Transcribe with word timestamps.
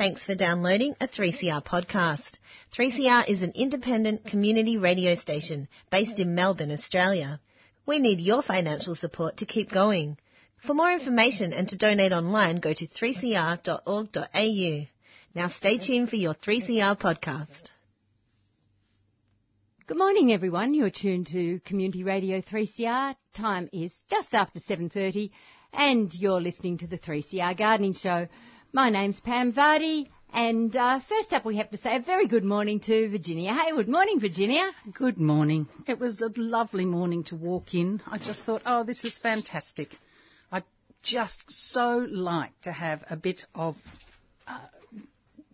Thanks 0.00 0.24
for 0.24 0.34
downloading 0.34 0.96
a 0.98 1.06
3CR 1.06 1.62
podcast. 1.62 2.38
3CR 2.74 3.28
is 3.28 3.42
an 3.42 3.52
independent 3.54 4.24
community 4.24 4.78
radio 4.78 5.14
station 5.14 5.68
based 5.90 6.18
in 6.18 6.34
Melbourne, 6.34 6.72
Australia. 6.72 7.38
We 7.84 7.98
need 7.98 8.18
your 8.18 8.40
financial 8.40 8.94
support 8.94 9.36
to 9.36 9.44
keep 9.44 9.70
going. 9.70 10.16
For 10.66 10.72
more 10.72 10.90
information 10.90 11.52
and 11.52 11.68
to 11.68 11.76
donate 11.76 12.12
online, 12.12 12.60
go 12.60 12.72
to 12.72 12.86
3cr.org.au. 12.86 14.86
Now 15.34 15.48
stay 15.50 15.76
tuned 15.76 16.08
for 16.08 16.16
your 16.16 16.32
3CR 16.32 16.98
podcast. 16.98 17.68
Good 19.86 19.98
morning 19.98 20.32
everyone. 20.32 20.72
You're 20.72 20.88
tuned 20.88 21.26
to 21.26 21.60
Community 21.66 22.04
Radio 22.04 22.40
3CR. 22.40 23.16
Time 23.34 23.68
is 23.70 23.92
just 24.08 24.32
after 24.32 24.60
7:30 24.60 25.30
and 25.74 26.10
you're 26.14 26.40
listening 26.40 26.78
to 26.78 26.86
the 26.86 26.96
3CR 26.96 27.54
Gardening 27.54 27.92
Show. 27.92 28.28
My 28.72 28.88
name's 28.88 29.18
Pam 29.18 29.52
Vardy, 29.52 30.06
and 30.32 30.76
uh, 30.76 31.00
first 31.00 31.32
up 31.32 31.44
we 31.44 31.56
have 31.56 31.72
to 31.72 31.76
say 31.76 31.96
a 31.96 32.00
very 32.00 32.28
good 32.28 32.44
morning 32.44 32.78
to 32.80 33.10
Virginia 33.10 33.52
Hayward. 33.52 33.88
Morning, 33.88 34.20
Virginia. 34.20 34.70
Good 34.92 35.18
morning. 35.18 35.66
It 35.88 35.98
was 35.98 36.22
a 36.22 36.30
lovely 36.36 36.84
morning 36.84 37.24
to 37.24 37.34
walk 37.34 37.74
in. 37.74 38.00
I 38.06 38.18
just 38.18 38.46
thought, 38.46 38.62
oh, 38.64 38.84
this 38.84 39.04
is 39.04 39.18
fantastic. 39.18 39.96
I 40.52 40.62
just 41.02 41.42
so 41.48 42.06
like 42.08 42.52
to 42.60 42.70
have 42.70 43.02
a 43.10 43.16
bit 43.16 43.44
of 43.56 43.74
uh, 44.46 44.60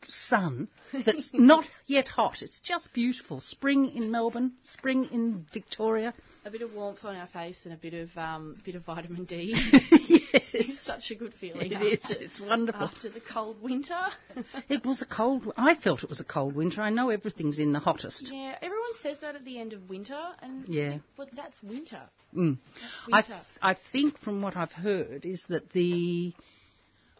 sun 0.06 0.68
that's 1.06 1.30
not 1.32 1.64
yet 1.87 2.09
hot. 2.09 2.42
It's 2.42 2.60
just 2.60 2.92
beautiful. 2.92 3.40
Spring 3.40 3.96
in 3.96 4.10
Melbourne, 4.10 4.52
spring 4.62 5.09
in 5.10 5.46
Victoria. 5.54 6.12
A 6.46 6.50
bit 6.50 6.62
of 6.62 6.73
warmth 6.74 7.05
on 7.05 7.16
our 7.16 7.27
face 7.27 7.59
and 7.64 7.74
a 7.74 7.77
bit 7.77 7.92
of 7.92 8.16
um, 8.16 8.54
bit 8.64 8.77
of 8.77 8.84
vitamin 8.84 9.24
D. 9.24 9.52
yes. 9.73 10.45
It's 10.52 10.80
such 10.80 11.10
a 11.10 11.16
good 11.16 11.34
feeling. 11.34 11.73
It 11.73 11.82
is. 11.82 11.98
It's 12.10 12.41
wonderful. 12.41 12.82
After 12.84 13.09
the 13.09 13.18
cold 13.20 13.60
winter. 13.60 13.98
it 14.68 14.87
was 14.87 15.02
a 15.02 15.06
cold. 15.06 15.52
I 15.56 15.74
felt 15.74 16.04
it 16.04 16.09
was 16.09 16.20
a 16.20 16.24
cold 16.24 16.54
winter. 16.54 16.80
I 16.82 16.90
know 16.90 17.10
everything's 17.10 17.59
in 17.59 17.73
the 17.73 17.80
hottest. 17.80 18.30
Yeah, 18.32 18.54
everyone 18.62 18.95
says 19.01 19.18
that 19.23 19.35
at 19.35 19.45
the 19.45 19.59
end 19.59 19.73
of 19.73 19.90
winter, 19.90 20.20
and 20.40 20.68
Yeah. 20.68 20.98
but 21.16 21.30
that's 21.35 21.60
winter. 21.65 22.02
Mm. 22.32 22.59
That's 23.10 23.29
I, 23.29 23.32
th- 23.32 23.40
I 23.63 23.76
think 23.90 24.18
from 24.20 24.40
what 24.40 24.57
I've 24.57 24.73
heard 24.73 25.26
is 25.26 25.45
that 25.48 25.70
the 25.70 26.32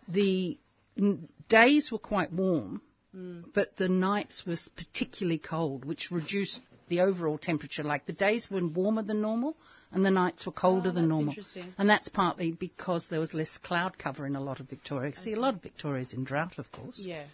the 0.07 0.57
n- 0.97 1.29
days 1.49 1.91
were 1.91 1.99
quite 1.99 2.33
warm, 2.33 2.81
Mm. 3.17 3.45
but 3.55 3.75
the 3.77 3.89
nights 3.89 4.47
was 4.47 4.69
particularly 4.77 5.39
cold, 5.39 5.85
which 5.85 6.13
reduced 6.13 6.61
the 6.89 7.01
overall 7.01 7.39
temperature. 7.39 7.83
Like 7.83 8.07
the 8.07 8.13
days 8.13 8.49
were 8.51 8.67
warmer 8.67 9.03
than 9.03 9.21
normal, 9.21 9.57
and 9.93 10.05
the 10.05 10.11
nights 10.11 10.47
were 10.47 10.53
colder 10.53 10.89
Oh, 10.89 10.93
than 10.93 11.05
that's 11.05 11.09
normal. 11.11 11.29
interesting. 11.31 11.75
And 11.79 11.89
that's 11.89 12.09
partly 12.09 12.53
because 12.53 13.09
there 13.09 13.21
was 13.21 13.35
less 13.35 13.59
cloud 13.59 13.99
cover 13.99 14.27
in 14.27 14.37
a 14.37 14.41
lot 14.41 14.61
of 14.61 14.69
Victoria. 14.69 15.15
See, 15.17 15.33
a 15.33 15.41
lot 15.41 15.55
of 15.55 15.63
Victoria's 15.63 16.13
in 16.13 16.25
drought, 16.25 16.59
of 16.59 16.71
course. 16.73 17.01
yeah. 17.05 17.25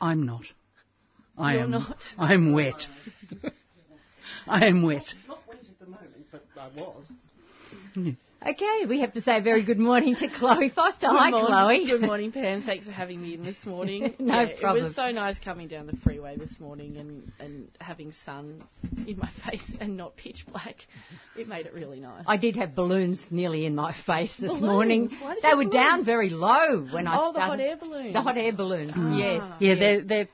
I'm 0.00 0.24
not. 0.26 0.44
I 1.38 1.54
You're 1.54 1.62
am 1.64 1.70
not? 1.70 1.96
I'm 2.18 2.52
wet. 2.52 2.86
I 4.46 4.66
am 4.66 4.82
wet. 4.82 5.14
Not 5.28 5.40
wet 5.48 5.58
at 5.60 5.78
the 5.78 5.86
moment, 5.86 6.26
but 6.30 6.44
I 6.58 6.68
was. 6.78 7.10
Okay, 8.46 8.86
we 8.88 9.00
have 9.00 9.12
to 9.12 9.20
say 9.20 9.36
a 9.36 9.42
very 9.42 9.62
good 9.62 9.78
morning 9.78 10.16
to 10.16 10.26
Chloe 10.28 10.70
Foster. 10.70 11.08
Good 11.08 11.18
Hi, 11.18 11.30
morning. 11.30 11.50
Chloe. 11.50 11.86
Good 11.86 12.00
morning, 12.06 12.32
Pam. 12.32 12.62
Thanks 12.62 12.86
for 12.86 12.92
having 12.92 13.20
me 13.20 13.34
in 13.34 13.44
this 13.44 13.66
morning. 13.66 14.14
No 14.18 14.40
Yeah, 14.42 14.70
It 14.70 14.82
was 14.82 14.94
so 14.94 15.10
nice 15.10 15.38
coming 15.38 15.68
down 15.68 15.86
the 15.86 15.96
freeway 15.98 16.36
this 16.38 16.58
morning 16.58 16.96
and, 16.96 17.30
and 17.38 17.68
having 17.80 18.12
sun 18.12 18.62
in 19.06 19.18
my 19.18 19.28
face 19.50 19.70
and 19.78 19.98
not 19.98 20.16
pitch 20.16 20.46
black. 20.50 20.76
It 21.36 21.48
made 21.48 21.66
it 21.66 21.74
really 21.74 22.00
nice. 22.00 22.24
I 22.26 22.38
did 22.38 22.56
have 22.56 22.74
balloons 22.74 23.20
nearly 23.30 23.66
in 23.66 23.74
my 23.74 23.92
face 24.06 24.34
this 24.38 24.48
Balloons? 24.48 24.62
morning. 24.62 25.10
Why 25.20 25.34
did 25.34 25.42
They 25.42 25.48
you 25.50 25.56
were 25.58 25.62
have 25.64 25.72
down 25.72 26.04
very 26.06 26.30
low 26.30 26.86
when 26.90 27.06
I 27.08 27.18
oh, 27.18 27.32
the 27.32 27.40
started. 27.40 27.50
hot 27.50 27.60
air 27.60 27.76
balloon. 27.76 28.12
The 28.14 28.20
hot 28.22 28.38
air 28.38 28.52
balloons, 28.54 28.92
ah. 28.96 29.16
yes. 29.18 29.42
Yeah, 29.60 29.74
they're, 29.74 30.00
they're 30.02 30.28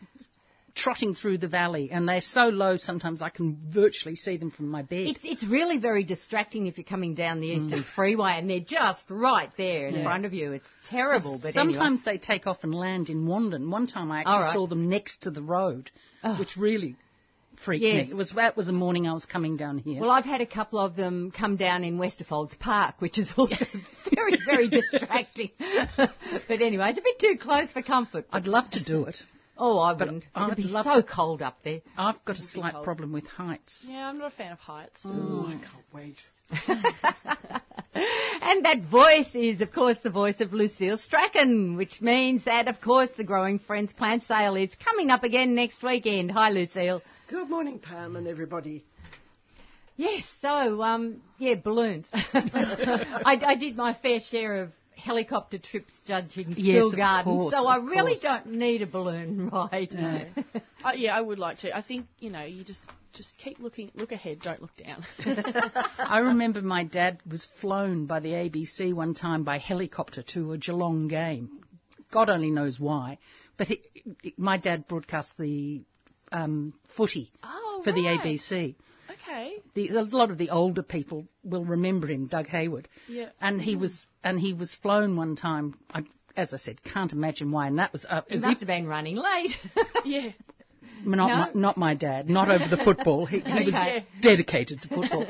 trotting 0.76 1.14
through 1.14 1.38
the 1.38 1.48
valley 1.48 1.90
and 1.90 2.08
they're 2.08 2.20
so 2.20 2.42
low 2.44 2.76
sometimes 2.76 3.22
I 3.22 3.30
can 3.30 3.58
virtually 3.68 4.14
see 4.14 4.36
them 4.36 4.50
from 4.50 4.68
my 4.68 4.82
bed. 4.82 5.08
It's, 5.08 5.20
it's 5.24 5.44
really 5.44 5.78
very 5.78 6.04
distracting 6.04 6.66
if 6.66 6.76
you're 6.76 6.84
coming 6.84 7.14
down 7.14 7.40
the 7.40 7.48
Eastern 7.48 7.82
mm. 7.82 7.94
Freeway 7.94 8.34
and 8.36 8.48
they're 8.48 8.60
just 8.60 9.10
right 9.10 9.50
there 9.56 9.88
in 9.88 9.96
Yeah. 9.96 10.02
front 10.04 10.26
of 10.26 10.34
you. 10.34 10.52
It's 10.52 10.68
terrible, 10.88 11.40
but 11.42 11.54
sometimes 11.54 12.04
they 12.04 12.18
take 12.18 12.46
off 12.46 12.62
and 12.62 12.74
land 12.74 13.08
in 13.08 13.26
Wandin. 13.26 13.70
One 13.70 13.86
time 13.86 14.12
I 14.12 14.20
actually 14.20 14.32
All 14.32 14.40
right. 14.40 14.52
saw 14.52 14.66
them 14.66 14.88
next 14.88 15.22
to 15.22 15.30
the 15.30 15.42
road, 15.42 15.90
Oh. 16.22 16.38
which 16.38 16.56
really 16.56 16.96
freaked 17.64 17.82
Yes. 17.84 18.06
me. 18.06 18.12
It 18.12 18.16
was 18.16 18.32
that 18.32 18.56
was 18.56 18.66
the 18.66 18.72
morning 18.74 19.08
I 19.08 19.14
was 19.14 19.24
coming 19.24 19.56
down 19.56 19.78
here. 19.78 20.00
Well, 20.00 20.10
I've 20.10 20.26
had 20.26 20.42
a 20.42 20.46
couple 20.46 20.78
of 20.78 20.94
them 20.94 21.30
come 21.30 21.56
down 21.56 21.84
in 21.84 21.96
Westerfolds 21.98 22.58
Park, 22.58 22.96
which 22.98 23.18
is 23.18 23.32
also 23.38 23.64
very, 24.14 24.38
very 24.44 24.68
distracting. 24.80 25.50
but 25.96 26.60
anyway, 26.60 26.90
it's 26.90 26.98
a 26.98 27.02
bit 27.02 27.18
too 27.18 27.36
close 27.40 27.72
for 27.72 27.82
comfort. 27.82 28.26
I'd 28.30 28.46
love 28.46 28.68
to 28.70 28.84
do 28.84 29.06
it. 29.06 29.22
Oh, 29.58 29.78
I 29.78 29.92
wouldn't. 29.92 30.26
I'd 30.34 30.52
It'd 30.52 30.56
be 30.56 30.62
love 30.64 30.84
so 30.84 31.00
to- 31.00 31.02
cold 31.02 31.40
up 31.42 31.58
there. 31.64 31.80
I've 31.96 32.22
got 32.24 32.36
a 32.38 32.42
slight 32.42 32.74
cold. 32.74 32.84
problem 32.84 33.12
with 33.12 33.26
heights. 33.26 33.86
Yeah, 33.88 34.08
I'm 34.08 34.18
not 34.18 34.32
a 34.32 34.36
fan 34.36 34.52
of 34.52 34.58
heights. 34.58 35.00
Oh, 35.04 35.46
I 35.46 35.52
can't 35.52 35.94
wait. 35.94 36.16
And 38.48 38.64
that 38.64 38.82
voice 38.82 39.34
is, 39.34 39.60
of 39.60 39.72
course, 39.72 39.96
the 40.04 40.10
voice 40.10 40.40
of 40.40 40.52
Lucille 40.52 40.98
Strachan, 40.98 41.74
which 41.76 42.00
means 42.00 42.44
that, 42.44 42.68
of 42.68 42.80
course, 42.80 43.10
the 43.16 43.24
Growing 43.24 43.58
Friends 43.58 43.92
plant 43.92 44.22
sale 44.22 44.54
is 44.54 44.70
coming 44.76 45.10
up 45.10 45.24
again 45.24 45.54
next 45.56 45.82
weekend. 45.82 46.30
Hi, 46.30 46.50
Lucille. 46.50 47.02
Good 47.28 47.50
morning, 47.50 47.80
Pam 47.80 48.14
and 48.14 48.28
everybody. 48.28 48.84
Yes, 49.96 50.24
so, 50.42 50.80
um, 50.82 51.22
yeah, 51.38 51.54
balloons. 51.56 52.06
I, 52.12 53.40
I 53.44 53.54
did 53.56 53.76
my 53.76 53.94
fair 53.94 54.20
share 54.20 54.62
of 54.62 54.70
helicopter 54.96 55.58
trips 55.58 56.00
judging 56.06 56.54
Yes, 56.56 56.76
Still 56.76 56.88
of 56.90 56.96
Gardens, 56.96 57.24
course, 57.36 57.54
so 57.54 57.66
I 57.66 57.76
really 57.76 58.12
course. 58.18 58.22
don't 58.22 58.46
need 58.46 58.82
a 58.82 58.86
balloon 58.86 59.48
ride. 59.52 59.94
Uh, 60.84 60.92
yeah, 60.94 61.16
I 61.16 61.20
would 61.20 61.38
like 61.38 61.58
to. 61.58 61.76
I 61.76 61.82
think 61.82 62.06
you 62.18 62.30
know, 62.30 62.44
you 62.44 62.64
just 62.64 62.80
just 63.12 63.38
keep 63.38 63.58
looking, 63.58 63.90
look 63.94 64.12
ahead, 64.12 64.40
don't 64.40 64.60
look 64.60 64.76
down. 64.76 65.04
I 65.98 66.18
remember 66.18 66.60
my 66.60 66.84
dad 66.84 67.18
was 67.30 67.48
flown 67.60 68.06
by 68.06 68.20
the 68.20 68.28
ABC 68.32 68.92
one 68.92 69.14
time 69.14 69.42
by 69.44 69.58
helicopter 69.58 70.22
to 70.34 70.52
a 70.52 70.58
Geelong 70.58 71.08
game. 71.08 71.60
God 72.10 72.28
only 72.30 72.50
knows 72.50 72.78
why. 72.78 73.18
But 73.56 73.68
he, 73.68 73.80
my 74.36 74.58
dad 74.58 74.86
broadcast 74.86 75.32
the 75.38 75.82
um, 76.30 76.74
footy 76.94 77.32
Oh, 77.42 77.80
for 77.84 77.92
the. 77.92 78.00
ABC. 78.00 78.74
The, 79.74 79.88
a 79.88 80.02
lot 80.02 80.30
of 80.30 80.38
the 80.38 80.50
older 80.50 80.82
people 80.82 81.26
will 81.44 81.64
remember 81.64 82.06
him, 82.08 82.26
Doug 82.26 82.46
Hayward. 82.48 82.88
Yeah. 83.08 83.28
And 83.40 83.60
he 83.60 83.76
was 83.76 84.06
and 84.24 84.38
he 84.40 84.52
was 84.52 84.74
flown 84.74 85.16
one 85.16 85.36
time. 85.36 85.74
I, 85.92 86.02
as 86.36 86.52
I 86.52 86.58
said, 86.58 86.82
can't 86.82 87.12
imagine 87.12 87.50
why. 87.50 87.66
And 87.66 87.78
that 87.78 87.92
was 87.92 88.04
uh, 88.08 88.22
He 88.28 88.38
must 88.38 88.52
if- 88.54 88.58
have 88.60 88.66
been 88.68 88.86
running 88.86 89.16
late. 89.16 89.56
Yeah. 90.04 90.30
not, 91.04 91.28
No? 91.28 91.36
my, 91.36 91.50
not 91.54 91.76
my 91.76 91.94
dad, 91.94 92.28
not 92.30 92.50
over 92.50 92.68
the 92.74 92.82
football. 92.82 93.26
He, 93.26 93.40
he 93.40 93.64
was 93.66 94.02
dedicated 94.22 94.82
to 94.82 94.88
football. 94.88 95.26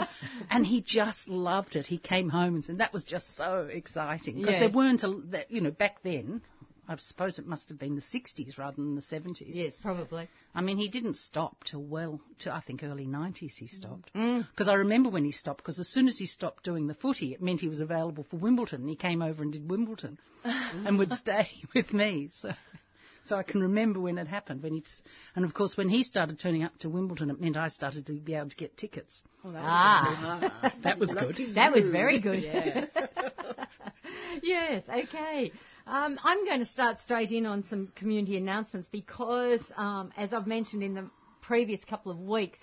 and 0.50 0.64
he 0.66 0.81
just 0.81 1.28
loved 1.28 1.76
it. 1.76 1.87
He 1.87 1.98
came 1.98 2.28
home 2.28 2.54
and 2.56 2.64
said 2.64 2.78
that 2.78 2.93
was 2.93 3.04
just 3.04 3.37
so 3.37 3.69
exciting. 3.72 4.37
Because 4.37 4.53
Yes. 4.53 4.60
there 4.60 4.70
weren't, 4.70 5.03
a, 5.03 5.12
that, 5.31 5.50
you 5.50 5.60
know, 5.60 5.70
back 5.70 5.97
then, 6.03 6.43
I 6.88 6.97
suppose 6.97 7.38
it 7.38 7.47
must 7.47 7.69
have 7.69 7.78
been 7.78 7.97
the 7.97 8.00
60s 8.00 8.58
rather 8.58 8.76
than 8.76 8.94
the 8.94 9.00
70s. 9.02 9.42
yes, 9.54 9.74
probably. 9.76 10.28
I 10.54 10.60
mean, 10.60 10.78
he 10.78 10.88
didn't 10.88 11.16
stop 11.16 11.64
till 11.64 11.82
well, 11.82 12.20
to 12.41 12.54
I 12.54 12.60
think 12.60 12.82
early 12.82 13.06
90s 13.06 13.54
he 13.56 13.66
stopped. 13.66 14.12
Mm. 14.14 14.47
Because 14.50 14.69
I 14.69 14.74
remember 14.74 15.10
when 15.10 15.25
he 15.25 15.32
stopped, 15.32 15.58
because 15.58 15.80
as 15.80 15.88
soon 15.88 16.06
as 16.08 16.19
he 16.19 16.26
stopped 16.26 16.64
doing 16.64 16.86
the 16.86 16.94
footy, 16.94 17.32
it 17.34 17.42
meant 17.42 17.60
he 17.60 17.69
was 17.69 17.80
available 17.80 18.25
for 18.25 18.36
Wimbledon. 18.36 18.86
He 18.86 18.96
came 18.96 19.20
over 19.20 19.42
and 19.42 19.52
did 19.52 19.69
Wimbledon 19.69 20.19
and 20.44 20.98
would 20.98 21.12
stay 21.12 21.48
with 21.75 21.92
me. 21.92 22.30
So, 22.32 22.52
so 23.25 23.36
I 23.36 23.42
can 23.42 23.60
remember 23.60 23.98
when 24.00 24.19
it 24.19 24.28
happened. 24.28 24.62
When 24.62 24.75
he, 24.75 24.84
and 25.34 25.44
of 25.44 25.52
course, 25.52 25.76
when 25.76 25.88
he 25.88 26.04
started 26.04 26.38
turning 26.38 26.62
up 26.62 26.78
to 26.78 26.88
Wimbledon, 26.88 27.30
it 27.30 27.41
meant 27.41 27.56
I 27.56 27.69
started 27.69 28.06
to 28.06 28.12
be 28.12 28.34
able 28.34 28.50
to 28.50 28.56
get 28.56 28.76
tickets. 28.76 29.22
Ah, 29.44 30.72
That 30.82 30.98
was 30.98 31.12
good. 31.14 31.36
that 31.54 31.72
was 31.72 31.88
very 31.91 32.20
good. 32.20 32.42
yes, 32.44 32.91
okay. 34.88 35.52
Um, 35.86 36.19
I'm 36.22 36.44
going 36.44 36.60
to 36.60 36.66
start 36.66 36.98
straight 36.98 37.30
in 37.30 37.47
on 37.47 37.62
some 37.64 37.88
community 37.96 38.37
announcements 38.37 38.88
because, 38.88 39.61
um, 39.76 40.12
as 40.16 40.32
I've 40.32 40.46
mentioned 40.46 40.82
in 40.82 40.94
the 40.94 41.08
previous 41.43 41.84
couple 41.84 42.11
of 42.12 42.19
weeks, 42.19 42.58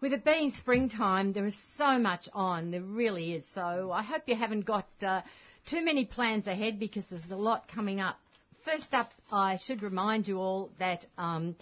with 0.00 0.12
it 0.12 0.24
being 0.24 0.52
springtime, 0.52 1.32
there 1.32 1.46
is 1.46 1.56
so 1.76 1.98
much 1.98 2.28
on. 2.32 2.70
There 2.70 2.82
really 2.82 3.34
is. 3.34 3.46
So 3.54 3.90
I 3.92 4.02
hope 4.02 4.22
you 4.26 4.36
haven't 4.36 4.66
got 4.66 4.86
uh, 5.02 5.22
too 5.66 5.84
many 5.84 6.04
plans 6.04 6.46
ahead 6.46 6.78
because 6.78 7.04
there's 7.06 7.30
a 7.30 7.36
lot 7.36 7.68
coming 7.68 8.00
up. 8.00 8.18
First 8.64 8.92
up, 8.94 9.10
I 9.30 9.58
should 9.58 9.82
remind 9.82 10.26
you 10.26 10.38
all 10.38 10.70
that 10.78 11.06
um, 11.16 11.56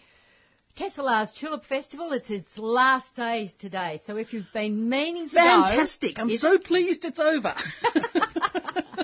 Tesselaar's 0.76 1.32
Tulip 1.34 1.64
Festival, 1.64 2.12
it's 2.12 2.30
its 2.30 2.58
last 2.58 3.14
day 3.14 3.52
today. 3.58 4.00
So 4.04 4.16
if 4.16 4.32
you've 4.32 4.52
been 4.52 4.88
meaning 4.88 5.28
to 5.28 5.34
go... 5.36 5.40
Fantastic. 5.40 6.18
I'm 6.18 6.30
so 6.30 6.58
pleased 6.58 7.04
it's 7.04 7.20
over. 7.20 7.54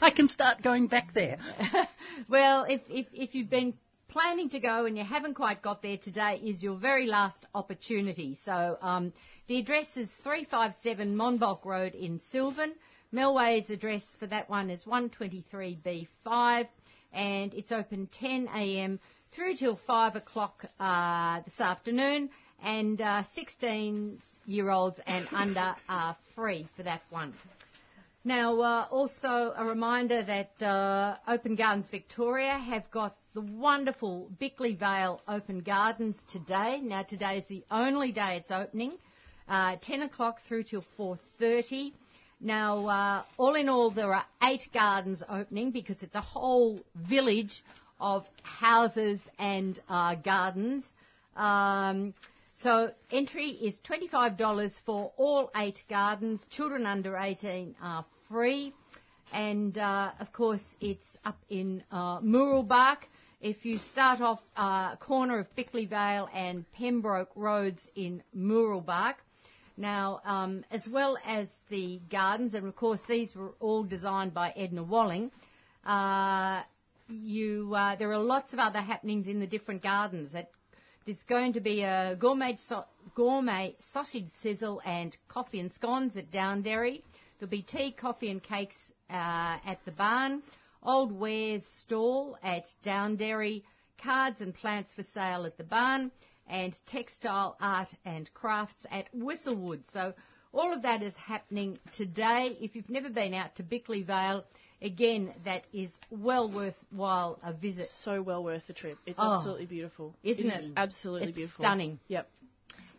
I 0.02 0.10
can 0.10 0.28
start 0.28 0.62
going 0.62 0.86
back 0.86 1.12
there. 1.12 1.36
well, 2.28 2.64
if, 2.64 2.80
if, 2.88 3.06
if 3.12 3.34
you've 3.34 3.50
been 3.50 3.74
planning 4.08 4.48
to 4.50 4.58
go 4.58 4.86
and 4.86 4.96
you 4.96 5.04
haven't 5.04 5.34
quite 5.34 5.60
got 5.60 5.82
there, 5.82 5.98
today 5.98 6.40
is 6.42 6.62
your 6.62 6.76
very 6.76 7.06
last 7.06 7.44
opportunity. 7.54 8.38
So 8.44 8.78
um, 8.80 9.12
the 9.46 9.58
address 9.58 9.88
is 9.96 10.10
357 10.22 11.14
Monbulk 11.14 11.66
Road 11.66 11.94
in 11.94 12.18
Sylvan. 12.30 12.72
Melway's 13.12 13.68
address 13.68 14.02
for 14.18 14.26
that 14.28 14.48
one 14.48 14.70
is 14.70 14.84
123B5 14.84 16.68
and 17.12 17.52
it's 17.52 17.72
open 17.72 18.08
10am 18.22 19.00
through 19.32 19.56
till 19.56 19.78
5 19.86 20.16
o'clock 20.16 20.64
uh, 20.78 21.40
this 21.44 21.60
afternoon. 21.60 22.30
And 22.62 23.00
uh, 23.00 23.24
16 23.34 24.18
year 24.46 24.70
olds 24.70 24.98
and 25.06 25.26
under 25.32 25.74
are 25.88 26.16
free 26.34 26.68
for 26.76 26.84
that 26.84 27.02
one. 27.10 27.34
Now, 28.24 28.60
uh, 28.60 28.86
also 28.90 29.54
a 29.56 29.64
reminder 29.64 30.22
that 30.22 30.62
uh, 30.62 31.16
Open 31.26 31.56
Gardens 31.56 31.88
Victoria 31.88 32.52
have 32.52 32.90
got 32.90 33.16
the 33.32 33.40
wonderful 33.40 34.28
Bickley 34.38 34.74
Vale 34.74 35.22
Open 35.26 35.60
Gardens 35.60 36.18
today. 36.30 36.82
Now, 36.82 37.02
today 37.02 37.38
is 37.38 37.46
the 37.46 37.64
only 37.70 38.12
day 38.12 38.36
it's 38.36 38.50
opening, 38.50 38.92
uh, 39.48 39.76
10 39.80 40.02
o'clock 40.02 40.42
through 40.46 40.64
till 40.64 40.84
4:30. 40.98 41.94
Now, 42.42 42.86
uh, 42.88 43.22
all 43.38 43.54
in 43.54 43.70
all, 43.70 43.90
there 43.90 44.12
are 44.14 44.26
eight 44.42 44.68
gardens 44.74 45.22
opening 45.26 45.70
because 45.70 46.02
it's 46.02 46.14
a 46.14 46.20
whole 46.20 46.78
village 46.94 47.64
of 47.98 48.28
houses 48.42 49.26
and 49.38 49.80
uh, 49.88 50.16
gardens. 50.16 50.86
Um, 51.36 52.12
so 52.62 52.90
entry 53.10 53.50
is 53.50 53.78
$25 53.80 54.82
for 54.84 55.12
all 55.16 55.50
eight 55.56 55.82
gardens. 55.88 56.46
Children 56.50 56.86
under 56.86 57.16
18 57.16 57.74
are 57.82 58.04
free. 58.28 58.74
And 59.32 59.78
uh, 59.78 60.12
of 60.20 60.32
course, 60.32 60.62
it's 60.80 61.06
up 61.24 61.38
in 61.48 61.82
uh, 61.90 62.20
Mooroolbark. 62.20 62.98
If 63.40 63.64
you 63.64 63.78
start 63.78 64.20
off 64.20 64.40
uh, 64.56 64.96
corner 64.96 65.38
of 65.38 65.54
Bickley 65.54 65.86
Vale 65.86 66.28
and 66.34 66.70
Pembroke 66.72 67.30
Roads 67.36 67.88
in 67.94 68.22
Mooroolbark, 68.36 69.14
now, 69.76 70.20
um, 70.24 70.64
as 70.70 70.86
well 70.86 71.16
as 71.24 71.48
the 71.70 72.00
gardens, 72.10 72.52
and 72.52 72.66
of 72.66 72.76
course 72.76 73.00
these 73.08 73.34
were 73.34 73.54
all 73.60 73.82
designed 73.82 74.34
by 74.34 74.50
Edna 74.50 74.82
Walling, 74.82 75.30
uh, 75.86 76.60
you, 77.08 77.72
uh, 77.74 77.96
there 77.96 78.12
are 78.12 78.18
lots 78.18 78.52
of 78.52 78.58
other 78.58 78.80
happenings 78.80 79.26
in 79.26 79.40
the 79.40 79.46
different 79.46 79.82
gardens. 79.82 80.34
At, 80.34 80.50
there's 81.06 81.22
going 81.24 81.54
to 81.54 81.60
be 81.60 81.82
a 81.82 82.16
gourmet, 82.18 82.56
so, 82.56 82.84
gourmet 83.14 83.74
sausage 83.92 84.28
sizzle 84.42 84.82
and 84.84 85.16
coffee 85.28 85.60
and 85.60 85.72
scones 85.72 86.16
at 86.16 86.30
Down 86.30 86.62
Downderry. 86.62 87.02
There'll 87.38 87.50
be 87.50 87.62
tea, 87.62 87.92
coffee 87.92 88.30
and 88.30 88.42
cakes 88.42 88.76
uh, 89.08 89.58
at 89.64 89.78
the 89.84 89.92
barn. 89.92 90.42
Old 90.82 91.12
wares 91.12 91.64
stall 91.66 92.36
at 92.42 92.66
Down 92.82 93.16
Downderry. 93.16 93.62
Cards 94.02 94.40
and 94.40 94.54
plants 94.54 94.94
for 94.94 95.02
sale 95.02 95.44
at 95.44 95.58
the 95.58 95.64
barn 95.64 96.10
and 96.48 96.74
textile 96.86 97.56
art 97.60 97.88
and 98.04 98.32
crafts 98.34 98.86
at 98.90 99.06
Whistlewood. 99.14 99.86
So 99.90 100.14
all 100.52 100.72
of 100.72 100.82
that 100.82 101.02
is 101.02 101.14
happening 101.16 101.78
today. 101.92 102.56
If 102.60 102.74
you've 102.74 102.90
never 102.90 103.10
been 103.10 103.34
out 103.34 103.54
to 103.56 103.62
Bickley 103.62 104.02
Vale, 104.02 104.44
again, 104.82 105.32
that 105.44 105.66
is 105.72 105.90
well 106.10 106.50
worthwhile 106.50 107.38
a 107.42 107.52
visit. 107.52 107.86
So 108.02 108.22
well 108.22 108.42
worth 108.44 108.66
the 108.66 108.72
trip. 108.72 108.98
It's 109.06 109.18
Oh. 109.20 109.34
absolutely 109.36 109.66
beautiful. 109.66 110.14
Isn't 110.22 110.46
It 110.46 110.54
is 110.60 110.68
it? 110.70 110.72
Absolutely 110.76 111.28
It's 111.28 111.36
beautiful. 111.36 111.62
stunning. 111.64 111.98
Yep. 112.08 112.28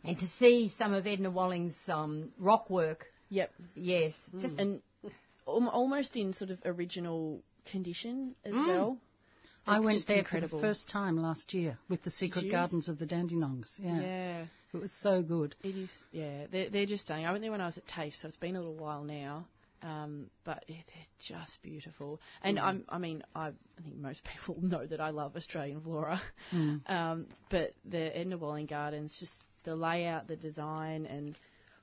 And 0.04 0.18
to 0.20 0.28
see 0.40 0.72
some 0.78 0.94
of 0.94 1.06
Edna 1.06 1.30
Walling's 1.30 1.78
um, 1.88 2.32
rock 2.40 2.70
work, 2.70 3.06
Yep. 3.30 3.52
yes, 3.76 4.14
just 4.40 4.60
And 4.60 4.82
almost 5.46 6.16
in 6.18 6.34
sort 6.34 6.52
of 6.52 6.60
original 6.66 7.42
condition 7.66 8.36
as 8.46 8.54
Mm. 8.54 8.68
well. 8.68 8.98
I 9.68 9.80
went 9.80 10.06
there 10.08 10.18
incredible. 10.20 10.50
for 10.50 10.56
the 10.66 10.68
first 10.74 10.90
time 10.90 11.18
last 11.18 11.54
year 11.54 11.78
with 11.88 12.02
the 12.04 12.10
Secret? 12.10 12.50
Gardens 12.50 12.90
of 12.90 12.98
the 12.98 13.06
Dandenongs. 13.06 13.80
Yeah. 13.80 14.02
Yeah. 14.02 14.46
It 14.74 14.78
was 14.78 14.92
so 14.94 15.22
good. 15.22 15.56
It 15.64 15.76
is, 15.76 15.90
yeah. 16.12 16.48
They're, 16.50 16.70
they're 16.70 16.86
just 16.86 17.04
stunning. 17.04 17.26
I 17.26 17.32
went 17.32 17.42
there 17.44 17.52
when 17.52 17.62
I 17.62 17.66
was 17.68 17.78
at 17.78 17.86
TAFE, 17.88 18.16
so 18.16 18.28
it's 18.28 18.38
been 18.38 18.56
a 18.56 18.60
little 18.60 18.76
while 18.76 19.04
now. 19.04 19.46
Um, 19.84 20.28
but 20.44 20.64
yeah, 20.68 20.78
they're 20.88 21.38
just 21.38 21.62
beautiful. 21.64 22.22
And 22.44 22.60
I'm, 22.60 22.86
I 22.90 22.98
mean, 22.98 23.24
I, 23.36 23.48
I 23.48 23.82
think 23.84 23.98
most 23.98 24.24
people 24.38 24.58
know 24.62 24.86
that 24.86 25.02
I 25.02 25.10
love 25.10 25.36
Australian 25.36 25.82
flora. 25.82 26.22
Um, 26.88 27.28
but 27.50 27.74
the 27.86 28.16
Edna 28.16 28.38
Walling 28.38 28.66
Gardens, 28.66 29.16
just 29.20 29.34
the 29.64 29.76
layout, 29.76 30.28
the 30.28 30.36
design, 30.36 31.06
and 31.06 31.38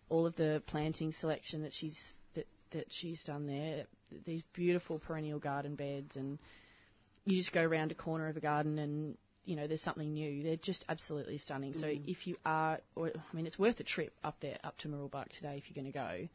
all 0.08 0.26
of 0.26 0.36
the 0.36 0.62
planting 0.66 1.12
selection 1.12 1.62
that 1.62 1.72
she's 1.72 1.96
that 2.34 2.46
that 2.70 2.86
she's 2.90 3.22
done 3.24 3.46
there. 3.46 3.84
These 4.24 4.42
beautiful 4.52 4.98
perennial 4.98 5.38
garden 5.38 5.74
beds, 5.74 6.16
and 6.16 6.38
you 7.24 7.36
just 7.36 7.52
go 7.52 7.62
around 7.62 7.92
a 7.92 7.94
corner 7.94 8.28
of 8.28 8.36
a 8.36 8.40
garden 8.40 8.78
and 8.78 9.16
you 9.44 9.56
know 9.56 9.66
there's 9.66 9.82
something 9.82 10.12
new. 10.12 10.42
They're 10.42 10.56
just 10.56 10.84
absolutely 10.88 11.38
stunning. 11.38 11.74
So 11.74 11.86
if 12.06 12.26
you 12.26 12.36
are, 12.44 12.80
or 12.94 13.08
I 13.08 13.36
mean, 13.36 13.46
it's 13.46 13.58
worth 13.58 13.80
a 13.80 13.84
trip 13.84 14.12
up 14.22 14.36
there 14.40 14.58
up 14.62 14.76
to 14.78 14.88
Mooroolbark 14.88 15.30
today 15.30 15.56
if 15.56 15.70
you're 15.70 15.82
going 15.82 15.92
to 15.92 15.98
go. 15.98 16.28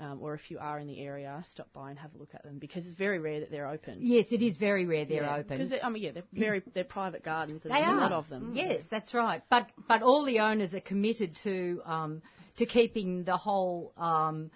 Um, 0.00 0.18
or 0.20 0.34
if 0.34 0.50
you 0.50 0.58
are 0.58 0.80
in 0.80 0.88
the 0.88 1.00
area, 1.00 1.40
stop 1.46 1.72
by 1.72 1.90
and 1.90 1.98
have 2.00 2.12
a 2.16 2.18
look 2.18 2.34
at 2.34 2.42
them 2.42 2.58
because 2.58 2.84
it's 2.84 2.98
very 2.98 3.20
rare 3.20 3.38
that 3.40 3.50
they're 3.52 3.68
open. 3.68 3.98
yes, 4.00 4.26
it 4.32 4.42
is 4.42 4.56
very 4.56 4.86
rare 4.86 5.04
they're 5.04 5.30
open. 5.30 5.56
Because 5.58 5.72
I 5.82 5.88
mean, 5.88 6.02
yeah, 6.02 6.10
they're 6.10 6.24
very 6.32 6.62
they're 6.74 6.82
private 6.82 7.22
gardens. 7.22 7.64
And 7.64 7.72
They 7.72 7.78
there's 7.78 7.88
are. 7.90 7.96
a 7.98 8.00
lot 8.00 8.12
of 8.12 8.28
them. 8.28 8.52
Yes, 8.56 8.82
that's 8.90 9.14
right. 9.14 9.40
But 9.48 9.68
but 9.86 10.02
all 10.02 10.24
the 10.24 10.40
owners 10.40 10.74
are 10.74 10.80
committed 10.80 11.36
to 11.44 11.80
um, 11.84 12.22
to 12.56 12.66
keeping 12.66 13.22
the 13.22 13.36
whole 13.36 13.92
um, 13.96 14.50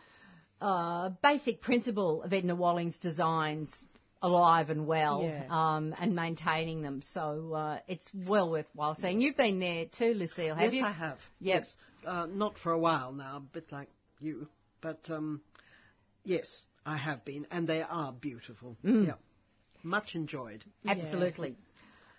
uh, 0.61 1.11
basic 1.23 1.61
principle 1.62 2.23
of 2.25 2.32
Edna 2.32 2.56
Walling's 2.56 2.99
designs 2.99 3.84
alive 4.20 4.70
and 4.70 4.88
well, 4.88 5.23
Yeah. 5.23 5.44
um, 5.49 5.94
and 6.00 6.17
maintaining 6.17 6.82
them. 6.82 7.00
So 7.02 7.52
uh, 7.55 7.79
it's 7.87 8.08
well 8.26 8.50
worthwhile 8.50 8.96
seeing. 8.96 9.20
You've 9.20 9.37
been 9.37 9.61
there 9.61 9.84
too, 9.87 10.14
Lucille, 10.14 10.56
have 10.56 10.64
yes, 10.64 10.75
you? 10.75 10.84
I 10.84 10.91
have. 10.91 11.19
Yep. 11.41 11.61
Yes. 11.62 11.76
Uh, 12.05 12.26
not 12.26 12.58
for 12.58 12.73
a 12.73 12.79
while 12.79 13.12
now, 13.12 13.37
a 13.37 13.41
bit 13.41 13.70
like 13.70 13.88
you. 14.20 14.49
But 14.80 15.10
um, 15.10 15.40
yes, 16.25 16.64
I 16.86 16.96
have 16.96 17.25
been, 17.25 17.46
and 17.50 17.66
they 17.66 17.82
are 17.82 18.12
beautiful. 18.12 18.76
Mm. 18.84 19.06
Yeah. 19.06 19.14
Much 19.82 20.14
enjoyed. 20.14 20.64
Absolutely. 20.86 21.56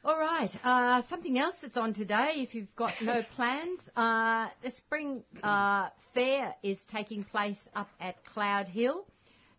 All 0.03 0.17
right. 0.17 0.49
Uh, 0.63 1.01
something 1.09 1.37
else 1.37 1.55
that's 1.61 1.75
on 1.75 1.93
today, 1.93 2.35
if 2.37 2.55
you've 2.55 2.73
got 2.75 2.93
no 3.01 3.21
plans, 3.35 3.81
uh, 3.97 4.47
the 4.63 4.71
spring 4.71 5.23
uh, 5.43 5.89
fair 6.13 6.55
is 6.63 6.79
taking 6.89 7.25
place 7.25 7.67
up 7.75 7.89
at 7.99 8.23
Cloud 8.25 8.69
Hill. 8.69 9.05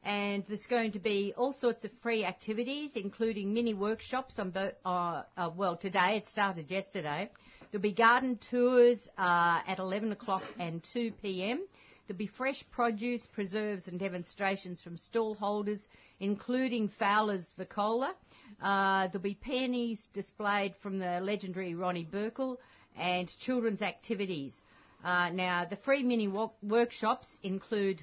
And 0.03 0.45
there's 0.49 0.65
going 0.65 0.93
to 0.93 0.99
be 0.99 1.35
all 1.37 1.53
sorts 1.53 1.85
of 1.85 1.91
free 2.03 2.25
activities, 2.25 2.93
including 2.95 3.53
mini 3.53 3.75
workshops 3.75 4.39
on, 4.39 4.51
bo- 4.51 4.73
uh, 4.87 5.25
uh, 5.37 5.51
well, 5.55 5.77
today, 5.77 6.17
it 6.17 6.29
started 6.31 6.71
yesterday. 6.71 7.31
There'll 7.71 7.83
be 7.83 7.93
garden 7.93 8.39
tours 8.51 9.07
uh, 9.19 9.61
at 9.67 9.79
11 9.79 10.11
o'clock 10.13 10.43
and 10.59 10.83
2 10.95 11.13
p.m. 11.23 11.67
There'll 12.11 12.19
be 12.19 12.27
fresh 12.27 12.65
produce, 12.73 13.25
preserves 13.27 13.87
and 13.87 13.97
demonstrations 13.97 14.81
from 14.81 14.99
stall 14.99 15.37
holders, 15.37 15.87
including 16.19 16.89
Fowler's 16.89 17.53
Vacola. 17.57 18.15
Uh, 18.61 19.07
there'll 19.07 19.21
be 19.21 19.37
peonies 19.37 20.09
displayed 20.13 20.75
from 20.83 20.99
the 20.99 21.21
legendary 21.21 21.77
Ronnie 21.77 22.05
Burkle 22.05 22.57
and 22.97 23.29
children's 23.39 23.81
activities. 23.81 24.61
Uh, 25.05 25.29
now, 25.29 25.65
the 25.65 25.77
free 25.77 26.03
mini 26.03 26.27
wo- 26.27 26.53
workshops 26.65 27.39
include 27.45 28.03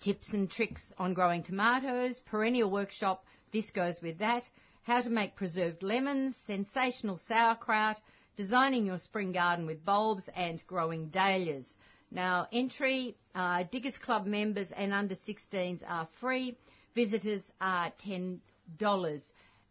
tips 0.00 0.32
and 0.32 0.50
tricks 0.50 0.92
on 0.98 1.14
growing 1.14 1.44
tomatoes, 1.44 2.20
perennial 2.26 2.68
workshop, 2.68 3.24
this 3.52 3.70
goes 3.70 4.02
with 4.02 4.18
that, 4.18 4.42
how 4.82 5.00
to 5.00 5.08
make 5.08 5.36
preserved 5.36 5.84
lemons, 5.84 6.34
sensational 6.48 7.16
sauerkraut, 7.16 8.00
designing 8.34 8.86
your 8.86 8.98
spring 8.98 9.30
garden 9.30 9.66
with 9.66 9.84
bulbs 9.84 10.28
and 10.34 10.66
growing 10.66 11.10
dahlias. 11.10 11.76
Now, 12.10 12.48
entry, 12.52 13.16
uh, 13.34 13.64
Diggers 13.70 13.98
Club 13.98 14.26
members 14.26 14.72
and 14.72 14.94
under 14.94 15.14
16s 15.14 15.82
are 15.86 16.08
free. 16.20 16.56
Visitors 16.94 17.42
are 17.60 17.92
$10. 18.04 18.40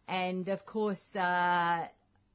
And 0.06 0.48
of 0.48 0.64
course, 0.64 1.02
uh, 1.16 1.86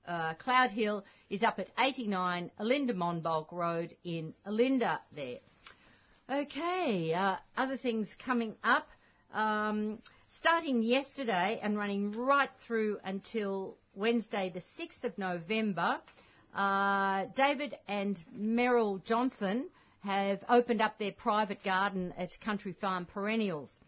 uh, 0.05 0.33
Cloud 0.35 0.71
Hill 0.71 1.05
is 1.29 1.41
up 1.41 1.59
at 1.59 1.69
89 1.79 2.51
Olinda 2.59 2.93
Monbulk 2.93 3.51
Road 3.51 3.95
in 4.03 4.33
Olinda 4.45 4.99
there. 5.15 5.39
Okay, 6.29 7.13
uh, 7.13 7.37
other 7.55 7.77
things 7.77 8.13
coming 8.23 8.55
up. 8.63 8.87
Um, 9.33 9.99
starting 10.27 10.83
yesterday 10.83 11.59
and 11.63 11.77
running 11.77 12.11
right 12.11 12.49
through 12.65 12.99
until 13.03 13.77
Wednesday, 13.95 14.51
the 14.53 14.61
6th 14.81 15.03
of 15.03 15.17
November, 15.17 15.99
uh, 16.53 17.25
David 17.35 17.77
and 17.87 18.17
Meryl 18.37 19.03
Johnson 19.05 19.69
have 20.03 20.43
opened 20.49 20.81
up 20.81 20.97
their 20.97 21.13
private 21.13 21.63
garden 21.63 22.13
at 22.17 22.29
Country 22.41 22.73
Farm 22.73 23.05
Perennials. 23.05 23.79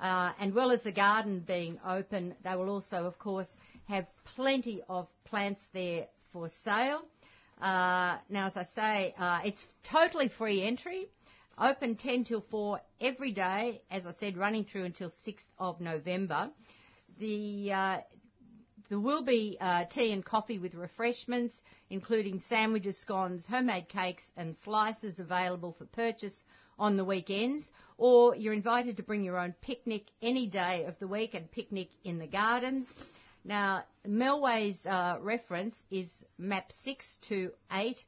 Uh, 0.00 0.32
and 0.40 0.54
well 0.54 0.70
as 0.70 0.82
the 0.82 0.92
garden 0.92 1.44
being 1.46 1.78
open, 1.86 2.34
they 2.44 2.54
will 2.56 2.68
also, 2.68 3.04
of 3.04 3.18
course, 3.18 3.48
have 3.88 4.06
plenty 4.36 4.82
of 4.88 5.08
plants 5.24 5.62
there 5.72 6.06
for 6.32 6.48
sale. 6.64 7.02
Uh, 7.60 8.16
now, 8.28 8.46
as 8.46 8.56
I 8.56 8.64
say, 8.64 9.14
uh, 9.18 9.40
it's 9.44 9.64
totally 9.84 10.28
free 10.28 10.62
entry, 10.62 11.06
open 11.58 11.96
10 11.96 12.24
till 12.24 12.44
4 12.50 12.80
every 13.00 13.30
day, 13.30 13.80
as 13.90 14.06
I 14.06 14.12
said, 14.12 14.36
running 14.36 14.64
through 14.64 14.84
until 14.84 15.10
6th 15.26 15.44
of 15.58 15.80
November. 15.80 16.50
The 17.20 17.72
uh, 17.72 17.98
there 18.92 19.00
will 19.00 19.22
be 19.22 19.56
uh, 19.58 19.86
tea 19.86 20.12
and 20.12 20.22
coffee 20.22 20.58
with 20.58 20.74
refreshments, 20.74 21.62
including 21.88 22.42
sandwiches, 22.50 22.98
scones, 22.98 23.46
homemade 23.46 23.88
cakes, 23.88 24.22
and 24.36 24.54
slices 24.54 25.18
available 25.18 25.74
for 25.78 25.86
purchase 25.86 26.44
on 26.78 26.98
the 26.98 27.04
weekends. 27.06 27.70
Or 27.96 28.36
you're 28.36 28.52
invited 28.52 28.98
to 28.98 29.02
bring 29.02 29.24
your 29.24 29.38
own 29.38 29.54
picnic 29.62 30.08
any 30.20 30.46
day 30.46 30.84
of 30.84 30.98
the 30.98 31.08
week 31.08 31.32
and 31.32 31.50
picnic 31.50 31.88
in 32.04 32.18
the 32.18 32.26
gardens. 32.26 32.86
Now, 33.46 33.84
Melway's 34.06 34.84
uh, 34.84 35.16
reference 35.22 35.82
is 35.90 36.10
map 36.36 36.70
628B6. 36.86 38.04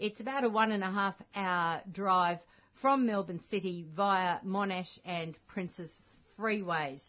It's 0.00 0.18
about 0.18 0.42
a 0.42 0.48
one 0.48 0.72
and 0.72 0.82
a 0.82 0.90
half 0.90 1.14
hour 1.36 1.82
drive 1.92 2.40
from 2.82 3.06
Melbourne 3.06 3.38
City 3.48 3.86
via 3.94 4.40
Monash 4.44 4.98
and 5.04 5.38
Princes 5.46 6.00
Freeways. 6.36 7.02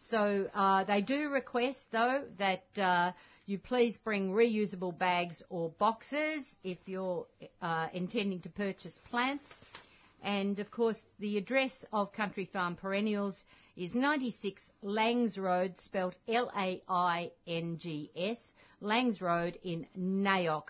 So 0.00 0.48
uh, 0.54 0.84
they 0.84 1.02
do 1.02 1.28
request, 1.28 1.86
though, 1.92 2.24
that 2.38 2.64
uh, 2.78 3.12
you 3.46 3.58
please 3.58 3.98
bring 3.98 4.32
reusable 4.32 4.96
bags 4.96 5.42
or 5.50 5.70
boxes 5.78 6.56
if 6.64 6.78
you're 6.86 7.26
uh, 7.60 7.88
intending 7.92 8.40
to 8.40 8.48
purchase 8.48 8.98
plants. 9.10 9.46
And 10.22 10.58
of 10.58 10.70
course, 10.70 11.02
the 11.18 11.36
address 11.38 11.84
of 11.92 12.12
Country 12.12 12.44
Farm 12.52 12.76
Perennials 12.76 13.44
is 13.76 13.94
96 13.94 14.70
Laings 14.82 15.38
Road, 15.38 15.78
spelt 15.78 16.14
L-A-I-N-G-S, 16.28 16.82
Laings 18.80 19.20
Road 19.20 19.58
in 19.62 19.86
Nayook. 19.98 20.68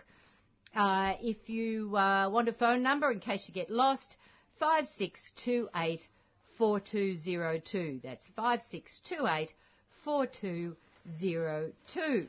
Uh, 0.75 1.15
if 1.21 1.49
you 1.49 1.97
uh, 1.97 2.29
want 2.29 2.49
a 2.49 2.53
phone 2.53 2.83
number 2.83 3.11
in 3.11 3.19
case 3.21 3.45
you 3.49 3.55
get 3.55 3.71
lost, 3.71 4.17
5628 4.61 6.07
4202. 6.61 8.01
That's 8.05 8.29
5628 8.37 9.55
4202. 10.05 12.29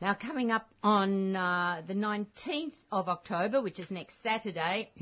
Now, 0.00 0.14
coming 0.14 0.50
up 0.50 0.68
on 0.82 1.36
uh, 1.36 1.82
the 1.86 1.94
19th 1.94 2.74
of 2.90 3.08
October, 3.08 3.62
which 3.62 3.78
is 3.78 3.92
next 3.92 4.20
Saturday, 4.20 4.90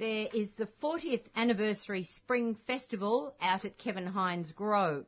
there 0.00 0.26
is 0.34 0.50
the 0.58 0.66
40th 0.82 1.22
anniversary 1.36 2.08
Spring 2.12 2.56
Festival 2.66 3.32
out 3.40 3.64
at 3.64 3.78
Kevin 3.78 4.06
Heinze 4.06 4.50
Grow. 4.50 5.04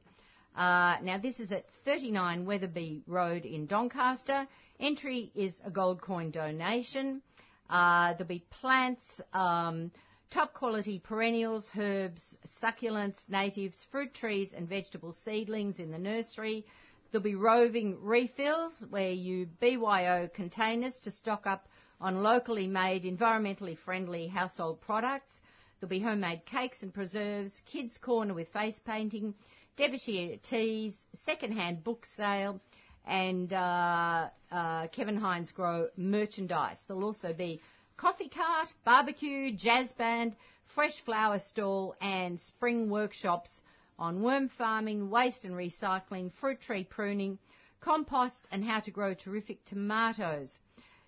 Uh, 0.56 0.98
now, 1.02 1.18
this 1.20 1.40
is 1.40 1.50
at 1.50 1.64
39 1.84 2.46
Wetherby 2.46 3.02
Road 3.08 3.44
in 3.44 3.66
Doncaster. 3.66 4.46
Entry 4.78 5.32
is 5.34 5.60
a 5.64 5.70
gold 5.72 6.00
coin 6.00 6.30
donation. 6.30 7.22
Uh, 7.68 8.12
there'll 8.12 8.26
be 8.26 8.44
plants, 8.60 9.20
um, 9.32 9.90
top 10.30 10.54
quality 10.54 10.98
perennials, 11.00 11.68
herbs, 11.76 12.36
succulents, 12.62 13.28
natives, 13.28 13.84
fruit 13.90 14.14
trees, 14.14 14.52
and 14.56 14.68
vegetable 14.68 15.12
seedlings 15.12 15.80
in 15.80 15.90
the 15.90 15.98
nursery. 15.98 16.64
There'll 17.10 17.24
be 17.24 17.34
roving 17.34 17.98
refills 18.00 18.84
where 18.90 19.10
you 19.10 19.46
BYO 19.60 20.28
containers 20.28 20.98
to 21.00 21.10
stock 21.10 21.46
up 21.46 21.68
on 22.00 22.22
locally 22.22 22.68
made, 22.68 23.02
environmentally 23.02 23.76
friendly 23.76 24.28
household 24.28 24.80
products. 24.80 25.40
There'll 25.80 25.90
be 25.90 26.00
homemade 26.00 26.46
cakes 26.46 26.82
and 26.82 26.94
preserves, 26.94 27.60
kids' 27.66 27.98
corner 27.98 28.34
with 28.34 28.48
face 28.52 28.78
painting, 28.78 29.34
debutante 29.76 30.42
teas, 30.44 30.96
second-hand 31.24 31.82
book 31.82 32.06
sale, 32.06 32.60
and 33.06 33.52
uh, 33.52 34.28
uh, 34.52 34.86
Kevin 34.88 35.16
Heinze 35.16 35.50
Grow 35.50 35.88
merchandise. 35.96 36.84
There'll 36.86 37.04
also 37.04 37.32
be 37.32 37.60
coffee 38.00 38.30
cart, 38.30 38.72
barbecue, 38.82 39.52
jazz 39.52 39.92
band, 39.92 40.34
fresh 40.74 40.98
flower 41.04 41.38
stall, 41.38 41.94
and 42.00 42.40
spring 42.40 42.88
workshops 42.88 43.60
on 43.98 44.22
worm 44.22 44.48
farming, 44.48 45.10
waste 45.10 45.44
and 45.44 45.52
recycling, 45.52 46.32
fruit 46.40 46.58
tree 46.62 46.82
pruning, 46.82 47.38
compost, 47.80 48.48
and 48.50 48.64
how 48.64 48.80
to 48.80 48.90
grow 48.90 49.12
terrific 49.12 49.62
tomatoes. 49.66 50.58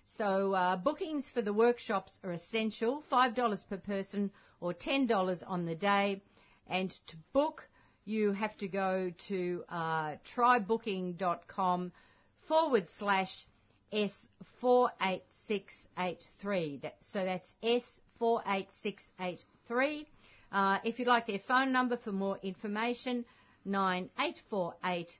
So 0.05 0.53
uh, 0.53 0.77
bookings 0.77 1.27
for 1.33 1.41
the 1.41 1.51
workshops 1.51 2.19
are 2.23 2.31
essential, 2.31 3.03
$5 3.11 3.67
per 3.67 3.77
person 3.77 4.29
or 4.61 4.71
$10 4.71 5.43
on 5.47 5.65
the 5.65 5.73
day. 5.73 6.21
And 6.67 6.91
to 7.07 7.17
book, 7.33 7.67
you 8.05 8.33
have 8.33 8.55
to 8.57 8.67
go 8.67 9.11
to 9.29 9.63
uh, 9.67 10.17
trybooking.com 10.35 11.91
forward 12.47 12.87
slash 12.99 13.47
S48683. 13.93 16.81
That, 16.81 16.95
so 17.01 17.23
that's 17.23 17.53
S48683. 17.63 20.05
Uh, 20.51 20.79
if 20.83 20.99
you'd 20.99 21.07
like 21.07 21.27
their 21.27 21.39
phone 21.39 21.71
number 21.71 21.95
for 21.97 22.11
more 22.11 22.37
information, 22.43 23.25
9848 23.65 25.17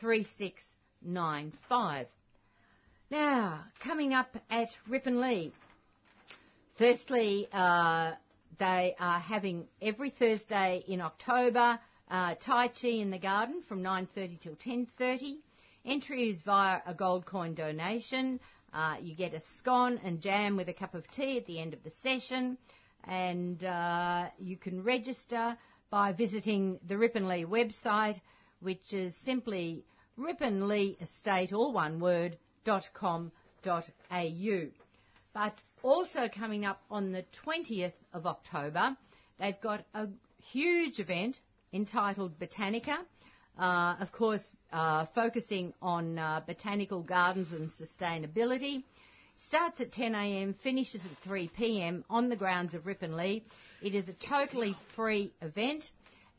3695. 0.00 2.06
Now, 3.10 3.64
coming 3.80 4.14
up 4.14 4.36
at 4.50 4.68
Rippon 4.86 5.20
Lea. 5.20 5.52
Firstly, 6.76 7.48
uh, 7.52 8.12
they 8.58 8.94
are 9.00 9.18
having 9.18 9.66
every 9.80 10.10
Thursday 10.10 10.84
in 10.86 11.00
October 11.00 11.80
uh, 12.10 12.34
Tai 12.40 12.68
Chi 12.68 12.88
in 12.88 13.10
the 13.10 13.18
garden 13.18 13.62
from 13.68 13.82
9.30 13.82 14.40
till 14.40 14.54
10.30. 14.54 15.36
Entry 15.84 16.28
is 16.30 16.40
via 16.42 16.80
a 16.86 16.94
gold 16.94 17.26
coin 17.26 17.54
donation. 17.54 18.40
Uh, 18.72 18.96
you 19.00 19.14
get 19.14 19.34
a 19.34 19.40
scone 19.58 19.98
and 20.04 20.20
jam 20.20 20.56
with 20.56 20.68
a 20.68 20.74
cup 20.74 20.94
of 20.94 21.06
tea 21.10 21.38
at 21.38 21.46
the 21.46 21.58
end 21.58 21.72
of 21.72 21.82
the 21.82 21.92
session 22.02 22.58
and 23.04 23.64
uh, 23.64 24.26
you 24.38 24.56
can 24.56 24.82
register 24.82 25.56
by 25.90 26.12
visiting 26.12 26.78
the 26.86 26.94
Ripponlea 26.94 27.46
website, 27.46 28.20
which 28.60 28.92
is 28.92 29.16
simply 29.24 29.84
Ripponlea 30.18 30.96
all 31.52 31.72
one 31.72 32.00
word, 32.00 32.36
dot 32.64 32.88
com 32.92 33.32
dot 33.62 33.88
au. 34.10 34.66
But 35.32 35.62
also 35.82 36.28
coming 36.28 36.66
up 36.66 36.82
on 36.90 37.12
the 37.12 37.24
20th 37.44 37.92
of 38.12 38.26
October, 38.26 38.96
they've 39.38 39.60
got 39.60 39.84
a 39.94 40.08
huge 40.52 40.98
event 40.98 41.38
entitled 41.72 42.38
Botanica. 42.38 42.98
Uh, 43.58 43.96
of 44.00 44.12
course, 44.12 44.46
uh, 44.72 45.06
focusing 45.14 45.72
on 45.82 46.18
uh, 46.18 46.40
botanical 46.46 47.02
gardens 47.02 47.52
and 47.52 47.70
sustainability. 47.70 48.84
Starts 49.46 49.80
at 49.80 49.90
10am, 49.90 50.54
finishes 50.60 51.00
at 51.04 51.28
3pm 51.28 52.04
on 52.08 52.28
the 52.28 52.36
grounds 52.36 52.74
of 52.74 52.84
Ripponlea. 52.84 53.42
It 53.82 53.94
is 53.94 54.08
a 54.08 54.12
totally 54.14 54.76
free 54.94 55.32
event 55.42 55.90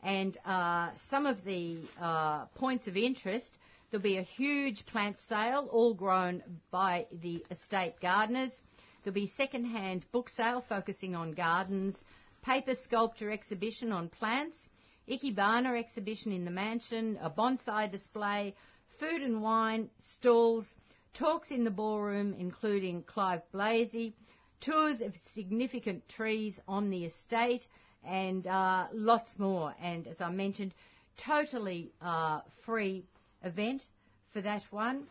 and 0.02 0.36
uh, 0.44 0.90
some 1.08 1.26
of 1.26 1.44
the 1.44 1.78
uh, 2.00 2.46
points 2.54 2.86
of 2.86 2.96
interest, 2.96 3.50
there'll 3.90 4.02
be 4.02 4.16
a 4.18 4.22
huge 4.22 4.86
plant 4.86 5.18
sale, 5.20 5.68
all 5.70 5.94
grown 5.94 6.42
by 6.70 7.06
the 7.20 7.44
estate 7.50 7.94
gardeners. 8.00 8.60
There'll 9.02 9.14
be 9.14 9.26
second-hand 9.36 10.06
book 10.12 10.28
sale 10.28 10.64
focusing 10.68 11.14
on 11.14 11.32
gardens, 11.32 12.00
paper 12.42 12.74
sculpture 12.74 13.30
exhibition 13.30 13.92
on 13.92 14.08
plants, 14.08 14.68
ikebana 15.10 15.78
exhibition 15.78 16.32
in 16.32 16.44
the 16.44 16.50
mansion, 16.50 17.18
a 17.20 17.28
bonsai 17.28 17.90
display, 17.90 18.54
food 18.98 19.22
and 19.22 19.42
wine, 19.42 19.90
stalls, 19.98 20.76
talks 21.14 21.50
in 21.50 21.64
the 21.64 21.70
ballroom 21.70 22.34
including 22.38 23.02
Clive 23.02 23.42
Blazey, 23.52 24.14
tours 24.60 25.00
of 25.00 25.14
significant 25.34 26.08
trees 26.08 26.60
on 26.68 26.90
the 26.90 27.04
estate, 27.04 27.66
and 28.04 28.46
uh, 28.46 28.86
lots 28.92 29.38
more. 29.38 29.74
And 29.80 30.06
as 30.06 30.20
I 30.20 30.30
mentioned, 30.30 30.74
totally 31.16 31.92
uh, 32.00 32.40
free 32.64 33.04
event 33.42 33.86
for 34.32 34.40
that 34.42 34.64
one. 34.70 35.04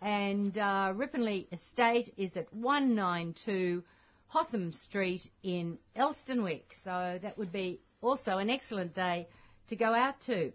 And 0.00 0.56
uh, 0.58 0.92
Ripponlea 0.94 1.46
Estate 1.52 2.12
is 2.16 2.36
at 2.36 2.52
192 2.52 3.82
Hotham 4.28 4.72
Street 4.72 5.22
in 5.42 5.78
Elsternwick. 5.96 6.64
So 6.82 7.18
that 7.22 7.38
would 7.38 7.52
be 7.52 7.80
also 8.04 8.38
an 8.38 8.50
excellent 8.50 8.94
day 8.94 9.28
to 9.68 9.76
go 9.76 9.94
out 9.94 10.20
to. 10.26 10.52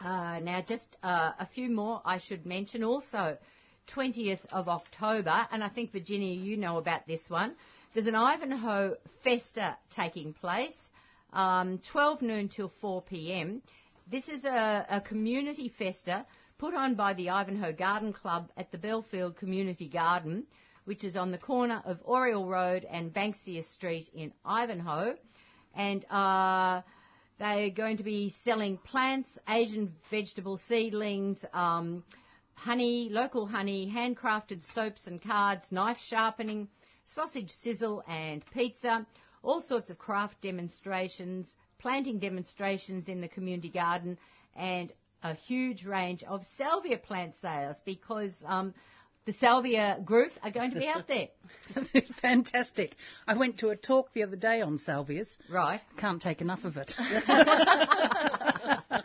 Uh, 0.00 0.40
now, 0.40 0.62
just 0.66 0.96
uh, 1.02 1.32
a 1.38 1.46
few 1.46 1.70
more 1.70 2.02
I 2.04 2.18
should 2.18 2.44
mention 2.44 2.82
also. 2.82 3.38
20th 3.88 4.44
of 4.50 4.68
October, 4.68 5.46
and 5.52 5.62
I 5.62 5.68
think, 5.68 5.92
Virginia, 5.92 6.34
you 6.34 6.56
know 6.56 6.78
about 6.78 7.06
this 7.06 7.28
one. 7.28 7.54
There's 7.92 8.06
an 8.06 8.14
Ivanhoe 8.14 8.96
Festa 9.22 9.76
taking 9.90 10.32
place, 10.32 10.90
um, 11.32 11.78
12 11.92 12.22
noon 12.22 12.48
till 12.48 12.72
4 12.80 13.02
p.m. 13.02 13.62
This 14.10 14.28
is 14.28 14.44
a, 14.44 14.86
a 14.88 15.00
community 15.00 15.72
festa 15.78 16.26
put 16.58 16.74
on 16.74 16.94
by 16.94 17.14
the 17.14 17.30
Ivanhoe 17.30 17.72
Garden 17.72 18.12
Club 18.12 18.50
at 18.56 18.72
the 18.72 18.78
Bellfield 18.78 19.36
Community 19.36 19.88
Garden, 19.88 20.44
which 20.86 21.04
is 21.04 21.16
on 21.16 21.30
the 21.30 21.38
corner 21.38 21.82
of 21.84 22.00
Oriel 22.04 22.46
Road 22.46 22.84
and 22.90 23.12
Banksia 23.12 23.64
Street 23.64 24.08
in 24.14 24.32
Ivanhoe. 24.44 25.14
And 25.76 26.04
uh, 26.10 26.82
they're 27.38 27.70
going 27.70 27.96
to 27.96 28.04
be 28.04 28.34
selling 28.44 28.78
plants, 28.78 29.38
Asian 29.48 29.94
vegetable 30.10 30.58
seedlings, 30.68 31.44
um, 31.52 32.04
honey, 32.54 33.08
local 33.10 33.46
honey, 33.46 33.92
handcrafted 33.92 34.62
soaps 34.62 35.06
and 35.06 35.22
cards, 35.22 35.70
knife 35.70 35.98
sharpening, 36.06 36.68
sausage 37.04 37.50
sizzle 37.50 38.02
and 38.08 38.44
pizza, 38.52 39.06
all 39.42 39.60
sorts 39.60 39.90
of 39.90 39.98
craft 39.98 40.40
demonstrations, 40.40 41.56
planting 41.78 42.18
demonstrations 42.18 43.08
in 43.08 43.20
the 43.20 43.28
community 43.28 43.68
garden, 43.68 44.16
and 44.56 44.92
a 45.22 45.34
huge 45.34 45.84
range 45.84 46.22
of 46.24 46.44
salvia 46.56 46.98
plant 46.98 47.34
sales 47.34 47.80
because 47.84 48.44
um, 48.46 48.74
the 49.26 49.32
Salvia 49.32 49.98
group 50.04 50.32
are 50.42 50.50
going 50.50 50.70
to 50.72 50.78
be 50.78 50.86
out 50.86 51.08
there. 51.08 51.28
Fantastic. 52.20 52.94
I 53.26 53.36
went 53.36 53.58
to 53.58 53.70
a 53.70 53.76
talk 53.76 54.12
the 54.12 54.22
other 54.22 54.36
day 54.36 54.60
on 54.60 54.78
salvias. 54.78 55.36
Right. 55.50 55.80
Can't 55.96 56.20
take 56.20 56.40
enough 56.40 56.64
of 56.64 56.76
it. 56.76 56.94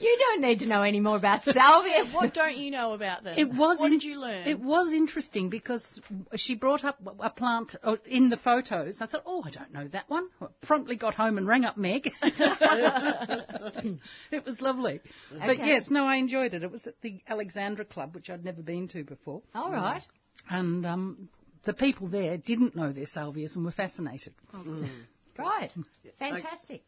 You 0.00 0.16
don't 0.18 0.40
need 0.40 0.60
to 0.60 0.66
know 0.66 0.82
any 0.82 1.00
more 1.00 1.16
about 1.16 1.42
salvias. 1.44 2.12
What 2.18 2.34
don't 2.34 2.56
you 2.56 2.70
know 2.70 2.92
about 2.92 3.24
them? 3.24 3.38
It 3.38 3.48
was. 3.48 3.78
What 3.78 3.86
in- 3.86 3.92
did 3.92 4.04
you 4.04 4.20
learn? 4.20 4.46
It 4.46 4.60
was 4.60 4.92
interesting 4.92 5.50
because 5.50 6.00
she 6.36 6.54
brought 6.54 6.84
up 6.84 6.98
a 7.20 7.30
plant 7.30 7.74
uh, 7.82 7.96
in 8.06 8.30
the 8.30 8.36
photos. 8.36 9.00
I 9.00 9.06
thought, 9.06 9.22
oh, 9.26 9.42
I 9.44 9.50
don't 9.50 9.72
know 9.72 9.88
that 9.88 10.08
one. 10.08 10.28
I 10.40 10.46
promptly 10.62 10.96
got 10.96 11.14
home 11.14 11.38
and 11.38 11.46
rang 11.46 11.64
up 11.64 11.76
Meg. 11.76 12.10
it 14.30 14.44
was 14.46 14.60
lovely. 14.60 15.00
But 15.32 15.58
yes, 15.58 15.90
no, 15.90 16.04
I 16.06 16.16
enjoyed 16.16 16.54
it. 16.54 16.62
It 16.62 16.70
was 16.70 16.86
at 16.86 17.00
the 17.02 17.20
Alexandra 17.28 17.84
Club, 17.84 18.14
which 18.14 18.30
I'd 18.30 18.44
never 18.44 18.62
been 18.62 18.88
to 18.88 19.04
before, 19.04 19.42
All 19.54 19.70
right. 19.70 20.02
and 20.48 20.84
um, 20.86 21.28
the 21.64 21.72
people 21.74 22.08
there 22.08 22.36
didn't 22.36 22.74
know 22.76 22.92
their 22.92 23.06
salvias 23.06 23.56
and 23.56 23.64
were 23.64 23.72
fascinated. 23.72 24.34
Great. 25.36 25.70
Fantastic. 26.18 26.82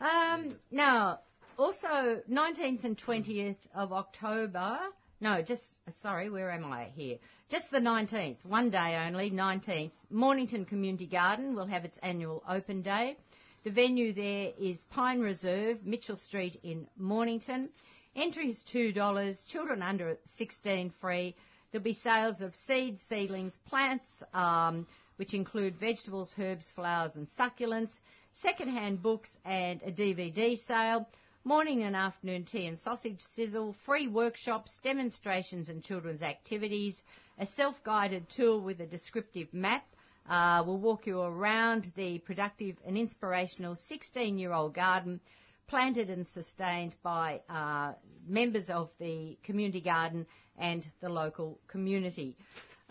Um, 0.00 0.56
now, 0.70 1.20
also 1.58 2.22
19th 2.30 2.84
and 2.84 2.96
20th 2.96 3.56
of 3.74 3.92
October. 3.92 4.78
No, 5.20 5.42
just 5.42 5.64
sorry, 6.00 6.30
where 6.30 6.50
am 6.52 6.64
I 6.64 6.90
here? 6.94 7.18
Just 7.50 7.70
the 7.72 7.80
19th, 7.80 8.44
one 8.44 8.70
day 8.70 8.96
only, 9.04 9.32
19th. 9.32 9.90
Mornington 10.10 10.64
Community 10.64 11.06
Garden 11.06 11.56
will 11.56 11.66
have 11.66 11.84
its 11.84 11.98
annual 12.02 12.44
open 12.48 12.82
day. 12.82 13.16
The 13.64 13.70
venue 13.70 14.12
there 14.12 14.52
is 14.56 14.84
Pine 14.90 15.18
Reserve, 15.18 15.84
Mitchell 15.84 16.14
Street 16.14 16.56
in 16.62 16.86
Mornington. 16.96 17.70
Entry 18.14 18.50
is 18.50 18.64
$2, 18.72 19.46
children 19.48 19.82
under 19.82 20.16
16 20.36 20.92
free. 21.00 21.34
There'll 21.72 21.82
be 21.82 21.94
sales 21.94 22.40
of 22.40 22.54
seeds, 22.54 23.02
seedlings, 23.08 23.58
plants, 23.66 24.22
um, 24.32 24.86
which 25.16 25.34
include 25.34 25.76
vegetables, 25.76 26.32
herbs, 26.38 26.70
flowers 26.76 27.16
and 27.16 27.26
succulents, 27.28 27.92
second-hand 28.34 29.02
books 29.02 29.36
and 29.44 29.82
a 29.82 29.90
DVD 29.90 30.56
sale, 30.56 31.08
morning 31.44 31.82
and 31.82 31.96
afternoon 31.96 32.44
tea 32.44 32.66
and 32.66 32.78
sausage 32.78 33.20
sizzle, 33.34 33.74
free 33.84 34.08
workshops, 34.08 34.80
demonstrations 34.82 35.68
and 35.68 35.82
children's 35.82 36.22
activities, 36.22 37.02
a 37.38 37.46
self-guided 37.46 38.28
tour 38.28 38.58
with 38.58 38.80
a 38.80 38.86
descriptive 38.86 39.52
map, 39.52 39.84
uh, 40.28 40.62
will 40.66 40.78
walk 40.78 41.06
you 41.06 41.20
around 41.20 41.90
the 41.96 42.18
productive 42.18 42.76
and 42.86 42.98
inspirational 42.98 43.74
16-year-old 43.74 44.74
garden 44.74 45.20
planted 45.68 46.10
and 46.10 46.26
sustained 46.26 46.94
by 47.02 47.40
uh, 47.48 47.92
members 48.26 48.68
of 48.70 48.90
the 48.98 49.36
community 49.42 49.80
garden 49.80 50.26
and 50.58 50.90
the 51.00 51.08
local 51.08 51.58
community. 51.68 52.36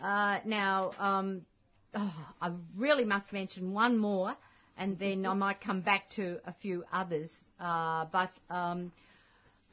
Uh, 0.02 0.40
now, 0.46 0.92
um, 1.00 1.42
oh, 1.96 2.14
I 2.42 2.52
really 2.76 3.06
must 3.06 3.34
mention 3.34 3.74
one 3.74 3.98
more, 3.98 4.36
and 4.78 4.98
then 5.00 5.26
I 5.26 5.34
might 5.34 5.62
come 5.62 5.82
back 5.82 6.10
to 6.12 6.40
a 6.46 6.54
few 6.54 6.84
others. 6.92 7.32
Uh, 7.60 8.06
but 8.12 8.32
um, 8.50 8.92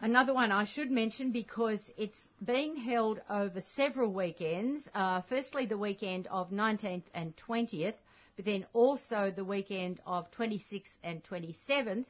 Another 0.00 0.34
one 0.34 0.52
I 0.52 0.64
should 0.64 0.90
mention 0.90 1.30
because 1.30 1.90
it's 1.96 2.30
being 2.44 2.76
held 2.76 3.20
over 3.30 3.60
several 3.60 4.12
weekends. 4.12 4.86
Uh, 4.94 5.22
firstly, 5.22 5.66
the 5.66 5.78
weekend 5.78 6.26
of 6.26 6.50
19th 6.50 7.04
and 7.14 7.34
20th, 7.36 7.94
but 8.36 8.44
then 8.44 8.66
also 8.74 9.30
the 9.34 9.44
weekend 9.44 10.00
of 10.04 10.30
26th 10.32 10.96
and 11.04 11.22
27th, 11.24 12.06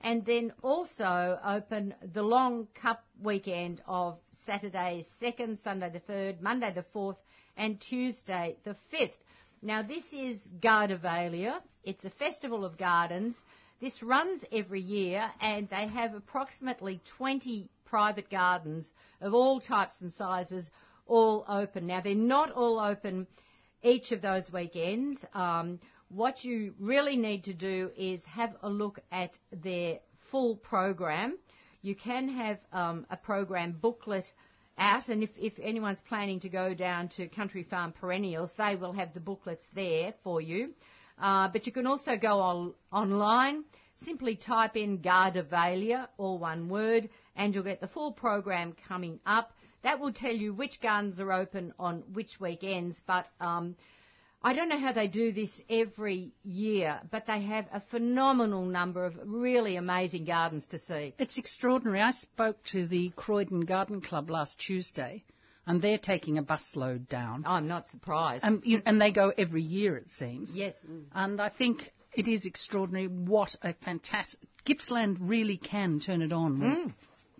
and 0.00 0.24
then 0.24 0.52
also 0.62 1.38
open 1.44 1.94
the 2.14 2.22
long 2.22 2.66
cup 2.72 3.04
weekend 3.20 3.82
of 3.86 4.16
Saturday 4.46 5.04
2nd, 5.20 5.58
Sunday 5.58 5.90
the 5.90 6.00
3rd, 6.00 6.40
Monday 6.40 6.72
the 6.72 6.84
4th, 6.94 7.18
and 7.58 7.78
Tuesday 7.80 8.56
the 8.64 8.76
5th. 8.92 9.18
Now, 9.64 9.80
this 9.80 10.04
is 10.12 10.38
Gardivalia. 10.60 11.62
It's 11.84 12.04
a 12.04 12.10
festival 12.10 12.66
of 12.66 12.76
gardens. 12.76 13.34
This 13.80 14.02
runs 14.02 14.44
every 14.52 14.82
year, 14.82 15.32
and 15.40 15.66
they 15.70 15.86
have 15.88 16.12
approximately 16.12 17.00
20 17.16 17.70
private 17.86 18.28
gardens 18.28 18.92
of 19.22 19.32
all 19.32 19.60
types 19.60 20.02
and 20.02 20.12
sizes 20.12 20.68
all 21.06 21.46
open. 21.48 21.86
Now, 21.86 22.02
they're 22.02 22.14
not 22.14 22.50
all 22.50 22.78
open 22.78 23.26
each 23.82 24.12
of 24.12 24.20
those 24.20 24.52
weekends. 24.52 25.24
Um, 25.32 25.80
what 26.10 26.44
you 26.44 26.74
really 26.78 27.16
need 27.16 27.44
to 27.44 27.54
do 27.54 27.90
is 27.96 28.22
have 28.26 28.54
a 28.60 28.68
look 28.68 29.00
at 29.10 29.38
their 29.50 30.00
full 30.30 30.56
program. 30.56 31.38
You 31.80 31.94
can 31.94 32.28
have 32.28 32.58
um, 32.70 33.06
a 33.08 33.16
program 33.16 33.78
booklet 33.80 34.30
out, 34.78 35.08
and 35.08 35.22
if, 35.22 35.30
if 35.36 35.52
anyone's 35.62 36.00
planning 36.02 36.40
to 36.40 36.48
go 36.48 36.74
down 36.74 37.08
to 37.08 37.28
Country 37.28 37.62
Farm 37.62 37.92
Perennials, 37.92 38.50
they 38.56 38.76
will 38.76 38.92
have 38.92 39.14
the 39.14 39.20
booklets 39.20 39.64
there 39.74 40.14
for 40.22 40.40
you. 40.40 40.70
Uh, 41.18 41.48
but 41.48 41.66
you 41.66 41.72
can 41.72 41.86
also 41.86 42.16
go 42.16 42.40
on, 42.40 42.74
online, 42.92 43.64
simply 43.94 44.34
type 44.34 44.76
in 44.76 44.98
Gardivalia, 44.98 46.08
all 46.18 46.38
one 46.38 46.68
word, 46.68 47.08
and 47.36 47.54
you'll 47.54 47.64
get 47.64 47.80
the 47.80 47.88
full 47.88 48.12
program 48.12 48.74
coming 48.88 49.20
up. 49.24 49.52
That 49.82 50.00
will 50.00 50.12
tell 50.12 50.34
you 50.34 50.52
which 50.52 50.80
gardens 50.80 51.20
are 51.20 51.32
open 51.32 51.72
on 51.78 52.02
which 52.12 52.40
weekends, 52.40 53.00
but 53.06 53.26
um, 53.40 53.76
I 54.44 54.52
don't 54.52 54.68
know 54.68 54.78
how 54.78 54.92
they 54.92 55.08
do 55.08 55.32
this 55.32 55.58
every 55.70 56.32
year, 56.44 57.00
but 57.10 57.26
they 57.26 57.40
have 57.40 57.66
a 57.72 57.80
phenomenal 57.80 58.62
number 58.62 59.06
of 59.06 59.18
really 59.24 59.76
amazing 59.76 60.26
gardens 60.26 60.66
to 60.66 60.78
see. 60.78 61.14
It's 61.18 61.38
extraordinary. 61.38 62.02
I 62.02 62.10
spoke 62.10 62.62
to 62.72 62.86
the 62.86 63.10
Croydon 63.16 63.62
Garden 63.62 64.02
Club 64.02 64.28
last 64.28 64.60
Tuesday, 64.60 65.22
and 65.66 65.80
they're 65.80 65.96
taking 65.96 66.36
a 66.36 66.42
busload 66.42 67.08
down. 67.08 67.44
I'm 67.46 67.66
not 67.68 67.86
surprised. 67.86 68.44
Um, 68.44 68.60
you, 68.66 68.82
and 68.84 69.00
they 69.00 69.12
go 69.12 69.32
every 69.36 69.62
year, 69.62 69.96
it 69.96 70.10
seems. 70.10 70.54
yes. 70.54 70.74
And 71.14 71.40
I 71.40 71.48
think 71.48 71.90
it 72.12 72.28
is 72.28 72.44
extraordinary 72.44 73.08
what 73.08 73.56
a 73.62 73.72
fantastic. 73.72 74.40
Gippsland 74.66 75.28
really 75.28 75.56
can 75.56 76.00
turn 76.00 76.20
it 76.20 76.34
on. 76.34 76.58
Mm. 76.58 76.92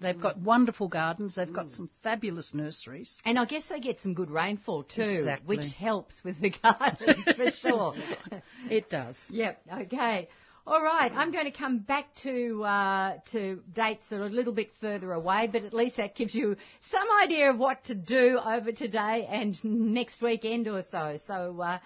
They've 0.04 0.20
got 0.20 0.38
wonderful 0.38 0.88
gardens, 0.88 1.34
they've 1.34 1.52
got 1.52 1.70
some 1.70 1.90
fabulous 2.02 2.54
nurseries. 2.54 3.16
And 3.24 3.38
I 3.38 3.44
guess 3.44 3.66
they 3.68 3.80
get 3.80 3.98
some 3.98 4.14
good 4.14 4.30
rainfall 4.30 4.84
too, 4.84 5.02
Exactly. 5.02 5.56
which 5.56 5.72
helps 5.74 6.22
with 6.22 6.40
the 6.40 6.50
gardens 6.62 7.24
for 7.36 7.50
sure. 7.50 7.94
It 8.70 8.88
does. 8.90 9.18
Yep. 9.30 9.60
Okay. 9.82 10.28
All 10.66 10.82
right. 10.82 11.12
I'm 11.14 11.30
going 11.30 11.44
to 11.44 11.50
come 11.50 11.78
back 11.78 12.06
to 12.22 12.64
uh, 12.64 13.18
to 13.32 13.60
dates 13.74 14.02
that 14.08 14.20
are 14.20 14.26
a 14.26 14.30
little 14.30 14.54
bit 14.54 14.70
further 14.80 15.12
away, 15.12 15.48
but 15.50 15.64
at 15.64 15.74
least 15.74 15.98
that 15.98 16.14
gives 16.14 16.34
you 16.34 16.56
some 16.90 17.06
idea 17.22 17.50
of 17.50 17.58
what 17.58 17.84
to 17.84 17.94
do 17.94 18.38
over 18.42 18.72
today 18.72 19.26
and 19.30 19.62
next 19.64 20.22
weekend 20.22 20.68
or 20.68 20.82
so. 20.82 21.18
So. 21.26 21.60
Uh, 21.60 21.78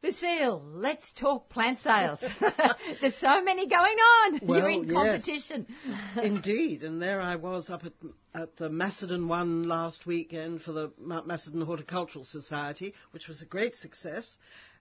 Lucille, 0.02 0.62
let's 0.74 1.10
talk 1.12 1.48
plant 1.48 1.78
sales. 1.80 2.22
There's 3.00 3.16
so 3.16 3.42
many 3.42 3.66
going 3.66 3.96
on. 3.96 4.34
You're 4.34 4.48
Well, 4.48 4.66
in 4.66 4.84
yes. 4.84 4.92
competition. 4.92 5.66
Indeed, 6.22 6.82
and 6.84 7.00
there 7.02 7.20
I 7.20 7.36
was 7.36 7.70
up 7.70 7.84
at, 7.84 7.92
at 8.34 8.56
the 8.56 8.68
Macedon 8.68 9.26
one 9.26 9.68
last 9.68 10.06
weekend 10.06 10.62
for 10.62 10.72
the 10.72 10.92
Mount 10.98 11.26
Macedon 11.26 11.62
Horticultural 11.62 12.24
Society, 12.24 12.94
which 13.10 13.26
was 13.26 13.42
a 13.42 13.46
great 13.46 13.74
success, 13.74 14.36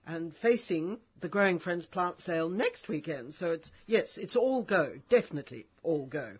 and 0.06 0.36
facing 0.36 0.98
the 1.20 1.28
Growing 1.28 1.58
Friends 1.58 1.86
plant 1.86 2.20
sale 2.20 2.48
next 2.48 2.88
weekend. 2.88 3.34
So 3.34 3.50
it's 3.52 3.70
yes, 3.86 4.18
it's 4.18 4.36
all 4.36 4.62
go, 4.62 4.98
definitely 5.08 5.66
all 5.82 6.06
go. 6.06 6.36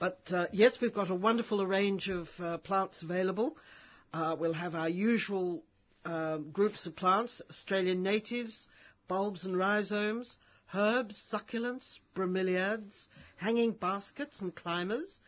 But 0.00 0.32
uh, 0.32 0.46
yes, 0.50 0.80
we've 0.80 0.94
got 0.94 1.10
a 1.10 1.14
wonderful 1.14 1.64
range 1.66 2.08
of 2.08 2.28
uh, 2.40 2.56
plants 2.56 3.02
available. 3.02 3.58
Uh, 4.14 4.34
we'll 4.36 4.54
have 4.54 4.74
our 4.74 4.88
usual 4.88 5.62
um, 6.06 6.50
groups 6.52 6.86
of 6.86 6.96
plants, 6.96 7.42
Australian 7.50 8.02
natives, 8.02 8.66
bulbs 9.08 9.44
and 9.44 9.54
rhizomes, 9.54 10.38
herbs, 10.74 11.22
succulents, 11.30 11.98
bromeliads, 12.16 13.08
hanging 13.36 13.72
baskets 13.72 14.40
and 14.40 14.54
climbers, 14.54 15.20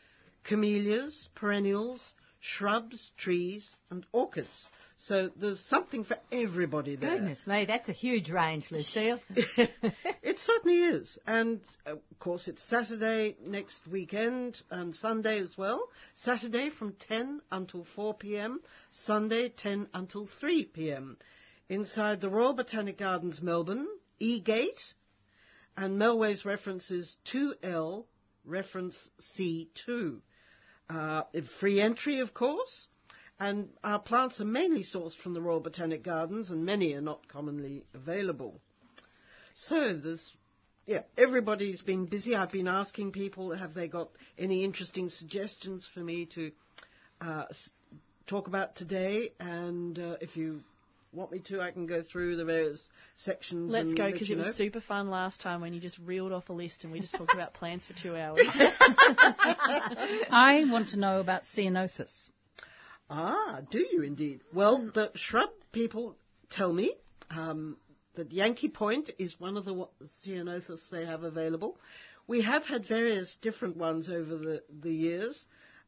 camellias, 0.42 1.28
perennials, 1.34 2.14
shrubs, 2.40 3.10
trees 3.18 3.76
and 3.90 4.06
orchids. 4.10 4.70
So 5.06 5.30
there's 5.34 5.58
something 5.58 6.04
for 6.04 6.16
everybody 6.30 6.94
there. 6.94 7.16
Goodness 7.16 7.44
me, 7.44 7.64
that's 7.64 7.88
a 7.88 7.92
huge 7.92 8.30
range, 8.30 8.70
Lucille. 8.70 9.18
it 9.30 10.38
certainly 10.38 10.78
is. 10.78 11.18
And 11.26 11.60
of 11.86 11.98
course, 12.20 12.46
it's 12.46 12.62
Saturday 12.62 13.36
next 13.44 13.84
weekend 13.88 14.62
and 14.70 14.94
Sunday 14.94 15.40
as 15.40 15.58
well. 15.58 15.88
Saturday 16.14 16.70
from 16.70 16.92
10 16.92 17.40
until 17.50 17.84
4 17.96 18.14
pm, 18.14 18.60
Sunday 18.92 19.48
10 19.48 19.88
until 19.92 20.28
3 20.28 20.66
pm. 20.66 21.16
Inside 21.68 22.20
the 22.20 22.30
Royal 22.30 22.54
Botanic 22.54 22.98
Gardens, 22.98 23.42
Melbourne, 23.42 23.88
E 24.20 24.38
Gate, 24.38 24.94
and 25.76 26.00
Melway's 26.00 26.44
reference 26.44 26.92
is 26.92 27.16
2L, 27.26 28.04
reference 28.44 29.10
C2. 29.20 30.20
Uh, 30.88 31.22
free 31.58 31.80
entry, 31.80 32.20
of 32.20 32.32
course. 32.34 32.88
And 33.42 33.70
our 33.82 33.98
plants 33.98 34.40
are 34.40 34.44
mainly 34.44 34.84
sourced 34.84 35.16
from 35.16 35.34
the 35.34 35.40
Royal 35.40 35.58
Botanic 35.58 36.04
Gardens, 36.04 36.50
and 36.50 36.64
many 36.64 36.94
are 36.94 37.00
not 37.00 37.26
commonly 37.26 37.84
available. 37.92 38.60
So 39.54 39.94
there's, 39.94 40.32
yeah, 40.86 41.02
everybody's 41.18 41.82
been 41.82 42.06
busy. 42.06 42.36
I've 42.36 42.52
been 42.52 42.68
asking 42.68 43.10
people, 43.10 43.52
have 43.52 43.74
they 43.74 43.88
got 43.88 44.10
any 44.38 44.62
interesting 44.62 45.08
suggestions 45.08 45.88
for 45.92 45.98
me 45.98 46.26
to 46.36 46.52
uh, 47.20 47.46
talk 48.28 48.46
about 48.46 48.76
today? 48.76 49.32
And 49.40 49.98
uh, 49.98 50.18
if 50.20 50.36
you 50.36 50.60
want 51.12 51.32
me 51.32 51.40
to, 51.46 51.60
I 51.62 51.72
can 51.72 51.86
go 51.86 52.00
through 52.00 52.36
the 52.36 52.44
various 52.44 52.88
sections. 53.16 53.72
Let's 53.72 53.92
go 53.92 54.12
because 54.12 54.28
you 54.28 54.36
it 54.36 54.46
was 54.46 54.54
super 54.54 54.80
fun 54.80 55.10
last 55.10 55.40
time 55.40 55.60
when 55.60 55.72
you 55.72 55.80
just 55.80 55.98
reeled 55.98 56.30
off 56.30 56.48
a 56.48 56.52
list 56.52 56.84
and 56.84 56.92
we 56.92 57.00
just 57.00 57.16
talked 57.16 57.34
about 57.34 57.54
plants 57.60 57.86
for 57.86 57.94
two 57.94 58.14
hours. 58.16 58.38
I 60.30 60.64
want 60.70 60.90
to 60.90 61.00
know 61.00 61.18
about 61.18 61.42
ceanothus. 61.42 62.30
Ah, 63.14 63.60
do 63.70 63.78
you 63.78 64.00
indeed? 64.00 64.40
Well, 64.54 64.90
the 64.94 65.10
shrub 65.14 65.50
people 65.70 66.16
tell 66.48 66.72
me 66.72 66.94
um, 67.28 67.76
that 68.14 68.32
Yankee 68.32 68.70
Point 68.70 69.10
is 69.18 69.38
one 69.38 69.58
of 69.58 69.66
the 69.66 69.86
ceanothus 70.24 70.88
they 70.88 71.04
have 71.04 71.22
available. 71.22 71.76
We 72.26 72.40
have 72.40 72.64
had 72.64 72.86
various 72.86 73.36
different 73.42 73.76
ones 73.76 74.08
over 74.08 74.38
the, 74.38 74.62
the 74.80 74.94
years, 74.94 75.44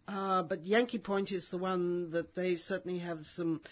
uh, 0.06 0.42
but 0.42 0.66
Yankee 0.66 0.98
Point 0.98 1.32
is 1.32 1.48
the 1.48 1.56
one 1.56 2.10
that 2.10 2.34
they 2.34 2.56
certainly 2.56 2.98
have 2.98 3.24
some 3.24 3.62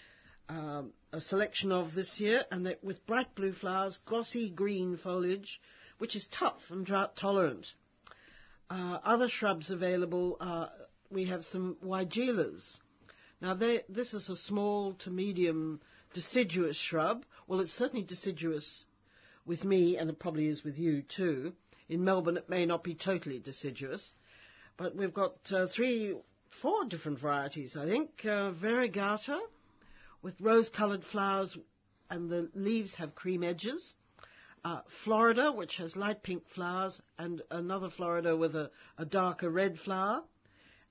um, 0.49 0.91
a 1.11 1.21
selection 1.21 1.71
of 1.71 1.93
this 1.93 2.19
year, 2.19 2.45
and 2.49 2.65
that 2.65 2.83
with 2.83 3.05
bright 3.05 3.35
blue 3.35 3.53
flowers, 3.53 3.99
glossy 4.07 4.49
green 4.49 4.97
foliage, 4.97 5.61
which 5.99 6.15
is 6.15 6.27
tough 6.31 6.59
and 6.71 6.87
drought 6.87 7.15
tolerant. 7.15 7.67
Uh, 8.71 8.97
other 9.03 9.29
shrubs 9.29 9.69
available 9.69 10.37
are 10.39 10.71
we 11.11 11.25
have 11.25 11.43
some 11.45 11.77
Weigelas. 11.85 12.79
Now, 13.43 13.55
they, 13.55 13.81
this 13.89 14.13
is 14.13 14.29
a 14.29 14.37
small 14.37 14.93
to 14.99 15.09
medium 15.09 15.81
deciduous 16.13 16.77
shrub. 16.77 17.25
Well, 17.45 17.59
it's 17.59 17.73
certainly 17.73 18.05
deciduous 18.05 18.85
with 19.45 19.65
me, 19.65 19.97
and 19.97 20.09
it 20.09 20.17
probably 20.17 20.47
is 20.47 20.63
with 20.63 20.79
you 20.79 21.01
too. 21.01 21.51
In 21.89 22.05
Melbourne, 22.05 22.37
it 22.37 22.47
may 22.47 22.65
not 22.65 22.85
be 22.85 22.95
totally 22.95 23.39
deciduous, 23.39 24.13
but 24.77 24.95
we've 24.95 25.13
got 25.13 25.35
uh, 25.51 25.67
three, 25.67 26.15
four 26.61 26.85
different 26.85 27.19
varieties, 27.19 27.75
I 27.75 27.85
think. 27.85 28.11
Uh, 28.23 28.51
variegata, 28.51 29.37
with 30.21 30.39
rose-coloured 30.39 31.03
flowers, 31.03 31.57
and 32.09 32.29
the 32.29 32.49
leaves 32.55 32.95
have 32.95 33.13
cream 33.13 33.43
edges. 33.43 33.95
Uh, 34.63 34.79
Florida, 35.03 35.51
which 35.51 35.75
has 35.75 35.97
light 35.97 36.23
pink 36.23 36.47
flowers, 36.55 37.01
and 37.17 37.41
another 37.51 37.89
Florida 37.89 38.37
with 38.37 38.55
a, 38.55 38.71
a 38.97 39.03
darker 39.03 39.49
red 39.49 39.77
flower 39.79 40.23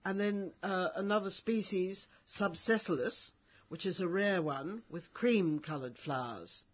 and 0.05 0.19
then 0.19 0.53
uh, 0.63 0.89
another 0.97 1.31
species, 1.31 2.07
Subsessilis, 2.39 3.31
which 3.69 3.87
is 3.87 4.01
a 4.01 4.09
rare 4.09 4.43
one 4.43 4.83
with 4.91 5.13
cream-coloured 5.15 5.97
flowers. 5.99 6.65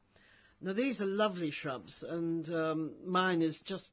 Now 0.61 0.73
these 0.73 1.01
are 1.01 1.07
lovely 1.07 1.51
shrubs, 1.51 2.03
and 2.03 2.49
um, 2.53 2.93
mine 3.07 3.43
is 3.43 3.61
just 3.61 3.91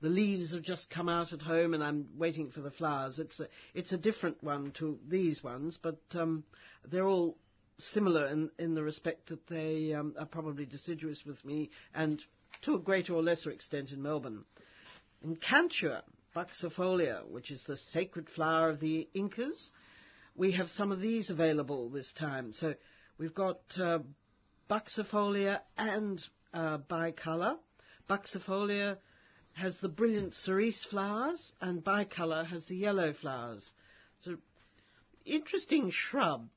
the 0.00 0.08
leaves 0.08 0.52
have 0.52 0.62
just 0.62 0.90
come 0.90 1.08
out 1.08 1.32
at 1.32 1.42
home, 1.42 1.74
and 1.74 1.82
I'm 1.82 2.08
waiting 2.16 2.50
for 2.50 2.60
the 2.60 2.70
flowers. 2.70 3.18
It's 3.18 3.38
a 3.38 3.46
it's 3.74 3.92
a 3.92 3.98
different 3.98 4.42
one 4.42 4.72
to 4.78 4.98
these 5.06 5.44
ones, 5.44 5.78
but 5.80 6.00
um, 6.14 6.44
they're 6.88 7.06
all 7.06 7.36
similar 7.78 8.26
in 8.28 8.50
in 8.58 8.74
the 8.74 8.82
respect 8.82 9.28
that 9.28 9.46
they 9.46 9.92
um, 9.92 10.14
are 10.18 10.26
probably 10.26 10.64
deciduous 10.64 11.24
with 11.24 11.44
me, 11.44 11.70
and 11.94 12.20
to 12.62 12.74
a 12.74 12.78
greater 12.78 13.14
or 13.14 13.22
lesser 13.22 13.50
extent 13.50 13.92
in 13.92 14.02
Melbourne. 14.02 14.44
In 15.22 15.36
Cantua, 15.36 16.02
buxifolia, 16.34 17.26
which 17.28 17.50
is 17.50 17.62
the 17.64 17.76
sacred 17.76 18.28
flower 18.28 18.70
of 18.70 18.80
the 18.80 19.08
Incas. 19.14 19.70
We 20.34 20.52
have 20.52 20.68
some 20.70 20.92
of 20.92 21.00
these 21.00 21.30
available 21.30 21.90
this 21.90 22.12
time. 22.12 22.52
So 22.54 22.74
we've 23.18 23.34
got 23.34 23.60
uh, 23.78 23.98
buxifolia 24.70 25.60
and 25.76 26.22
uh, 26.54 26.78
bicolour. 26.78 27.56
Buxifolia 28.08 28.96
has 29.54 29.78
the 29.80 29.88
brilliant 29.88 30.34
cerise 30.34 30.86
flowers, 30.90 31.52
and 31.60 31.84
bicolor 31.84 32.46
has 32.46 32.64
the 32.66 32.76
yellow 32.76 33.12
flowers. 33.12 33.70
So 34.20 34.36
interesting 35.24 35.90
shrub. 35.90 36.48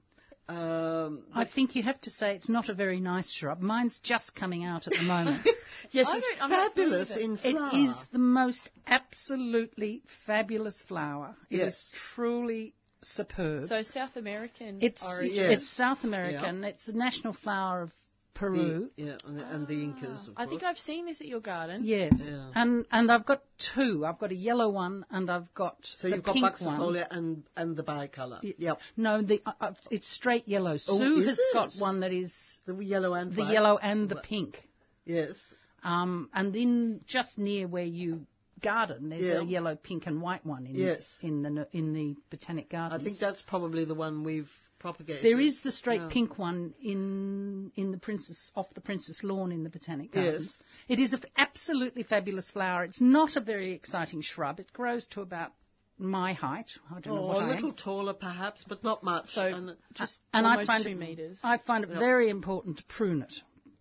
Um, 0.47 1.23
I 1.33 1.45
think 1.45 1.75
you 1.75 1.81
have 1.83 1.99
to 2.01 2.09
say 2.11 2.35
it's 2.35 2.49
not 2.49 2.69
a 2.69 2.73
very 2.73 2.99
nice 2.99 3.31
shrub. 3.31 3.61
Mine's 3.61 3.99
just 4.03 4.35
coming 4.35 4.63
out 4.63 4.85
at 4.87 4.93
the 4.93 5.01
moment. 5.01 5.47
yes, 5.91 6.07
I 6.07 6.17
it's 6.17 6.27
don't- 6.27 6.43
I'm 6.43 6.49
not 6.51 6.73
familiar 6.73 7.05
fabulous 7.05 7.09
with 7.09 7.17
it. 7.17 7.23
in 7.23 7.37
flower. 7.37 7.71
is 7.73 8.07
the 8.11 8.19
most 8.19 8.69
absolutely 8.85 10.01
fabulous 10.27 10.81
flower. 10.87 11.35
It 11.49 11.55
is 11.55 11.59
Yes. 11.59 11.91
truly 12.15 12.73
superb. 13.01 13.65
so 13.65 13.81
South 13.83 14.15
American 14.15 14.79
it's 14.81 15.03
origin. 15.03 15.35
Yes. 15.35 15.51
it's 15.61 15.69
South 15.69 16.03
American. 16.03 16.63
It's 16.63 16.85
the 16.87 16.93
national 16.93 17.33
flower 17.33 17.81
of 17.81 17.91
Peru. 18.35 18.89
The, 18.97 19.03
yeah, 19.03 19.17
and, 19.25 19.39
and 19.39 19.67
the 19.67 19.73
Incas, 19.81 20.27
of 20.27 20.33
I 20.37 20.45
think. 20.45 20.61
I've 20.63 20.77
seen 20.77 21.05
this 21.07 21.21
at 21.21 21.27
your 21.27 21.39
garden. 21.39 21.81
Yes, 21.85 22.11
Yeah. 22.19 22.51
and 22.53 22.85
and 22.91 23.09
I've 23.11 23.25
got 23.25 23.41
two. 23.73 24.05
I've 24.05 24.19
got 24.19 24.31
a 24.31 24.35
yellow 24.35 24.69
one, 24.69 25.05
and 25.09 25.31
I've 25.31 25.51
got 25.53 25.77
So 25.83 26.09
the 26.09 26.17
you've 26.17 26.25
got 26.25 26.33
pink 26.33 26.43
one. 26.61 26.79
buxifolia 26.79 27.07
and, 27.09 27.43
and 27.55 27.75
the 27.75 27.83
bicolour. 27.83 28.39
Yep. 28.57 28.77
No, 28.97 29.21
the 29.21 29.41
uh, 29.45 29.51
uh, 29.61 29.71
it's 29.89 30.07
straight 30.07 30.47
yellow. 30.47 30.73
Oh, 30.87 30.97
Sue 30.99 31.21
is 31.21 31.29
has 31.29 31.39
got 31.53 31.73
one 31.79 32.01
that 32.01 32.11
is 32.13 32.31
The 32.65 32.75
yellow 32.75 33.13
and 33.13 33.33
the 33.33 33.41
white. 33.41 33.53
yellow 33.53 33.77
and 33.77 34.09
the 34.09 34.17
pink. 34.17 34.67
Yes. 35.05 35.41
Um, 35.83 36.29
and 36.33 36.53
then 36.53 37.01
just 37.07 37.37
near 37.37 37.67
where 37.67 37.83
you 37.83 38.25
garden, 38.61 39.09
there's 39.09 39.23
Yeah. 39.23 39.39
a 39.41 39.43
yellow, 39.43 39.75
pink, 39.75 40.07
and 40.07 40.21
white 40.21 40.45
one 40.45 40.65
in 40.65 40.75
Yes. 40.75 41.19
in 41.21 41.43
the 41.43 41.67
in 41.71 41.93
the 41.93 42.15
botanic 42.29 42.69
garden. 42.69 42.99
I 42.99 43.03
think 43.03 43.19
that's 43.19 43.41
probably 43.43 43.85
the 43.85 43.93
one 43.93 44.23
we've 44.23 44.51
propagated. 44.87 45.23
there 45.27 45.39
is 45.49 45.55
the 45.67 45.71
straight 45.81 46.01
Yeah. 46.01 46.15
pink 46.15 46.31
one 46.49 46.59
in 46.93 47.71
in 47.81 47.87
the 47.95 47.97
princess 48.07 48.39
off 48.55 48.67
the 48.79 48.81
princess 48.89 49.17
lawn 49.31 49.49
in 49.57 49.61
the 49.67 49.69
botanic 49.77 50.09
gardens. 50.11 50.45
Yes. 50.45 50.63
It 50.93 50.99
is 51.05 51.13
an 51.13 51.23
absolutely 51.45 52.03
fabulous 52.03 52.49
flower. 52.51 52.83
It's 52.89 53.01
not 53.01 53.35
a 53.35 53.43
very 53.53 53.71
exciting 53.79 54.21
shrub. 54.21 54.59
It 54.59 54.71
grows 54.73 55.07
to 55.13 55.21
about 55.21 55.51
my 55.97 56.33
height. 56.33 56.69
I 56.91 56.99
don't 56.99 57.15
know 57.15 57.21
Oh, 57.23 57.27
what 57.27 57.41
a 57.43 57.45
I 57.45 57.51
little 57.53 57.69
am. 57.69 57.75
taller, 57.75 58.13
perhaps, 58.13 58.59
but 58.71 58.83
not 58.83 59.01
much. 59.01 59.27
So 59.29 59.43
And- 59.57 59.69
uh, 59.71 59.73
just 59.93 60.19
and 60.33 60.45
I 60.45 60.65
find 60.65 60.83
two 60.83 60.89
it, 60.91 60.97
meters. 61.07 61.39
I 61.43 61.57
find 61.57 61.83
it 61.85 61.89
very 62.07 62.27
important 62.29 62.77
to 62.79 62.83
prune 62.97 63.21
it 63.27 63.35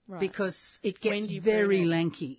Right. 0.06 0.20
because 0.20 0.78
it 0.82 1.00
gets 1.00 1.26
very 1.54 1.80
it? 1.82 1.86
lanky. 1.86 2.32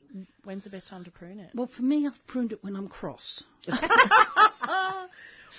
When's 0.45 0.63
the 0.63 0.69
best 0.69 0.87
time 0.87 1.03
to 1.03 1.11
prune 1.11 1.39
it? 1.45 1.49
Well, 1.53 1.67
for 1.67 1.81
me, 1.91 1.97
I've 2.07 2.21
pruned 2.27 2.51
it 2.53 2.63
when 2.63 2.75
I'm 2.79 2.87
cross. 2.87 3.43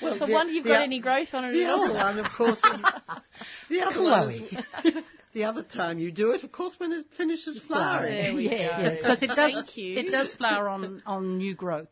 well, 0.02 0.16
So 0.18 0.26
the- 0.26 0.32
wonder 0.32 0.52
you've 0.52 0.64
the 0.64 0.70
got 0.70 0.80
o- 0.80 0.84
any 0.84 1.00
growth 1.00 1.32
on 1.34 1.44
it 1.44 1.52
The 1.52 1.64
at 1.64 1.70
other 1.70 1.86
all. 1.88 1.94
one, 1.94 2.18
of 2.18 2.32
course, 2.32 2.58
is 2.58 2.80
the 3.68 3.80
other 3.82 4.02
one 4.04 4.30
is- 4.30 5.04
the 5.32 5.44
other 5.44 5.62
time 5.62 5.98
you 5.98 6.10
do 6.10 6.32
it, 6.32 6.42
of 6.44 6.52
course, 6.52 6.74
when 6.78 6.92
it 6.92 7.06
finishes 7.16 7.58
flowering. 7.66 8.14
There 8.14 8.34
we 8.34 8.48
go. 8.48 8.54
Yes, 8.54 9.00
because 9.02 9.22
it 9.22 9.30
does. 9.34 9.52
Thank 9.54 9.76
you. 9.76 9.98
It 9.98 10.10
does 10.10 10.34
flower 10.34 10.68
on 10.68 11.02
on 11.06 11.38
new 11.38 11.54
growth. 11.54 11.88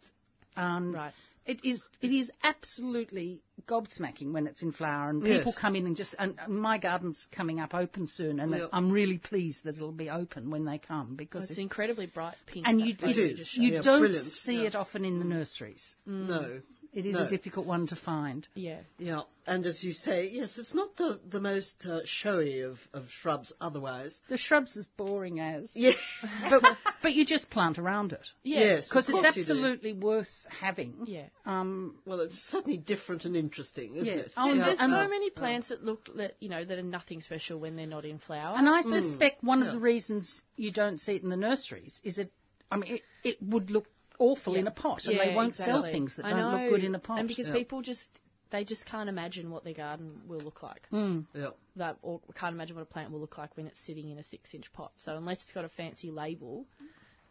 Um, 0.57 0.93
Right. 0.95 1.13
It 1.47 1.61
is. 1.63 1.87
It 2.01 2.11
is 2.11 2.33
absolutely 2.43 3.43
gobsmacking 3.69 4.33
when 4.33 4.47
it's 4.47 4.63
in 4.63 4.73
flower, 4.73 5.11
and 5.11 5.23
people 5.23 5.53
Yes. 5.53 5.59
come 5.59 5.77
in 5.77 5.85
and 5.85 5.95
just. 5.95 6.15
And 6.19 6.39
my 6.49 6.79
garden's 6.79 7.29
coming 7.33 7.61
up 7.61 7.75
open 7.75 8.07
soon, 8.07 8.41
and 8.41 8.51
Yep. 8.51 8.71
I'm 8.73 8.91
really 8.91 9.19
pleased 9.19 9.65
that 9.65 9.77
it'll 9.77 9.93
be 9.93 10.09
open 10.09 10.49
when 10.51 10.65
they 10.65 10.79
come 10.79 11.17
because. 11.17 11.51
It's 11.51 11.59
it, 11.59 11.63
incredibly 11.63 12.07
bright 12.07 12.37
pink. 12.47 12.67
and 12.67 12.81
you, 12.81 12.95
photo 12.95 13.11
It 13.11 13.41
is. 13.41 13.55
you 13.55 13.73
Yeah, 13.75 13.83
don't 13.83 14.01
brilliant. 14.01 14.25
see 14.27 14.63
Yeah. 14.63 14.69
it 14.69 14.75
often 14.75 15.05
in 15.05 15.19
the 15.19 15.27
nurseries. 15.27 15.95
No. 16.07 16.63
It 16.95 17.07
is 17.07 17.15
No. 17.15 17.25
a 17.25 17.29
difficult 17.29 17.67
one 17.67 17.87
to 17.89 17.97
find. 17.97 18.47
Yeah. 18.55 18.79
Yeah, 18.99 19.23
and 19.47 19.67
as 19.67 19.83
you 19.83 19.93
say, 19.93 20.29
yes, 20.31 20.57
it's 20.59 20.75
not 20.75 20.97
the, 20.97 21.19
the 21.29 21.41
most 21.41 21.85
uh, 21.87 22.01
showy 22.05 22.61
of, 22.61 22.79
of 22.93 23.09
shrubs 23.11 23.53
otherwise. 23.61 24.21
The 24.29 24.37
shrub's 24.39 24.77
as 24.77 24.87
boring 24.87 25.41
as, 25.41 25.73
Yeah. 25.75 25.93
but 26.51 26.63
but 27.03 27.13
you 27.15 27.27
just 27.27 27.51
plant 27.51 27.79
around 27.79 28.13
it 28.13 28.27
Yeah. 28.45 28.61
Yes, 28.61 28.89
because 28.89 29.09
it's 29.09 29.21
course 29.21 29.37
you 29.37 29.45
do. 29.45 29.53
absolutely 29.53 29.93
worth 29.93 30.31
having. 30.49 30.95
Yeah. 31.07 31.27
Um, 31.45 31.97
Well, 32.07 32.21
it's 32.21 32.39
certainly 32.39 32.79
different 32.79 33.25
and 33.25 33.35
interesting, 33.37 33.97
isn't 33.97 34.15
Yeah. 34.15 34.21
it? 34.23 34.33
Oh, 34.37 34.49
And 34.51 34.59
Yeah. 34.59 34.67
there's 34.67 34.79
and- 34.81 34.93
so 34.93 35.09
many 35.09 35.31
plants 35.31 35.69
that 35.71 35.85
look, 35.85 36.09
that, 36.17 36.37
you 36.41 36.49
know, 36.49 36.65
that 36.65 36.79
are 36.79 36.83
nothing 36.83 37.21
special 37.21 37.59
when 37.59 37.75
they're 37.77 37.87
not 37.87 38.05
in 38.05 38.19
flower. 38.21 38.57
And 38.57 38.69
I 38.69 38.83
suspect 38.83 39.43
one 39.43 39.61
Yeah. 39.63 39.67
of 39.69 39.75
the 39.75 39.81
reasons 39.81 40.43
you 40.57 40.71
don't 40.71 40.99
see 40.99 41.17
it 41.17 41.23
in 41.25 41.29
the 41.29 41.37
nurseries 41.37 42.01
is 42.05 42.19
it. 42.19 42.31
I 42.71 42.77
mean, 42.77 42.95
it, 42.95 43.03
it 43.23 43.43
would 43.43 43.71
look 43.71 43.87
awful 44.19 44.55
Yeah. 44.55 44.61
in 44.61 44.67
a 44.67 44.71
pot, 44.71 45.05
and 45.07 45.17
Yeah, 45.17 45.25
they 45.29 45.35
won't 45.35 45.57
sell 45.57 45.83
things 45.83 46.17
that 46.17 46.27
I 46.27 46.31
don't 46.31 46.41
know. 46.41 46.59
look 46.59 46.69
good 46.71 46.85
in 46.85 46.95
a 46.95 46.99
pot. 46.99 47.19
And 47.19 47.29
because 47.29 47.49
Yeah. 47.49 47.55
people 47.55 47.83
just 47.83 48.09
they 48.51 48.63
just 48.65 48.87
can't 48.87 49.09
imagine 49.09 49.51
what 49.51 49.65
their 49.65 49.75
garden 49.75 50.21
will 50.29 50.39
look 50.39 50.63
like. 50.63 50.87
Hmm. 50.89 51.23
Yeah. 51.35 51.51
That 51.77 51.97
or 52.03 52.21
can't 52.37 52.55
imagine 52.55 52.77
what 52.77 52.83
a 52.83 52.87
plant 52.87 53.11
will 53.11 53.19
look 53.19 53.37
like 53.37 53.57
when 53.57 53.67
it's 53.67 53.81
sitting 53.81 54.11
in 54.11 54.19
a 54.19 54.23
six-inch 54.23 54.73
pot. 54.73 54.93
So 54.97 55.17
unless 55.17 55.43
it's 55.43 55.51
got 55.53 55.65
a 55.65 55.69
fancy 55.69 56.11
label, 56.13 56.67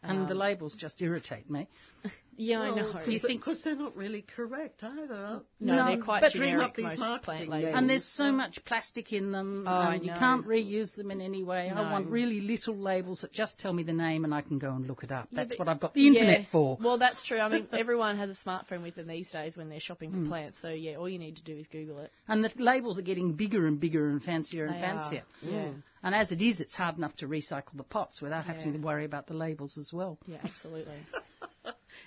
And 0.01 0.27
the 0.27 0.33
um, 0.33 0.39
labels 0.39 0.75
just 0.75 1.01
irritate 1.01 1.49
me. 1.49 1.67
yeah, 2.37 2.61
I 2.61 2.75
know. 2.75 2.93
Because 3.05 3.21
they, 3.21 3.37
'cause 3.37 3.61
they're 3.63 3.75
not 3.75 3.95
really 3.95 4.21
correct 4.35 4.83
either. 4.83 5.41
no, 5.59 5.75
No, 5.75 5.85
they're 5.87 6.03
quite 6.03 6.21
but 6.21 6.31
dream 6.33 6.51
generic. 6.51 6.69
up 6.69 6.75
these 6.75 6.85
most 6.85 6.99
marketing 6.99 7.49
labels. 7.49 7.75
And 7.75 7.89
there's 7.89 8.05
so 8.05 8.31
much 8.31 8.63
plastic 8.65 9.13
in 9.13 9.31
them, 9.31 9.65
Oh, 9.67 9.89
and 9.89 10.03
you 10.03 10.11
can't 10.13 10.45
reuse 10.47 10.93
them 10.95 11.11
in 11.11 11.21
any 11.21 11.43
way. 11.43 11.71
No. 11.73 11.81
I 11.83 11.91
want 11.91 12.07
really 12.09 12.41
little 12.41 12.75
labels 12.75 13.21
that 13.21 13.31
just 13.31 13.59
tell 13.59 13.73
me 13.73 13.83
the 13.83 13.93
name 13.93 14.25
and 14.25 14.33
I 14.33 14.41
can 14.41 14.59
go 14.59 14.71
and 14.73 14.87
look 14.87 15.03
it 15.03 15.11
up. 15.11 15.27
That's 15.31 15.57
what 15.57 15.67
I've 15.67 15.79
got 15.79 15.93
the 15.93 16.07
internet 16.07 16.41
Yeah. 16.41 16.45
for. 16.51 16.77
Well, 16.81 16.97
that's 16.97 17.23
true. 17.23 17.39
I 17.39 17.49
mean, 17.49 17.67
everyone 17.73 18.17
has 18.17 18.29
a 18.29 18.49
smartphone 18.49 18.83
with 18.83 18.95
them 18.95 19.07
these 19.07 19.29
days 19.31 19.55
when 19.57 19.69
they're 19.69 19.79
shopping 19.79 20.11
Hmm. 20.11 20.23
for 20.23 20.29
plants. 20.29 20.59
So 20.61 20.69
yeah, 20.69 20.95
all 20.95 21.09
you 21.09 21.19
need 21.19 21.37
to 21.37 21.43
do 21.43 21.55
is 21.55 21.67
Google 21.67 21.99
it. 21.99 22.11
And 22.27 22.43
the 22.43 22.51
labels 22.57 22.97
are 22.99 23.03
getting 23.03 23.33
bigger 23.33 23.67
and 23.67 23.79
bigger 23.79 24.07
and 24.07 24.21
fancier 24.21 24.65
and 24.65 24.75
They 24.75 24.79
fancier. 24.81 25.23
are, 25.43 25.49
yeah. 25.49 25.69
And 26.05 26.13
as 26.13 26.31
it 26.33 26.41
is, 26.41 26.59
it's 26.59 26.75
hard 26.75 26.97
enough 26.97 27.15
to 27.17 27.27
recycle 27.27 27.75
the 27.77 27.83
pots 27.83 28.21
without 28.21 28.45
having 28.45 28.73
to 28.73 28.79
worry 28.79 29.05
about 29.05 29.25
the 29.27 29.33
labels 29.35 29.77
as 29.77 29.93
well. 29.93 30.17
Yeah, 30.27 30.37
absolutely. 30.43 30.97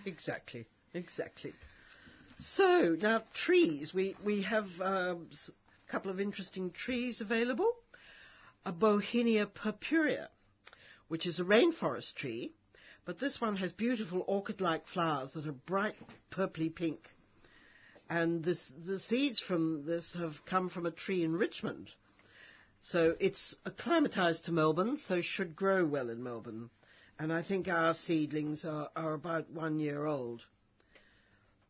Exactly, 0.06 0.66
exactly. 0.94 1.52
So 2.38 2.96
now 3.00 3.24
trees, 3.34 3.92
we 3.92 4.14
we 4.24 4.42
have 4.42 4.68
um, 4.80 5.28
a 5.88 5.90
couple 5.90 6.10
of 6.12 6.20
interesting 6.20 6.70
trees 6.70 7.20
available. 7.20 7.72
A 8.64 8.72
Bauhinia 8.72 9.46
purpurea, 9.46 10.28
which 11.08 11.26
is 11.26 11.40
a 11.40 11.44
rainforest 11.44 12.14
tree, 12.14 12.52
but 13.04 13.18
this 13.18 13.40
one 13.40 13.56
has 13.56 13.72
beautiful 13.72 14.24
orchid-like 14.26 14.88
flowers 14.88 15.32
that 15.32 15.46
are 15.46 15.52
bright 15.52 15.94
purpley 16.30 16.74
pink. 16.74 17.08
And 18.08 18.44
this, 18.44 18.64
the 18.84 18.98
seeds 18.98 19.40
from 19.40 19.84
this 19.86 20.14
have 20.14 20.44
come 20.44 20.68
from 20.68 20.86
a 20.86 20.90
tree 20.90 21.24
in 21.24 21.32
Richmond. 21.32 21.90
So 22.80 23.16
it's 23.18 23.56
acclimatized 23.64 24.44
to 24.44 24.52
Melbourne, 24.52 24.96
so 24.98 25.20
should 25.20 25.56
grow 25.56 25.84
well 25.84 26.10
in 26.10 26.22
Melbourne. 26.22 26.70
And 27.18 27.32
I 27.32 27.42
think 27.42 27.68
our 27.68 27.94
seedlings 27.94 28.64
are, 28.64 28.90
are 28.94 29.14
about 29.14 29.50
one 29.50 29.80
year 29.80 30.06
old. 30.06 30.42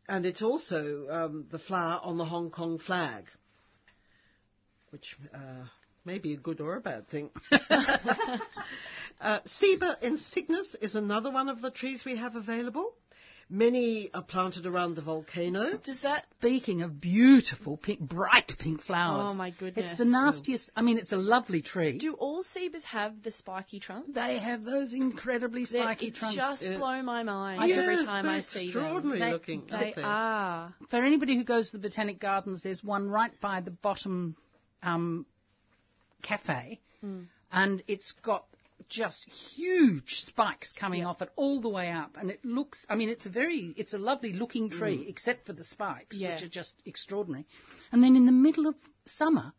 And 0.08 0.26
it's 0.26 0.42
also 0.42 1.06
um, 1.10 1.46
the 1.50 1.58
flower 1.58 2.00
on 2.02 2.16
the 2.16 2.24
Hong 2.24 2.50
Kong 2.50 2.78
flag, 2.78 3.24
which 4.90 5.16
uh, 5.34 5.66
may 6.04 6.18
be 6.18 6.34
a 6.34 6.36
good 6.36 6.60
or 6.60 6.76
a 6.76 6.80
bad 6.80 7.08
thing. 7.08 7.30
uh, 7.50 9.40
Ceiba 9.46 10.00
insignis 10.02 10.76
is 10.80 10.94
another 10.94 11.30
one 11.30 11.48
of 11.48 11.60
the 11.60 11.70
trees 11.70 12.04
we 12.04 12.16
have 12.16 12.36
available. 12.36 12.94
Many 13.48 14.10
are 14.12 14.22
planted 14.22 14.66
around 14.66 14.96
the 14.96 15.02
volcano. 15.02 15.76
Does 15.78 16.02
that 16.02 16.24
Speaking 16.38 16.82
of 16.82 17.00
beautiful 17.00 17.76
pink, 17.76 18.00
bright 18.00 18.52
pink 18.58 18.82
flowers. 18.82 19.28
Oh, 19.30 19.34
my 19.34 19.50
goodness. 19.50 19.90
It's 19.90 19.98
the 19.98 20.04
nastiest. 20.04 20.70
I 20.74 20.82
mean, 20.82 20.98
it's 20.98 21.12
a 21.12 21.16
lovely 21.16 21.62
tree. 21.62 21.96
do 21.96 22.14
all 22.14 22.42
ceibas 22.42 22.82
have 22.84 23.22
the 23.22 23.30
spiky 23.30 23.78
trunks? 23.78 24.08
they 24.12 24.38
have 24.38 24.64
those 24.64 24.92
incredibly 24.92 25.64
They're- 25.64 25.82
spiky 25.82 26.08
it 26.08 26.14
trunks. 26.16 26.36
just 26.36 26.62
Yeah. 26.62 26.76
blow 26.76 27.00
my 27.02 27.22
mind 27.22 27.68
Yes, 27.68 27.78
every 27.78 28.04
time 28.04 28.28
I 28.28 28.40
see 28.40 28.64
extraordinary 28.66 29.20
them. 29.20 29.30
looking. 29.30 29.66
They 29.66 29.74
aren't 29.76 29.94
they? 29.96 30.02
are. 30.02 30.74
For 30.90 30.96
anybody 31.04 31.36
who 31.36 31.44
goes 31.44 31.70
to 31.70 31.76
the 31.78 31.82
Botanic 31.88 32.18
Gardens, 32.18 32.62
there's 32.64 32.82
one 32.82 33.08
right 33.10 33.32
by 33.40 33.60
the 33.60 33.70
bottom 33.70 34.36
um, 34.82 35.24
cafe, 36.22 36.80
and 37.52 37.82
it's 37.86 38.12
got 38.22 38.44
just 38.88 39.24
huge 39.28 40.22
spikes 40.26 40.72
coming 40.72 41.04
off 41.04 41.22
it 41.22 41.30
all 41.36 41.60
the 41.60 41.68
way 41.68 41.90
up, 41.90 42.16
and 42.18 42.30
it 42.30 42.44
looks. 42.44 42.84
I 42.88 42.96
mean, 42.96 43.08
it's 43.08 43.26
a 43.26 43.30
very, 43.30 43.74
it's 43.76 43.94
a 43.94 43.98
lovely 43.98 44.32
looking 44.32 44.70
tree, 44.70 44.98
mm. 44.98 45.08
except 45.08 45.46
for 45.46 45.52
the 45.52 45.64
spikes, 45.64 46.16
Yeah. 46.16 46.34
which 46.34 46.42
are 46.42 46.48
just 46.48 46.74
extraordinary. 46.84 47.46
And 47.92 48.02
then 48.02 48.16
in 48.16 48.26
the 48.26 48.32
middle 48.32 48.66
of 48.66 48.74
summer. 49.04 49.52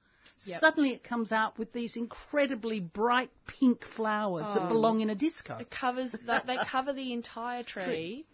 Yep. 0.46 0.60
Suddenly 0.60 0.92
it 0.92 1.04
comes 1.04 1.32
out 1.32 1.58
with 1.58 1.74
these 1.74 1.98
incredibly 1.98 2.80
bright 2.80 3.32
pink 3.48 3.84
flowers 3.84 4.46
that 4.46 4.66
oh. 4.66 4.68
belong 4.68 5.00
in 5.00 5.10
a 5.10 5.16
disco. 5.16 5.58
It 5.58 5.72
covers 5.72 6.14
that 6.28 6.46
they 6.46 6.58
cover 6.68 6.94
the 6.94 7.12
entire 7.12 7.64
tree, 7.64 8.28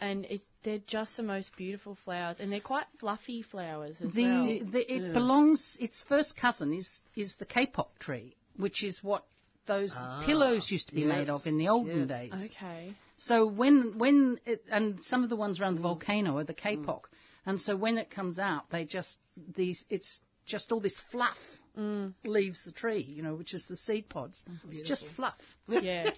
and 0.00 0.24
it, 0.24 0.40
they're 0.62 0.78
just 0.86 1.14
the 1.18 1.22
most 1.22 1.54
beautiful 1.54 1.98
flowers, 2.06 2.40
and 2.40 2.50
they're 2.50 2.60
quite 2.60 2.86
fluffy 2.98 3.42
flowers 3.42 4.00
as 4.00 4.14
The, 4.14 4.22
well. 4.24 4.70
the 4.70 4.94
it 4.94 5.12
belongs. 5.12 5.76
Its 5.78 6.02
first 6.02 6.36
cousin 6.38 6.72
is 6.72 6.88
is 7.16 7.34
the 7.34 7.44
kapok 7.44 7.98
tree, 7.98 8.34
which 8.56 8.82
is 8.82 9.02
what 9.02 9.26
those 9.66 9.94
ah, 9.96 10.22
pillows 10.24 10.70
used 10.70 10.88
to 10.88 10.94
be 10.94 11.04
made 11.04 11.28
of 11.28 11.46
in 11.46 11.58
the 11.58 11.68
olden 11.68 12.08
yes. 12.08 12.08
days. 12.08 12.50
Okay. 12.50 12.94
So 13.18 13.46
when 13.46 13.98
when 13.98 14.38
it, 14.44 14.64
and 14.70 15.02
some 15.02 15.22
of 15.22 15.30
the 15.30 15.36
ones 15.36 15.60
around 15.60 15.76
the 15.76 15.82
volcano 15.82 16.38
are 16.38 16.44
the 16.44 16.54
kapok, 16.54 16.86
mm. 16.86 17.08
and 17.46 17.60
so 17.60 17.76
when 17.76 17.98
it 17.98 18.10
comes 18.10 18.38
out, 18.38 18.70
they 18.70 18.84
just 18.84 19.16
these 19.54 19.84
it's 19.88 20.20
just 20.44 20.72
all 20.72 20.80
this 20.80 21.00
fluff 21.10 21.38
mm. 21.78 22.12
leaves 22.24 22.64
the 22.64 22.72
tree, 22.72 23.02
you 23.02 23.22
know, 23.22 23.34
which 23.34 23.54
is 23.54 23.66
the 23.68 23.76
seed 23.76 24.08
pods. 24.08 24.42
Oh, 24.48 24.52
it's 24.70 24.82
just 24.82 25.06
fluff. 25.16 25.40
Yeah. 25.68 26.10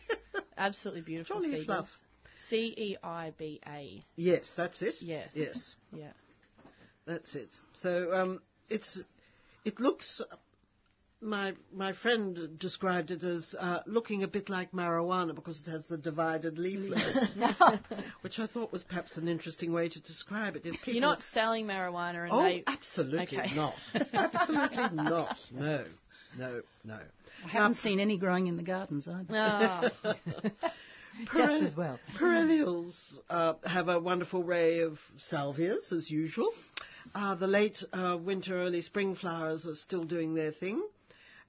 Absolutely 0.56 1.02
beautiful. 1.02 1.40
Jolly 1.40 1.54
ceibas. 1.54 1.64
fluff. 1.66 1.88
C 2.48 2.74
E 2.76 2.96
I 3.02 3.32
B 3.36 3.60
A. 3.66 4.04
Yes, 4.16 4.52
that's 4.56 4.82
it. 4.82 4.94
Yes. 5.00 5.30
Yes, 5.34 5.76
Yeah. 5.92 6.12
that's 7.06 7.34
it. 7.34 7.50
So 7.74 8.12
um, 8.14 8.40
it's 8.68 8.98
it 9.64 9.78
looks. 9.78 10.20
My 11.20 11.54
my 11.72 11.92
friend 11.94 12.58
described 12.58 13.10
it 13.10 13.24
as 13.24 13.54
uh, 13.58 13.78
looking 13.86 14.22
a 14.24 14.28
bit 14.28 14.50
like 14.50 14.72
marijuana 14.72 15.34
because 15.34 15.60
it 15.66 15.70
has 15.70 15.86
the 15.86 15.96
divided 15.96 16.58
leaflets, 16.58 17.16
which 18.20 18.38
I 18.38 18.46
thought 18.46 18.72
was 18.72 18.82
perhaps 18.82 19.16
an 19.16 19.26
interesting 19.26 19.72
way 19.72 19.88
to 19.88 20.00
describe 20.02 20.56
it. 20.56 20.66
You're 20.86 21.00
not 21.00 21.22
selling 21.22 21.66
marijuana, 21.66 22.24
and 22.24 22.32
Oh, 22.32 22.42
they. 22.42 22.62
absolutely 22.66 23.38
Okay. 23.38 23.54
not. 23.54 23.74
absolutely 24.12 25.02
not. 25.04 25.36
No, 25.50 25.84
no, 26.36 26.60
no. 26.84 26.98
I 27.44 27.48
haven't 27.48 27.74
seen 27.76 28.00
any 28.00 28.18
growing 28.18 28.46
in 28.48 28.56
the 28.58 28.62
gardens 28.62 29.08
either. 29.08 29.90
Oh, 30.04 30.14
Just 31.34 31.62
as 31.62 31.76
well. 31.76 31.98
Perennials 32.18 33.20
uh, 33.30 33.54
have 33.64 33.88
a 33.88 33.98
wonderful 34.00 34.42
array 34.42 34.80
of 34.80 34.98
salvias, 35.16 35.92
as 35.92 36.10
usual. 36.10 36.50
Uh, 37.14 37.34
the 37.36 37.46
late 37.46 37.82
uh, 37.92 38.16
winter, 38.20 38.60
early 38.60 38.80
spring 38.80 39.14
flowers 39.14 39.66
are 39.66 39.74
still 39.74 40.02
doing 40.04 40.34
their 40.34 40.50
thing. 40.52 40.82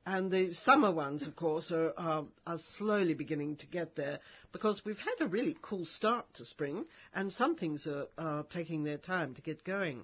And 0.06 0.30
the 0.30 0.54
summer 0.54 0.92
ones, 0.92 1.26
of 1.26 1.36
course, 1.36 1.72
are, 1.72 1.92
are, 1.98 2.26
are 2.46 2.60
slowly 2.78 3.16
beginning 3.16 3.56
to 3.58 3.68
get 3.68 3.96
there 3.96 4.20
because 4.52 4.84
we've 4.86 5.00
had 5.00 5.26
a 5.26 5.28
really 5.28 5.58
cool 5.64 5.86
start 5.86 6.26
to 6.36 6.46
spring 6.46 6.86
and 7.14 7.34
some 7.34 7.56
things 7.56 7.88
are, 7.88 8.06
are 8.18 8.44
taking 8.44 8.84
their 8.84 9.00
time 9.00 9.34
to 9.34 9.42
get 9.42 9.64
going. 9.64 10.02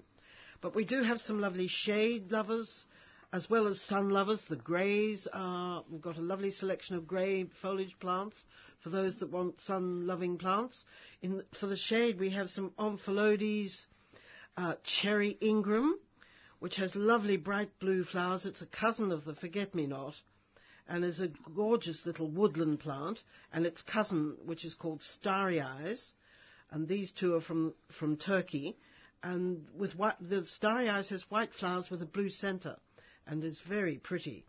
But 0.60 0.74
we 0.74 0.84
do 0.84 1.02
have 1.02 1.20
some 1.20 1.40
lovely 1.40 1.68
shade 1.68 2.32
lovers 2.32 2.86
as 3.32 3.48
well 3.48 3.68
as 3.68 3.80
sun 3.80 4.08
lovers. 4.08 4.42
The 4.48 4.56
greys 4.56 5.28
are, 5.32 5.84
we've 5.88 6.02
got 6.02 6.18
a 6.18 6.22
lovely 6.22 6.50
selection 6.50 6.96
of 6.96 7.06
grey 7.06 7.46
foliage 7.62 7.96
plants 8.00 8.36
for 8.80 8.90
those 8.90 9.20
that 9.20 9.30
want 9.30 9.60
sun 9.60 10.06
loving 10.06 10.36
plants. 10.36 10.84
In, 11.22 11.42
for 11.60 11.68
the 11.68 11.76
shade, 11.76 12.18
we 12.18 12.30
have 12.30 12.50
some 12.50 12.72
Omphalodes, 12.78 13.86
uh, 14.56 14.74
cherry 14.82 15.38
Ingram, 15.40 15.98
which 16.62 16.76
has 16.76 16.94
lovely 16.94 17.36
bright 17.36 17.76
blue 17.80 18.04
flowers. 18.04 18.46
It's 18.46 18.62
a 18.62 18.66
cousin 18.66 19.10
of 19.10 19.24
the 19.24 19.34
forget-me-not 19.34 20.14
and 20.86 21.04
is 21.04 21.20
a 21.20 21.26
gorgeous 21.56 22.06
little 22.06 22.30
woodland 22.30 22.78
plant. 22.78 23.20
And 23.52 23.66
its 23.66 23.82
cousin, 23.82 24.36
which 24.44 24.64
is 24.64 24.74
called 24.74 25.02
Starry 25.02 25.60
Eyes, 25.60 26.12
and 26.70 26.86
these 26.86 27.10
two 27.10 27.34
are 27.34 27.40
from, 27.40 27.74
from 27.98 28.16
Turkey. 28.16 28.76
And 29.24 29.66
with 29.76 29.96
white, 29.96 30.14
the 30.20 30.44
Starry 30.44 30.88
Eyes 30.88 31.08
has 31.08 31.28
white 31.28 31.52
flowers 31.52 31.90
with 31.90 32.00
a 32.00 32.06
blue 32.06 32.28
centre 32.28 32.76
and 33.26 33.42
is 33.42 33.60
very 33.68 33.98
pretty. 33.98 34.46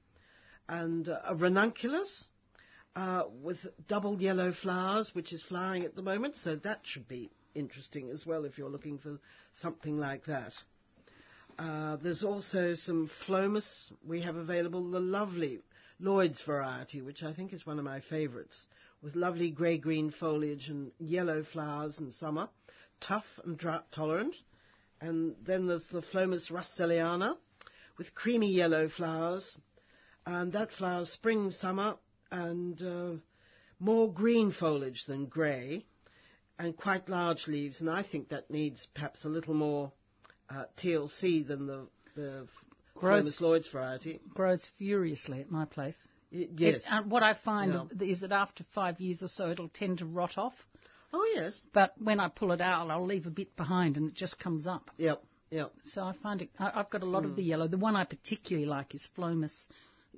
And 0.69 1.09
uh, 1.09 1.17
a 1.25 1.33
ranunculus 1.33 2.25
uh, 2.95 3.23
with 3.41 3.65
double 3.87 4.21
yellow 4.21 4.51
flowers, 4.51 5.15
which 5.15 5.33
is 5.33 5.41
flowering 5.41 5.83
at 5.83 5.95
the 5.95 6.03
moment, 6.03 6.35
so 6.35 6.57
that 6.57 6.81
should 6.83 7.07
be 7.07 7.31
interesting 7.55 8.11
as 8.11 8.23
well 8.23 8.45
if 8.45 8.59
you're 8.59 8.69
looking 8.69 8.99
for 8.99 9.17
something 9.55 9.97
like 9.97 10.25
that. 10.25 10.53
Uh, 11.59 11.97
there's 11.97 12.23
also 12.23 12.73
some 12.73 13.09
Phlomis 13.25 13.91
we 14.05 14.21
have 14.21 14.35
available, 14.35 14.89
the 14.89 14.99
lovely 14.99 15.59
Lloyd's 15.99 16.41
variety, 16.41 17.01
which 17.01 17.21
I 17.23 17.33
think 17.33 17.53
is 17.53 17.65
one 17.65 17.77
of 17.77 17.85
my 17.85 17.99
favourites, 17.99 18.65
with 19.01 19.15
lovely 19.15 19.51
grey-green 19.51 20.11
foliage 20.11 20.69
and 20.69 20.91
yellow 20.99 21.43
flowers 21.43 21.99
in 21.99 22.11
summer, 22.11 22.49
tough 23.01 23.25
and 23.43 23.57
drought 23.57 23.85
tolerant. 23.91 24.35
And 24.99 25.35
then 25.45 25.67
there's 25.67 25.87
the 25.89 26.01
Phlomis 26.01 26.49
russelliana, 26.49 27.35
with 27.97 28.15
creamy 28.15 28.51
yellow 28.51 28.89
flowers, 28.89 29.57
and 30.25 30.51
that 30.53 30.71
flowers 30.71 31.09
spring, 31.09 31.51
summer, 31.51 31.95
and 32.31 32.81
uh, 32.81 33.19
more 33.79 34.11
green 34.11 34.51
foliage 34.51 35.05
than 35.05 35.27
grey, 35.27 35.85
and 36.57 36.75
quite 36.75 37.09
large 37.09 37.47
leaves. 37.47 37.81
And 37.81 37.89
I 37.89 38.01
think 38.01 38.29
that 38.29 38.49
needs 38.49 38.87
perhaps 38.95 39.25
a 39.25 39.29
little 39.29 39.53
more 39.53 39.91
uh, 40.49 40.65
TLC 40.77 41.45
than 41.47 41.65
the 41.67 41.87
the 42.15 42.47
Grows- 42.95 43.23
Phlomis 43.25 43.41
Lloyd's 43.41 43.67
variety. 43.69 44.19
Grows 44.33 44.69
furiously 44.77 45.41
at 45.41 45.49
my 45.51 45.65
place. 45.65 46.07
Y- 46.31 46.47
yes. 46.55 46.83
It, 46.85 46.91
uh, 46.91 47.03
what 47.03 47.23
I 47.23 47.33
find 47.33 47.73
Yeah. 47.73 48.07
is 48.07 48.21
that 48.21 48.31
after 48.31 48.63
five 48.73 48.99
years 48.99 49.23
or 49.23 49.27
so, 49.27 49.49
it'll 49.49 49.69
tend 49.69 49.97
to 49.99 50.05
rot 50.05 50.37
off. 50.37 50.53
oh 51.11 51.31
yes. 51.35 51.61
But 51.73 51.93
when 51.99 52.19
I 52.19 52.27
pull 52.29 52.51
it 52.51 52.61
out, 52.61 52.89
I'll 52.89 53.05
leave 53.05 53.27
a 53.27 53.31
bit 53.31 53.55
behind, 53.55 53.97
and 53.97 54.09
it 54.09 54.15
just 54.15 54.39
comes 54.39 54.65
up. 54.67 54.89
Yep. 54.97 55.23
Yeah. 55.51 55.65
So 55.85 56.03
I 56.03 56.13
find 56.13 56.41
it. 56.41 56.49
I, 56.59 56.71
I've 56.79 56.89
got 56.89 57.03
a 57.03 57.05
lot 57.05 57.23
Mm. 57.23 57.29
of 57.31 57.35
the 57.35 57.43
yellow. 57.43 57.67
The 57.67 57.77
one 57.77 57.95
I 57.95 58.03
particularly 58.05 58.65
like 58.67 58.95
is 58.95 59.07
Phlomis. 59.15 59.65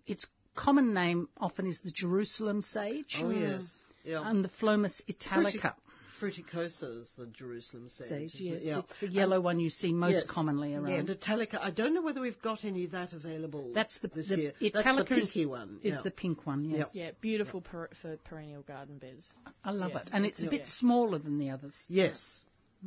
Its 0.07 0.27
common 0.55 0.93
name 0.93 1.27
often 1.37 1.67
is 1.67 1.79
the 1.81 1.91
Jerusalem 1.91 2.61
sage. 2.61 3.17
Oh 3.21 3.29
yes. 3.29 3.83
Yeah. 4.05 4.21
And 4.29 4.43
the 4.45 4.49
Phlomis 4.49 5.01
italica 5.07 5.57
Fruticosa 5.59 5.73
is 6.21 7.11
the 7.17 7.27
Jerusalem 7.33 7.89
sage. 7.89 8.07
sage. 8.09 8.35
Yes, 8.35 8.55
it? 8.55 8.63
Yeah. 8.63 8.77
it's 8.79 8.95
the 8.99 9.07
yellow 9.07 9.39
one 9.41 9.59
you 9.59 9.69
see 9.69 9.93
most 9.93 10.13
Yes. 10.13 10.23
commonly 10.31 10.73
around. 10.75 10.91
And 10.91 11.09
Italica, 11.09 11.59
I 11.61 11.71
don't 11.71 11.93
know 11.93 12.01
whether 12.01 12.21
we've 12.21 12.41
got 12.41 12.63
any 12.63 12.85
of 12.85 12.91
that 12.91 13.13
available 13.13 13.71
That's 13.73 13.99
the, 13.99 14.07
this 14.09 14.29
the 14.29 14.37
year. 14.39 14.53
Italica 14.59 14.83
That's 14.83 15.09
the 15.09 15.15
is- 15.15 15.31
pinky 15.31 15.45
one. 15.45 15.79
Is 15.83 15.95
yeah. 15.95 16.01
the 16.03 16.11
pink 16.11 16.45
one? 16.45 16.65
Yes, 16.65 16.89
Yeah, 16.93 17.11
beautiful 17.21 17.61
per- 17.61 17.89
for 18.01 18.17
perennial 18.17 18.61
garden 18.63 18.97
beds. 18.97 19.27
I 19.63 19.71
love 19.71 19.91
Yeah. 19.91 20.01
it, 20.01 20.09
and 20.13 20.25
it's 20.25 20.41
a 20.43 20.49
bit 20.49 20.61
Yeah. 20.61 20.67
smaller 20.67 21.17
than 21.19 21.37
the 21.37 21.49
others. 21.51 21.75
Yes, 21.87 22.19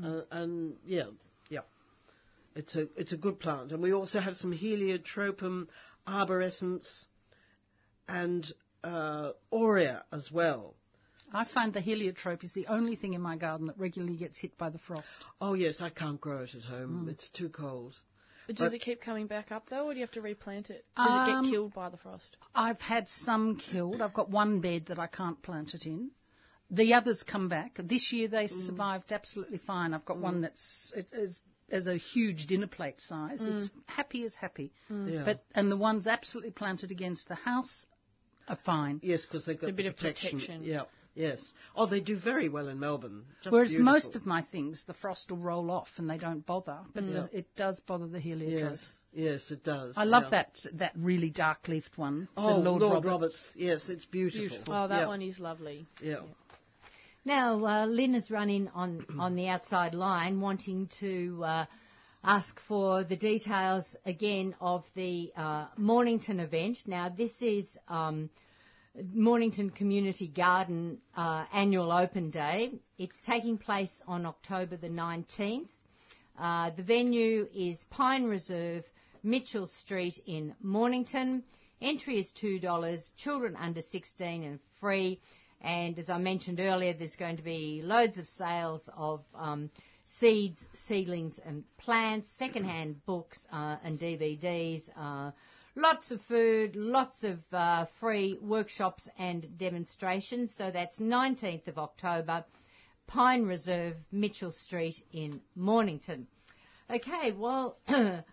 uh, 0.03 0.23
and 0.31 0.77
yeah, 0.85 1.05
yeah, 1.49 1.61
it's 2.55 2.77
a 2.77 2.89
it's 2.97 3.13
a 3.13 3.17
good 3.17 3.39
plant, 3.41 3.73
and 3.73 3.83
we 3.83 3.93
also 3.93 4.21
have 4.21 4.37
some 4.37 4.53
Heliotropum 4.53 5.69
arborescens 6.07 7.05
and 8.09 8.51
uh, 8.85 9.33
aurea 9.53 10.05
as 10.13 10.31
well. 10.33 10.75
I 11.33 11.45
find 11.45 11.73
the 11.73 11.81
heliotrope 11.81 12.45
is 12.45 12.53
the 12.53 12.67
only 12.69 12.97
thing 12.97 13.15
in 13.15 13.21
my 13.21 13.37
garden 13.37 13.67
that 13.67 13.79
regularly 13.79 14.17
gets 14.17 14.39
hit 14.39 14.57
by 14.57 14.71
the 14.71 14.79
frost. 14.79 15.25
Oh 15.41 15.55
yes, 15.55 15.81
I 15.81 15.91
can't 15.91 16.21
grow 16.21 16.43
it 16.43 16.55
at 16.55 16.63
home; 16.63 17.05
mm. 17.07 17.11
it's 17.11 17.29
too 17.31 17.49
cold. 17.49 17.95
But 18.47 18.57
does 18.57 18.71
But- 18.71 18.77
it 18.77 18.83
keep 18.83 19.03
coming 19.03 19.27
back 19.27 19.53
up 19.53 19.69
though, 19.69 19.87
or 19.87 19.93
do 19.93 19.99
you 19.99 20.05
have 20.05 20.13
to 20.13 20.23
replant 20.23 20.71
it? 20.71 20.85
Does 20.97 21.07
it 21.07 21.11
Um, 21.11 21.45
get 21.45 21.51
killed 21.51 21.75
by 21.75 21.91
the 21.91 21.99
frost? 21.99 22.37
I've 22.55 22.81
had 22.81 23.09
some 23.09 23.57
killed. 23.57 24.01
I've 24.01 24.15
got 24.15 24.31
one 24.31 24.61
bed 24.61 24.87
that 24.87 24.99
I 24.99 25.07
can't 25.07 25.41
plant 25.43 25.75
it 25.75 25.85
in. 25.85 26.11
The 26.71 26.95
others 26.95 27.23
come 27.23 27.49
back. 27.49 27.79
This 27.83 28.13
year 28.13 28.29
they 28.29 28.45
mm. 28.45 28.67
survived 28.67 29.13
absolutely 29.13 29.59
fine. 29.59 29.93
I've 29.93 30.05
got 30.07 30.19
one 30.19 30.39
mm. 30.39 30.43
that's 30.43 30.93
it 30.97 31.09
is 31.13 31.41
as 31.71 31.87
a 31.87 31.97
huge 31.97 32.47
dinner 32.47 32.67
plate 32.67 33.01
size. 33.01 33.47
It's 33.47 33.71
happy 33.85 34.25
as 34.25 34.35
happy. 34.35 34.73
Yeah. 34.89 35.25
But 35.25 35.45
and 35.55 35.71
the 35.71 35.77
ones 35.77 36.07
absolutely 36.07 36.53
planted 36.53 36.91
against 36.91 37.29
the 37.29 37.35
house 37.35 37.87
are 38.49 38.57
fine. 38.65 39.01
yes, 39.03 39.27
because 39.27 39.45
they've 39.45 39.61
got 39.61 39.69
a 39.69 39.73
bit 39.75 39.83
the 39.83 39.89
of 39.91 39.97
protection. 39.97 40.41
protection. 40.41 40.63
Yeah. 40.65 40.85
Yes. 41.19 41.53
Oh, 41.75 41.87
they 41.87 41.99
do 41.99 42.17
very 42.17 42.49
well 42.49 42.69
in 42.69 42.79
Melbourne. 42.79 43.25
Just 43.43 43.53
Whereas 43.53 43.71
beautiful. 43.71 43.93
most 43.93 44.15
of 44.15 44.25
my 44.25 44.41
things, 44.41 44.85
the 44.87 44.95
frost 44.95 45.31
will 45.31 45.39
roll 45.39 45.69
off 45.71 45.89
and 45.97 46.09
they 46.09 46.17
don't 46.17 46.47
bother. 46.47 46.79
But 46.95 47.07
the, 47.07 47.29
it 47.33 47.49
does 47.57 47.81
bother 47.81 48.07
the 48.07 48.21
heliotrope. 48.21 48.71
Yes, 48.71 48.93
yes, 49.13 49.51
it 49.51 49.65
does. 49.65 49.95
I 49.97 50.05
love 50.05 50.25
yeah. 50.25 50.45
that 50.45 50.61
that 50.75 50.93
really 50.97 51.31
dark 51.31 51.67
leafed 51.67 51.99
one. 51.99 52.29
Oh, 52.37 52.63
the 52.63 52.71
Lord, 52.71 52.83
Robert. 52.83 53.09
Roberts. 53.09 53.53
Yes, 53.57 53.89
it's 53.89 54.05
beautiful. 54.05 54.49
Beautiful. 54.49 54.75
Oh, 54.75 54.87
that 54.87 55.01
yeah. 55.01 55.07
one 55.07 55.21
is 55.21 55.41
lovely. 55.41 55.87
Yeah. 56.01 56.21
Now, 57.25 57.65
uh, 57.65 57.87
Lynn 57.87 58.15
has 58.15 58.31
run 58.31 58.49
in 58.49 58.69
on, 58.69 59.05
on 59.19 59.35
the 59.35 59.49
outside 59.49 59.95
line 59.95 60.41
wanting 60.41 60.89
to 61.01 61.43
uh, 61.45 61.67
ask 62.23 62.61
for 62.69 63.03
the 63.03 63.17
details 63.17 63.97
again 64.07 64.55
of 64.61 64.85
the 64.95 65.33
uh, 65.37 65.67
Mornington 65.77 66.39
event. 66.39 66.79
Now, 66.87 67.09
this 67.09 67.33
is 67.43 67.67
um, 67.89 68.31
Mornington 69.13 69.71
Community 69.71 70.29
Garden 70.29 70.99
uh, 71.17 71.45
annual 71.53 71.93
open 71.93 72.31
day. 72.31 72.73
It's 72.99 73.21
taking 73.21 73.59
place 73.59 74.03
on 74.07 74.27
October 74.27 74.77
the 74.77 74.89
19th. 74.89 75.69
Uh, 76.39 76.71
the 76.71 76.83
venue 76.83 77.49
is 77.55 77.85
Pine 77.91 78.25
Reserve, 78.25 78.85
Mitchell 79.23 79.67
Street 79.67 80.21
in 80.27 80.55
Mornington. 80.63 81.43
Entry 81.81 82.19
is 82.19 82.33
$2. 82.43 83.11
Children 83.17 83.57
under 83.57 83.83
16 83.83 84.43
and 84.43 84.59
free. 84.81 85.21
And 85.61 85.99
as 85.99 86.09
I 86.09 86.19
mentioned 86.19 86.61
earlier, 86.61 86.93
there's 86.93 87.17
going 87.17 87.37
to 87.37 87.43
be 87.43 87.83
loads 87.85 88.19
of 88.19 88.29
sales 88.29 88.89
of 88.97 89.25
um, 89.35 89.71
seeds, 90.05 90.65
seedlings, 90.75 91.41
and 91.45 91.65
plants, 91.79 92.31
second-hand 92.39 93.05
books 93.05 93.47
uh, 93.53 93.77
and 93.83 93.99
DVDs. 93.99 94.89
Lots 95.75 96.11
of 96.11 96.21
food, 96.23 96.75
lots 96.77 97.23
of 97.25 97.39
uh, 97.53 97.87
free 98.01 98.39
workshops 98.41 99.09
and 99.19 99.47
demonstrations. 99.59 100.55
So 100.55 100.71
that's 100.71 100.99
19th 100.99 101.69
of 101.69 101.79
October. 101.79 102.45
Pine 103.07 103.45
Reserve, 103.45 103.97
Mitchell 104.13 104.51
Street 104.51 105.03
in 105.13 105.41
Mornington. 105.55 106.27
Okay, 106.91 107.33
well, 107.33 107.79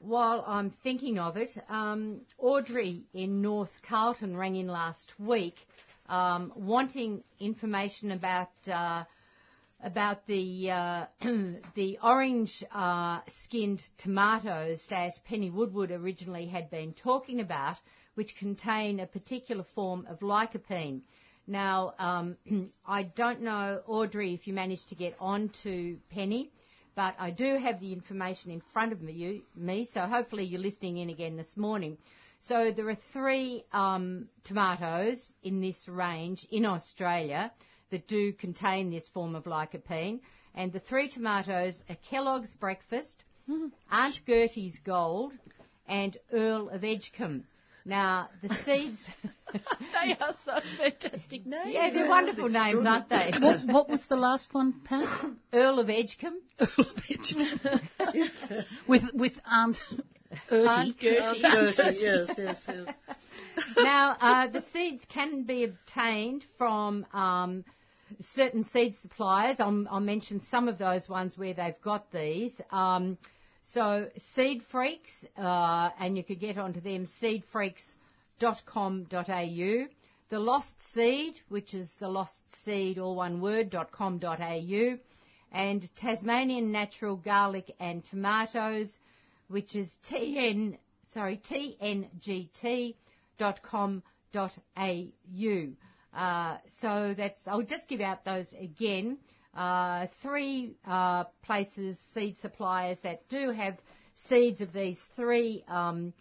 while 0.00 0.44
I'm 0.46 0.70
thinking 0.70 1.18
of 1.18 1.36
it, 1.36 1.50
um, 1.68 2.20
Audrey 2.38 3.04
in 3.12 3.40
North 3.40 3.72
Carlton 3.82 4.36
rang 4.36 4.56
in 4.56 4.68
last 4.68 5.12
week 5.18 5.56
um, 6.08 6.52
wanting 6.54 7.22
information 7.40 8.10
about 8.12 8.50
uh, 8.70 9.04
about 9.84 10.26
the 10.26 10.70
uh, 10.70 11.06
the 11.74 11.98
orange 12.02 12.64
uh, 12.72 13.20
skinned 13.44 13.82
tomatoes 13.98 14.82
that 14.88 15.12
Penny 15.26 15.50
Woodward 15.50 15.90
originally 15.90 16.46
had 16.46 16.70
been 16.70 16.94
talking 16.94 17.40
about, 17.40 17.76
which 18.14 18.36
contain 18.36 18.98
a 19.00 19.06
particular 19.06 19.62
form 19.74 20.06
of 20.08 20.20
lycopene. 20.20 21.02
Now, 21.46 21.94
um, 21.98 22.36
I 22.86 23.02
don't 23.02 23.42
know, 23.42 23.82
Audrey, 23.86 24.32
if 24.32 24.46
you 24.46 24.54
managed 24.54 24.88
to 24.88 24.94
get 24.94 25.14
on 25.20 25.50
to 25.62 25.98
Penny, 26.10 26.50
but 26.96 27.14
I 27.18 27.30
do 27.30 27.56
have 27.56 27.78
the 27.80 27.92
information 27.92 28.50
in 28.50 28.62
front 28.72 28.92
of 28.92 29.02
me, 29.02 29.12
you, 29.12 29.42
me 29.54 29.86
so 29.92 30.00
hopefully 30.06 30.44
you're 30.44 30.60
listening 30.60 30.96
in 30.98 31.10
again 31.10 31.36
this 31.36 31.56
morning. 31.56 31.98
So 32.40 32.72
there 32.74 32.88
are 32.88 32.98
three 33.12 33.64
um, 33.72 34.28
tomatoes 34.44 35.32
in 35.42 35.60
this 35.60 35.88
range 35.88 36.46
in 36.50 36.64
Australia 36.64 37.52
that 37.94 38.08
do 38.08 38.32
contain 38.32 38.90
this 38.90 39.06
form 39.06 39.36
of 39.36 39.44
lycopene, 39.44 40.18
and 40.52 40.72
the 40.72 40.80
three 40.80 41.08
tomatoes 41.08 41.80
are 41.88 41.96
Kellogg's 42.10 42.52
Breakfast, 42.54 43.22
Aunt 43.88 44.20
Gertie's 44.26 44.76
Gold, 44.84 45.32
and 45.86 46.16
Earl 46.32 46.70
of 46.70 46.82
Edgecombe. 46.82 47.44
Now, 47.84 48.30
the 48.42 48.48
seeds, 48.64 48.98
they 49.52 50.16
are 50.18 50.34
such 50.44 50.64
fantastic 50.76 51.46
names. 51.46 51.68
yeah, 51.68 51.90
they're 51.92 52.08
wonderful 52.08 52.48
names, 52.48 52.84
aren't 52.84 53.08
they? 53.08 53.32
What, 53.38 53.64
what 53.64 53.88
was 53.88 54.06
the 54.06 54.16
last 54.16 54.52
one, 54.52 54.80
Pat? 54.84 55.26
Earl 55.52 55.78
of 55.78 55.88
Edgecombe, 55.88 56.40
Earl 56.58 56.66
of 56.78 57.02
Edgecombe. 57.08 58.64
with 58.88 59.04
with 59.14 59.34
Aunt 59.48 59.76
Ertie. 60.50 60.68
Aunt 60.68 60.98
Gertie. 60.98 61.42
Gertie, 61.42 61.98
yes, 62.00 62.34
yes, 62.36 62.62
yes. 62.66 62.94
now, 63.76 64.16
uh, 64.20 64.48
the 64.48 64.62
seeds 64.72 65.04
can 65.08 65.44
be 65.44 65.62
obtained 65.62 66.44
from 66.58 67.06
um, 67.12 67.64
certain 68.20 68.64
seed 68.64 68.96
suppliers. 68.96 69.60
I'll, 69.60 69.84
I'll 69.90 70.00
mention 70.00 70.40
some 70.50 70.68
of 70.68 70.78
those 70.78 71.08
ones 71.08 71.38
where 71.38 71.54
they've 71.54 71.80
got 71.82 72.10
these. 72.12 72.52
Um, 72.70 73.16
so, 73.62 74.08
Seed 74.34 74.62
Freaks, 74.70 75.24
uh, 75.38 75.90
and 75.98 76.16
you 76.16 76.24
could 76.24 76.40
get 76.40 76.58
onto 76.58 76.80
them, 76.80 77.08
seedfreaks.com.au. 77.22 79.86
The 80.30 80.38
Lost 80.38 80.74
Seed, 80.92 81.34
which 81.48 81.74
is 81.74 81.92
the 81.98 82.08
Lost 82.08 82.42
Seed, 82.64 82.98
all 82.98 83.16
one 83.16 83.40
word, 83.40 83.74
.com.au. 83.92 84.98
And 85.52 85.96
Tasmanian 85.96 86.72
Natural 86.72 87.16
Garlic 87.16 87.74
and 87.78 88.04
Tomatoes, 88.04 88.98
which 89.48 89.76
is 89.76 89.90
TN, 90.10 90.78
sorry, 91.08 91.40
TNGT 91.48 92.94
www.ecom.com.au. 94.34 95.93
Uh, 96.14 96.58
so 96.80 97.14
that's, 97.16 97.46
I'll 97.48 97.62
just 97.62 97.88
give 97.88 98.00
out 98.00 98.24
those 98.24 98.52
again. 98.58 99.18
Uh, 99.54 100.06
three 100.22 100.76
uh, 100.86 101.24
places, 101.42 101.98
seed 102.12 102.38
suppliers 102.38 102.98
that 103.02 103.28
do 103.28 103.50
have 103.50 103.76
seeds 104.28 104.60
of 104.60 104.72
these 104.72 104.98
three 105.16 105.64
um, 105.68 106.12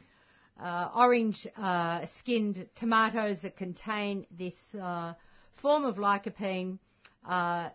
uh, 0.62 0.90
orange 0.96 1.48
uh, 1.58 2.06
skinned 2.20 2.68
tomatoes 2.76 3.42
that 3.42 3.58
contain 3.58 4.26
this 4.38 4.54
uh, 4.80 5.14
form 5.62 5.84
of 5.86 5.96
lycopene. 5.96 6.78
Uh, 7.26 7.70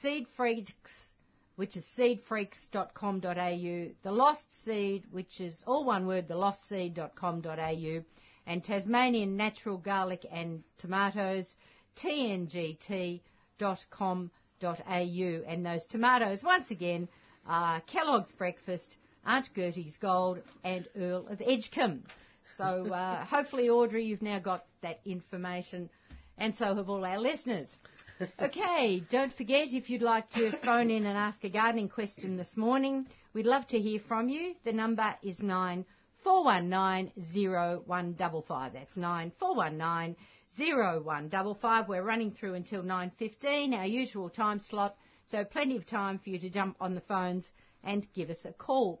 seed 0.00 0.26
Freaks, 0.36 0.92
which 1.56 1.76
is 1.76 1.86
seedfreaks.com.au, 1.98 3.88
the 4.02 4.12
Lost 4.12 4.64
Seed, 4.64 5.04
which 5.10 5.40
is 5.40 5.64
all 5.66 5.84
one 5.84 6.06
word, 6.06 6.28
thelostseed.com.au, 6.28 8.02
and 8.46 8.62
Tasmanian 8.62 9.36
Natural 9.36 9.76
Garlic 9.76 10.24
and 10.30 10.62
Tomatoes, 10.78 11.54
tngt.com.au. 11.96 13.20
And 15.48 15.66
those 15.66 15.84
tomatoes, 15.86 16.42
once 16.44 16.70
again, 16.70 17.08
are 17.46 17.80
Kellogg's 17.82 18.32
Breakfast, 18.32 18.98
Aunt 19.24 19.48
Gertie's 19.54 19.96
Gold, 19.96 20.40
and 20.64 20.88
Earl 20.96 21.26
of 21.28 21.42
Edgecombe. 21.44 22.04
So 22.56 22.92
uh, 22.92 23.24
hopefully, 23.26 23.68
Audrey, 23.68 24.04
you've 24.04 24.22
now 24.22 24.38
got 24.38 24.64
that 24.82 25.00
information, 25.04 25.90
and 26.38 26.54
so 26.54 26.74
have 26.74 26.88
all 26.88 27.04
our 27.04 27.18
listeners. 27.18 27.68
Okay, 28.40 29.02
don't 29.10 29.34
forget 29.34 29.68
if 29.72 29.90
you'd 29.90 30.00
like 30.00 30.30
to 30.30 30.50
phone 30.64 30.90
in 30.90 31.04
and 31.04 31.18
ask 31.18 31.44
a 31.44 31.50
gardening 31.50 31.90
question 31.90 32.38
this 32.38 32.56
morning, 32.56 33.06
we'd 33.34 33.44
love 33.44 33.66
to 33.66 33.78
hear 33.78 34.00
from 34.08 34.30
you. 34.30 34.54
The 34.64 34.72
number 34.72 35.14
is 35.22 35.42
94190155. 36.26 38.72
That's 38.72 38.96
94190155. 38.96 41.88
We're 41.88 42.02
running 42.02 42.32
through 42.32 42.54
until 42.54 42.82
9.15, 42.82 43.74
our 43.74 43.86
usual 43.86 44.28
time 44.28 44.58
slot, 44.58 44.96
so 45.30 45.44
plenty 45.44 45.76
of 45.76 45.86
time 45.86 46.18
for 46.18 46.30
you 46.30 46.40
to 46.40 46.50
jump 46.50 46.76
on 46.80 46.94
the 46.94 47.00
phones 47.00 47.48
and 47.84 48.04
give 48.14 48.30
us 48.30 48.44
a 48.44 48.52
call. 48.52 49.00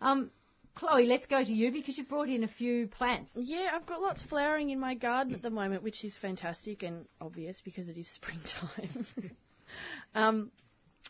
Um, 0.00 0.30
Chloe, 0.74 1.04
let's 1.06 1.26
go 1.26 1.44
to 1.44 1.52
you 1.52 1.70
because 1.70 1.98
you 1.98 2.04
brought 2.04 2.30
in 2.30 2.44
a 2.44 2.48
few 2.48 2.88
plants. 2.88 3.36
Yeah, 3.36 3.68
I've 3.74 3.84
got 3.84 4.00
lots 4.00 4.22
flowering 4.22 4.70
in 4.70 4.80
my 4.80 4.94
garden 4.94 5.34
at 5.34 5.42
the 5.42 5.50
moment, 5.50 5.82
which 5.82 6.02
is 6.02 6.16
fantastic 6.16 6.82
and 6.82 7.04
obvious 7.20 7.60
because 7.62 7.90
it 7.90 7.98
is 7.98 8.08
springtime. 8.14 9.06
um, 10.14 10.50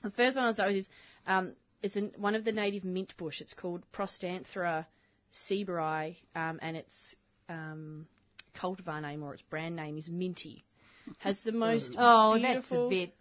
the 0.02 0.10
first 0.10 0.36
one 0.36 0.46
I'll 0.46 0.54
start 0.54 0.70
with 0.70 0.78
is 0.78 0.88
um, 1.28 1.52
it's 1.82 1.94
an, 1.94 2.10
one 2.16 2.34
of 2.34 2.44
the 2.44 2.50
native 2.50 2.82
mint 2.84 3.16
bush. 3.16 3.40
It's 3.40 3.54
called 3.54 3.84
Prostanthera 3.92 4.86
sieberi, 5.49 6.16
um, 6.35 6.59
and 6.62 6.76
its 6.76 7.16
um, 7.49 8.07
cultivar 8.57 9.01
name 9.01 9.22
or 9.22 9.35
its 9.35 9.43
brand 9.43 9.76
name 9.76 9.99
is 9.99 10.09
Minty. 10.09 10.64
Has 11.18 11.39
the 11.45 11.53
most 11.53 11.95
Oh, 11.99 12.39
that's 12.41 12.70
a 12.70 12.87
bit 12.89 13.14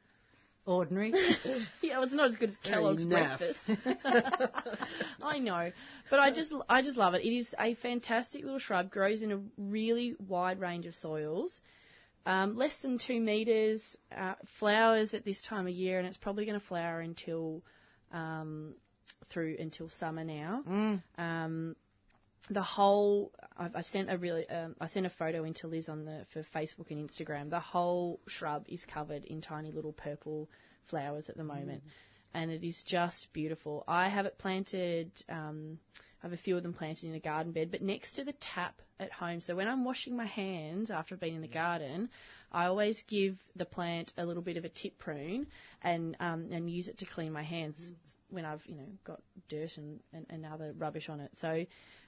ordinary. 0.65 1.11
yeah, 1.81 1.95
well, 1.95 2.03
it's 2.03 2.13
not 2.13 2.29
as 2.29 2.35
good 2.35 2.49
as 2.49 2.57
Kellogg's 2.57 3.05
breakfast. 3.05 3.71
I 5.21 5.39
know, 5.39 5.71
but 6.09 6.19
I 6.19 6.31
just 6.31 6.53
I 6.69 6.81
just 6.81 6.97
love 6.97 7.13
it. 7.13 7.25
It 7.25 7.35
is 7.35 7.53
a 7.59 7.75
fantastic 7.75 8.43
little 8.43 8.59
shrub. 8.59 8.91
Grows 8.91 9.21
in 9.21 9.31
a 9.31 9.39
really 9.57 10.15
wide 10.27 10.59
range 10.59 10.85
of 10.85 10.95
soils. 10.95 11.61
Um, 12.23 12.55
less 12.55 12.77
than 12.83 12.99
two 12.99 13.19
meters. 13.19 13.97
Uh, 14.15 14.35
flowers 14.59 15.13
at 15.13 15.25
this 15.25 15.41
time 15.41 15.67
of 15.67 15.73
year, 15.73 15.97
and 15.97 16.07
it's 16.07 16.17
probably 16.17 16.45
going 16.45 16.59
to 16.59 16.65
flower 16.65 16.99
until 16.99 17.63
um, 18.13 18.75
through 19.31 19.57
until 19.59 19.89
summer 19.89 20.23
now. 20.23 20.63
Um, 21.17 21.75
the 22.49 22.61
whole 22.61 23.31
I've, 23.57 23.75
I've 23.75 23.85
sent 23.85 24.11
a 24.11 24.17
really 24.17 24.49
um, 24.49 24.75
I 24.79 24.87
sent 24.87 25.05
a 25.05 25.09
photo 25.09 25.43
into 25.43 25.67
Liz 25.67 25.89
on 25.89 26.05
the 26.05 26.25
for 26.33 26.43
Facebook 26.43 26.91
and 26.91 27.09
Instagram. 27.09 27.49
The 27.49 27.59
whole 27.59 28.19
shrub 28.27 28.65
is 28.67 28.83
covered 28.85 29.25
in 29.25 29.41
tiny 29.41 29.71
little 29.71 29.93
purple 29.93 30.49
flowers 30.89 31.29
at 31.29 31.37
the 31.37 31.43
moment, 31.43 31.83
and 32.33 32.51
it 32.51 32.63
is 32.63 32.81
just 32.83 33.31
beautiful. 33.33 33.83
I 33.87 34.09
have 34.09 34.25
it 34.25 34.37
planted. 34.37 35.11
Um, 35.29 35.79
I 36.23 36.27
have 36.27 36.33
a 36.33 36.37
few 36.37 36.55
of 36.55 36.63
them 36.63 36.73
planted 36.73 37.09
in 37.09 37.15
a 37.15 37.19
garden 37.19 37.51
bed, 37.51 37.71
but 37.71 37.81
next 37.81 38.13
to 38.13 38.23
the 38.23 38.33
tap 38.33 38.79
at 38.99 39.11
home. 39.11 39.41
So 39.41 39.55
when 39.55 39.67
I'm 39.67 39.83
washing 39.83 40.15
my 40.15 40.27
hands 40.27 40.91
after 40.91 41.15
I've 41.15 41.21
been 41.21 41.33
in 41.33 41.41
the 41.41 41.47
garden, 41.47 42.09
I 42.51 42.65
always 42.65 43.01
give 43.07 43.37
the 43.55 43.65
plant 43.65 44.13
a 44.17 44.25
little 44.25 44.43
bit 44.43 44.57
of 44.57 44.65
a 44.65 44.69
tip 44.69 44.97
prune 44.97 45.47
and 45.81 46.17
um, 46.19 46.49
and 46.51 46.69
use 46.69 46.87
it 46.87 46.97
to 46.99 47.05
clean 47.05 47.31
my 47.31 47.43
hands 47.43 47.77
when 48.29 48.45
I've 48.45 48.63
you 48.65 48.75
know 48.75 48.87
got 49.05 49.21
dirt 49.49 49.77
and, 49.77 49.99
and, 50.13 50.25
and 50.29 50.45
other 50.45 50.73
rubbish 50.77 51.09
on 51.09 51.19
it. 51.19 51.31
So 51.39 51.65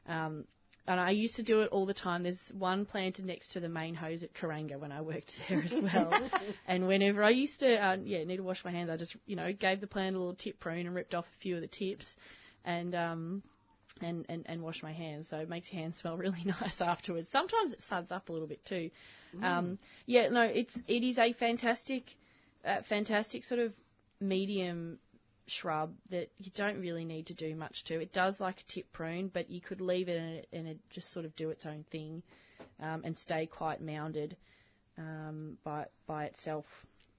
um, 0.07 0.45
and 0.85 0.99
I 0.99 1.11
used 1.11 1.35
to 1.37 1.43
do 1.43 1.61
it 1.61 1.69
all 1.71 1.85
the 1.85 1.93
time. 1.93 2.23
There's 2.23 2.51
one 2.53 2.85
planted 2.85 3.25
next 3.25 3.53
to 3.53 3.61
the 3.61 3.69
main 3.69 3.95
hose 3.95 4.23
at 4.23 4.33
Kuranga 4.33 4.77
when 4.77 4.91
I 4.91 5.01
worked 5.01 5.33
there 5.49 5.63
as 5.63 5.71
well. 5.71 6.29
and 6.67 6.87
whenever 6.87 7.23
I 7.23 7.29
used 7.29 7.61
to, 7.61 7.75
uh, 7.75 7.97
yeah, 8.03 8.23
need 8.25 8.37
to 8.37 8.43
wash 8.43 8.65
my 8.65 8.71
hands, 8.71 8.89
I 8.89 8.97
just, 8.97 9.15
you 9.25 9.37
know, 9.37 9.53
gave 9.53 9.79
the 9.79 9.87
plant 9.87 10.15
a 10.15 10.19
little 10.19 10.35
tip 10.35 10.59
prune 10.59 10.85
and 10.85 10.93
ripped 10.93 11.15
off 11.15 11.25
a 11.25 11.41
few 11.41 11.55
of 11.55 11.61
the 11.61 11.67
tips, 11.67 12.17
and 12.65 12.93
um, 12.95 13.43
and 14.03 14.25
and 14.29 14.43
and 14.47 14.61
wash 14.61 14.83
my 14.83 14.93
hands. 14.93 15.29
So 15.29 15.37
it 15.37 15.49
makes 15.49 15.71
your 15.71 15.81
hands 15.81 15.97
smell 16.01 16.17
really 16.17 16.43
nice 16.45 16.81
afterwards. 16.81 17.29
Sometimes 17.31 17.71
it 17.71 17.81
suds 17.81 18.11
up 18.11 18.29
a 18.29 18.31
little 18.31 18.47
bit 18.47 18.63
too. 18.65 18.89
Um, 19.41 19.79
yeah, 20.05 20.29
no, 20.29 20.43
it's 20.43 20.75
it 20.87 21.03
is 21.03 21.17
a 21.17 21.33
fantastic, 21.33 22.03
uh, 22.65 22.81
fantastic 22.87 23.43
sort 23.43 23.59
of 23.59 23.73
medium 24.19 24.99
shrub 25.47 25.93
that 26.09 26.29
you 26.39 26.51
don't 26.55 26.79
really 26.79 27.05
need 27.05 27.27
to 27.27 27.33
do 27.33 27.55
much 27.55 27.83
to. 27.85 27.99
It 27.99 28.13
does 28.13 28.39
like 28.39 28.61
a 28.61 28.71
tip 28.71 28.91
prune, 28.93 29.29
but 29.33 29.49
you 29.49 29.59
could 29.59 29.81
leave 29.81 30.07
it 30.07 30.17
and 30.17 30.35
it, 30.35 30.47
and 30.53 30.67
it 30.67 30.77
just 30.89 31.11
sort 31.11 31.25
of 31.25 31.35
do 31.35 31.49
its 31.49 31.65
own 31.65 31.83
thing 31.91 32.23
um, 32.79 33.01
and 33.03 33.17
stay 33.17 33.45
quite 33.45 33.81
mounded 33.81 34.35
um, 34.97 35.57
by 35.63 35.85
by 36.07 36.25
itself. 36.25 36.65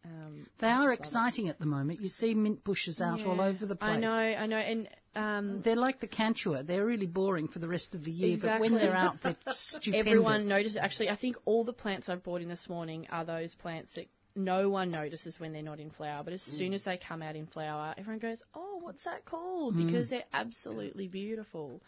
Um, 0.05 0.47
They 0.59 0.69
are 0.69 0.93
exciting 0.93 1.49
at 1.49 1.59
the 1.59 1.67
moment. 1.67 2.01
You 2.01 2.09
see 2.09 2.35
mint 2.35 2.63
bushes 2.63 3.01
out 3.01 3.25
all 3.25 3.41
over 3.41 3.65
the 3.67 3.77
place. 3.77 3.91
I 3.91 3.97
know, 3.99 4.11
I 4.11 4.47
know, 4.47 4.59
and 4.59 4.89
um, 5.17 5.63
They're 5.63 5.77
like 5.77 6.01
the 6.01 6.09
cantua. 6.09 6.67
They're 6.67 6.85
really 6.85 7.07
boring 7.07 7.49
for 7.49 7.59
the 7.59 7.69
rest 7.69 7.95
of 7.95 8.05
the 8.05 8.11
year, 8.11 8.37
but 8.41 8.61
when 8.61 8.75
they're 8.75 8.95
out, 8.95 9.21
they're 9.23 9.37
stupendous. 9.51 10.07
everyone 10.07 10.49
notices. 10.49 10.77
Actually, 10.77 11.11
I 11.11 11.17
think 11.17 11.37
all 11.45 11.65
the 11.65 11.73
plants 11.73 12.09
I've 12.09 12.23
brought 12.23 12.43
in 12.43 12.49
this 12.49 12.69
morning 12.69 13.07
are 13.11 13.25
those 13.25 13.55
plants 13.55 13.95
that 13.95 14.07
no 14.37 14.69
one 14.69 14.91
notices 14.91 15.39
when 15.39 15.53
they're 15.53 15.63
not 15.63 15.79
in 15.79 15.91
flower, 15.91 16.25
but 16.25 16.33
as 16.33 16.43
soon 16.43 16.75
as 16.75 16.83
they 16.83 16.97
come 16.99 17.23
out 17.23 17.37
in 17.37 17.47
flower, 17.47 17.95
everyone 17.97 18.19
goes, 18.19 18.43
"Oh, 18.55 18.81
what's 18.83 19.05
that 19.05 19.25
called?" 19.25 19.77
Because 19.77 20.11
they're 20.11 20.25
absolutely 20.33 21.07
beautiful. 21.07 21.81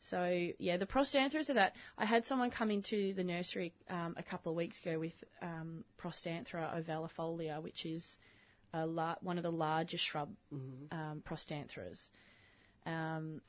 So 0.00 0.50
yeah, 0.58 0.76
the 0.76 0.86
prostanthera 0.86 1.48
are 1.48 1.54
that. 1.54 1.74
I 1.96 2.04
had 2.04 2.24
someone 2.26 2.50
come 2.50 2.70
into 2.70 3.14
the 3.14 3.24
nursery 3.24 3.72
um, 3.90 4.14
a 4.16 4.22
couple 4.22 4.52
of 4.52 4.56
weeks 4.56 4.80
ago 4.80 4.98
with 4.98 5.12
um, 5.42 5.84
Prostanthera 6.00 6.74
ovalifolia, 6.82 7.62
which 7.62 7.84
is 7.84 8.16
a 8.72 8.86
la- 8.86 9.16
one 9.20 9.38
of 9.38 9.42
the 9.42 9.52
largest 9.52 10.04
shrub 10.04 10.30
um, 10.52 11.22
prostantheras. 11.26 12.10
Um, 12.86 13.40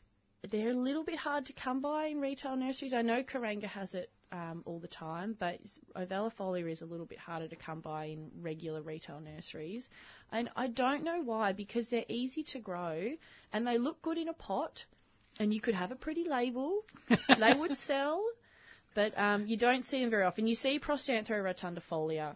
they're 0.50 0.70
a 0.70 0.74
little 0.74 1.04
bit 1.04 1.18
hard 1.18 1.46
to 1.48 1.54
come 1.54 1.82
by 1.82 2.06
in 2.08 2.22
retail 2.22 2.56
nurseries. 2.56 2.94
I 2.94 3.02
know 3.02 3.24
Kuranga 3.24 3.66
has 3.66 3.94
it 3.94 4.10
um, 4.32 4.64
all 4.66 4.80
the 4.80 4.88
time, 4.88 5.36
but 5.38 5.60
ovalifolia 5.96 6.72
is 6.72 6.82
a 6.82 6.86
little 6.86 7.06
bit 7.06 7.18
harder 7.20 7.48
to 7.48 7.56
come 7.56 7.82
by 7.82 8.06
in 8.06 8.32
regular 8.42 8.82
retail 8.82 9.20
nurseries. 9.20 9.88
And 10.32 10.50
I 10.56 10.68
don't 10.68 11.04
know 11.04 11.22
why, 11.22 11.52
because 11.54 11.90
they're 11.90 12.06
easy 12.08 12.44
to 12.44 12.60
grow 12.60 13.12
and 13.52 13.68
they 13.68 13.78
look 13.78 14.02
good 14.02 14.18
in 14.18 14.30
a 14.30 14.34
pot, 14.34 14.86
and 15.40 15.54
you 15.54 15.62
could 15.62 15.76
have 15.76 15.92
a 15.92 15.96
pretty 15.96 16.26
label. 16.28 16.82
they 17.10 17.54
would 17.54 17.76
sell, 17.80 18.24
but 18.96 19.18
um, 19.18 19.46
you 19.46 19.58
don't 19.58 19.86
see 19.86 20.02
them 20.02 20.10
very 20.10 20.24
often. 20.24 20.48
You 20.48 20.56
see 20.56 20.80
Prostanthera 20.80 21.44
rotundifolia 21.44 22.36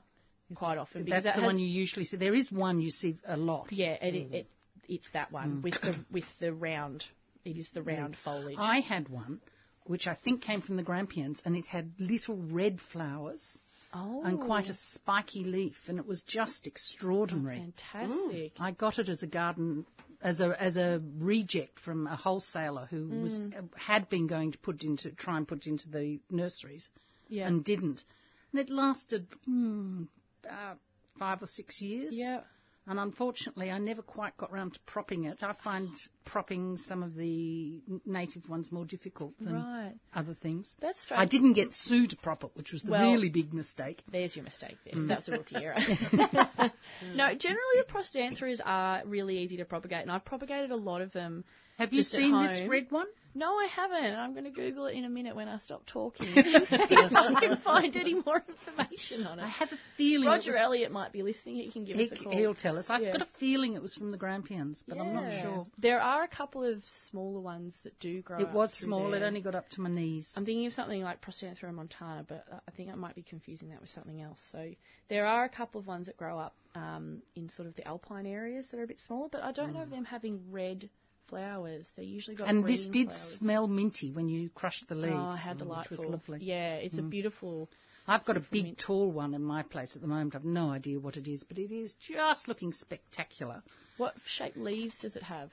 quite 0.56 0.78
often 0.78 1.04
because 1.04 1.24
That's 1.24 1.36
that 1.36 1.42
the 1.42 1.46
one 1.46 1.60
you 1.60 1.68
usually 1.68 2.06
see. 2.06 2.18
There 2.18 2.36
is 2.36 2.52
one 2.52 2.80
you 2.80 2.92
see 2.92 3.18
a 3.28 3.38
lot. 3.38 3.68
yeah, 3.72 3.94
it, 4.02 4.16
it, 4.16 4.32
mm. 4.32 4.34
it, 4.34 4.48
it's 4.88 5.10
that 5.14 5.32
one 5.32 5.58
mm. 5.58 5.64
with 5.64 5.82
the 5.82 5.96
with 6.12 6.26
the 6.40 6.54
round. 6.54 7.06
It 7.46 7.58
is 7.58 7.70
the 7.74 7.82
round 7.82 8.16
foliage. 8.24 8.56
I 8.58 8.80
had 8.80 9.10
one, 9.10 9.42
which 9.86 10.08
I 10.08 10.16
think 10.16 10.42
came 10.42 10.62
from 10.62 10.78
the 10.78 10.84
Grampians, 10.84 11.42
and 11.44 11.56
it 11.58 11.66
had 11.66 11.92
little 12.00 12.38
red 12.38 12.80
flowers 12.80 13.60
oh, 13.94 14.24
and 14.24 14.40
quite 14.40 14.68
a 14.68 14.74
oh. 14.74 14.78
spiky 14.94 15.44
leaf, 15.44 15.76
and 15.88 16.00
it 16.00 16.08
was 16.08 16.24
just 16.24 16.68
extraordinary. 16.68 17.58
fantastic. 17.58 18.56
Mm. 18.56 18.62
I 18.62 18.72
got 18.72 19.00
it 19.00 19.10
as 19.10 19.24
a 19.24 19.28
garden, 19.28 19.86
as 20.24 20.40
a 20.40 20.60
as 20.62 20.78
a 20.78 21.02
reject 21.20 21.80
from 21.80 22.08
a 22.08 22.16
wholesaler 22.16 22.88
who 22.90 23.08
was 23.10 23.40
Mm. 23.40 23.58
uh, 23.58 23.78
had 23.78 24.10
been 24.10 24.26
going 24.28 24.52
to 24.54 24.58
put 24.58 24.84
into 24.84 25.12
try 25.12 25.38
and 25.38 25.48
put 25.48 25.68
into 25.68 25.90
the 25.90 26.20
nurseries, 26.32 26.90
Yeah. 27.28 27.48
and 27.48 27.64
didn't, 27.64 28.04
and 28.52 28.62
it 28.62 28.70
lasted 28.70 29.28
hmm, 29.46 30.04
about 30.44 30.80
five 31.20 31.44
or 31.44 31.48
six 31.48 31.82
years. 31.82 32.14
Yeah. 32.14 32.42
And 32.86 33.00
unfortunately, 33.00 33.72
I 33.72 33.78
never 33.78 34.02
quite 34.02 34.36
got 34.36 34.52
round 34.52 34.74
to 34.74 34.80
propping 34.86 35.24
it. 35.24 35.42
I 35.42 35.54
find 35.64 35.90
propping 36.26 36.76
some 36.78 37.02
of 37.02 37.16
the 37.16 37.82
native 38.06 38.50
ones 38.50 38.74
more 38.74 38.84
difficult 38.86 39.34
than 39.40 39.56
Right. 39.56 39.94
other 40.14 40.34
things. 40.34 40.76
That's 40.82 41.00
strange. 41.02 41.22
I 41.22 41.26
didn't 41.26 41.54
get 41.54 41.72
Sue 41.72 42.08
to 42.08 42.18
prop 42.18 42.44
it, 42.44 42.52
which 42.56 42.74
was 42.74 42.84
the 42.84 42.92
Well- 42.92 43.14
really 43.14 43.30
big 43.30 43.54
mistake. 43.54 44.04
There's 44.12 44.36
your 44.36 44.44
mistake 44.44 44.78
there. 44.84 44.96
Mm. 44.96 45.08
That 45.08 45.20
was 45.20 45.30
a 45.30 45.32
rookie 45.32 45.56
error. 45.56 45.76
no, 47.16 47.34
generally 47.36 47.78
the 47.78 47.86
prostantheras 47.88 48.60
are 48.64 49.00
uh, 49.00 49.06
really 49.06 49.38
easy 49.38 49.58
to 49.58 49.66
propagate, 49.66 50.02
and 50.02 50.12
I've 50.12 50.26
propagated 50.26 50.72
a 50.72 50.76
lot 50.76 51.02
of 51.02 51.14
them. 51.14 51.46
Have 51.78 51.94
you 51.94 52.04
seen 52.04 52.40
this 52.40 52.70
red 52.70 52.88
one? 52.92 53.08
No, 53.36 53.48
I 53.48 53.66
haven't. 53.66 54.16
I'm 54.16 54.34
going 54.34 54.44
to 54.44 54.52
Google 54.52 54.86
it 54.86 54.96
in 54.96 55.06
a 55.06 55.10
minute 55.10 55.36
when 55.36 55.48
I 55.48 55.58
stop 55.58 55.88
talking 55.88 56.28
and 56.38 56.46
see 56.46 56.86
if 56.90 57.16
I 57.16 57.34
can 57.40 57.58
find 57.58 57.96
any 57.98 58.14
more 58.14 58.44
information 58.48 59.26
on 59.26 59.40
it. 59.40 59.44
I 59.44 59.48
have 59.48 59.72
a 59.72 59.78
feeling. 59.98 60.28
Rodger 60.28 60.56
Elliot 60.56 60.92
might 60.92 61.12
be 61.12 61.24
listening. 61.24 61.56
He 61.56 61.72
can 61.72 61.84
give 61.84 61.98
he, 61.98 62.06
us 62.06 62.12
a 62.12 62.24
call. 62.24 62.32
he'll 62.32 62.54
tell 62.54 62.78
us. 62.78 62.92
I've 62.92 63.02
Yeah. 63.02 63.14
got 63.14 63.24
a 63.24 63.28
feeling 63.40 63.74
it 63.74 63.82
was 63.82 63.96
from 63.96 64.12
the 64.12 64.18
Grampians, 64.18 64.84
but 64.88 65.00
I'm 65.00 65.14
not 65.14 65.42
sure. 65.42 65.66
There 65.80 66.00
are 66.00 66.24
a 66.24 66.28
couple 66.28 66.64
of 66.64 66.86
smaller 66.86 67.40
ones 67.40 67.80
that 67.86 68.00
do 68.00 68.22
grow. 68.22 68.40
It 68.40 68.52
was 68.52 68.72
small. 68.72 69.14
It 69.16 69.24
only 69.24 69.42
got 69.42 69.56
up 69.56 69.68
to 69.70 69.82
my 69.82 69.90
knees. 69.90 70.32
I'm 70.36 70.46
thinking 70.46 70.68
of 70.68 70.74
something 70.74 71.02
like 71.02 71.22
Prostanthera 71.22 71.74
montana, 71.74 72.26
but 72.28 72.46
I 72.52 72.72
think 72.72 72.92
I 72.92 72.96
might 72.96 73.16
be 73.16 73.24
confusing 73.24 73.70
that 73.70 73.82
with 73.82 73.90
something 73.90 74.22
else. 74.22 74.42
So 74.52 74.70
there 75.10 75.26
are 75.26 75.44
a 75.44 75.50
couple 75.50 75.80
of 75.80 75.88
ones 75.88 76.06
that 76.06 76.18
grow 76.18 76.38
up 76.38 76.56
um, 76.76 77.24
in 77.36 77.50
sort 77.50 77.68
of 77.68 77.76
the 77.76 77.88
alpine 77.88 78.28
areas 78.28 78.70
that 78.70 78.80
are 78.80 78.84
a 78.84 78.88
bit 78.88 79.00
smaller, 79.00 79.28
but 79.32 79.42
I 79.42 79.52
don't 79.52 79.74
know 79.74 79.82
of 79.82 79.90
them 79.90 80.06
having 80.06 80.52
red 80.52 80.90
flowers. 81.34 81.92
They 81.98 82.04
usually 82.04 82.36
got 82.38 82.50
and 82.50 82.66
this 82.66 82.86
did 82.86 83.08
flowers. 83.08 83.38
smell 83.40 83.68
minty 83.68 84.12
when 84.12 84.30
you 84.30 84.50
crushed 84.50 84.88
the 84.88 84.96
oh, 84.96 85.00
leaves, 85.00 85.16
Oh, 85.18 85.36
how 85.36 85.52
which 85.52 85.60
delightful! 85.60 85.98
was 85.98 86.06
lovely. 86.08 86.40
Yeah, 86.42 86.76
it's 86.76 86.98
a 86.98 87.02
mm. 87.02 87.10
beautiful. 87.10 87.70
I've 88.08 88.26
got 88.26 88.38
a 88.38 88.42
big, 88.42 88.66
mint. 88.66 88.78
tall 88.78 89.12
one 89.12 89.34
in 89.34 89.42
my 89.44 89.64
place 89.64 89.96
at 89.96 90.02
the 90.02 90.08
moment. 90.08 90.36
I've 90.36 90.44
no 90.44 90.70
idea 90.70 91.00
what 91.00 91.16
it 91.18 91.28
is, 91.28 91.44
but 91.44 91.58
it 91.58 91.74
is 91.74 91.94
just 91.94 92.48
looking 92.48 92.74
spectacular. 92.74 93.64
What 93.98 94.14
shaped 94.26 94.58
leaves 94.58 94.98
does 95.00 95.16
it 95.16 95.24
have? 95.24 95.52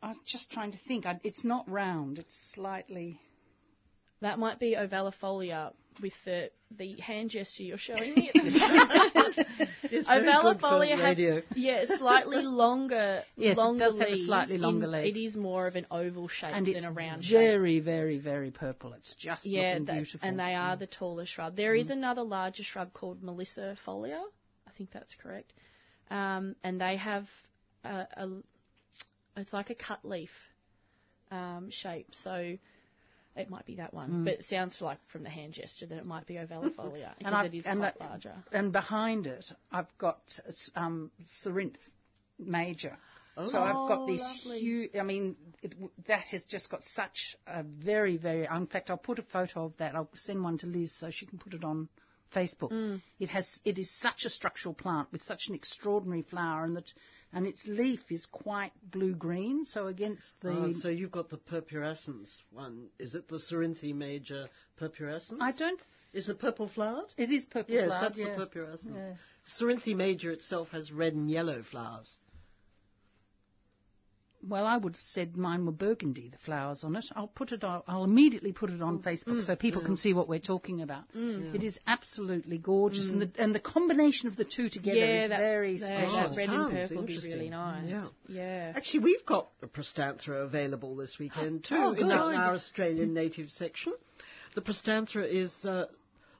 I 0.00 0.08
was 0.08 0.18
just 0.24 0.50
trying 0.50 0.72
to 0.72 0.78
think. 0.78 1.06
I, 1.06 1.20
it's 1.24 1.44
not 1.44 1.68
round. 1.68 2.18
It's 2.18 2.36
slightly. 2.54 3.20
That 4.20 4.38
might 4.38 4.58
be 4.58 4.76
ovalifolia 4.76 5.72
with 6.00 6.12
the 6.24 6.50
the 6.76 6.96
hand 7.00 7.30
gesture 7.30 7.62
you're 7.62 7.78
showing 7.78 8.14
me. 8.14 8.30
At 8.34 8.44
the 8.44 8.50
moment. 8.50 9.48
It's 9.90 10.06
very 10.06 10.20
good 10.42 10.60
for 10.60 10.66
Ovalifolia 10.68 10.98
has 10.98 11.44
yeah, 11.56 11.96
slightly 11.96 12.42
longer, 12.42 13.22
Yes, 13.36 13.56
it 13.56 13.60
longer 13.60 13.86
does 13.86 13.98
have 13.98 14.08
a 14.08 14.16
slightly 14.18 14.58
longer 14.58 14.84
in- 14.84 14.92
leaf. 14.92 15.16
It 15.16 15.18
is 15.18 15.34
more 15.36 15.66
of 15.66 15.76
an 15.76 15.86
oval 15.90 16.28
shape 16.28 16.50
And 16.54 16.66
than 16.66 16.76
it's 16.76 16.84
a 16.84 16.90
round 16.90 17.24
shape. 17.24 17.38
very, 17.38 17.80
very, 17.80 18.18
very 18.18 18.50
purple. 18.50 18.92
It's 18.92 19.14
just 19.14 19.46
Yeah, 19.46 19.70
looking 19.70 19.84
that- 19.86 19.92
beautiful. 19.94 20.26
Mm. 20.26 20.28
and 20.30 20.38
they 20.38 20.54
are 20.54 20.76
the 20.76 20.86
taller 20.86 21.24
shrub. 21.24 21.56
There 21.56 21.74
is 21.74 21.88
another 21.90 22.22
larger 22.22 22.62
shrub 22.62 22.92
called 22.92 23.22
Melissa 23.22 23.76
folia. 23.86 24.20
I 24.66 24.70
think 24.76 24.90
that's 24.92 25.14
correct. 25.14 25.54
Um, 26.10 26.54
and 26.62 26.78
they 26.80 26.96
have 26.96 27.26
a, 27.84 28.06
a, 28.16 28.28
it's 29.36 29.52
like 29.54 29.70
a 29.70 29.74
cut 29.74 30.04
leaf 30.04 30.30
um, 31.30 31.68
shape. 31.70 32.08
So 32.12 32.56
it 33.38 33.50
might 33.50 33.66
be 33.66 33.76
that 33.76 33.92
one, 33.94 34.24
but 34.24 34.34
it 34.34 34.44
sounds 34.44 34.80
like 34.80 34.98
from 35.08 35.22
the 35.22 35.30
hand 35.30 35.52
gesture 35.54 35.86
that 35.86 35.98
it 35.98 36.06
might 36.06 36.26
be 36.26 36.34
Ovalifolia 36.34 37.10
because 37.18 37.32
I've- 37.34 37.48
it 37.56 37.60
is 37.60 37.66
and 37.66 37.80
quite 37.80 37.94
I- 38.00 38.06
larger. 38.06 38.34
And 38.52 38.72
behind 38.72 39.26
it, 39.26 39.44
I've 39.72 39.96
got 39.98 40.20
um, 40.74 41.10
Cerinthe 41.44 41.78
major. 42.38 42.96
So 43.44 43.62
I've 43.62 43.74
got 43.74 43.98
Oh, 44.00 44.06
this 44.08 44.42
huge. 44.42 44.96
I 44.96 45.04
mean, 45.04 45.36
it, 45.62 45.72
that 46.08 46.22
has 46.32 46.42
just 46.44 46.70
got 46.70 46.82
such 46.82 47.36
a 47.46 47.62
very, 47.62 48.16
very. 48.16 48.46
In 48.46 48.66
fact, 48.66 48.90
I'll 48.90 48.96
put 48.96 49.20
a 49.20 49.22
photo 49.22 49.66
of 49.66 49.76
that. 49.76 49.94
I'll 49.94 50.10
send 50.14 50.42
one 50.42 50.58
to 50.58 50.66
Liz 50.66 50.92
so 50.96 51.10
she 51.10 51.24
can 51.24 51.38
put 51.38 51.54
it 51.54 51.62
on 51.62 51.88
Facebook. 52.34 52.72
Mm. 52.72 53.00
It 53.20 53.28
has. 53.28 53.60
It 53.64 53.78
is 53.78 53.94
such 53.96 54.24
a 54.24 54.28
structural 54.30 54.74
plant 54.74 55.12
with 55.12 55.22
such 55.22 55.42
an 55.48 55.54
extraordinary 55.54 56.22
flower, 56.22 56.64
and 56.64 56.76
that, 56.76 56.92
and 57.32 57.46
its 57.46 57.66
leaf 57.66 58.10
is 58.10 58.26
quite 58.26 58.72
blue 58.90 59.14
green. 59.14 59.64
So 59.64 59.86
against 59.86 60.40
the. 60.40 60.50
Ah, 60.50 60.72
so 60.80 60.88
you've 60.88 61.12
got 61.12 61.28
the 61.28 61.38
purpurascens 61.38 62.42
one. 62.50 62.88
Is 62.98 63.14
it 63.14 63.28
the 63.28 63.38
Cerinthe 63.38 63.94
major 63.94 64.48
purpurascens? 64.80 65.38
I 65.40 65.52
don't. 65.52 65.80
Is 66.12 66.28
it 66.28 66.38
purple 66.38 66.68
flowered? 66.68 67.12
It 67.16 67.30
is 67.30 67.44
purple 67.44 67.74
Yes, 67.74 67.88
flowered, 67.88 68.02
that's 68.02 68.18
yeah. 68.18 68.34
the 68.34 68.46
purpurascens. 68.46 68.94
Yeah. 68.94 69.14
Cerinthe 69.46 69.94
major 69.94 70.30
itself 70.30 70.68
has 70.70 70.90
red 70.90 71.14
and 71.14 71.30
yellow 71.30 71.62
flowers. 71.62 72.18
Well, 74.48 74.66
I 74.66 74.76
would 74.76 74.94
have 74.94 75.00
said 75.00 75.36
mine 75.36 75.66
were 75.66 75.72
burgundy, 75.72 76.30
the 76.30 76.38
flowers 76.38 76.82
on 76.84 76.96
it. 76.96 77.04
I'll 77.14 77.26
put 77.28 77.52
it 77.52 77.62
on, 77.64 77.82
I'll 77.86 78.04
immediately 78.04 78.52
put 78.52 78.70
it 78.70 78.78
Mm. 78.80 78.86
on 78.86 79.02
Facebook 79.02 79.42
so 79.42 79.54
people 79.56 79.82
can 79.82 79.96
see 79.96 80.14
what 80.14 80.28
we're 80.28 80.38
talking 80.38 80.80
about. 80.82 81.04
It 81.14 81.62
is 81.62 81.78
absolutely 81.86 82.58
gorgeous 82.58 83.10
and 83.10 83.20
the 83.22 83.30
and 83.38 83.54
the 83.54 83.60
combination 83.60 84.28
of 84.28 84.36
the 84.36 84.44
two 84.44 84.68
together 84.68 84.98
yeah, 84.98 85.22
is 85.24 85.28
that, 85.28 85.38
very 85.38 85.76
that, 85.78 85.86
special. 85.88 86.14
that 86.30 86.36
red 86.36 86.48
and 86.48 86.70
purple 86.70 86.96
would 86.98 87.06
be 87.06 87.18
really 87.18 87.50
nice. 87.50 87.90
Yeah. 87.90 88.08
yeah. 88.28 88.72
Actually, 88.74 89.00
we've 89.00 89.26
got 89.26 89.48
a 89.62 89.66
Prostanthera 89.66 90.44
available 90.44 90.96
this 90.96 91.18
weekend 91.18 91.64
too 91.64 91.76
Oh, 91.76 91.92
in 91.92 92.10
our, 92.10 92.32
our 92.34 92.54
Australian 92.54 93.12
native 93.14 93.50
section. 93.50 93.92
The 94.54 94.62
Prostanthera 94.62 95.28
is 95.28 95.52
uh, 95.64 95.86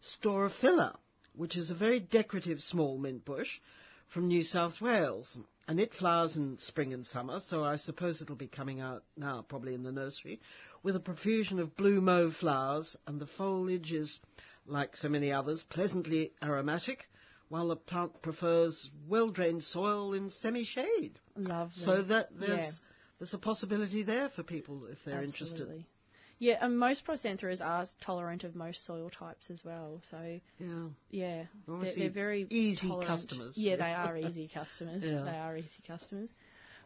Staurophylla, 0.03 0.97
which 1.37 1.57
is 1.57 1.71
a 1.71 1.75
very 1.75 2.01
decorative 2.01 2.61
small 2.61 2.99
mint 2.99 3.25
bush 3.25 3.61
from 4.09 4.29
New 4.29 4.43
South 4.43 4.81
Wales. 4.81 5.39
And 5.69 5.79
it 5.79 5.93
flowers 5.93 6.35
in 6.35 6.57
spring 6.59 6.95
and 6.95 7.07
summer, 7.07 7.41
so 7.41 7.62
I 7.62 7.77
suppose 7.77 8.23
it'll 8.23 8.37
be 8.37 8.47
coming 8.49 8.81
out 8.81 9.05
now, 9.19 9.45
probably 9.47 9.75
in 9.75 9.83
the 9.83 9.93
nursery, 9.93 10.41
with 10.83 10.97
a 10.97 11.01
profusion 11.01 11.59
of 11.61 11.77
blue 11.77 12.01
mauve 12.01 12.35
flowers, 12.37 12.97
and 13.07 13.21
the 13.21 13.27
foliage 13.27 13.93
is, 13.93 14.19
like 14.66 14.97
so 14.97 15.11
many 15.11 15.31
others, 15.31 15.62
pleasantly 15.69 16.33
aromatic, 16.43 17.07
while 17.51 17.69
the 17.69 17.77
plant 17.77 18.23
prefers 18.23 18.91
well-drained 19.07 19.62
soil 19.62 20.14
in 20.14 20.31
semi-shade. 20.31 21.19
Lovely. 21.37 21.73
So 21.75 22.03
that 22.03 22.29
there's 22.39 22.51
Yeah. 22.51 22.71
there's 23.19 23.35
a 23.35 23.39
possibility 23.39 24.03
there 24.05 24.31
for 24.31 24.43
people 24.43 24.87
if 24.87 25.05
they're 25.05 25.23
interested. 25.23 25.85
Absolutely. 26.41 26.49
Yeah, 26.49 26.64
and 26.64 26.78
most 26.78 27.05
Prostantheras 27.07 27.61
are 27.64 27.86
tolerant 28.01 28.45
of 28.45 28.55
most 28.55 28.84
soil 28.84 29.11
types 29.11 29.51
as 29.51 29.64
well. 29.64 30.01
So 30.11 30.41
Yeah. 30.59 30.89
yeah, 31.11 31.45
they're, 31.66 31.95
they're 31.97 32.11
very 32.11 32.47
easy 32.51 32.89
tolerant. 32.89 33.09
customers. 33.09 33.55
Yeah, 33.57 33.76
they 33.76 33.82
are 33.93 34.16
easy 34.16 34.49
customers. 34.53 35.03
Yeah. 35.05 35.22
They 35.22 35.36
are 35.36 35.57
easy 35.57 35.82
customers. 35.86 36.30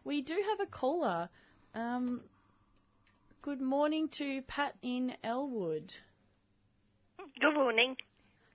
We 0.05 0.23
do 0.23 0.35
have 0.51 0.67
a 0.67 0.71
caller. 0.71 1.29
Um, 1.75 2.23
good 3.43 3.61
morning 3.61 4.09
to 4.19 4.43
Pat 4.49 4.75
in 4.83 5.13
Elwood. 5.23 5.93
Good 7.41 7.55
morning. 7.55 7.97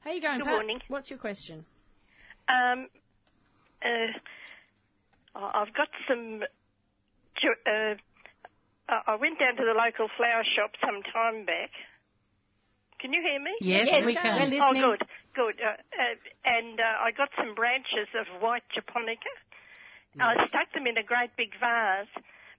How 0.04 0.12
you 0.12 0.22
going, 0.22 0.40
Good 0.40 0.46
Pat? 0.46 0.54
morning. 0.54 0.80
What's 0.88 1.10
your 1.10 1.20
question? 1.20 1.64
Um, 2.50 2.88
uh, 3.84 5.38
I- 5.40 5.62
I've 5.62 5.74
got 5.74 5.90
some. 6.08 6.42
ju- 7.42 7.96
Uh, 8.90 9.02
I 9.08 9.14
I 9.14 9.16
went 9.16 9.40
down 9.40 9.56
to 9.56 9.66
the 9.66 9.74
local 9.74 10.08
flower 10.18 10.44
shop 10.56 10.72
some 10.84 11.02
time 11.04 11.46
back. 11.46 11.72
Can 13.00 13.14
you 13.14 13.22
hear 13.22 13.40
me? 13.40 13.54
Yes, 13.62 13.86
Yes, 13.86 14.06
we 14.06 14.16
we're 14.16 14.22
can. 14.22 14.54
Oh, 14.62 14.74
good, 14.74 15.02
good. 15.36 15.56
Uh, 15.62 15.78
uh, 15.78 16.16
and 16.46 16.80
uh, 16.80 17.06
I 17.06 17.12
got 17.12 17.30
some 17.38 17.54
branches 17.54 18.10
of 18.18 18.42
white 18.42 18.64
japonica. 18.74 19.30
I 20.20 20.48
stuck 20.48 20.74
them 20.74 20.88
in 20.88 20.98
a 20.98 21.04
great 21.04 21.36
big 21.38 21.52
vase, 21.60 22.10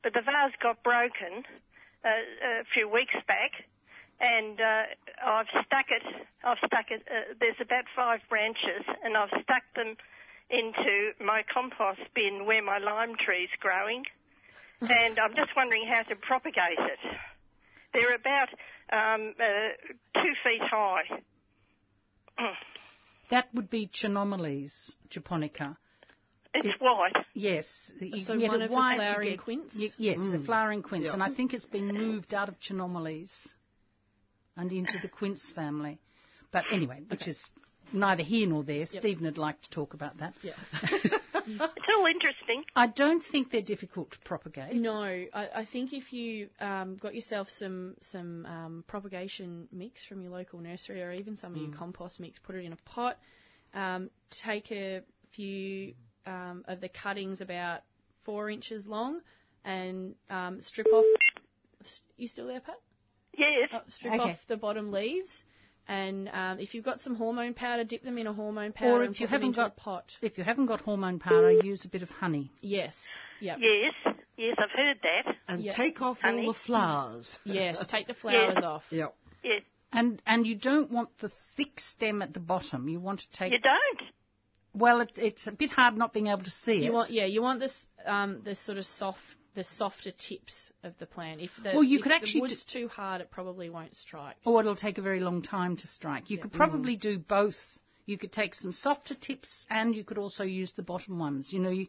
but 0.03 0.13
the 0.15 0.21
vase 0.21 0.55
got 0.63 0.83
broken 0.85 1.43
uh, 2.05 2.61
a 2.61 2.65
few 2.73 2.89
weeks 2.89 3.15
back, 3.27 3.51
and 4.21 4.61
uh, 4.61 4.83
I've 5.25 5.51
stuck 5.67 5.91
it. 5.91 6.03
I've 6.45 6.59
stuck 6.67 6.91
it. 6.91 7.03
Uh, 7.11 7.35
there's 7.41 7.59
about 7.61 7.85
five 7.97 8.21
branches, 8.29 8.87
and 9.03 9.17
I've 9.17 9.35
stuck 9.43 9.63
them 9.75 9.97
into 10.51 11.13
my 11.21 11.43
compost 11.53 12.01
bin 12.15 12.47
where 12.47 12.63
my 12.63 12.79
lime 12.79 13.17
tree's 13.19 13.51
growing, 13.61 14.05
and 14.81 15.19
I'm 15.19 15.35
just 15.35 15.51
wondering 15.57 15.87
how 15.87 16.03
to 16.03 16.17
propagate 16.17 16.79
it. 16.79 16.99
They're 17.95 18.15
about 18.15 18.49
um, 18.93 19.35
uh, 19.41 20.23
two 20.23 20.33
feet 20.45 20.63
high. 20.63 21.03
That 23.31 23.49
would 23.53 23.69
be 23.69 23.89
Chaenomeles 23.89 24.73
japonica. 25.11 25.77
It's 26.55 26.81
white. 26.81 27.13
Yes, 27.35 27.67
you 28.01 28.21
So 28.21 28.39
get 28.39 28.49
one 28.49 28.63
a 28.63 28.65
of 28.65 28.71
the 28.71 28.75
white, 28.77 28.95
you 28.95 29.03
flowering 29.03 29.29
get- 29.29 29.39
quince? 29.41 29.77
y- 29.79 29.89
yes, 29.99 30.19
the 30.19 30.39
flowering 30.47 30.83
quince, 30.83 31.05
Yeah. 31.09 31.13
and 31.13 31.23
I 31.23 31.29
think 31.35 31.53
it's 31.53 31.67
been 31.67 31.89
moved 31.89 32.33
out 32.33 32.49
of 32.49 32.59
Chaenomeles 32.59 33.49
and 34.57 34.73
into 34.73 34.99
the 35.03 35.09
quince 35.09 35.53
family. 35.55 35.99
But 36.51 36.65
anyway, 36.73 37.03
which 37.11 37.29
is 37.29 37.39
neither 37.93 38.23
here 38.23 38.47
nor 38.49 38.65
there. 38.65 38.87
Stephen 38.87 39.25
would 39.27 39.37
like 39.37 39.61
to 39.61 39.69
talk 39.69 39.93
about 39.93 40.17
that. 40.21 40.33
Yeah. 40.43 40.55
It's 41.77 41.87
all 41.97 42.07
interesting. 42.07 42.65
I 42.77 42.89
don't 42.89 43.23
think 43.23 43.51
they're 43.51 43.63
difficult 43.63 44.13
to 44.13 44.19
propagate. 44.21 44.75
No, 44.75 45.03
I, 45.03 45.29
I 45.33 45.65
think 45.65 45.93
if 45.93 46.13
you 46.13 46.49
um, 46.61 46.97
got 46.97 47.15
yourself 47.15 47.49
some 47.51 47.95
some 48.01 48.47
um, 48.47 48.85
propagation 48.87 49.69
mix 49.73 50.05
from 50.05 50.21
your 50.21 50.31
local 50.33 50.61
nursery 50.61 51.03
or 51.03 51.13
even 51.13 51.37
some 51.37 51.55
of 51.55 51.61
your 51.61 51.73
compost 51.73 52.21
mix, 52.21 52.39
put 52.39 52.55
it 52.55 52.65
in 52.65 52.73
a 52.73 52.79
pot. 52.85 53.19
Um, 53.75 54.11
take 54.31 54.71
a 54.73 55.03
few 55.35 55.95
um, 56.27 56.65
of 56.69 56.81
the 56.81 56.89
cuttings 56.89 57.41
about 57.41 57.81
four 58.25 58.51
inches 58.51 58.87
long 58.87 59.21
and 59.65 60.15
um, 60.31 60.61
strip 60.61 60.87
off. 60.93 61.05
You 62.17 62.29
still 62.29 62.47
there, 62.47 62.61
Pat? 62.61 62.75
Yes. 63.37 63.69
Uh, 63.73 63.81
strip 63.89 64.15
Okay. 64.15 64.23
off 64.33 64.39
the 64.49 64.57
bottom 64.57 64.91
leaves. 64.91 65.31
And 65.89 66.29
um, 66.29 66.59
if 66.61 66.75
you've 66.75 66.85
got 66.85 67.01
some 67.01 67.15
hormone 67.15 67.55
powder, 67.55 67.83
dip 67.83 68.03
them 68.05 68.19
in 68.19 68.27
a 68.27 68.33
hormone 68.33 68.73
powder 68.73 68.91
Or 68.93 69.03
and 69.05 69.15
if 69.15 69.21
you 69.21 69.27
put 69.27 69.33
haven't 69.33 69.57
got 69.57 69.77
pot. 69.77 70.05
if 70.21 70.37
you 70.37 70.45
haven't 70.45 70.67
got 70.67 70.83
hormone 70.83 71.19
powder, 71.19 71.51
use 71.51 71.85
a 71.87 71.89
bit 71.89 72.03
of 72.03 72.11
honey. 72.11 72.51
Yes. 72.61 72.95
Yep. 73.41 73.59
Yes. 73.61 74.15
Yes, 74.37 74.57
I've 74.59 74.71
heard 74.71 74.99
that. 75.03 75.35
And 75.49 75.63
Yeah. 75.65 75.73
take 75.75 76.03
off 76.03 76.21
Honey. 76.21 76.45
all 76.47 76.53
the 76.53 76.59
flowers. 76.59 77.39
Yes. 77.45 77.85
Take 77.87 78.07
the 78.07 78.15
flowers 78.23 78.63
off. 78.63 78.85
Yep. 78.91 79.15
Yes. 79.43 79.63
And 79.93 80.21
and 80.27 80.47
you 80.47 80.57
don't 80.57 80.91
want 80.93 81.17
the 81.19 81.31
thick 81.57 81.81
stem 81.81 82.21
at 82.21 82.35
the 82.35 82.41
bottom. 82.41 82.89
You 82.89 83.01
want 83.01 83.21
to 83.21 83.31
take 83.33 83.53
You 83.53 83.59
don't? 83.59 84.03
well, 84.75 85.01
it, 85.01 85.13
it's 85.17 85.47
a 85.47 85.53
bit 85.53 85.71
hard 85.71 85.97
not 85.97 86.13
being 86.13 86.27
able 86.27 86.43
to 86.45 86.51
see 86.51 86.75
You 86.85 86.91
it. 86.91 86.93
want, 86.93 87.11
yeah, 87.11 87.25
you 87.25 87.41
want 87.41 87.59
this, 87.61 87.87
um, 88.05 88.43
the 88.45 88.55
sort 88.55 88.77
of 88.79 88.85
soft, 88.85 89.19
the 89.55 89.65
softer 89.65 90.11
tips 90.13 90.73
of 90.85 90.97
the 90.99 91.07
plant. 91.07 91.41
If 91.41 91.51
the, 91.63 91.71
Well, 91.75 91.83
you 91.83 91.99
if 91.99 92.03
could 92.05 92.13
actually 92.13 92.41
the 92.41 92.41
wood's 92.43 92.65
too 92.65 92.89
hard, 92.89 93.21
it 93.21 93.31
probably 93.31 93.71
won't 93.71 93.97
strike. 93.97 94.37
or 94.45 94.61
it'll 94.61 94.77
take 94.77 94.99
a 94.99 95.03
very 95.03 95.21
long 95.21 95.43
time 95.43 95.77
to 95.77 95.87
strike. 95.87 96.31
You 96.31 96.39
could 96.39 96.53
probably 96.53 96.97
Mm. 96.97 97.01
do 97.01 97.19
both. 97.19 97.79
You 98.07 98.17
could 98.19 98.33
take 98.33 98.55
some 98.55 98.73
softer 98.73 99.15
tips 99.15 99.67
and 99.69 99.95
you 99.95 100.05
could 100.05 100.19
also 100.19 100.45
use 100.45 100.73
the 100.73 100.83
bottom 100.83 101.19
ones. 101.19 101.53
You 101.53 101.59
know, 101.61 101.71
you, 101.71 101.89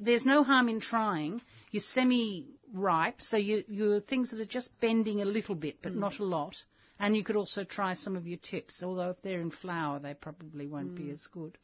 there's 0.00 0.24
no 0.24 0.42
harm 0.42 0.68
in 0.68 0.80
trying. 0.80 1.40
You're 1.70 1.80
semi-ripe, 1.82 3.20
so 3.20 3.36
you, 3.36 3.64
you're 3.68 4.00
things 4.00 4.30
that 4.30 4.40
are 4.40 4.44
just 4.44 4.70
bending 4.80 5.20
a 5.20 5.24
little 5.24 5.54
bit, 5.54 5.78
Mm. 5.78 5.82
but 5.82 5.94
not 5.94 6.18
a 6.18 6.24
lot. 6.24 6.56
And 6.98 7.16
you 7.16 7.24
could 7.24 7.36
also 7.36 7.64
try 7.64 7.94
some 7.94 8.16
of 8.16 8.26
your 8.26 8.38
tips, 8.38 8.82
although 8.82 9.10
if 9.10 9.20
they're 9.22 9.40
in 9.40 9.50
flower, 9.50 9.98
they 9.98 10.14
probably 10.14 10.66
won't 10.66 10.94
Mm. 10.94 10.96
be 10.96 11.10
as 11.10 11.26
good. 11.26 11.58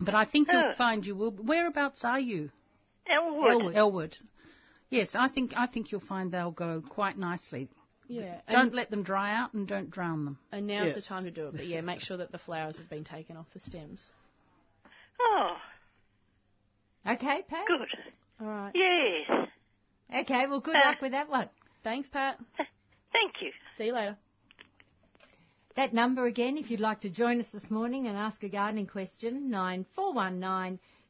But 0.00 0.14
I 0.14 0.24
think 0.24 0.48
you'll 0.52 0.74
find 0.74 1.04
you 1.04 1.14
will. 1.16 1.32
Whereabouts 1.32 2.04
are 2.04 2.20
you? 2.20 2.50
Elwood. 3.10 3.74
Elwood. 3.76 4.16
Yes, 4.90 5.14
I 5.14 5.28
think 5.28 5.52
I 5.56 5.66
think 5.66 5.92
you'll 5.92 6.00
find 6.00 6.32
they'll 6.32 6.50
go 6.50 6.82
quite 6.88 7.18
nicely. 7.18 7.68
Yeah. 8.08 8.40
Don't 8.50 8.66
and, 8.68 8.74
let 8.74 8.90
them 8.90 9.02
dry 9.02 9.34
out 9.34 9.52
and 9.52 9.68
don't 9.68 9.90
drown 9.90 10.24
them. 10.24 10.38
and 10.50 10.66
now's 10.66 10.94
the 10.94 11.02
time 11.02 11.24
to 11.24 11.30
do 11.30 11.48
it. 11.48 11.52
But 11.56 11.66
yeah, 11.66 11.82
make 11.82 12.00
sure 12.00 12.16
that 12.16 12.32
the 12.32 12.38
flowers 12.38 12.78
have 12.78 12.88
been 12.88 13.04
taken 13.04 13.36
off 13.36 13.46
the 13.52 13.60
stems. 13.60 14.00
Oh, 15.20 15.56
Okay, 17.06 17.42
Pat? 17.48 17.64
good. 17.66 17.88
All 18.40 18.46
right. 18.46 18.72
Yes. 18.74 19.48
Okay, 20.22 20.46
well, 20.48 20.60
good 20.60 20.76
Uh, 20.76 20.86
luck 20.86 21.00
with 21.02 21.12
that 21.12 21.28
one. 21.28 21.48
Thanks, 21.84 22.08
Pat. 22.08 22.38
Thank 23.12 23.32
you. 23.42 23.50
See 23.76 23.86
you 23.86 23.92
later. 23.94 24.16
That 25.76 25.92
number 25.92 26.26
again, 26.26 26.56
if 26.56 26.70
you'd 26.70 26.80
like 26.80 27.00
to 27.02 27.10
join 27.10 27.40
us 27.40 27.46
this 27.48 27.70
morning 27.70 28.06
and 28.08 28.16
ask 28.16 28.42
a 28.42 28.48
gardening 28.48 28.86
question, 28.86 29.50
nine 29.50 29.84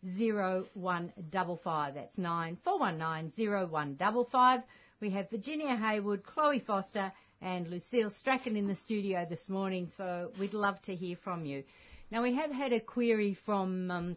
four 0.03 0.11
one 0.11 0.15
nine 0.15 0.17
zero 0.17 0.67
one 0.75 1.13
double 1.31 1.57
five. 1.57 1.95
That's 1.95 2.19
nine 2.19 2.57
four 2.65 2.79
one 2.79 2.99
nine 2.99 3.31
zero 3.31 3.67
one 3.67 3.95
double 3.97 4.25
five. 4.25 4.63
We 5.01 5.11
have 5.11 5.31
Virginia 5.31 5.77
Hayward, 5.77 6.25
Chloe 6.25 6.61
Foster, 6.61 7.13
and 7.41 7.69
Lucille 7.69 8.11
Strachan 8.11 8.57
in 8.57 8.67
the 8.67 8.77
studio 8.77 9.25
this 9.29 9.49
morning, 9.49 9.91
so 9.97 10.31
we'd 10.39 10.55
love 10.55 10.81
to 10.83 10.95
hear 10.95 11.17
from 11.23 11.45
you. 11.45 11.65
Now 12.11 12.23
we 12.23 12.35
have 12.35 12.51
had 12.51 12.73
a 12.73 12.81
query 12.81 13.35
from 13.35 13.91
um, 13.91 14.17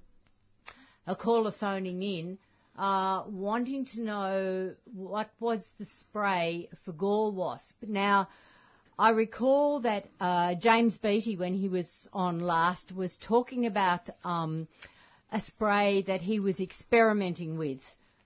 a 1.06 1.16
caller 1.16 1.52
phoning 1.52 2.02
in 2.02 2.38
uh, 2.78 3.24
wanting 3.28 3.86
to 3.86 4.02
know 4.02 4.74
what 4.94 5.30
was 5.40 5.68
the 5.78 5.86
spray 6.00 6.70
for 6.86 6.94
gall 6.94 7.32
wasp. 7.32 7.76
Now, 7.88 8.30
I 8.98 9.10
recall 9.10 9.82
that 9.82 10.06
uh, 10.20 10.56
James 10.56 10.98
Beattie, 10.98 11.38
when 11.38 11.54
he 11.54 11.70
was 11.70 12.10
on 12.14 12.40
last, 12.40 12.92
was 12.96 13.18
talking 13.18 13.66
about 13.66 14.10
um, 14.24 14.68
a 15.32 15.40
spray 15.40 16.04
that 16.04 16.22
he 16.22 16.40
was 16.40 16.60
experimenting 16.60 17.58
with. 17.58 17.80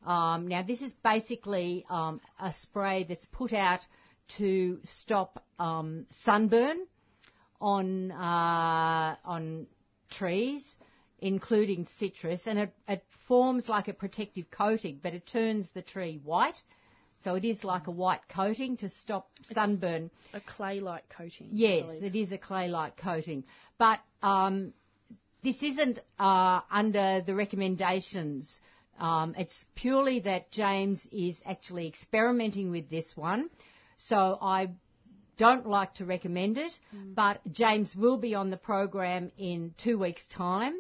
Um, 0.06 0.48
now, 0.48 0.62
this 0.62 0.82
is 0.82 0.94
basically 0.94 1.86
um, 1.90 2.22
a 2.40 2.54
spray 2.54 3.06
that's 3.08 3.26
put 3.26 3.54
out 3.54 3.80
to 4.38 4.80
stop 4.84 5.44
um, 5.60 6.06
sunburn 6.24 6.86
on 7.62 8.12
uh, 8.12 9.16
on 9.26 9.68
trees, 10.10 10.76
including 11.20 11.88
citrus, 11.98 12.44
and 12.46 12.60
it, 12.60 12.74
it 12.88 13.04
forms 13.28 13.70
like 13.70 13.88
a 13.88 13.94
protective 13.94 14.50
coating, 14.52 15.00
but 15.02 15.14
it 15.14 15.26
turns 15.26 15.70
the 15.72 15.82
tree 15.82 16.20
white. 16.24 16.62
So 17.18 17.36
it 17.36 17.46
is 17.46 17.64
like 17.64 17.88
a 17.88 17.92
white 17.92 18.28
coating 18.30 18.78
to 18.78 18.90
stop 18.90 19.30
sunburn. 19.54 20.12
A 20.34 20.42
clay-like 20.42 21.08
coating. 21.10 21.48
Yes, 21.52 21.90
it 22.02 22.16
is 22.16 22.32
a 22.32 22.38
clay-like 22.38 22.98
coating, 22.98 23.46
but 23.78 24.00
um, 24.22 24.74
this 25.46 25.62
isn't 25.62 26.00
uh, 26.20 26.62
under 26.72 27.22
the 27.22 27.36
recommendations. 27.36 28.60
Um, 29.00 29.36
it's 29.38 29.66
purely 29.76 30.20
that 30.22 30.50
James 30.50 31.08
is 31.12 31.38
actually 31.46 31.88
experimenting 31.88 32.72
with 32.72 32.90
this 32.90 33.16
one, 33.16 33.52
so 33.98 34.40
I 34.42 34.72
don't 35.38 35.68
like 35.68 35.94
to 35.96 36.06
recommend 36.06 36.58
it. 36.58 36.72
But 37.14 37.42
James 37.52 37.96
will 37.96 38.18
be 38.18 38.34
on 38.34 38.50
the 38.50 38.58
program 38.58 39.32
in 39.38 39.76
two 39.78 40.00
weeks' 40.00 40.26
time, 40.28 40.74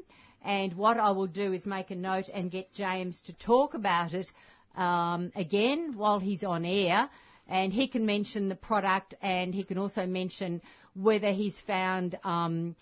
and 0.44 0.74
what 0.74 0.98
I 0.98 1.12
will 1.12 1.28
do 1.28 1.54
is 1.54 1.68
make 1.68 1.92
a 1.92 1.96
note 1.96 2.30
and 2.34 2.50
get 2.50 2.74
James 2.74 3.22
to 3.24 3.34
talk 3.34 3.76
about 3.76 4.14
it 4.16 4.32
um, 4.76 5.32
again 5.36 5.94
while 5.96 6.20
he's 6.20 6.44
on 6.44 6.66
air, 6.66 7.08
and 7.48 7.72
he 7.72 7.88
can 7.88 8.04
mention 8.08 8.50
the 8.50 8.56
product 8.56 9.14
and 9.22 9.54
he 9.54 9.64
can 9.64 9.78
also 9.78 10.08
mention 10.08 10.62
whether 10.96 11.32
he's 11.32 11.60
found 11.68 12.18
um, 12.24 12.76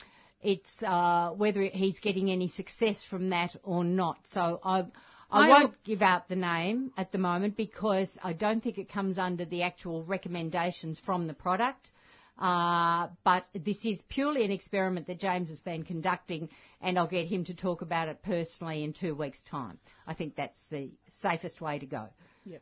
it's 0.43 0.83
uh, 0.83 1.29
whether 1.35 1.61
he's 1.63 1.99
getting 1.99 2.29
any 2.29 2.49
success 2.49 3.03
from 3.09 3.29
that 3.29 3.55
or 3.63 3.83
not. 3.83 4.19
So 4.25 4.59
I. 4.63 4.85
I 5.31 5.45
I- 5.45 5.49
won't 5.49 5.83
give 5.83 6.03
out 6.03 6.29
the 6.29 6.35
name 6.35 6.91
at 6.95 7.11
the 7.11 7.17
moment 7.17 7.57
because 7.57 8.19
I 8.23 8.33
don't 8.33 8.61
think 8.61 8.77
it 8.77 8.87
comes 8.87 9.17
under 9.17 9.45
the 9.45 9.63
actual 9.63 10.03
recommendations 10.03 10.99
from 10.99 11.25
the 11.25 11.33
product. 11.33 11.89
Uh, 12.37 13.07
but 13.23 13.43
this 13.53 13.83
is 13.85 14.01
purely 14.09 14.43
an 14.43 14.51
experiment 14.51 15.07
that 15.07 15.19
James 15.19 15.49
has 15.49 15.59
been 15.59 15.83
conducting, 15.83 16.49
and 16.81 16.97
I'll 16.97 17.07
get 17.07 17.27
him 17.27 17.45
to 17.45 17.53
talk 17.55 17.81
about 17.81 18.07
it 18.09 18.21
personally 18.23 18.83
in 18.83 18.93
two 18.93 19.15
weeks' 19.15 19.41
time. 19.43 19.77
I 20.07 20.13
think 20.13 20.35
that's 20.35 20.65
the 20.69 20.91
safest 21.07 21.61
way 21.61 21.79
to 21.79 21.85
go. 21.85 22.09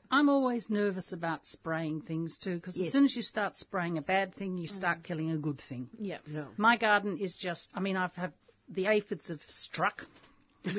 I'm 0.09 0.29
always 0.29 0.69
nervous 0.69 1.11
about 1.11 1.45
spraying 1.45 2.01
things 2.01 2.37
too, 2.37 2.55
because 2.55 2.77
Yes. 2.77 2.87
as 2.87 2.93
soon 2.93 3.05
as 3.05 3.15
you 3.15 3.21
start 3.21 3.55
spraying 3.55 3.97
a 3.97 4.01
bad 4.01 4.33
thing, 4.35 4.57
you 4.57 4.67
start 4.67 4.99
mm. 4.99 5.03
killing 5.03 5.31
a 5.31 5.37
good 5.37 5.59
thing. 5.59 5.89
Yeah. 5.97 6.19
Yeah. 6.25 6.45
My 6.57 6.77
garden 6.77 7.17
is 7.17 7.35
just, 7.35 7.71
I 7.73 7.79
mean, 7.79 7.97
I've 7.97 8.15
had 8.15 8.33
the 8.69 8.87
aphids 8.87 9.27
have 9.29 9.41
struck 9.43 10.05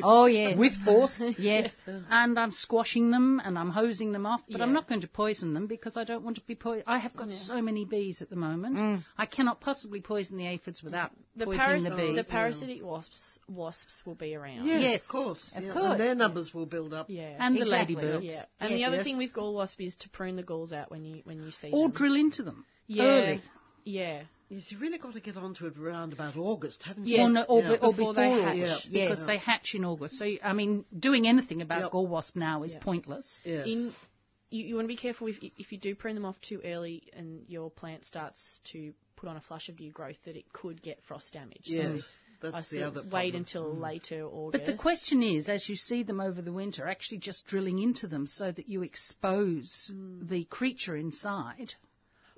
Oh 0.03 0.27
yes, 0.27 0.57
with 0.57 0.73
force. 0.85 1.21
yes, 1.39 1.71
and 1.87 2.39
I'm 2.39 2.53
squashing 2.53 3.11
them 3.11 3.41
and 3.45 3.59
I'm 3.59 3.71
hosing 3.71 4.13
them 4.13 4.27
off, 4.27 4.41
but 4.51 4.61
I'm 4.61 4.73
not 4.73 4.89
going 4.89 5.01
to 5.01 5.09
poison 5.09 5.55
them 5.55 5.67
because 5.67 5.97
I 5.97 6.05
don't 6.05 6.23
want 6.23 6.37
to 6.37 6.43
be 6.47 6.55
poisoned. 6.55 6.85
I 6.87 6.99
have 6.99 7.17
got 7.17 7.31
so 7.31 7.61
many 7.61 7.85
bees 7.85 8.23
at 8.23 8.31
the 8.31 8.37
moment. 8.37 8.79
Mm. 8.79 9.03
I 9.19 9.27
cannot 9.27 9.61
possibly 9.61 10.01
poison 10.01 10.37
the 10.37 10.47
aphids 10.47 10.83
without 10.83 11.11
The, 11.37 11.47
poisoning 11.47 11.59
paras- 11.67 11.85
the 11.85 11.97
bees. 11.97 12.17
the 12.17 12.25
parasitic 12.31 12.85
wasps 12.85 13.39
wasps 13.49 14.03
will 14.07 14.15
be 14.15 14.35
around. 14.37 14.67
Yes, 14.67 14.83
Yes, 14.83 15.01
of 15.03 15.09
course. 15.09 15.53
of 15.57 15.65
yeah. 15.65 15.73
course. 15.73 15.85
And 15.93 16.01
their 16.01 16.15
numbers 16.15 16.55
will 16.55 16.67
build 16.67 16.95
up. 16.95 17.07
Yeah. 17.09 17.35
and 17.39 17.57
Exactly. 17.57 17.65
the 17.65 17.71
ladybirds. 17.71 18.25
yeah. 18.25 18.43
And 18.61 18.71
Yes. 18.71 18.79
the 18.79 18.85
other 18.85 18.97
Yes. 18.99 19.05
thing 19.05 19.19
with 19.19 19.33
gall 19.33 19.55
wasp 19.55 19.81
is 19.81 19.97
to 19.97 20.09
prune 20.11 20.37
the 20.37 20.43
galls 20.45 20.73
out 20.73 20.91
when 20.91 21.05
you 21.05 21.23
when 21.25 21.43
you 21.43 21.51
see 21.51 21.71
them. 21.71 21.79
Or 21.79 21.89
them. 21.89 21.97
drill 21.97 22.15
into 22.15 22.43
them 22.45 22.65
yeah. 22.87 23.03
early. 23.05 23.43
Yeah. 23.85 24.23
Yes, 24.53 24.71
you've 24.71 24.83
really 24.83 24.99
got 24.99 25.15
to 25.15 25.21
get 25.21 25.39
onto 25.39 25.67
it 25.67 25.79
around 25.79 26.13
about 26.13 26.37
August, 26.37 26.83
haven't 26.83 27.07
Yes. 27.07 27.19
you? 27.19 27.25
Or, 27.25 27.31
no, 27.31 27.43
or, 27.45 27.63
Yeah. 27.63 27.69
be- 27.69 27.75
or 27.75 27.79
Before 27.79 27.95
before, 27.95 28.15
they 28.15 28.31
hatch. 28.31 28.57
August, 28.59 28.85
Yeah. 28.91 29.05
because 29.05 29.19
Yes. 29.21 29.27
they 29.27 29.37
hatch 29.39 29.75
in 29.75 29.85
August. 29.87 30.19
So, 30.19 30.27
I 30.43 30.53
mean, 30.53 30.85
doing 30.99 31.27
anything 31.27 31.63
about 31.63 31.83
Yep. 31.83 31.93
gall 31.93 32.07
wasp 32.07 32.37
now 32.37 32.63
is 32.63 32.75
Yep. 32.75 32.83
pointless. 32.83 33.41
Yes. 33.45 33.67
In 33.67 33.95
you, 34.51 34.67
you 34.67 34.75
want 34.75 34.85
to 34.85 34.89
be 34.89 34.97
careful 34.97 35.29
if 35.29 35.43
if 35.43 35.73
you 35.73 35.79
do 35.79 35.95
prune 35.95 36.15
them 36.15 36.27
off 36.27 36.39
too 36.43 36.61
early 36.63 37.03
and 37.15 37.49
your 37.49 37.71
plant 37.71 38.05
starts 38.05 38.61
to 38.65 38.93
put 39.17 39.31
on 39.31 39.37
a 39.37 39.41
flush 39.41 39.71
of 39.71 39.81
new 39.81 39.91
growth 39.91 40.23
that 40.25 40.37
it 40.37 40.53
could 40.53 40.83
get 40.83 41.03
frost 41.05 41.33
damage. 41.33 41.63
yes, 41.65 42.03
So 42.43 42.51
that's 42.51 42.71
I 42.71 42.77
the 42.77 42.83
other 42.83 43.01
of 43.01 43.05
problem. 43.09 43.13
wait 43.13 43.35
until 43.35 43.75
mm. 43.75 43.81
later 43.81 44.27
August. 44.27 44.53
But 44.53 44.67
the 44.71 44.77
question 44.77 45.23
is, 45.23 45.49
as 45.49 45.67
you 45.71 45.77
see 45.77 46.03
them 46.03 46.21
over 46.21 46.43
the 46.43 46.53
winter, 46.53 46.87
actually 46.87 47.19
just 47.19 47.47
drilling 47.47 47.79
into 47.79 48.07
them 48.07 48.27
so 48.27 48.53
that 48.53 48.69
you 48.69 48.83
expose 48.83 49.91
mm. 49.95 50.29
the 50.29 50.45
creature 50.45 50.97
inside 50.97 51.73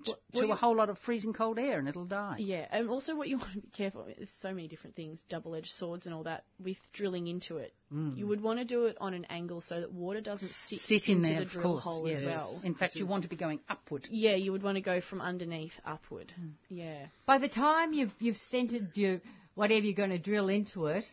t- 0.05 0.11
What- 0.13 0.21
to 0.35 0.47
what 0.47 0.53
a 0.53 0.57
whole 0.57 0.77
lot 0.77 0.91
of 0.91 0.99
freezing 0.99 1.33
cold 1.33 1.59
air 1.59 1.79
and 1.79 1.89
it'll 1.89 2.05
die. 2.05 2.37
Yeah, 2.39 2.67
and 2.71 2.89
also 2.89 3.15
what 3.15 3.29
you 3.29 3.39
want 3.39 3.53
to 3.55 3.61
be 3.61 3.69
careful. 3.69 4.03
I 4.03 4.07
mean, 4.07 4.15
there's 4.19 4.31
so 4.41 4.53
many 4.53 4.69
different 4.69 4.97
things, 4.97 5.23
double-edged 5.29 5.71
swords 5.71 6.07
and 6.07 6.15
all 6.15 6.25
that. 6.25 6.45
With 6.63 6.79
drilling 6.93 7.27
into 7.27 7.59
it, 7.59 7.75
mm. 7.93 8.17
you 8.17 8.27
would 8.27 8.41
want 8.43 8.59
to 8.59 8.65
do 8.65 8.87
it 8.87 8.97
on 9.01 9.15
an 9.15 9.25
angle 9.31 9.61
so 9.61 9.81
that 9.81 9.93
water 9.93 10.21
doesn't 10.21 10.51
sit, 10.67 10.81
Sit 10.81 11.09
in 11.09 11.19
into 11.19 11.29
there, 11.29 11.39
the 11.41 11.45
drill 11.47 11.63
course. 11.75 11.85
hole 11.85 12.09
yes. 12.09 12.19
as 12.19 12.25
well. 12.25 12.61
In 12.65 12.75
fact, 12.75 12.97
you 12.97 13.07
want 13.07 13.23
to 13.25 13.29
be 13.29 13.37
going 13.37 13.61
upward. 13.69 14.09
Yeah, 14.11 14.35
you 14.37 14.53
would 14.53 14.63
want 14.63 14.77
to 14.77 14.83
go 14.83 15.01
from 15.01 15.21
underneath 15.21 15.73
upward. 15.85 16.33
Mm. 16.41 16.53
Yeah. 16.69 17.07
By 17.27 17.39
the 17.39 17.49
time 17.49 17.93
you've 17.93 18.13
you've 18.19 18.39
centered 18.39 18.97
your 18.97 19.21
whatever 19.55 19.85
you're 19.87 19.95
going 19.95 20.11
to 20.11 20.19
drill 20.19 20.49
into 20.49 20.87
it 20.87 21.05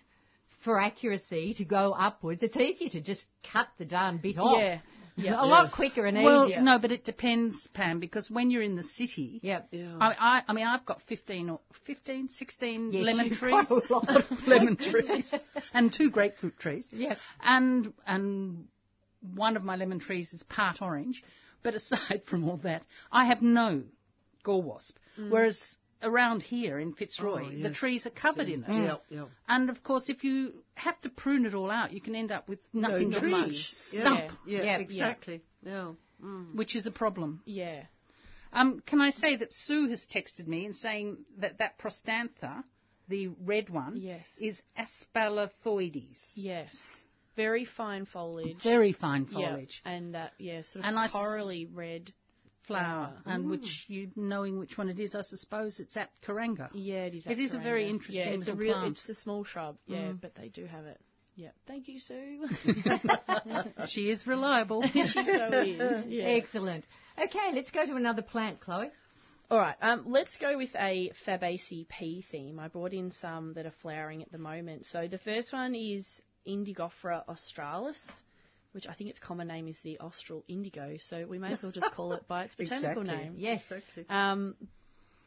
for 0.64 0.80
accuracy 0.80 1.54
to 1.56 1.66
go 1.66 1.94
upwards, 1.94 2.44
it's 2.44 2.56
easier 2.58 2.90
to 2.90 3.02
just 3.02 3.26
cut 3.52 3.68
the 3.78 3.86
darn 3.86 4.18
bit 4.18 4.38
off. 4.38 4.58
Yeah. 4.60 4.80
Yeah. 5.16 5.36
a 5.44 5.46
lot 5.46 5.72
quicker 5.72 6.06
and 6.06 6.24
Well, 6.24 6.46
easier. 6.48 6.62
no, 6.62 6.80
but 6.80 6.92
it 6.92 7.04
depends, 7.04 7.68
Pam, 7.74 8.00
because 8.00 8.30
when 8.32 8.50
you're 8.50 8.62
in 8.62 8.76
the 8.76 8.84
city, 8.84 9.40
Yep. 9.44 9.68
Yeah. 9.72 9.98
I, 10.00 10.08
I, 10.20 10.42
I 10.48 10.54
mean, 10.54 10.66
I've 10.66 10.86
got 10.86 11.02
15 11.02 11.50
or 11.50 11.60
15, 11.86 12.30
16 12.30 12.92
Yes, 12.94 13.06
lemon 13.06 13.30
trees, 13.34 13.68
got 13.70 13.90
a 13.90 13.94
lot. 13.94 14.10
of 14.10 14.48
lemon 14.48 14.76
trees, 14.78 15.34
and 15.74 15.94
two 15.94 16.10
grapefruit 16.12 16.58
trees. 16.60 16.88
Yep. 16.92 17.18
And 17.44 17.94
and 18.08 18.68
one 19.36 19.56
of 19.56 19.64
my 19.64 19.76
lemon 19.76 20.00
trees 20.00 20.34
is 20.34 20.44
part 20.44 20.82
orange. 20.82 21.24
But 21.64 21.76
aside 21.76 22.24
from 22.30 22.48
all 22.50 22.58
that, 22.64 22.84
I 23.12 23.26
have 23.26 23.42
no 23.42 23.84
gall 24.44 24.64
wasp. 24.64 24.98
Mm. 25.20 25.30
Whereas 25.30 25.76
around 26.04 26.42
here 26.42 26.80
in 26.80 26.94
Fitzroy, 26.94 27.48
Oh, 27.60 27.62
the 27.62 27.70
trees 27.74 28.06
are 28.06 28.10
covered 28.12 28.48
in 28.50 28.64
it. 28.64 28.70
Yeah, 28.70 28.96
yeah. 29.10 29.26
And 29.48 29.70
of 29.70 29.84
course, 29.84 30.10
if 30.10 30.24
you 30.24 30.64
have 30.76 31.00
to 31.02 31.10
prune 31.10 31.46
it 31.46 31.54
all 31.54 31.70
out, 31.72 31.92
you 31.94 32.02
can 32.02 32.16
end 32.16 32.32
up 32.32 32.50
with 32.50 32.60
nothing 32.74 33.10
no 33.10 33.20
but 33.20 33.30
trees. 33.30 33.34
trees, 33.46 33.90
Yeah. 33.94 34.02
stump, 34.02 34.32
Yeah, 34.46 34.64
Yeah. 34.64 34.78
exactly. 34.80 35.42
Yeah. 35.64 35.94
which 36.54 36.76
is 36.76 36.86
a 36.86 36.92
problem. 36.92 37.42
Yeah. 37.46 37.86
Um, 38.54 38.82
can 38.86 39.02
I 39.02 39.10
say 39.12 39.38
that 39.38 39.52
Sue 39.52 39.88
has 39.90 40.06
texted 40.06 40.46
me 40.46 40.66
and 40.66 40.76
saying 40.76 41.18
that 41.38 41.58
that 41.60 41.80
prostanthera, 41.80 42.64
the 43.08 43.28
red 43.46 43.70
one, 43.70 43.96
Yes. 43.98 44.28
is 44.40 44.62
Aspalathoides. 44.78 46.34
Yes. 46.36 46.76
Very 47.36 47.66
fine 47.66 48.06
foliage. 48.06 48.62
Very 48.62 48.92
fine 48.92 49.26
Yeah, 49.32 49.50
foliage. 49.50 49.82
And 49.86 50.14
that, 50.16 50.34
yeah, 50.38 50.62
sort 50.62 50.84
of 50.84 50.90
And 50.90 51.00
I 51.00 51.06
s- 51.06 51.12
corally 51.12 51.66
red. 51.72 52.14
Flower, 52.68 53.14
flower. 53.24 53.36
and 53.36 53.50
which 53.50 53.86
you 53.88 54.10
knowing 54.16 54.60
which 54.60 54.78
one 54.78 54.90
it 54.90 55.00
is, 55.00 55.16
I 55.16 55.22
suppose 55.22 55.80
it's 55.80 55.98
at 55.98 56.10
Kuranga. 56.26 56.70
Yeah, 56.74 57.06
it 57.06 57.16
is. 57.16 57.28
It 57.28 57.40
is 57.40 57.54
a 57.54 57.60
very 57.60 57.90
interesting 57.90 58.24
yeah, 58.24 58.32
it's 58.32 58.48
a 58.48 58.56
real, 58.56 58.74
plant. 58.74 58.98
It's 58.98 59.10
a 59.10 59.14
small 59.16 59.44
shrub, 59.44 59.78
yeah, 59.88 60.12
but 60.12 60.36
they 60.36 60.50
do 60.50 60.66
have 60.66 60.86
it. 60.86 61.00
Yeah. 61.36 61.50
Thank 61.66 61.88
you, 61.88 61.98
Sue. 61.98 62.48
She 63.88 64.10
is 64.12 64.28
reliable. 64.28 64.84
she 64.94 65.02
so 65.02 65.22
is. 65.22 66.06
Yeah. 66.08 66.24
Excellent. 66.26 66.86
Okay, 67.18 67.52
let's 67.54 67.72
go 67.72 67.86
to 67.86 67.96
another 67.96 68.22
plant, 68.22 68.60
Chloe. 68.60 68.90
All 69.50 69.58
right, 69.58 69.76
um, 69.82 70.06
let's 70.08 70.38
go 70.38 70.56
with 70.58 70.74
a 70.76 71.12
Fabaceae 71.26 71.88
pea 71.90 72.24
theme. 72.32 72.60
I 72.60 72.68
brought 72.68 72.94
in 72.94 73.12
some 73.12 73.54
that 73.56 73.66
are 73.66 73.74
flowering 73.82 74.22
at 74.22 74.32
the 74.32 74.38
moment. 74.38 74.86
So 74.86 75.08
the 75.08 75.18
first 75.18 75.52
one 75.52 75.76
is 75.76 76.08
Indigofera 76.48 77.28
australis, 77.28 78.00
which 78.74 78.88
I 78.88 78.94
think 78.94 79.10
its 79.10 79.20
common 79.20 79.48
name 79.48 79.68
is 79.68 79.80
the 79.84 80.00
Austral 80.00 80.44
indigo. 80.48 80.96
So 81.00 81.26
we 81.26 81.40
may 81.40 81.54
as 81.54 81.64
well 81.64 81.72
just 81.72 81.92
call 81.92 82.14
it 82.14 82.28
by 82.28 82.44
its 82.44 82.56
botanical 82.56 83.02
Exactly. 83.02 83.16
name. 83.16 83.34
Yes. 83.38 83.62
Exactly. 83.64 84.06
Um, 84.10 84.56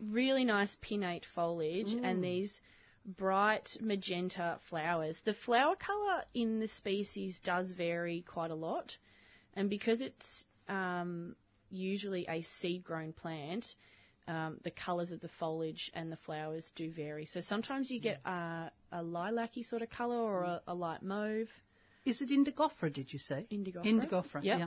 really 0.00 0.44
nice 0.44 0.76
pinnate 0.82 1.24
foliage 1.34 1.94
and 2.02 2.22
these 2.22 2.60
bright 3.04 3.76
magenta 3.80 4.58
flowers. 4.68 5.18
The 5.24 5.34
flower 5.34 5.76
colour 5.76 6.22
in 6.34 6.58
the 6.58 6.68
species 6.68 7.38
does 7.44 7.70
vary 7.70 8.24
quite 8.26 8.50
a 8.50 8.54
lot, 8.54 8.96
and 9.54 9.68
because 9.68 10.00
it's 10.00 10.46
um, 10.68 11.36
usually 11.70 12.26
a 12.28 12.42
seed-grown 12.42 13.12
plant, 13.12 13.66
um, 14.26 14.58
the 14.64 14.70
colours 14.70 15.12
of 15.12 15.20
the 15.20 15.28
foliage 15.38 15.90
and 15.94 16.10
the 16.10 16.16
flowers 16.16 16.72
do 16.76 16.90
vary. 16.90 17.26
So 17.26 17.40
sometimes 17.40 17.90
you 17.90 18.00
get 18.00 18.20
a, 18.24 18.70
a 18.90 19.02
lilac-y 19.02 19.62
sort 19.62 19.82
of 19.82 19.90
colour 19.90 20.16
or 20.16 20.44
a, 20.44 20.62
a 20.66 20.74
light 20.74 21.02
mauve. 21.02 21.48
Is 22.04 22.20
it 22.20 22.30
Indigofera, 22.30 22.92
did 22.92 23.12
you 23.12 23.18
say? 23.18 23.46
Indigofera. 23.50 23.84
Indigofera, 23.86 24.44
Yep. 24.44 24.58
yeah. 24.58 24.66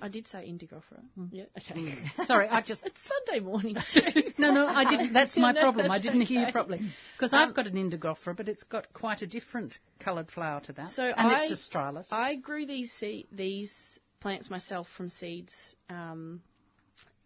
I 0.00 0.08
did 0.08 0.26
say 0.26 0.38
Indigofera. 0.50 1.00
Mm. 1.16 1.28
Yeah. 1.30 1.44
Okay. 1.58 1.94
Sorry, 2.24 2.48
I 2.48 2.60
just 2.60 2.84
it's 2.84 3.00
Sunday 3.08 3.38
morning 3.44 3.76
too. 3.94 4.32
no, 4.36 4.50
no, 4.52 4.66
I 4.66 4.84
didn't. 4.84 5.12
That's 5.12 5.36
my 5.36 5.52
No, 5.52 5.60
problem. 5.60 5.90
I 5.92 6.00
didn't 6.00 6.22
hear 6.22 6.50
properly 6.50 6.80
because 7.16 7.32
I've 7.32 7.54
got 7.54 7.68
an 7.68 7.74
Indigofera, 7.74 8.36
but 8.36 8.48
it's 8.48 8.64
got 8.64 8.92
quite 8.92 9.22
a 9.22 9.28
different 9.28 9.78
coloured 10.00 10.30
flower 10.30 10.60
to 10.62 10.72
that. 10.72 10.88
So 10.88 11.04
and 11.04 11.28
I- 11.28 11.44
it's 11.44 11.52
Australis. 11.52 12.08
I 12.10 12.34
grew 12.34 12.66
these 12.66 12.90
se- 12.92 13.26
these 13.30 14.00
plants 14.20 14.50
myself 14.50 14.88
from 14.96 15.08
seeds 15.10 15.76
um, 15.88 16.42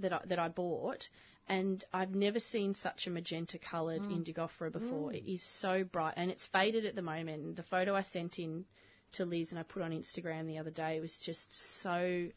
that 0.00 0.12
I, 0.12 0.20
that 0.26 0.38
I 0.38 0.48
bought, 0.48 1.09
and 1.48 1.82
I've 1.94 2.14
never 2.14 2.40
seen 2.40 2.74
such 2.74 3.07
a 3.07 3.11
magenta 3.11 3.59
coloured 3.59 4.02
Indigofera 4.02 4.70
before. 4.70 5.14
It 5.14 5.24
is 5.26 5.42
so 5.42 5.82
bright, 5.84 6.14
and 6.18 6.30
it's 6.30 6.44
faded 6.46 6.84
at 6.84 6.94
the 6.94 7.02
moment. 7.02 7.57
The 7.57 7.62
photo 7.62 7.94
I 7.94 8.02
sent 8.02 8.38
in 8.38 8.66
to 9.12 9.24
Liz 9.24 9.50
and 9.50 9.59
I 9.59 9.62
put 9.62 9.82
on 9.82 9.92
Instagram 9.92 10.46
the 10.46 10.59
other 10.59 10.70
day 10.70 10.96
It 10.96 11.00
was 11.00 11.16
just 11.24 11.48
so 11.82 12.28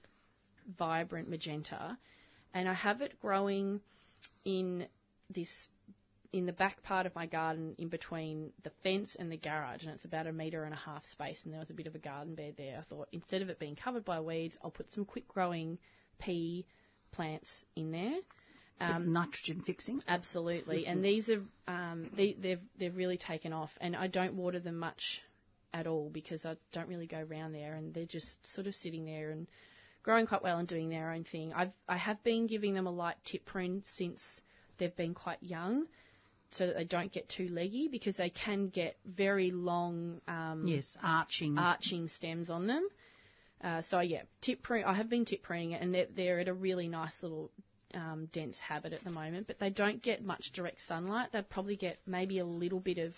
vibrant 0.77 1.29
magenta, 1.29 1.97
and 2.53 2.67
I 2.67 2.73
have 2.73 3.01
it 3.01 3.19
growing 3.19 3.81
in 4.45 4.87
this 5.29 5.67
in 6.31 6.45
the 6.45 6.53
back 6.53 6.83
part 6.83 7.05
of 7.05 7.15
my 7.15 7.25
garden 7.25 7.75
in 7.79 7.87
between 7.87 8.51
the 8.63 8.69
fence 8.83 9.15
and 9.17 9.31
the 9.31 9.37
garage 9.37 9.81
and 9.83 9.91
it's 9.91 10.05
about 10.05 10.27
a 10.27 10.31
metre 10.31 10.63
and 10.63 10.73
a 10.73 10.77
half 10.77 11.03
space 11.05 11.41
and 11.43 11.51
there 11.51 11.59
was 11.59 11.71
a 11.71 11.73
bit 11.73 11.87
of 11.87 11.95
a 11.95 11.99
garden 11.99 12.35
bed 12.35 12.53
there. 12.55 12.77
I 12.79 12.83
thought 12.83 13.07
instead 13.11 13.41
of 13.41 13.49
it 13.49 13.57
being 13.57 13.75
covered 13.75 14.05
by 14.05 14.19
weeds, 14.19 14.55
I'll 14.63 14.69
put 14.69 14.91
some 14.91 15.05
quick 15.05 15.27
growing 15.27 15.79
pea 16.19 16.65
plants 17.11 17.65
in 17.75 17.91
there. 17.91 18.19
Of 18.81 19.05
nitrogen 19.05 19.61
fixing. 19.61 20.01
Absolutely, 20.07 20.87
and 20.87 21.03
these 21.03 21.29
are 21.29 21.41
um, 21.67 22.09
they, 22.15 22.31
they've 22.39 22.61
they've 22.77 22.95
really 22.95 23.17
taken 23.17 23.51
off, 23.51 23.71
and 23.81 23.93
I 23.93 24.07
don't 24.07 24.35
water 24.35 24.61
them 24.61 24.79
much 24.79 25.21
at 25.73 25.87
all 25.87 26.09
because 26.09 26.45
I 26.45 26.55
don't 26.71 26.87
really 26.87 27.07
go 27.07 27.21
round 27.21 27.53
there, 27.53 27.75
and 27.75 27.93
they're 27.93 28.05
just 28.05 28.45
sort 28.47 28.67
of 28.67 28.75
sitting 28.75 29.05
there 29.05 29.31
and 29.31 29.47
growing 30.03 30.25
quite 30.27 30.43
well 30.43 30.57
and 30.57 30.67
doing 30.67 30.89
their 30.89 31.11
own 31.11 31.23
thing. 31.23 31.53
I've 31.53 31.71
I 31.87 31.97
have 31.97 32.23
been 32.23 32.47
giving 32.47 32.73
them 32.73 32.87
a 32.87 32.91
light 32.91 33.17
tip 33.25 33.45
prune 33.45 33.83
since 33.83 34.41
they've 34.77 34.95
been 34.95 35.13
quite 35.13 35.37
young, 35.41 35.85
so 36.51 36.67
that 36.67 36.75
they 36.75 36.85
don't 36.85 37.11
get 37.11 37.29
too 37.29 37.47
leggy 37.49 37.87
because 37.87 38.15
they 38.17 38.29
can 38.29 38.69
get 38.69 38.97
very 39.05 39.51
long 39.51 40.21
um, 40.27 40.63
Yes, 40.65 40.97
arching. 41.03 41.57
arching 41.57 42.07
stems 42.07 42.49
on 42.49 42.67
them. 42.67 42.87
Uh, 43.63 43.81
so 43.81 43.99
yeah, 43.99 44.21
tip 44.41 44.63
prune. 44.63 44.85
I 44.85 44.93
have 44.93 45.09
been 45.09 45.25
tip 45.25 45.43
pruning 45.43 45.71
it, 45.71 45.81
and 45.81 45.93
they're, 45.93 46.07
they're 46.15 46.39
at 46.39 46.47
a 46.47 46.53
really 46.53 46.87
nice 46.87 47.21
little 47.21 47.51
um, 47.93 48.29
dense 48.31 48.57
habit 48.59 48.93
at 48.93 49.03
the 49.03 49.11
moment. 49.11 49.47
But 49.47 49.59
they 49.59 49.69
don't 49.69 50.01
get 50.01 50.23
much 50.23 50.51
direct 50.53 50.81
sunlight. 50.81 51.29
They 51.33 51.41
probably 51.41 51.75
get 51.75 51.99
maybe 52.07 52.39
a 52.39 52.45
little 52.45 52.79
bit 52.79 52.97
of 52.97 53.13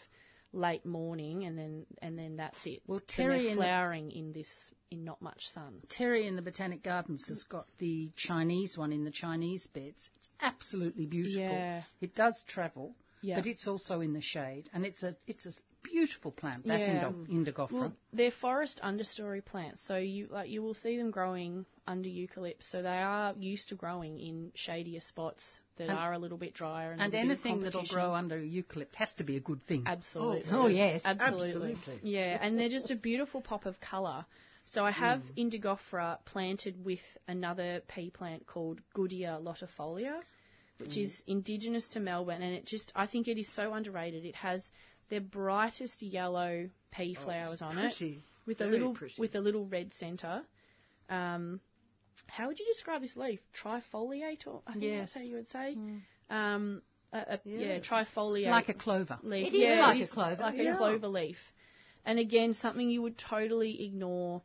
late 0.54 0.86
morning, 0.86 1.45
and 1.45 1.58
then 1.58 1.86
and 2.02 2.18
then 2.18 2.38
that's 2.38 2.66
it. 2.66 2.82
Well, 2.88 3.02
Terry 3.08 3.47
and- 3.47 3.58
flowering 3.58 4.12
in 4.12 4.34
this 4.34 4.49
in 4.89 5.04
not 5.06 5.22
much 5.22 5.41
sun. 5.47 5.82
Terry 5.89 6.28
in 6.28 6.36
the 6.36 6.41
Botanic 6.41 6.84
Gardens 6.84 7.26
has 7.30 7.43
got 7.43 7.66
the 7.78 8.12
Chinese 8.18 8.78
one 8.78 8.91
in 8.91 9.06
the 9.06 9.12
Chinese 9.12 9.66
beds. 9.68 10.10
It's 10.18 10.30
absolutely 10.41 11.06
beautiful. 11.06 11.41
Yeah. 11.41 11.84
It 12.02 12.14
does 12.14 12.43
travel, 12.47 12.93
Yeah. 13.22 13.36
but 13.38 13.47
it's 13.47 13.68
also 13.68 14.02
in 14.02 14.12
the 14.14 14.22
shade, 14.22 14.70
and 14.74 14.86
it's 14.86 15.04
a 15.04 15.16
it's 15.28 15.45
a 15.45 15.52
beautiful 15.92 16.32
plant. 16.32 16.64
That 16.66 16.80
Yeah. 16.80 17.12
Indigofera. 17.30 17.72
Well, 17.72 17.94
they're 18.14 18.32
forest 18.32 18.80
understory 18.84 19.44
plants, 19.44 19.82
so 19.88 19.98
you 19.98 20.28
like 20.32 20.50
you 20.50 20.62
will 20.64 20.74
see 20.74 20.98
them 20.98 21.12
growing 21.12 21.66
under 21.88 22.10
eucalypts. 22.10 22.64
So 22.70 22.82
they 22.82 22.89
are 23.14 23.34
used 23.39 23.70
to 23.70 23.76
growing 23.76 24.20
in 24.20 24.52
shadier 24.56 25.00
spots 25.00 25.60
that 25.78 25.89
And- 25.89 25.98
are 25.98 26.14
a 26.14 26.20
little 26.20 26.38
bit 26.38 26.54
drier. 26.54 26.92
And, 26.92 27.02
and 27.02 27.14
anything 27.16 27.62
that'll 27.64 27.86
grow 27.86 28.14
under 28.14 28.39
eucalypt 28.39 28.96
has 28.96 29.14
to 29.16 29.24
be 29.24 29.36
a 29.38 29.39
good 29.39 29.62
thing. 29.64 29.84
Absolutely. 29.86 30.52
Oh, 30.52 30.68
yes. 30.68 31.02
Absolutely. 31.04 31.72
Absolutely. 31.74 32.10
Yeah, 32.10 32.38
and 32.42 32.58
they're 32.58 32.70
just 32.70 32.92
a 32.92 32.96
beautiful 32.96 33.42
pop 33.42 33.66
of 33.66 33.80
colour. 33.80 34.26
So 34.66 34.86
I 34.86 34.92
have 34.92 35.22
Mm. 35.36 35.52
Indigofera 35.52 36.24
planted 36.26 36.86
with 36.86 37.02
another 37.28 37.82
pea 37.88 38.10
plant 38.12 38.46
called 38.46 38.80
Goodia 38.96 39.42
lotifolia, 39.42 40.22
which 40.78 40.92
Mm. 40.92 41.04
is 41.04 41.24
indigenous 41.28 41.89
to 41.89 42.00
Melbourne, 42.00 42.42
and 42.42 42.54
it 42.54 42.66
just 42.66 42.92
I 42.96 43.08
think 43.08 43.28
it 43.28 43.38
is 43.38 43.50
so 43.52 43.74
underrated. 43.74 44.24
It 44.24 44.36
has 44.36 44.70
their 45.12 45.22
brightest 45.22 46.01
yellow 46.01 46.68
pea 46.91 47.14
flowers 47.14 47.62
on 47.62 47.78
it 47.78 47.95
Pretty. 47.97 48.18
with 48.47 48.62
a 48.62 48.66
little 48.66 48.95
pretty. 48.95 49.14
with 49.20 49.36
a 49.36 49.39
little 49.39 49.66
red 49.68 49.93
centre. 49.93 50.41
Um, 51.09 51.59
how 52.28 52.47
would 52.47 52.57
you 52.59 52.66
describe 52.66 53.01
this 53.01 53.16
leaf? 53.16 53.39
Trifoliate, 53.64 54.47
or 54.47 54.62
I 54.66 54.72
think 54.74 54.84
Yes. 54.86 54.99
that's 54.99 55.14
how 55.14 55.22
you 55.30 55.36
would 55.36 55.49
say. 55.49 55.78
Um, 56.30 56.82
a, 57.14 57.18
a, 57.18 57.39
Yeah, 57.43 57.59
Yes. 57.76 57.86
trifoliate 57.88 58.49
like 58.49 58.70
a 58.70 58.74
clover. 58.74 59.20
leaf. 59.22 59.47
It 59.47 59.53
is 59.55 59.62
yeah, 59.62 59.88
like 59.88 59.99
it 59.99 60.09
a 60.09 60.12
clover. 60.12 60.41
like 60.41 60.55
Yeah. 60.57 60.74
a 60.74 60.78
clover 60.78 61.07
leaf. 61.07 61.38
And 62.05 62.18
again, 62.18 62.53
something 62.53 62.89
you 62.89 63.01
would 63.03 63.18
totally 63.18 63.84
ignore 63.86 64.41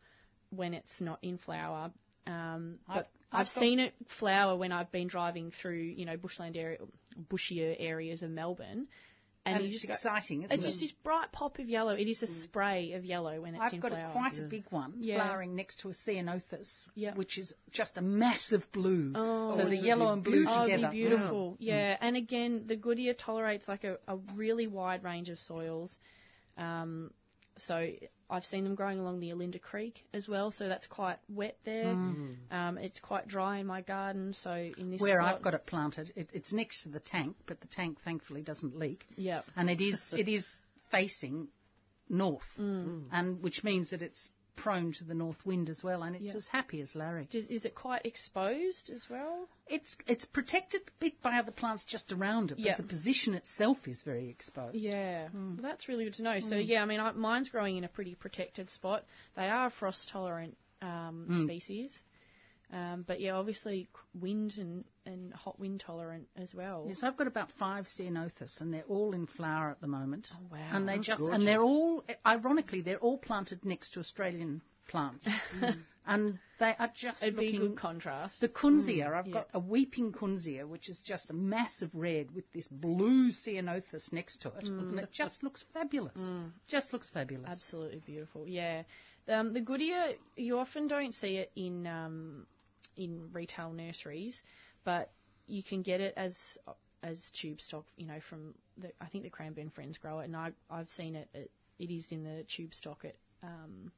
when 0.50 0.74
it's 0.74 1.00
not 1.00 1.18
in 1.22 1.38
flower. 1.38 1.90
Um, 2.26 2.80
I've- 2.88 2.98
but 3.00 3.08
I've, 3.32 3.40
I've 3.42 3.48
seen 3.48 3.78
it 3.78 3.94
flower 4.18 4.56
when 4.56 4.72
I've 4.72 4.90
been 4.90 5.06
driving 5.06 5.52
through, 5.52 5.78
you 5.78 6.04
know, 6.06 6.16
bushland 6.16 6.56
area, 6.56 6.78
bushier 7.30 7.76
areas 7.78 8.22
of 8.24 8.30
Melbourne, 8.30 8.88
and, 9.46 9.56
And 9.58 9.64
it's 9.64 9.74
just 9.74 9.86
go, 9.86 9.94
exciting, 9.94 10.42
isn't 10.42 10.54
it's 10.54 10.66
it? 10.66 10.68
just 10.68 10.80
this 10.80 10.92
bright 10.92 11.30
pop 11.32 11.58
of 11.60 11.68
yellow. 11.68 11.94
It 11.94 12.08
is 12.08 12.22
a 12.22 12.26
spray 12.26 12.92
of 12.94 13.04
yellow 13.04 13.40
when 13.40 13.54
it's 13.54 13.62
I've 13.64 13.72
in 13.74 13.80
got 13.80 13.92
flower. 13.92 14.08
a, 14.08 14.12
quite 14.12 14.38
a 14.38 14.42
big 14.42 14.64
one 14.70 14.94
Yeah. 14.98 15.16
flowering 15.24 15.54
next 15.54 15.80
to 15.80 15.88
a 15.88 15.92
ceanothus, 15.92 16.88
Yeah. 16.96 17.14
which 17.14 17.38
is 17.38 17.54
just 17.70 17.96
a 17.96 18.02
massive 18.02 18.66
blue. 18.72 19.12
Oh. 19.14 19.56
so 19.56 19.64
the 19.64 19.76
yellow 19.76 20.12
and 20.12 20.24
blue 20.24 20.44
Oh, 20.48 20.64
it'd 20.64 20.74
together. 20.76 20.92
be 20.92 20.98
beautiful. 20.98 21.56
Yeah. 21.60 21.96
and 22.00 22.16
again, 22.16 22.64
the 22.66 22.76
Goodia 22.76 23.16
tolerates 23.16 23.68
like 23.68 23.84
a, 23.84 23.98
a 24.08 24.16
really 24.34 24.66
wide 24.66 25.04
range 25.04 25.28
of 25.30 25.38
soils. 25.38 25.96
Um, 26.58 27.12
so 27.58 27.88
I've 28.28 28.44
seen 28.44 28.64
them 28.64 28.74
growing 28.74 28.98
along 28.98 29.20
the 29.20 29.30
Olinda 29.30 29.60
Creek 29.60 30.04
as 30.12 30.28
well, 30.28 30.50
so 30.50 30.68
that's 30.68 30.86
quite 30.86 31.18
wet 31.28 31.56
there. 31.64 31.86
Mm. 31.86 32.36
Um, 32.50 32.78
it's 32.78 33.00
quite 33.00 33.28
dry 33.28 33.58
in 33.58 33.66
my 33.66 33.82
garden, 33.82 34.32
so 34.32 34.52
in 34.52 34.90
this 34.90 35.00
Where 35.00 35.20
spot, 35.20 35.36
I've 35.36 35.42
got 35.42 35.54
it 35.54 35.66
planted, 35.66 36.12
it, 36.16 36.30
it's 36.32 36.52
next 36.52 36.82
to 36.84 36.88
the 36.88 37.00
tank, 37.00 37.36
but 37.46 37.60
the 37.60 37.68
tank 37.68 37.98
thankfully 38.04 38.42
doesn't 38.42 38.78
leak, 38.78 39.04
yeah, 39.16 39.42
and 39.54 39.70
it 39.70 39.80
is 39.80 40.14
it 40.16 40.28
is 40.28 40.46
facing 40.90 41.48
north, 42.08 42.48
mm. 42.58 42.86
Mm. 42.86 43.02
and 43.12 43.42
which 43.42 43.62
means 43.64 43.90
that 43.90 44.02
it's 44.02 44.28
prone 44.56 44.92
to 44.92 45.04
the 45.04 45.14
north 45.14 45.44
wind 45.46 45.70
as 45.70 45.84
well, 45.84 46.02
and 46.02 46.16
it's 46.16 46.24
Yeah. 46.24 46.36
as 46.36 46.48
happy 46.48 46.80
as 46.80 46.94
Larry. 46.94 47.28
Does, 47.30 47.46
is 47.46 47.64
it 47.64 47.74
quite 47.74 48.04
exposed 48.04 48.90
as 48.90 49.08
well? 49.08 49.48
It's 49.66 49.96
it's 50.06 50.24
protected 50.24 50.82
a 50.82 50.90
bit 50.98 51.22
by 51.22 51.38
other 51.38 51.52
plants 51.52 51.84
just 51.84 52.12
around 52.12 52.50
it, 52.50 52.56
but 52.56 52.64
Yeah. 52.64 52.76
the 52.76 52.82
position 52.82 53.34
itself 53.34 53.86
is 53.86 54.02
very 54.02 54.28
exposed. 54.28 54.76
Yeah, 54.76 55.28
hmm. 55.28 55.56
well, 55.56 55.62
that's 55.62 55.88
really 55.88 56.04
good 56.04 56.14
to 56.14 56.22
know. 56.22 56.40
So 56.40 56.56
hmm. 56.56 56.62
yeah, 56.62 56.82
I 56.82 56.86
mean, 56.86 57.00
I, 57.00 57.12
mine's 57.12 57.48
growing 57.48 57.76
in 57.76 57.84
a 57.84 57.88
pretty 57.88 58.14
protected 58.14 58.70
spot. 58.70 59.04
They 59.36 59.48
are 59.48 59.70
frost 59.70 60.08
tolerant 60.08 60.56
um, 60.82 61.26
hmm. 61.28 61.44
species, 61.44 62.02
um, 62.72 63.04
but 63.06 63.20
yeah, 63.20 63.32
obviously 63.32 63.88
wind 64.18 64.54
and, 64.58 64.84
and 65.04 65.32
hot 65.32 65.58
wind 65.58 65.80
tolerant 65.80 66.26
as 66.36 66.52
well. 66.54 66.84
Yes, 66.88 67.02
I've 67.02 67.16
got 67.16 67.28
about 67.28 67.52
five 67.52 67.84
ceanothus, 67.84 68.60
and 68.60 68.74
they're 68.74 68.82
all 68.88 69.12
in 69.12 69.26
flower 69.26 69.70
at 69.70 69.80
the 69.80 69.86
moment. 69.86 70.28
Oh 70.34 70.46
wow. 70.50 70.58
And 70.72 70.88
they 70.88 70.98
just 70.98 71.20
gorgeous. 71.20 71.38
and 71.38 71.46
they're 71.46 71.62
all 71.62 72.04
ironically 72.26 72.80
they're 72.82 72.98
all 72.98 73.18
planted 73.18 73.64
next 73.64 73.92
to 73.92 74.00
Australian 74.00 74.62
plants, 74.88 75.28
and 76.06 76.38
they 76.58 76.74
are 76.76 76.90
just 76.92 77.22
It'd 77.22 77.36
be 77.38 77.48
a 77.48 77.50
looking. 77.52 77.68
good 77.68 77.78
contrast. 77.78 78.40
the 78.40 78.48
kunzea, 78.48 79.12
I've 79.12 79.28
yeah. 79.28 79.32
got 79.34 79.48
a 79.54 79.60
weeping 79.60 80.12
kunzea, 80.12 80.66
which 80.66 80.88
is 80.88 80.98
just 80.98 81.30
a 81.30 81.34
massive 81.34 81.90
red 81.92 82.34
with 82.34 82.50
this 82.52 82.66
blue 82.66 83.30
ceanothus 83.30 84.12
next 84.12 84.42
to 84.42 84.48
it, 84.48 84.66
and 84.66 84.98
it 84.98 85.12
just 85.12 85.44
looks 85.44 85.64
fabulous. 85.72 86.20
Just 86.66 86.92
looks 86.92 87.08
fabulous. 87.10 87.48
Absolutely 87.48 88.00
beautiful. 88.04 88.44
Yeah, 88.46 88.82
um, 89.28 89.52
the 89.52 89.60
Goodia 89.60 90.14
you 90.36 90.58
often 90.58 90.88
don't 90.88 91.14
see 91.14 91.36
it 91.36 91.52
in 91.56 91.86
um, 91.86 92.46
in 92.96 93.30
retail 93.32 93.72
nurseries, 93.72 94.42
but 94.84 95.10
you 95.46 95.62
can 95.62 95.82
get 95.82 96.00
it 96.00 96.14
as 96.16 96.36
as 97.02 97.30
tube 97.40 97.60
stock. 97.60 97.84
You 97.96 98.06
know, 98.06 98.20
from 98.28 98.54
the, 98.78 98.90
I 99.00 99.06
think 99.06 99.24
the 99.24 99.30
Cranbourne 99.30 99.70
Friends 99.70 99.98
grow 99.98 100.20
it, 100.20 100.24
and 100.24 100.36
I 100.36 100.50
I've 100.70 100.90
seen 100.90 101.14
it. 101.16 101.28
It, 101.34 101.50
it 101.78 101.90
is 101.90 102.10
in 102.10 102.24
the 102.24 102.44
tube 102.44 102.72
stock 102.74 103.04
at 103.04 103.14
um, 103.42 103.92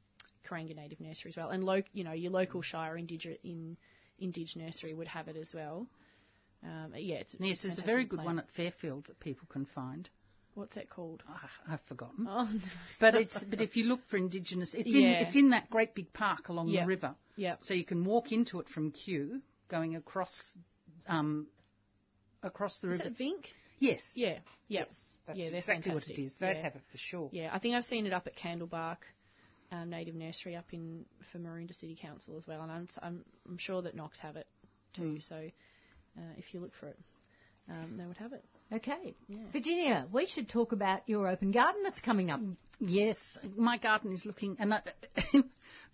Kuranga 0.47 0.75
Native 0.75 0.99
Nursery 0.99 1.29
as 1.31 1.37
well, 1.37 1.49
and 1.49 1.63
lo- 1.63 1.81
you 1.93 2.03
know 2.03 2.11
your 2.11 2.31
local 2.31 2.61
Shire 2.61 2.95
Indig 2.95 3.37
in 3.43 3.77
Indig 4.21 4.55
Nursery 4.55 4.93
would 4.93 5.07
have 5.07 5.27
it 5.27 5.37
as 5.37 5.53
well. 5.53 5.87
Um, 6.61 6.93
yeah, 6.97 7.17
it's, 7.17 7.35
Yes, 7.39 7.61
there's 7.61 7.79
a 7.79 7.83
very 7.83 8.03
good 8.03 8.17
plant. 8.17 8.25
one 8.25 8.39
at 8.39 8.49
Fairfield 8.51 9.05
that 9.05 9.19
people 9.21 9.47
can 9.49 9.65
find. 9.65 10.09
What's 10.59 10.75
that 10.75 10.89
called? 10.89 11.23
Ah, 11.29 11.49
I've 11.69 11.81
forgotten. 11.87 12.27
Oh, 12.29 12.49
no. 12.53 12.59
But 12.99 13.15
it's 13.15 13.41
but 13.45 13.61
if 13.61 13.77
you 13.77 13.85
look 13.85 14.01
for 14.09 14.17
indigenous, 14.17 14.73
it's 14.73 14.93
in 14.93 15.03
it's 15.05 15.35
in 15.35 15.51
that 15.51 15.69
great 15.69 15.95
big 15.95 16.11
park 16.11 16.49
along 16.49 16.67
Yeah. 16.67 16.81
the 16.81 16.87
river. 16.87 17.15
yeah. 17.37 17.55
So 17.61 17.73
you 17.73 17.85
can 17.85 18.03
walk 18.03 18.33
into 18.33 18.59
it 18.59 18.67
from 18.67 18.91
Kew, 18.91 19.41
going 19.69 19.95
across 19.95 20.55
um, 21.07 21.47
across 22.43 22.79
the 22.81 22.89
river. 22.89 23.03
Is 23.03 23.05
river. 23.05 23.15
that 23.17 23.23
VINC? 23.23 23.45
yes, 23.79 24.01
Yeah. 24.15 24.39
Yeah. 24.67 24.83
that's 25.25 25.39
yeah, 25.39 25.45
exactly 25.47 25.93
what 25.93 26.07
it 26.09 26.19
is. 26.21 26.33
They'd 26.39 26.57
yeah. 26.57 26.61
have 26.63 26.75
it 26.75 26.81
for 26.91 26.97
sure. 26.97 27.29
Yeah, 27.31 27.49
I 27.53 27.59
think 27.59 27.75
I've 27.75 27.85
seen 27.85 28.05
it 28.05 28.11
up 28.11 28.27
at 28.27 28.35
Candlebark 28.35 28.97
um, 29.71 29.89
Native 29.89 30.15
Nursery 30.15 30.57
up 30.57 30.65
in 30.73 31.05
for 31.31 31.39
Maroondah 31.39 31.75
City 31.75 31.97
Council 31.99 32.35
as 32.35 32.45
well, 32.45 32.61
and 32.63 32.71
I'm 32.71 32.87
I'm, 33.01 33.25
I'm 33.47 33.57
sure 33.57 33.81
that 33.83 33.95
Knox 33.95 34.19
have 34.19 34.35
it 34.35 34.47
too. 34.93 35.03
Mm. 35.03 35.23
So 35.27 35.35
uh, 36.17 36.33
if 36.37 36.53
you 36.53 36.59
look 36.59 36.73
for 36.77 36.87
it, 36.87 36.99
um, 37.69 37.95
they 37.97 38.05
would 38.05 38.17
have 38.17 38.33
it. 38.33 38.43
Okay. 38.71 39.15
Virginia, 39.51 40.05
we 40.11 40.27
should 40.27 40.47
talk 40.47 40.71
about 40.73 41.01
your 41.07 41.27
open 41.27 41.51
garden 41.51 41.81
that's 41.83 41.99
coming 42.01 42.29
up. 42.29 42.39
Mm, 42.39 42.55
yes, 42.79 43.37
my 43.57 43.77
garden 43.77 44.13
is 44.13 44.25
looking, 44.25 44.57
and 44.59 44.73
I, 44.75 44.81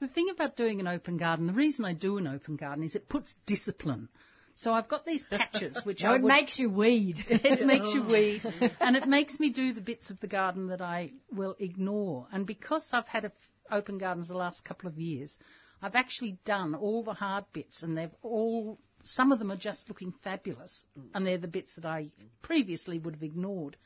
The 0.02 0.08
thing 0.10 0.30
about 0.30 0.58
doing 0.58 0.82
an 0.82 0.88
open 0.88 1.16
garden, 1.18 1.48
the 1.48 1.54
reason 1.54 1.86
I 1.86 1.94
do 1.94 2.18
an 2.18 2.28
open 2.28 2.58
garden 2.58 2.84
is 2.84 2.96
it 2.96 3.08
puts 3.08 3.34
discipline. 3.46 4.10
So 4.56 4.74
I've 4.74 4.88
got 4.90 5.06
these 5.06 5.24
patches 5.24 5.80
which 5.86 6.02
No, 6.04 6.12
I 6.12 6.16
it 6.16 6.22
would- 6.22 6.28
makes 6.28 6.60
you 6.60 6.70
weed. 6.70 7.24
it 7.30 7.66
makes 7.66 7.94
you 7.94 8.04
oh. 8.04 8.12
weed, 8.12 8.46
and 8.82 8.96
it 8.98 9.08
makes 9.08 9.40
me 9.40 9.50
do 9.52 9.72
the 9.74 9.82
bits 9.82 10.10
of 10.10 10.20
the 10.20 10.28
garden 10.28 10.68
that 10.68 10.82
I 10.82 11.12
will 11.32 11.56
ignore. 11.60 12.28
And 12.32 12.46
because 12.46 12.90
I've 12.92 13.08
had 13.08 13.24
a 13.24 13.28
f- 13.28 13.52
open 13.72 13.98
gardens 13.98 14.28
the 14.28 14.38
last 14.38 14.66
couple 14.66 14.90
of 14.90 14.98
years, 14.98 15.38
I've 15.82 15.96
actually 15.96 16.40
done 16.46 16.76
all 16.76 17.04
the 17.04 17.14
hard 17.14 17.46
bits, 17.54 17.82
and 17.84 17.98
they've 17.98 18.16
all. 18.22 18.80
Some 19.06 19.32
of 19.32 19.38
them 19.40 19.52
are 19.52 19.58
just 19.58 19.88
looking 19.88 20.12
fabulous, 20.24 20.86
and 21.14 21.26
they're 21.26 21.38
the 21.38 21.48
bits 21.48 21.76
that 21.76 21.86
I 21.86 22.10
previously 22.42 22.98
would 22.98 23.14
have 23.14 23.24
ignored. 23.24 23.78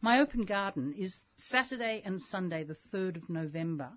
My 0.00 0.20
open 0.20 0.44
garden 0.44 0.94
is 0.96 1.14
Saturday 1.36 2.02
and 2.04 2.22
Sunday, 2.22 2.62
the 2.62 2.76
3rd 2.92 3.16
of 3.16 3.28
November. 3.28 3.90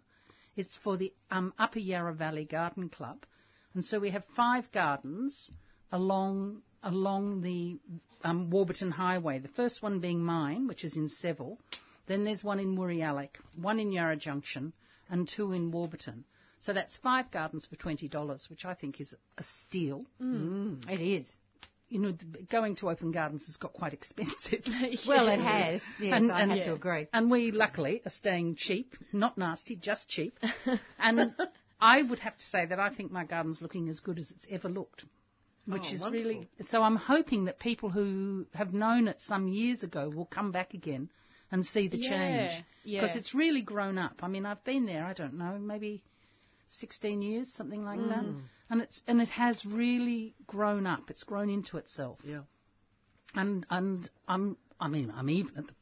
It's 0.55 0.75
for 0.75 0.97
the 0.97 1.13
um, 1.31 1.53
Upper 1.59 1.79
Yarra 1.79 2.13
Valley 2.13 2.45
Garden 2.45 2.89
Club. 2.89 3.23
And 3.73 3.85
so 3.85 3.99
we 3.99 4.09
have 4.09 4.25
five 4.35 4.71
gardens 4.71 5.51
along 5.91 6.63
along 6.81 7.41
the 7.41 7.79
um, 8.23 8.49
Warburton 8.49 8.91
Highway. 8.91 9.39
The 9.39 9.47
first 9.47 9.81
one 9.81 9.99
being 9.99 10.23
mine, 10.23 10.67
which 10.67 10.83
is 10.83 10.97
in 10.97 11.07
Seville. 11.07 11.57
Then 12.07 12.23
there's 12.25 12.43
one 12.43 12.59
in 12.59 12.75
Woori 12.75 12.97
Yallock, 12.97 13.37
one 13.55 13.79
in 13.79 13.91
Yarra 13.91 14.17
Junction, 14.17 14.73
and 15.09 15.27
two 15.27 15.53
in 15.53 15.71
Warburton. 15.71 16.25
So 16.63 16.71
that's 16.71 16.95
five 16.97 17.29
gardens 17.29 17.65
for 17.65 17.75
twenty 17.75 18.07
dollars, 18.07 18.47
which 18.49 18.63
I 18.63 18.73
think 18.73 19.01
is 19.01 19.13
a 19.37 19.43
steal. 19.43 20.05
Mm. 20.21 20.89
it 20.89 21.01
is. 21.01 21.29
You 21.89 21.99
know, 21.99 22.13
going 22.49 22.75
to 22.77 22.89
open 22.89 23.11
gardens 23.11 23.45
has 23.47 23.57
got 23.57 23.73
quite 23.73 23.93
expensive. 23.93 24.63
Well, 25.07 25.27
it 25.27 25.39
has. 25.41 25.81
Yes, 25.99 26.13
And- 26.21 26.31
I 26.31 26.41
and- 26.41 26.51
have 26.51 26.65
to 26.65 26.73
agree. 26.73 27.07
And 27.13 27.29
we 27.29 27.51
luckily 27.51 28.01
are 28.05 28.09
staying 28.09 28.55
cheap, 28.55 28.95
not 29.11 29.37
nasty, 29.37 29.75
just 29.75 30.07
cheap. 30.09 30.39
and 30.99 31.35
I 31.81 32.01
would 32.01 32.19
have 32.19 32.37
to 32.37 32.45
say 32.45 32.65
that 32.65 32.79
I 32.79 32.89
think 32.89 33.11
my 33.11 33.25
garden's 33.25 33.61
looking 33.61 33.89
as 33.89 33.99
good 33.99 34.17
as 34.17 34.31
it's 34.31 34.47
ever 34.49 34.69
looked. 34.69 35.03
Which 35.65 35.83
Oh, 35.91 35.93
is 35.95 36.01
wonderful. 36.01 36.29
really 36.31 36.47
so. 36.65 36.81
I'm 36.81 36.95
hoping 36.95 37.45
that 37.45 37.59
people 37.59 37.89
who 37.89 38.47
have 38.53 38.73
known 38.73 39.07
it 39.09 39.19
some 39.21 39.47
years 39.49 39.83
ago 39.83 40.09
will 40.09 40.25
come 40.25 40.51
back 40.53 40.73
again 40.73 41.09
and 41.51 41.65
see 41.65 41.87
the 41.89 41.97
Yeah, 41.97 42.09
change 42.09 42.63
because 42.85 43.11
yeah. 43.13 43.17
it's 43.17 43.35
really 43.35 43.61
grown 43.61 43.97
up. 43.97 44.21
I 44.23 44.27
mean, 44.29 44.45
I've 44.45 44.63
been 44.63 44.85
there. 44.85 45.05
I 45.05 45.13
don't 45.13 45.35
know, 45.37 45.57
maybe 45.59 46.03
16 46.67 47.21
years, 47.21 47.51
something 47.53 47.83
like 47.83 47.99
that, 48.09 48.23
Mm. 48.25 48.41
and 48.69 48.81
it's 48.81 49.01
and 49.07 49.21
it 49.21 49.29
has 49.29 49.65
really 49.65 50.33
grown 50.47 50.85
up. 50.87 51.09
It's 51.09 51.23
grown 51.23 51.49
into 51.49 51.77
itself 51.77 52.19
Yeah. 52.23 52.43
and 53.35 53.65
and 53.69 54.09
I'm 54.27 54.57
I 54.79 54.87
mean 54.87 55.11
I'm 55.15 55.29
even 55.29 55.57
at 55.57 55.67
the 55.67 55.73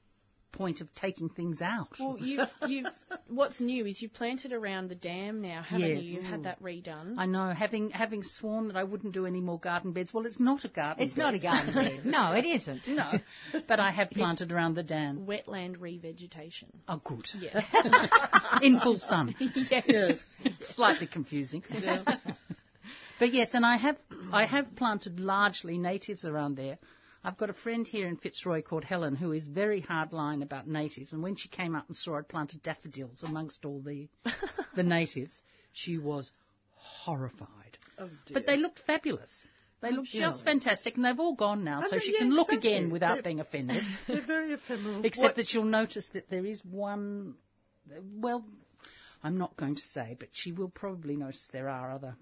point 0.51 0.81
of 0.81 0.93
taking 0.95 1.29
things 1.29 1.61
out. 1.61 1.89
Well, 1.99 2.17
you 2.19 2.43
you've 2.67 2.85
what's 3.27 3.59
new 3.61 3.85
is 3.85 4.01
you've 4.01 4.13
planted 4.13 4.53
around 4.53 4.89
the 4.89 4.95
dam 4.95 5.41
now, 5.41 5.61
haven't 5.63 5.87
Yes. 5.87 6.03
you? 6.03 6.15
You've 6.15 6.23
had 6.25 6.43
that 6.43 6.61
redone. 6.61 7.15
I 7.17 7.25
know, 7.25 7.49
having 7.49 7.89
having 7.91 8.23
sworn 8.23 8.67
that 8.67 8.77
I 8.77 8.83
wouldn't 8.83 9.13
do 9.13 9.25
any 9.25 9.41
more 9.41 9.59
garden 9.59 9.91
beds. 9.93 10.13
Well, 10.13 10.25
it's 10.25 10.39
not 10.39 10.63
a 10.65 10.67
garden. 10.67 11.03
It's 11.05 11.17
not 11.17 11.33
a 11.33 11.39
garden 11.39 11.73
bed. 11.73 12.05
No, 12.05 12.33
it 12.33 12.45
isn't. 12.45 12.87
no, 12.87 13.11
but 13.67 13.79
I 13.79 13.91
have 13.91 14.09
planted 14.11 14.51
around 14.51 14.75
the 14.75 14.83
dam. 14.83 15.25
Wetland 15.25 15.77
revegetation. 15.77 16.69
Oh, 16.87 17.01
good. 17.03 17.25
Yes. 17.39 17.65
In 18.61 18.79
full 18.79 18.99
sun. 18.99 19.35
Yes. 19.69 20.17
Slightly 20.61 21.07
confusing. 21.07 21.63
but 23.19 23.33
yes, 23.33 23.53
and 23.53 23.65
I 23.65 23.77
have 23.77 23.97
I 24.31 24.45
have 24.45 24.75
planted 24.75 25.19
largely 25.19 25.77
natives 25.77 26.25
around 26.25 26.55
there. 26.55 26.77
I've 27.23 27.37
got 27.37 27.49
a 27.49 27.53
friend 27.53 27.85
here 27.85 28.07
in 28.07 28.17
Fitzroy 28.17 28.61
called 28.63 28.83
Helen 28.83 29.15
who 29.15 29.31
is 29.31 29.45
very 29.45 29.81
hardline 29.81 30.41
about 30.41 30.67
natives, 30.67 31.13
and 31.13 31.21
when 31.21 31.35
she 31.35 31.49
came 31.49 31.75
up 31.75 31.87
and 31.87 31.95
saw 31.95 32.17
I'd 32.17 32.27
planted 32.27 32.63
daffodils 32.63 33.23
amongst 33.23 33.63
all 33.65 33.79
the 33.81 34.07
the 34.75 34.83
natives, 34.83 35.41
she 35.71 35.97
was 35.97 36.31
horrified. 36.75 37.77
Oh. 37.99 38.09
But 38.33 38.47
they 38.47 38.57
looked 38.57 38.79
fabulous. 38.79 39.47
They 39.81 39.89
oh, 39.89 39.91
looked 39.91 40.09
just 40.09 40.45
fantastic, 40.45 40.95
and 40.95 41.05
they've 41.05 41.19
all 41.19 41.35
gone 41.35 41.63
now, 41.63 41.81
And 41.81 41.89
so 41.89 41.97
she 41.97 42.13
yeah, 42.13 42.19
can 42.19 42.29
look 42.31 42.49
exactly. 42.49 42.75
again 42.75 42.91
without 42.91 43.15
They- 43.17 43.21
being 43.21 43.39
offended. 43.39 43.83
They're 44.07 44.21
very 44.21 44.53
ephemeral. 44.53 45.03
Except 45.05 45.23
What- 45.23 45.35
that 45.35 45.47
she'll 45.47 45.63
notice 45.63 46.09
that 46.13 46.29
there 46.29 46.45
is 46.45 46.63
one. 46.63 47.35
Well, 48.15 48.45
I'm 49.23 49.37
not 49.37 49.55
going 49.57 49.75
to 49.75 49.81
say, 49.81 50.15
but 50.19 50.29
she 50.31 50.51
will 50.51 50.69
probably 50.69 51.15
notice 51.15 51.47
there 51.51 51.69
are 51.69 51.91
other 51.91 52.15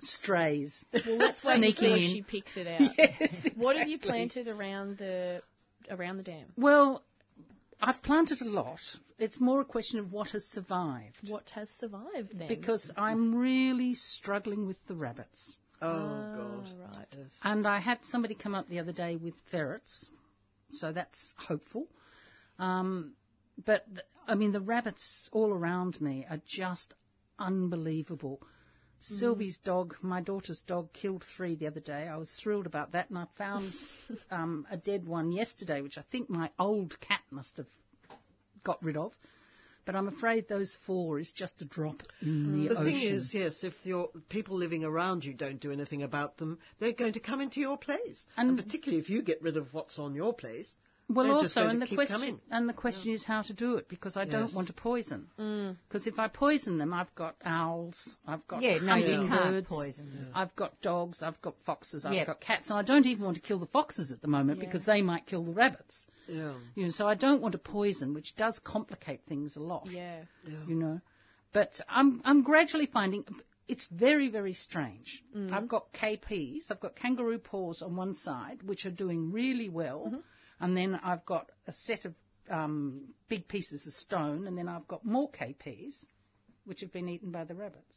strays. 0.00 0.84
Well, 0.92 1.16
let's 1.16 1.44
wait 1.44 1.54
and 1.56 1.64
see 1.64 1.72
Sneaking 1.72 1.96
if 1.96 2.02
in. 2.04 2.10
she 2.14 2.22
picks 2.22 2.56
it 2.56 2.66
out. 2.66 2.90
Yes, 2.98 3.48
What 3.56 3.76
have 3.76 3.88
you 3.88 3.98
planted 3.98 4.48
around 4.48 4.98
the 4.98 5.42
around 5.90 6.18
the 6.18 6.22
dam? 6.22 6.46
Well, 6.56 7.02
I've 7.80 8.02
planted 8.02 8.40
a 8.42 8.48
lot. 8.48 8.80
It's 9.18 9.40
more 9.40 9.60
a 9.60 9.64
question 9.64 9.98
of 9.98 10.12
what 10.12 10.30
has 10.30 10.44
survived. 10.44 11.28
What 11.28 11.50
has 11.50 11.68
survived 11.70 12.38
then? 12.38 12.48
Because 12.48 12.90
I'm 12.96 13.34
really 13.34 13.94
struggling 13.94 14.66
with 14.66 14.76
the 14.86 14.94
rabbits. 14.94 15.58
Oh, 15.80 15.86
Ah, 15.86 16.34
God. 16.36 16.96
right. 16.96 17.16
And 17.44 17.66
I 17.66 17.78
had 17.78 17.98
somebody 18.02 18.34
come 18.34 18.54
up 18.54 18.66
the 18.68 18.80
other 18.80 18.92
day 18.92 19.16
with 19.16 19.34
ferrets, 19.50 20.08
so 20.72 20.92
that's 20.92 21.34
hopeful. 21.38 21.86
Um, 22.58 23.12
but 23.64 23.86
th- 23.86 24.06
I 24.26 24.34
mean, 24.34 24.52
the 24.52 24.60
rabbits 24.60 25.28
all 25.32 25.52
around 25.52 26.00
me 26.00 26.26
are 26.28 26.40
just 26.46 26.94
unbelievable. 27.38 28.40
Sylvie's 29.00 29.58
dog, 29.58 29.94
my 30.02 30.20
daughter's 30.20 30.60
dog, 30.66 30.92
killed 30.92 31.24
three 31.36 31.54
the 31.54 31.66
other 31.66 31.80
day. 31.80 32.08
I 32.08 32.16
was 32.16 32.32
thrilled 32.42 32.66
about 32.66 32.92
that, 32.92 33.08
and 33.10 33.18
I 33.18 33.26
found 33.36 33.72
um, 34.30 34.66
a 34.70 34.76
dead 34.76 35.06
one 35.06 35.32
yesterday, 35.32 35.80
which 35.80 35.98
I 35.98 36.02
think 36.10 36.28
my 36.28 36.50
old 36.58 36.98
cat 37.00 37.20
must 37.30 37.56
have 37.58 37.66
got 38.64 38.82
rid 38.84 38.96
of. 38.96 39.12
But 39.84 39.96
I'm 39.96 40.08
afraid 40.08 40.48
those 40.48 40.76
four 40.86 41.18
is 41.18 41.32
just 41.32 41.62
a 41.62 41.64
drop 41.64 42.02
in 42.20 42.52
the, 42.64 42.68
The 42.68 42.74
ocean. 42.74 42.84
thing 42.84 43.00
is, 43.00 43.32
yes, 43.32 43.64
if 43.64 43.72
your 43.84 44.10
people 44.28 44.58
living 44.58 44.84
around 44.84 45.24
you 45.24 45.32
don't 45.32 45.58
do 45.60 45.72
anything 45.72 46.02
about 46.02 46.36
them, 46.36 46.58
they're 46.78 46.92
going 46.92 47.14
to 47.14 47.20
come 47.20 47.40
into 47.40 47.58
your 47.60 47.78
place. 47.78 48.26
And, 48.36 48.50
And- 48.50 48.58
particularly 48.58 49.00
if 49.02 49.08
you 49.08 49.22
get 49.22 49.40
rid 49.40 49.56
of 49.56 49.72
what's 49.72 49.98
on 49.98 50.14
your 50.14 50.34
place, 50.34 50.74
Well, 51.10 51.24
They're 51.26 51.36
also, 51.36 51.66
and 51.68 51.80
the 51.80 51.86
question 51.86 52.38
and 52.50 52.68
the 52.68 52.74
question 52.74 53.12
is 53.12 53.24
how 53.24 53.40
to 53.42 53.54
do 53.54 53.76
it 53.76 53.88
because 53.88 54.18
I 54.18 54.26
don't 54.26 54.52
want 54.52 54.66
to 54.66 54.74
poison. 54.74 55.28
Because 55.88 56.06
if 56.06 56.18
I 56.18 56.28
poison 56.28 56.76
them, 56.76 56.92
I've 56.92 57.14
got 57.14 57.36
owls, 57.44 58.18
I've 58.26 58.46
got 58.46 58.62
Yeah, 58.62 58.78
no, 58.82 58.96
you 58.96 59.06
hunting 59.06 59.28
can't 59.28 59.54
birds, 59.54 59.66
poison 59.68 60.12
them. 60.12 60.28
I've 60.34 60.54
got 60.54 60.78
dogs, 60.82 61.22
I've 61.22 61.40
got 61.40 61.58
foxes, 61.64 62.04
I've 62.04 62.12
Yep. 62.12 62.26
got 62.26 62.40
cats, 62.40 62.68
and 62.68 62.78
I 62.78 62.82
don't 62.82 63.06
even 63.06 63.24
want 63.24 63.36
to 63.36 63.42
kill 63.42 63.58
the 63.58 63.66
foxes 63.66 64.12
at 64.12 64.20
the 64.20 64.28
moment 64.28 64.60
because 64.60 64.84
they 64.84 65.00
might 65.00 65.24
kill 65.26 65.44
the 65.44 65.52
rabbits. 65.52 66.06
yeah, 66.26 66.52
You 66.74 66.84
know, 66.84 66.90
so 66.90 67.08
I 67.08 67.14
don't 67.14 67.40
want 67.40 67.52
to 67.52 67.58
poison, 67.58 68.12
which 68.12 68.36
does 68.36 68.58
complicate 68.58 69.22
things 69.26 69.56
a 69.56 69.60
lot. 69.60 69.88
Yeah. 69.90 70.24
You 70.66 70.74
know, 70.74 71.00
but 71.54 71.80
I'm 71.88 72.20
I'm 72.26 72.42
gradually 72.42 72.86
finding 72.86 73.24
it's 73.66 73.86
very 73.86 74.28
very 74.28 74.52
strange. 74.52 75.22
I've 75.50 75.68
got 75.68 75.92
KPs, 75.94 76.70
I've 76.70 76.80
got 76.80 76.96
kangaroo 76.96 77.38
paws 77.38 77.80
on 77.80 77.96
one 77.96 78.14
side, 78.14 78.62
which 78.62 78.84
are 78.84 78.90
doing 78.90 79.32
really 79.32 79.70
well, 79.70 80.12
and 80.60 80.76
then 80.76 80.98
I've 81.02 81.24
got 81.26 81.50
a 81.66 81.72
set 81.72 82.04
of 82.04 82.14
um, 82.50 83.02
big 83.28 83.46
pieces 83.48 83.86
of 83.86 83.92
stone, 83.92 84.46
and 84.46 84.56
then 84.56 84.68
I've 84.68 84.88
got 84.88 85.04
more 85.04 85.30
KPs, 85.30 86.04
which 86.64 86.80
have 86.80 86.92
been 86.92 87.08
eaten 87.08 87.30
by 87.30 87.44
the 87.44 87.54
rabbits. 87.54 87.96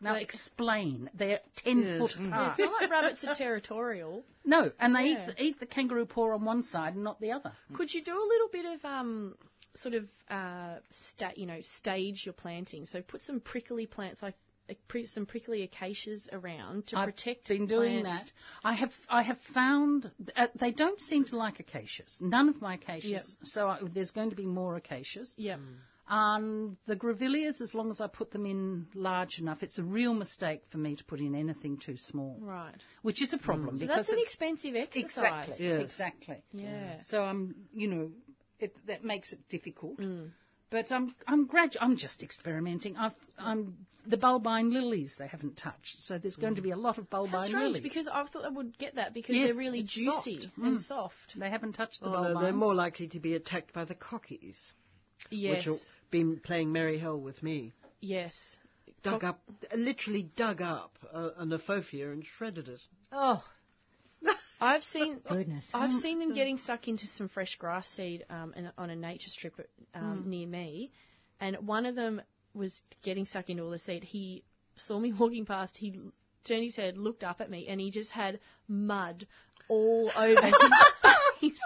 Now 0.00 0.16
explain. 0.16 1.08
They're 1.14 1.40
ten 1.56 1.82
Yes. 1.82 1.98
foot 1.98 2.26
apart. 2.26 2.58
It's 2.58 2.70
not 2.70 2.82
like 2.82 2.90
rabbits 2.90 3.24
are 3.24 3.34
territorial. 3.34 4.24
no, 4.44 4.70
and 4.78 4.94
they 4.94 5.10
Yeah. 5.10 5.22
eat, 5.22 5.26
the, 5.26 5.42
eat 5.44 5.60
the 5.60 5.66
kangaroo 5.66 6.04
paw 6.06 6.34
on 6.34 6.44
one 6.44 6.62
side 6.62 6.94
and 6.94 7.04
not 7.04 7.20
the 7.20 7.32
other. 7.32 7.52
Could 7.72 7.92
you 7.94 8.02
do 8.02 8.12
a 8.12 8.26
little 8.28 8.48
bit 8.52 8.66
of 8.66 8.84
um, 8.84 9.36
sort 9.74 9.94
of 9.94 10.08
uh, 10.28 10.76
sta- 10.90 11.32
you 11.36 11.46
know, 11.46 11.60
stage 11.62 12.22
your 12.26 12.34
planting? 12.34 12.84
So 12.86 13.00
put 13.02 13.22
some 13.22 13.40
prickly 13.40 13.86
plants 13.86 14.22
like 14.22 14.34
some 15.04 15.26
prickly 15.26 15.62
acacias 15.62 16.28
around 16.32 16.86
to 16.88 16.98
I've 16.98 17.06
protect. 17.06 17.48
been 17.48 17.66
doing 17.66 18.02
plants. 18.02 18.24
that. 18.62 18.68
I 18.68 18.72
have 18.74 18.92
I 19.08 19.22
have 19.22 19.38
found 19.52 20.10
uh, 20.36 20.46
they 20.58 20.72
don't 20.72 21.00
seem 21.00 21.24
to 21.26 21.36
like 21.36 21.60
acacias. 21.60 22.18
None 22.20 22.48
of 22.48 22.60
my 22.60 22.74
acacias. 22.74 23.36
Yep. 23.40 23.48
So 23.48 23.68
I, 23.68 23.78
there's 23.92 24.10
going 24.12 24.30
to 24.30 24.36
be 24.36 24.46
more 24.46 24.76
acacias. 24.76 25.34
Yeah. 25.36 25.56
And 26.06 26.76
the 26.86 26.96
grevilleas, 26.96 27.62
as 27.62 27.74
long 27.74 27.90
as 27.90 28.00
I 28.02 28.08
put 28.08 28.30
them 28.30 28.44
in 28.44 28.86
large 28.94 29.38
enough, 29.38 29.62
it's 29.62 29.78
a 29.78 29.82
real 29.82 30.12
mistake 30.12 30.60
for 30.68 30.76
me 30.76 30.96
to 30.96 31.04
put 31.04 31.18
in 31.18 31.34
anything 31.34 31.78
too 31.78 31.96
small, 31.96 32.36
Right. 32.42 32.74
which 33.00 33.22
is 33.22 33.32
a 33.32 33.38
problem 33.38 33.76
So 33.76 33.80
because 33.80 33.96
that's 33.96 34.08
an 34.10 34.18
expensive 34.18 34.76
exercise. 34.76 35.04
exactly 35.48 35.66
Yes. 35.66 35.80
exactly. 35.82 36.42
Yeah. 36.52 37.00
So 37.04 37.22
I'm 37.22 37.54
you 37.72 37.88
know 37.88 38.10
it, 38.60 38.74
that 38.86 39.02
makes 39.02 39.32
it 39.32 39.48
difficult. 39.48 39.98
Mm. 39.98 40.30
But 40.74 40.90
I'm 40.90 41.14
I'm 41.28 41.46
gradu- 41.46 41.76
I'm 41.80 41.96
just 41.96 42.20
experimenting. 42.24 42.96
I've 42.96 43.12
I'm 43.38 43.76
the 44.08 44.16
bulbine 44.16 44.72
lilies 44.72 45.14
they 45.20 45.28
haven't 45.28 45.56
touched, 45.56 46.00
so 46.00 46.18
there's 46.18 46.34
going 46.34 46.56
to 46.56 46.62
be 46.62 46.72
a 46.72 46.76
lot 46.76 46.98
of 46.98 47.08
bulbine 47.08 47.30
How 47.30 47.44
strange, 47.44 47.62
lilies. 47.66 47.82
because 47.84 48.08
I 48.08 48.24
thought 48.24 48.44
I 48.44 48.48
would 48.48 48.76
get 48.76 48.96
that 48.96 49.14
because 49.14 49.36
Yes, 49.36 49.46
they're 49.46 49.54
really 49.54 49.78
it's 49.78 49.92
juicy 49.92 50.40
soft. 50.40 50.56
and 50.58 50.76
Mm. 50.76 50.80
soft. 50.80 51.38
They 51.38 51.48
haven't 51.48 51.74
touched 51.74 52.00
the 52.00 52.08
oh, 52.08 52.12
bulbines. 52.12 52.34
no, 52.34 52.40
they're 52.40 52.52
more 52.52 52.74
likely 52.74 53.06
to 53.06 53.20
be 53.20 53.34
attacked 53.34 53.72
by 53.72 53.84
the 53.84 53.94
cockies, 53.94 54.72
Yes. 55.30 55.58
which 55.58 55.64
have 55.66 55.80
been 56.10 56.40
playing 56.40 56.72
merry 56.72 56.98
hell 56.98 57.20
with 57.20 57.40
me. 57.44 57.72
Yes. 58.00 58.56
Dug 59.04 59.20
Cock- 59.20 59.36
up, 59.36 59.40
literally 59.76 60.24
dug 60.34 60.60
up 60.60 60.98
a, 61.12 61.28
an 61.38 61.52
aphophia 61.52 62.10
and 62.10 62.26
shredded 62.26 62.66
it. 62.68 62.80
Oh, 63.12 63.44
I've 64.60 64.82
seen 64.84 65.20
goodness. 65.28 65.64
I've 65.74 65.92
seen 65.92 66.18
them 66.18 66.32
getting 66.32 66.58
stuck 66.58 66.88
into 66.88 67.06
some 67.06 67.28
fresh 67.28 67.56
grass 67.56 67.88
seed 67.88 68.24
um, 68.30 68.54
in, 68.56 68.70
on 68.78 68.90
a 68.90 68.96
nature 68.96 69.28
strip 69.28 69.54
um, 69.94 70.22
Hmm. 70.22 70.30
near 70.30 70.46
me, 70.46 70.90
and 71.40 71.56
one 71.66 71.86
of 71.86 71.94
them 71.94 72.22
was 72.54 72.80
getting 73.02 73.26
stuck 73.26 73.50
into 73.50 73.62
all 73.64 73.70
the 73.70 73.78
seed. 73.78 74.04
he 74.04 74.44
saw 74.76 74.98
me 74.98 75.12
walking 75.18 75.44
past. 75.46 75.76
He 75.76 75.90
turned 76.44 76.64
his 76.64 76.76
head, 76.76 76.96
looked 76.96 77.24
up 77.24 77.40
at 77.40 77.50
me, 77.50 77.66
and 77.68 77.80
he 77.80 77.90
just 77.90 78.10
had 78.12 78.40
mud 78.68 79.26
all 79.68 80.10
over 80.16 80.46
his 80.46 80.54
face 81.40 81.60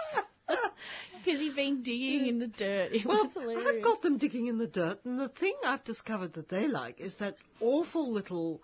because 1.23 1.39
he'd 1.39 1.55
been 1.55 1.83
digging 1.83 2.27
in 2.27 2.39
the 2.39 2.47
dirt. 2.47 2.91
It 2.93 3.05
Well. 3.05 3.31
I've 3.37 3.83
got 3.83 4.01
them 4.01 4.17
digging 4.17 4.47
in 4.47 4.57
the 4.57 4.67
dirt, 4.67 4.99
and 5.05 5.19
the 5.19 5.29
thing 5.29 5.55
I've 5.65 5.83
discovered 5.83 6.33
that 6.33 6.49
they 6.49 6.67
like 6.67 6.99
is 6.99 7.15
that 7.15 7.35
awful 7.59 8.11
little 8.11 8.61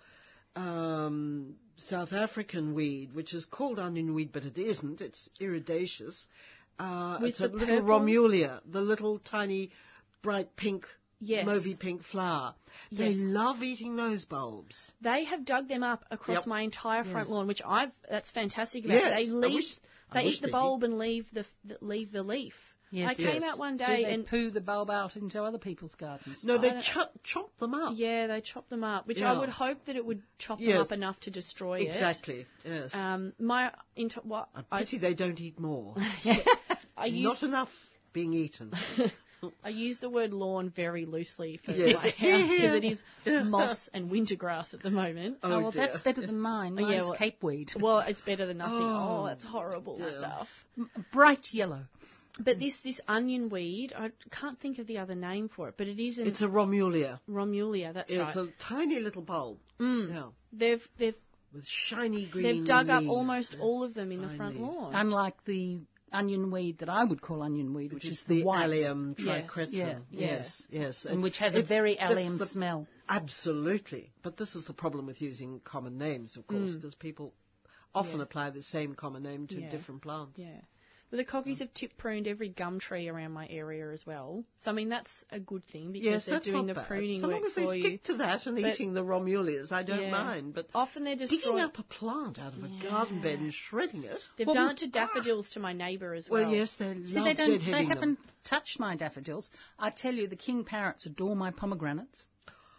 um, 0.56 1.56
South 1.78 2.14
African 2.14 2.74
weed, 2.74 3.14
which 3.14 3.34
is 3.34 3.46
called 3.46 3.80
onion 3.80 4.14
weed, 4.14 4.32
but 4.32 4.44
it 4.44 4.58
isn't. 4.58 5.02
It's 5.02 5.30
iridaceous. 5.40 6.26
Uh, 6.80 7.20
it's 7.22 7.40
a 7.40 7.48
little 7.48 7.60
purple- 7.82 7.88
romulea, 7.88 8.62
the 8.66 8.82
little 8.82 9.20
tiny 9.20 9.72
bright 10.22 10.56
pink, 10.56 10.86
Yes. 11.20 11.46
mauvey 11.46 11.78
pink 11.80 12.04
flower. 12.04 12.54
They 12.92 13.10
Yes. 13.10 13.16
love 13.18 13.64
eating 13.64 13.96
those 13.96 14.26
bulbs. 14.26 14.92
They 15.02 15.24
have 15.26 15.46
dug 15.46 15.68
them 15.70 15.84
up 15.84 16.04
across 16.12 16.40
Yep. 16.40 16.48
my 16.48 16.62
entire 16.62 17.04
front 17.04 17.28
Yes. 17.28 17.30
lawn, 17.30 17.48
which 17.48 17.62
I've 17.66 17.92
that's 18.10 18.30
fantastic 18.30 18.86
about. 18.86 18.96
Yes, 18.96 19.18
they 19.18 19.28
leave 19.32 19.54
wish- 19.56 19.78
they 20.14 20.26
eat 20.28 20.42
the 20.42 20.50
bulb 20.50 20.84
and 20.84 20.98
leave 20.98 21.30
the, 21.32 21.46
the 21.64 21.78
leave 21.82 22.12
the 22.12 22.24
leaf. 22.24 22.56
Yes, 22.92 23.10
I 23.12 23.14
came 23.16 23.44
out 23.44 23.58
one 23.58 23.78
Do 23.78 23.86
day 23.86 24.04
they 24.04 24.14
and 24.14 24.26
poo 24.26 24.52
the 24.52 24.62
bulb 24.62 24.90
out 24.90 25.16
into 25.18 25.42
other 25.44 25.58
people's 25.58 25.96
gardens? 25.96 26.44
No, 26.46 26.58
they 26.58 26.70
don't- 26.70 26.84
chop, 26.84 27.12
chop 27.24 27.58
them 27.58 27.74
up. 27.74 27.94
yeah, 27.96 28.28
they 28.28 28.42
chop 28.42 28.70
them 28.70 28.84
up, 28.84 29.08
which 29.08 29.20
Yeah. 29.20 29.34
I 29.34 29.40
would 29.40 29.50
hope 29.50 29.84
that 29.86 29.96
it 29.96 30.06
would 30.06 30.22
chop 30.38 30.60
them 30.60 30.78
up 30.78 30.92
enough 30.92 31.20
to 31.22 31.32
destroy 31.32 31.82
it. 31.82 31.88
Exactly. 31.88 32.46
Yes. 32.64 32.94
Um, 32.94 33.34
my 33.40 33.72
into 33.96 34.20
what 34.22 34.50
A 34.56 34.64
I, 34.72 34.80
pity 34.82 34.98
they 35.00 35.14
don't 35.14 35.40
eat 35.40 35.60
more. 35.60 35.96
I 36.98 37.08
use 37.08 37.24
Not 37.42 37.44
enough 37.44 37.70
being 38.14 38.34
eaten. 38.34 38.72
I 39.64 39.70
use 39.70 40.00
the 40.00 40.10
word 40.10 40.32
lawn 40.34 40.70
very 40.70 41.06
loosely 41.06 41.58
for 41.64 41.72
Yes. 41.72 41.96
my 41.96 42.10
house 42.10 42.50
because 42.50 42.74
it 42.76 42.84
is 42.86 43.46
moss 43.46 43.90
and 43.94 44.10
winter 44.10 44.36
grass 44.36 44.74
at 44.74 44.82
the 44.82 44.90
moment. 44.90 45.38
Oh, 45.44 45.50
well, 45.62 45.72
dear. 45.72 45.88
that's 45.88 46.00
better 46.00 46.26
than 46.26 46.40
mine. 46.40 46.76
Yeah, 46.78 46.86
Mine's 46.86 47.08
well- 47.10 47.16
cape 47.18 47.44
weed. 47.44 47.72
Well, 47.80 48.00
it's 48.00 48.22
better 48.22 48.46
than 48.46 48.58
nothing. 48.60 48.78
Oh, 48.78 49.20
Oh, 49.22 49.26
that's 49.28 49.44
horrible 49.44 50.00
stuff. 50.18 50.48
Bright 51.12 51.48
yellow. 51.52 51.82
But 52.40 52.60
this 52.60 52.78
this 52.82 53.00
onion 53.08 53.50
weed, 53.50 53.94
I 53.98 54.12
can't 54.30 54.60
think 54.60 54.78
of 54.80 54.88
the 54.88 54.98
other 54.98 55.16
name 55.16 55.48
for 55.50 55.70
it, 55.70 55.76
but 55.78 55.88
it 55.88 56.00
is 56.02 56.18
an 56.18 56.28
It's 56.28 56.42
a 56.42 56.48
romulea. 56.48 57.20
romulea. 57.30 57.94
That's 57.94 58.12
It's 58.12 58.20
right. 58.20 58.36
a 58.36 58.48
tiny 58.60 59.00
little 59.00 59.22
bulb. 59.22 59.58
Mm. 59.80 60.10
Yeah. 60.10 60.30
They've 60.52 60.88
they've 60.98 61.16
With 61.54 61.66
shiny 61.66 62.26
green 62.28 62.44
they've 62.44 62.66
dug 62.66 62.90
up 62.90 63.02
leaves. 63.02 63.12
almost 63.12 63.56
all 63.62 63.84
of 63.84 63.94
them 63.94 64.12
in 64.12 64.22
the 64.22 64.30
front 64.36 64.60
leaves. 64.60 64.76
lawn. 64.76 64.94
Unlike 64.96 65.46
the 65.46 65.80
onion 66.12 66.52
weed 66.52 66.80
that 66.80 66.90
I 66.90 67.04
would 67.06 67.22
call 67.22 67.42
onion 67.42 67.74
weed, 67.74 67.94
which, 67.94 68.04
which 68.04 68.12
is 68.12 68.20
is 68.22 68.26
the 68.28 68.44
white, 68.44 68.64
allium 68.64 69.16
Yes. 69.18 69.26
triquetrum. 69.52 69.72
Yeah. 69.74 70.00
Yes, 70.12 70.64
yes. 70.70 71.06
and 71.06 71.20
It- 71.20 71.24
which 71.24 71.38
has 71.40 71.56
a 71.56 71.62
very 71.62 71.96
that's 71.96 72.12
allium 72.12 72.38
the- 72.38 72.46
smell. 72.48 72.88
Absolutely. 73.08 74.12
But 74.24 74.38
this 74.38 74.56
is 74.56 74.66
the 74.66 74.74
problem 74.74 75.06
with 75.08 75.22
using 75.22 75.62
common 75.62 75.98
names, 75.98 76.36
of 76.38 76.48
course, 76.48 76.74
because 76.74 76.96
people 76.96 77.34
often 77.94 78.16
Mm. 78.16 78.18
Yeah. 78.18 78.24
apply 78.24 78.50
the 78.52 78.64
same 78.64 78.94
common 78.96 79.24
name 79.24 79.48
to 79.48 79.60
Yeah. 79.62 79.70
different 79.70 80.02
plants. 80.02 80.38
yeah. 80.40 80.62
But 81.16 81.26
the 81.26 81.32
cockies 81.32 81.56
mm. 81.56 81.60
have 81.60 81.74
tip 81.74 81.98
pruned 81.98 82.28
every 82.28 82.50
gum 82.50 82.78
tree 82.78 83.08
around 83.08 83.32
my 83.32 83.48
area 83.50 83.90
as 83.92 84.06
well. 84.06 84.44
So 84.58 84.70
I 84.70 84.74
mean 84.74 84.90
that's 84.90 85.24
a 85.32 85.40
good 85.40 85.66
thing 85.68 85.94
because 85.94 86.06
Yes, 86.06 86.26
they're 86.26 86.36
that's 86.36 86.46
doing 86.48 86.66
not 86.66 86.68
the 86.68 86.74
bad. 86.74 86.88
pruning 86.88 87.22
so 87.22 87.28
long 87.28 87.46
as 87.46 87.54
they 87.54 87.66
stick 87.80 87.92
you. 87.94 87.98
to 88.06 88.18
that 88.18 88.46
and 88.46 88.62
But- 88.62 88.74
eating 88.74 88.94
the 88.94 89.02
romuleas, 89.04 89.72
I 89.72 89.84
don't 89.84 90.02
Yeah. 90.02 90.12
mind. 90.12 90.54
But 90.54 90.68
Often 90.76 91.06
they're 91.06 91.16
digging 91.16 91.38
destroying. 91.38 91.64
up 91.64 91.80
a 91.80 91.84
plant 91.84 92.38
out 92.38 92.54
of 92.54 92.64
a 92.66 92.68
garden 92.84 93.22
bed 93.22 93.40
and 93.40 93.54
shredding 93.54 94.04
it. 94.04 94.20
They've 94.36 94.46
Well, 94.48 94.56
done 94.56 94.72
it 94.72 94.78
to 94.80 94.88
daffodils 94.88 95.52
to 95.52 95.62
my 95.62 95.72
neighbour 95.72 96.14
as 96.14 96.30
Well, 96.30 96.44
well. 96.44 96.52
yes, 96.52 96.76
they 96.76 96.94
See, 97.06 97.16
love 97.16 97.26
they 97.26 97.34
don't. 97.34 97.60
They 97.64 97.72
them. 97.72 97.86
haven't 97.86 98.20
touched 98.44 98.78
my 98.78 98.98
daffodils. 98.98 99.50
I 99.80 99.92
tell 99.92 100.14
you, 100.14 100.28
the 100.28 100.36
king 100.36 100.66
parrots 100.66 101.06
adore 101.06 101.36
my 101.38 101.52
pomegranates. 101.52 102.28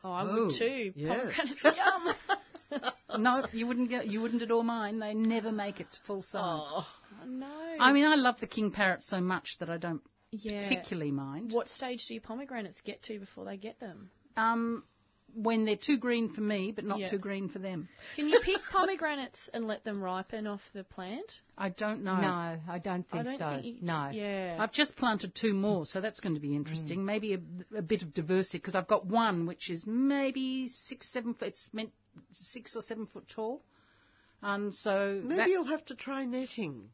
Oh, 0.04 0.12
I 0.12 0.22
Oh, 0.28 0.44
would 0.44 0.54
too. 0.56 0.92
yes. 0.94 1.32
Pomegranates, 1.34 1.78
yum. 1.78 3.22
No, 3.22 3.46
you 3.52 3.66
wouldn't 3.66 3.88
get. 3.88 4.08
You 4.08 4.20
wouldn't 4.20 4.42
adore 4.42 4.64
mine. 4.64 4.98
They 4.98 5.14
never 5.14 5.52
make 5.52 5.80
it 5.80 5.90
to 5.92 6.00
full 6.02 6.22
size. 6.22 6.60
Oh, 6.64 6.86
no. 7.26 7.76
I 7.80 7.92
mean, 7.92 8.04
I 8.06 8.14
love 8.14 8.40
the 8.40 8.46
king 8.46 8.70
parrots 8.70 9.06
so 9.06 9.20
much 9.20 9.56
that 9.60 9.70
I 9.70 9.76
don't 9.76 10.02
yeah. 10.30 10.62
particularly 10.62 11.10
mind. 11.10 11.52
What 11.52 11.68
stage 11.68 12.06
do 12.06 12.14
your 12.14 12.22
pomegranates 12.22 12.80
get 12.80 13.02
to 13.04 13.18
before 13.18 13.44
they 13.44 13.56
get 13.56 13.80
them? 13.80 14.10
Um, 14.36 14.84
when 15.34 15.66
they're 15.66 15.76
too 15.76 15.98
green 15.98 16.32
for 16.32 16.40
me, 16.40 16.72
but 16.72 16.84
not 16.84 16.98
Yeah. 16.98 17.10
too 17.10 17.18
green 17.18 17.48
for 17.48 17.58
them. 17.58 17.88
Can 18.14 18.28
you 18.28 18.40
pick 18.40 18.58
pomegranates 18.70 19.48
and 19.52 19.66
let 19.66 19.84
them 19.84 20.02
ripen 20.02 20.46
off 20.46 20.62
the 20.72 20.84
plant? 20.84 21.40
I 21.58 21.68
don't 21.68 22.02
know. 22.02 22.16
No, 22.16 22.58
I 22.68 22.78
don't 22.82 23.06
think 23.08 23.20
I 23.20 23.22
don't 23.24 23.38
so. 23.38 23.50
think 23.50 23.64
you, 23.66 23.76
no. 23.82 24.08
Yeah. 24.12 24.56
I've 24.58 24.72
just 24.72 24.96
planted 24.96 25.34
two 25.34 25.52
more, 25.52 25.84
so 25.84 26.00
that's 26.00 26.20
going 26.20 26.34
to 26.34 26.40
be 26.40 26.54
interesting. 26.54 27.04
Maybe 27.04 27.34
a, 27.34 27.40
a 27.76 27.82
bit 27.82 28.02
of 28.02 28.14
diversity 28.14 28.58
because 28.58 28.74
I've 28.74 28.88
got 28.88 29.06
one 29.06 29.46
which 29.46 29.68
is 29.68 29.86
maybe 29.86 30.68
six, 30.68 31.12
seven 31.12 31.34
foot. 31.34 31.48
It's 31.48 31.68
meant 31.72 31.92
six 32.32 32.74
or 32.74 32.82
seven 32.82 33.06
foot 33.06 33.28
tall, 33.28 33.62
and 34.42 34.74
so 34.74 35.20
maybe 35.22 35.36
that, 35.36 35.48
you'll 35.50 35.64
have 35.64 35.84
to 35.86 35.94
try 35.94 36.24
netting. 36.24 36.90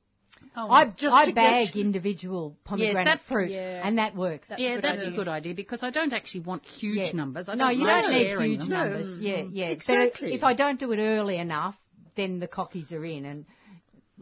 Oh, 0.56 0.68
I, 0.70 0.86
Just 0.86 1.14
I 1.14 1.24
to 1.26 1.32
get 1.32 1.34
bag 1.34 1.76
individual 1.76 2.56
pomegranate 2.64 3.04
that- 3.04 3.20
fruit, 3.28 3.50
yeah. 3.50 3.86
and 3.86 3.98
that 3.98 4.14
works. 4.14 4.48
That's 4.48 4.60
yeah, 4.60 4.78
a 4.78 4.80
that's 4.80 5.02
idea. 5.02 5.12
a 5.12 5.16
good 5.16 5.28
idea 5.28 5.54
because 5.54 5.82
I 5.82 5.90
don't 5.90 6.12
actually 6.12 6.42
want 6.42 6.64
huge 6.64 6.96
Yeah. 6.98 7.12
numbers. 7.12 7.48
I 7.48 7.54
no, 7.54 7.66
don't 7.66 7.78
you 7.78 7.86
like 7.86 8.04
don't 8.04 8.12
need 8.12 8.38
huge 8.56 8.60
them. 8.60 8.68
numbers. 8.68 9.18
Yeah, 9.20 9.42
yeah. 9.50 9.66
Exactly. 9.66 10.28
But 10.30 10.34
if 10.36 10.44
I 10.44 10.54
don't 10.54 10.78
do 10.78 10.92
it 10.92 10.98
early 10.98 11.38
enough, 11.38 11.76
then 12.16 12.38
the 12.38 12.48
cockies 12.48 12.92
are 12.92 13.04
in, 13.04 13.24
and 13.24 13.46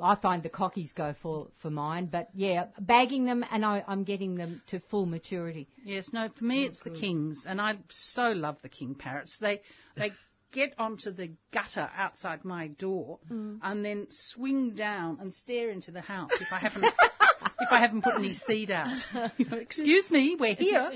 I 0.03 0.15
find 0.15 0.43
the 0.43 0.51
cockies 0.51 0.95
go 0.95 1.15
for 1.23 1.49
for 1.61 1.71
mine. 1.71 2.07
But 2.07 2.29
yeah, 2.35 2.67
bagging 2.81 3.25
them, 3.25 3.45
and 3.51 3.65
I, 3.65 3.83
I'm 3.87 4.05
getting 4.05 4.37
them 4.37 4.63
to 4.69 4.81
full 4.91 5.07
maturity. 5.07 5.69
Yes, 5.85 6.13
no, 6.13 6.29
for 6.37 6.45
me 6.45 6.65
mm, 6.65 6.69
it's 6.69 6.81
the 6.81 6.91
kings, 6.91 7.45
and 7.49 7.61
I 7.61 7.75
so 7.89 8.31
love 8.31 8.57
the 8.63 8.69
king 8.69 8.95
parrots. 8.95 9.39
They 9.39 9.61
they 9.97 10.13
get 10.53 10.75
onto 10.79 11.11
the 11.11 11.31
gutter 11.53 11.89
outside 11.97 12.45
my 12.45 12.69
door 12.69 13.19
mm. 13.31 13.59
and 13.63 13.85
then 13.85 14.07
swing 14.11 14.75
down 14.75 15.19
and 15.21 15.33
stare 15.33 15.71
into 15.71 15.91
the 15.91 16.01
house 16.01 16.31
if 16.41 16.53
I 16.53 16.59
haven't 16.59 16.85
if 17.61 17.71
I 17.71 17.81
haven't 17.81 18.03
put 18.03 18.15
any 18.15 18.33
seed 18.33 18.71
out. 18.71 19.07
Excuse 19.39 20.11
me, 20.11 20.37
we're 20.39 20.55
here. 20.55 20.91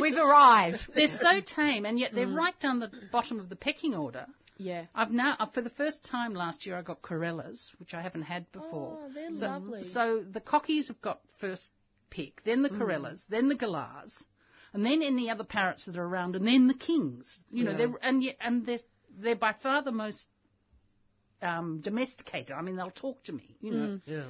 We've 0.00 0.16
arrived. 0.16 0.86
They're 0.94 1.08
so 1.08 1.40
tame, 1.40 1.84
and 1.84 1.98
yet 1.98 2.12
they're 2.14 2.26
mm. 2.26 2.36
right 2.36 2.58
down 2.60 2.80
the 2.80 2.90
bottom 3.12 3.40
of 3.40 3.48
the 3.48 3.56
pecking 3.56 3.94
order. 3.94 4.26
yeah. 4.58 4.86
I've 4.94 5.10
now, 5.10 5.36
uh, 5.38 5.46
for 5.46 5.62
the 5.62 5.70
first 5.70 6.04
time 6.04 6.34
last 6.34 6.66
year, 6.66 6.76
I 6.76 6.82
got 6.82 7.02
corellas, 7.02 7.72
which 7.78 7.94
I 7.94 8.02
haven't 8.02 8.22
had 8.22 8.50
before. 8.52 8.98
Oh, 9.00 9.10
they're 9.14 9.32
so, 9.32 9.46
lovely. 9.46 9.84
So 9.84 10.24
the 10.28 10.40
cockies 10.40 10.88
have 10.88 11.00
got 11.00 11.20
first 11.38 11.70
pick, 12.10 12.42
then 12.44 12.62
the 12.62 12.70
mm. 12.70 12.78
corellas, 12.78 13.24
then 13.28 13.48
the 13.48 13.56
galahs, 13.56 14.26
and 14.74 14.84
then 14.84 15.02
any 15.02 15.30
other 15.30 15.44
parrots 15.44 15.86
that 15.86 15.96
are 15.96 16.04
around, 16.04 16.36
and 16.36 16.46
then 16.46 16.68
the 16.68 16.74
kings. 16.74 17.42
You 17.48 17.64
know, 17.64 17.70
Yeah. 17.70 17.76
they're 17.78 17.94
and 18.02 18.22
yet, 18.22 18.36
and 18.40 18.66
they're 18.66 18.78
they're 19.16 19.36
by 19.36 19.52
far 19.62 19.82
the 19.82 19.92
most 19.92 20.28
um, 21.40 21.80
domesticated. 21.80 22.52
I 22.52 22.60
mean, 22.62 22.76
they'll 22.76 22.90
talk 22.90 23.22
to 23.24 23.32
me. 23.32 23.56
You 23.60 23.70
know. 23.72 24.00
Yeah. 24.04 24.24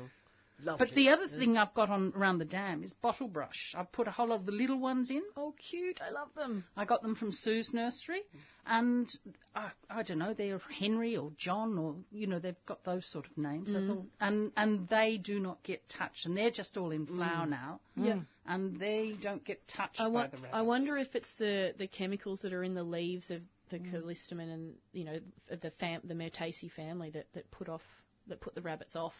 Lovely. 0.65 0.87
But 0.87 0.95
the 0.95 1.11
other 1.11 1.29
thing 1.29 1.59
I've 1.59 1.75
got 1.75 1.91
on 1.91 2.13
around 2.17 2.39
the 2.39 2.45
dam 2.45 2.83
is 2.85 2.93
bottle 2.95 3.29
brush. 3.29 3.75
I've 3.77 3.93
put 3.93 4.09
a 4.09 4.11
whole 4.11 4.29
lot 4.29 4.41
of 4.41 4.47
the 4.47 4.53
little 4.53 4.79
ones 4.79 5.11
in. 5.11 5.23
Oh, 5.37 5.55
cute. 5.71 6.01
I 6.01 6.11
love 6.11 6.29
them. 6.35 6.65
I 6.77 6.85
got 6.85 7.03
them 7.03 7.15
from 7.15 7.33
Sue's 7.33 7.73
nursery, 7.75 8.23
and 8.67 9.09
I, 9.55 9.71
I 9.91 10.03
don't 10.03 10.19
know, 10.19 10.33
they're 10.33 10.61
Henry 10.79 11.17
or 11.17 11.33
John 11.37 11.77
or 11.79 11.97
you 12.11 12.27
know 12.27 12.39
they've 12.39 12.55
got 12.67 12.85
those 12.85 13.07
sort 13.11 13.27
of 13.27 13.37
names. 13.37 13.71
Mm. 13.71 13.85
I 13.85 13.87
thought, 13.87 14.07
and 14.21 14.53
and 14.57 14.89
they 14.89 15.19
do 15.19 15.39
not 15.39 15.63
get 15.63 15.89
touched, 15.89 16.27
and 16.27 16.37
they're 16.37 16.51
just 16.51 16.77
all 16.77 16.91
in 16.91 17.07
flower 17.07 17.47
mm. 17.47 17.51
now. 17.51 17.81
Yeah. 17.97 18.15
Mm. 18.15 18.27
and 18.47 18.81
they 18.81 19.15
don't 19.21 19.45
get 19.45 19.67
touched 19.69 20.01
I, 20.01 20.05
by 20.05 20.09
the 20.09 20.37
rabbits. 20.37 20.49
I 20.53 20.63
wonder 20.63 20.97
if 20.97 21.15
it's 21.15 21.33
the, 21.39 21.75
the 21.79 21.87
chemicals 21.87 22.41
that 22.41 22.53
are 22.53 22.65
in 22.65 22.75
the 22.75 22.83
leaves 22.83 23.31
of 23.31 23.43
the 23.71 23.79
callistemon 23.79 24.53
and 24.53 24.75
you 24.93 25.05
know 25.05 25.19
the 25.49 25.71
fam- 25.81 26.03
the 26.05 26.15
Myrtaceae 26.15 26.71
family 26.73 27.11
that, 27.11 27.27
that 27.35 27.51
put 27.51 27.69
off 27.69 27.83
that 28.29 28.41
put 28.41 28.55
the 28.55 28.63
rabbits 28.63 28.97
off. 28.97 29.15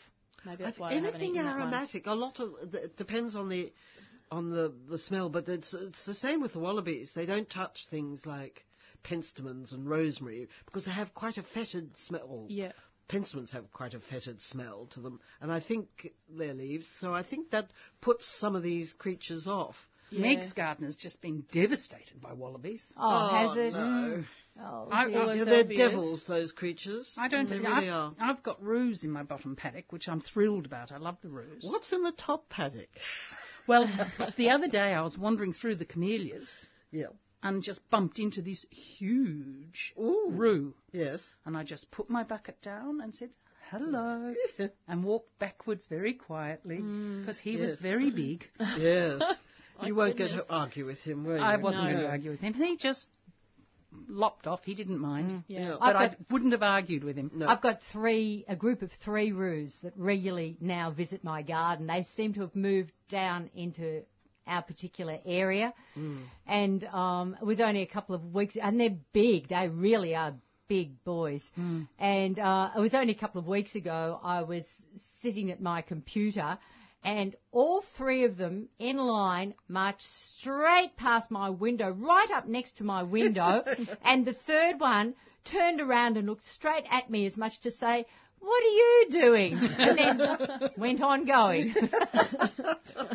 Maybe 0.45 0.65
that's 0.65 0.79
why 0.79 0.91
I 0.91 0.95
haven't 0.95 1.11
Anything 1.11 1.31
eaten 1.33 1.45
that 1.45 1.53
one. 1.53 1.63
aromatic, 1.63 2.07
a 2.07 2.13
lot 2.13 2.41
of 2.41 2.75
it 2.75 2.97
depends 2.97 3.37
on 3.37 3.49
the 3.49 3.73
on 4.31 4.51
the, 4.51 4.73
the 4.89 4.99
smell, 4.99 5.29
but 5.29 5.49
it's 5.49 5.75
it's 5.75 6.05
the 6.05 6.15
same 6.15 6.41
with 6.41 6.53
the 6.53 6.59
wallabies. 6.59 7.13
They 7.15 7.27
don't 7.27 7.49
touch 7.49 7.87
things 7.91 8.27
like 8.27 8.65
penstemons 9.05 9.73
and 9.73 9.89
rosemary 9.89 10.49
because 10.65 10.85
they 10.85 10.91
have 10.91 11.15
quite 11.15 11.37
a 11.39 11.43
fetid 11.43 11.97
smell. 11.97 12.47
Yeah. 12.49 12.73
Penstemons 13.09 13.51
have 13.53 13.71
quite 13.73 13.93
a 13.93 14.01
fetid 14.01 14.41
smell 14.41 14.89
to 14.93 15.01
them, 15.01 15.21
and 15.41 15.53
I 15.53 15.61
think 15.61 16.09
their 16.29 16.55
leaves. 16.55 16.89
So 17.01 17.15
I 17.15 17.23
think 17.23 17.51
that 17.51 17.71
puts 18.01 18.27
some 18.41 18.57
of 18.57 18.63
these 18.63 18.95
creatures 18.95 19.47
off. 19.47 19.77
Meg's 20.11 20.53
garden 20.53 20.85
has 20.85 20.97
just 20.97 21.21
been 21.21 21.45
devastated 21.51 22.21
by 22.21 22.33
wallabies. 22.33 22.93
Oh, 22.97 23.29
has 23.29 23.51
oh, 23.57 23.61
it? 23.61 23.73
no. 23.73 23.79
Mm. 23.79 24.25
Oh, 24.61 24.89
I, 24.91 25.05
I, 25.07 25.45
they're 25.45 25.65
Albias. 25.65 25.77
devils, 25.77 26.25
those 26.29 26.53
creatures. 26.53 27.13
I 27.19 27.27
don't. 27.29 27.49
They 27.49 27.57
I've, 27.59 27.89
are. 27.93 28.13
I've 28.21 28.43
got 28.43 28.63
roos 28.63 29.03
in 29.03 29.11
my 29.11 29.25
bottom 29.25 29.57
paddock, 29.57 29.91
which 29.91 30.09
I'm 30.09 30.21
thrilled 30.21 30.65
about. 30.67 30.93
I 30.93 30.99
love 30.99 31.17
the 31.23 31.29
roos. 31.29 31.63
What's 31.65 31.93
in 31.93 32.03
the 32.03 32.13
top 32.13 32.49
paddock? 32.49 32.89
Well, 33.67 33.89
the 34.37 34.51
other 34.51 34.69
day 34.69 34.95
I 34.95 35.03
was 35.03 35.19
wandering 35.19 35.53
through 35.53 35.77
the 35.77 35.85
camellias 35.85 36.49
Yeah. 36.93 37.07
and 37.43 37.63
just 37.65 37.89
bumped 37.91 38.19
into 38.21 38.43
this 38.43 38.65
huge 38.71 39.93
Ooh. 39.99 40.29
roo. 40.31 40.75
Yes. 40.93 41.21
And 41.45 41.57
I 41.57 41.65
just 41.65 41.91
put 41.91 42.09
my 42.09 42.23
bucket 42.23 42.61
down 42.63 43.01
and 43.01 43.15
said, 43.15 43.31
hello, 43.71 44.35
and 44.89 45.03
walked 45.03 45.37
backwards 45.41 45.87
very 45.87 46.13
quietly 46.15 46.77
because 46.77 47.39
he 47.39 47.57
was 47.57 47.81
very 47.81 48.11
big. 48.11 48.45
yes. 48.79 49.21
You 49.85 49.97
won't 49.97 50.17
get 50.17 50.29
to 50.29 50.47
argue 50.49 50.87
with 50.87 51.01
him, 51.01 51.25
will 51.25 51.35
you? 51.37 51.43
I 51.43 51.57
wasn't 51.57 51.87
No. 51.87 51.91
going 51.91 52.05
to 52.05 52.09
argue 52.09 52.31
with 52.31 52.39
him. 52.39 52.55
He 52.55 52.77
just 52.77 53.09
lopped 54.09 54.47
off. 54.47 54.65
He 54.65 54.75
didn't 54.75 54.99
mind. 54.99 55.45
Yeah. 55.49 55.77
But 55.81 55.97
I 55.97 56.17
wouldn't 56.31 56.53
have 56.53 56.63
argued 56.63 57.05
with 57.05 57.17
him. 57.17 57.31
No. 57.35 57.47
I've 57.47 57.61
got 57.61 57.81
three, 57.93 58.45
a 58.49 58.57
group 58.57 58.83
of 58.83 58.91
three 59.05 59.33
roos 59.33 59.77
that 59.83 59.93
regularly 59.97 60.57
now 60.61 60.91
visit 60.91 61.25
my 61.25 61.43
garden. 61.43 61.87
They 61.87 62.07
seem 62.17 62.35
to 62.35 62.41
have 62.43 62.55
moved 62.55 62.93
down 63.09 63.51
into 63.55 64.03
our 64.47 64.63
particular 64.63 65.19
area, 65.25 65.73
and 66.47 66.85
um, 66.85 67.37
it 67.41 67.45
was 67.45 67.61
only 67.61 67.83
a 67.83 67.87
couple 67.87 68.15
of 68.15 68.35
weeks, 68.35 68.57
and 68.61 68.79
they're 68.79 68.97
big. 69.13 69.49
They 69.49 69.69
really 69.69 70.15
are 70.15 70.35
big 70.69 71.03
boys. 71.05 71.43
And 71.99 72.39
uh, 72.39 72.71
it 72.77 72.81
was 72.81 72.95
only 72.95 73.13
a 73.13 73.19
couple 73.19 73.41
of 73.41 73.47
weeks 73.47 73.75
ago. 73.75 74.21
I 74.23 74.43
was 74.43 74.65
sitting 75.23 75.51
at 75.51 75.61
my 75.63 75.83
computer. 75.83 76.59
And 77.05 77.37
all 77.53 77.83
three 77.83 78.25
of 78.25 78.39
them 78.39 78.71
in 78.79 78.97
line 78.97 79.55
marched 79.69 80.03
straight 80.03 80.97
past 80.97 81.31
my 81.31 81.51
window, 81.51 81.91
right 81.91 82.31
up 82.31 82.47
next 82.47 82.79
to 82.79 82.85
my 82.85 83.03
window. 83.03 83.63
and 84.03 84.25
the 84.25 84.33
third 84.33 84.81
one 84.81 85.15
turned 85.45 85.83
around 85.83 86.17
and 86.17 86.27
looked 86.27 86.43
straight 86.43 86.87
at 86.91 87.11
me 87.11 87.27
as 87.27 87.37
much 87.37 87.61
to 87.61 87.71
say, 87.71 88.07
what 88.45 88.63
are 88.63 88.77
you 88.83 89.07
doing? 89.11 89.59
And 89.79 89.99
then 89.99 90.71
went 90.77 91.03
on 91.03 91.25
going. 91.25 91.75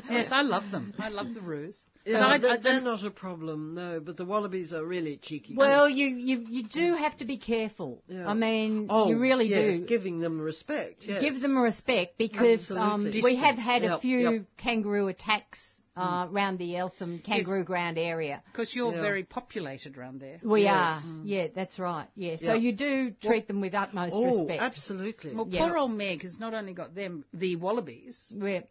Yes, 0.10 0.30
I 0.32 0.42
love 0.42 0.64
them. 0.72 0.94
I 1.00 1.10
love 1.10 1.34
the 1.34 1.42
roos. 1.42 1.78
Yeah, 2.04 2.20
but 2.20 2.26
I, 2.26 2.38
they're, 2.38 2.52
I 2.52 2.58
they're 2.58 2.82
don't- 2.82 3.04
a 3.06 3.12
problem, 3.12 3.76
no. 3.76 4.00
But 4.00 4.18
the 4.18 4.26
wallabies 4.26 4.74
are 4.74 4.84
really 4.84 5.18
cheeky. 5.18 5.56
well, 5.56 5.88
you, 5.88 6.08
you, 6.08 6.46
you 6.50 6.64
do 6.64 6.96
have 6.96 7.18
to 7.20 7.26
be 7.26 7.38
careful. 7.38 8.02
Yeah. 8.08 8.28
I 8.28 8.34
mean, 8.34 8.88
oh, 8.90 9.08
you 9.08 9.20
really 9.20 9.48
yes, 9.48 9.80
do. 9.80 9.86
giving 9.86 10.20
them 10.20 10.42
respect. 10.42 11.04
Yes. 11.06 11.22
Give 11.22 11.40
them 11.40 11.58
respect 11.58 12.18
because 12.18 12.72
um, 12.72 13.04
we 13.24 13.36
have 13.36 13.56
Distance. 13.56 13.60
had 13.60 13.84
a 13.84 14.00
few 14.00 14.18
yep. 14.18 14.46
kangaroo 14.58 15.08
attacks 15.08 15.60
uh, 16.00 16.28
around 16.32 16.58
the 16.60 16.78
Eltham 16.78 17.20
Kangaroo 17.20 17.64
Ground 17.64 17.98
area. 17.98 18.42
Because 18.52 18.76
you're 18.76 18.94
Yeah. 18.96 19.02
very 19.02 19.24
populated 19.24 19.98
around 19.98 20.20
there. 20.22 20.40
We 20.44 20.64
Yes. 20.64 20.76
are, 20.76 21.02
yeah, 21.24 21.48
that's 21.54 21.78
right, 21.80 22.08
yeah. 22.16 22.36
So 22.38 22.54
you 22.54 22.72
do 22.74 23.12
treat 23.22 23.48
them 23.48 23.62
with 23.62 23.74
utmost 23.74 24.14
Oh, 24.16 24.26
respect. 24.26 24.62
absolutely. 24.62 25.34
Well, 25.36 25.48
Yeah. 25.50 25.68
poor 25.68 25.78
old 25.78 25.92
Meg 25.92 26.22
has 26.24 26.40
not 26.40 26.54
only 26.54 26.74
got 26.74 26.96
them, 26.96 27.26
the 27.34 27.56
wallabies, 27.58 28.34
We're, 28.36 28.64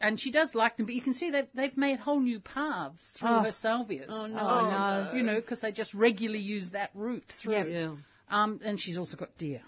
and 0.00 0.18
she 0.18 0.30
does 0.30 0.54
like 0.54 0.76
them, 0.76 0.86
but 0.86 0.94
you 0.94 1.02
can 1.02 1.12
see 1.12 1.30
they've, 1.30 1.48
they've 1.54 1.76
made 1.76 1.98
whole 1.98 2.20
new 2.20 2.40
paths 2.40 3.10
through 3.16 3.28
Oh. 3.28 3.40
her 3.42 3.52
salvias. 3.52 4.06
Oh, 4.08 4.26
no. 4.26 4.38
oh 4.38 4.70
no, 4.70 5.12
You 5.16 5.22
know, 5.22 5.36
because 5.36 5.60
they 5.60 5.72
just 5.72 5.92
regularly 5.94 6.40
use 6.42 6.70
that 6.70 6.90
route 6.94 7.30
through. 7.42 7.54
Yeah. 7.54 7.64
yeah. 7.64 7.96
Um, 8.30 8.60
and 8.64 8.78
she's 8.80 8.96
also 8.96 9.16
got 9.16 9.36
deer, 9.38 9.60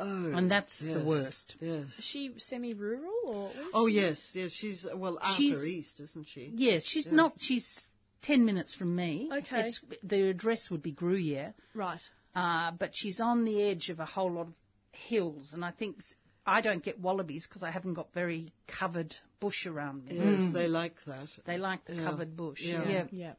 Oh, 0.00 0.32
and 0.32 0.50
that's 0.50 0.80
the 0.80 1.02
worst. 1.04 1.56
Yes. 1.60 1.86
Is 1.98 2.04
she 2.04 2.32
semi-rural 2.38 3.10
or? 3.26 3.50
Oh, 3.74 3.88
she? 3.88 3.94
yes, 3.94 4.30
yes. 4.34 4.50
She's 4.52 4.86
uh, 4.86 4.96
well 4.96 5.18
outer 5.22 5.36
She's- 5.36 5.64
east, 5.64 6.00
isn't 6.00 6.26
she? 6.26 6.50
Yes, 6.54 6.84
she's 6.84 7.06
not. 7.06 7.34
She's 7.38 7.86
ten 8.22 8.44
minutes 8.44 8.74
from 8.74 8.94
me. 8.96 9.28
Okay. 9.32 9.66
It's, 9.68 9.80
the 10.02 10.28
address 10.30 10.70
would 10.70 10.82
be 10.82 10.92
Gruyere, 10.92 11.54
Right. 11.74 12.00
uh, 12.34 12.72
but 12.78 12.90
she's 12.94 13.20
on 13.20 13.44
the 13.44 13.62
edge 13.62 13.90
of 13.90 14.00
a 14.00 14.06
whole 14.06 14.32
lot 14.32 14.46
of 14.48 14.54
hills, 14.92 15.52
and 15.54 15.64
I 15.64 15.70
think 15.70 15.96
s- 15.98 16.14
I 16.46 16.60
don't 16.60 16.82
get 16.82 16.98
wallabies 16.98 17.46
because 17.46 17.62
I 17.62 17.70
haven't 17.70 17.94
got 17.94 18.12
very 18.12 18.52
covered 18.66 19.14
bush 19.40 19.66
around 19.66 20.04
me. 20.06 20.16
Yes, 20.16 20.52
they 20.52 20.66
like 20.68 20.96
that. 21.06 21.28
They 21.44 21.58
like 21.58 21.84
the 21.84 21.94
Yeah. 21.94 22.04
covered 22.04 22.36
bush. 22.36 22.60
Yeah. 22.62 22.88
yeah. 22.88 23.04
Yeah. 23.12 23.32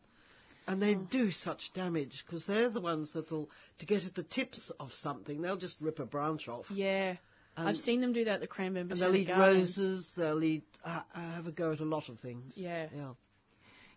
And 0.68 0.82
they 0.82 0.94
do 0.94 1.32
such 1.32 1.72
damage 1.74 2.24
because 2.26 2.46
they're 2.46 2.70
the 2.70 2.80
ones 2.82 3.12
that'll, 3.14 3.50
to 3.80 3.86
get 3.86 4.04
at 4.06 4.16
the 4.16 4.24
tips 4.24 4.72
of 4.80 4.92
something, 4.94 5.42
they'll 5.42 5.58
just 5.58 5.76
rip 5.82 6.00
a 6.00 6.06
branch 6.06 6.48
off. 6.48 6.66
Yeah. 6.72 7.16
And- 7.58 7.68
I've 7.70 7.78
seen 7.78 8.02
them 8.02 8.14
do 8.14 8.26
that 8.26 8.36
at 8.36 8.42
the 8.42 8.48
Cranbourne 8.48 8.90
And 8.92 9.00
they'll 9.00 9.16
eat 9.16 9.28
Gardens. 9.28 9.78
roses, 9.78 10.12
they'll 10.16 10.44
eat, 10.44 10.64
uh, 10.86 11.02
uh, 11.16 11.20
have 11.20 11.48
a 11.48 11.52
go 11.52 11.72
at 11.74 11.80
a 11.82 11.86
lot 11.86 12.08
of 12.10 12.20
things. 12.20 12.54
Yeah. 12.58 12.88
Yeah. 12.96 13.10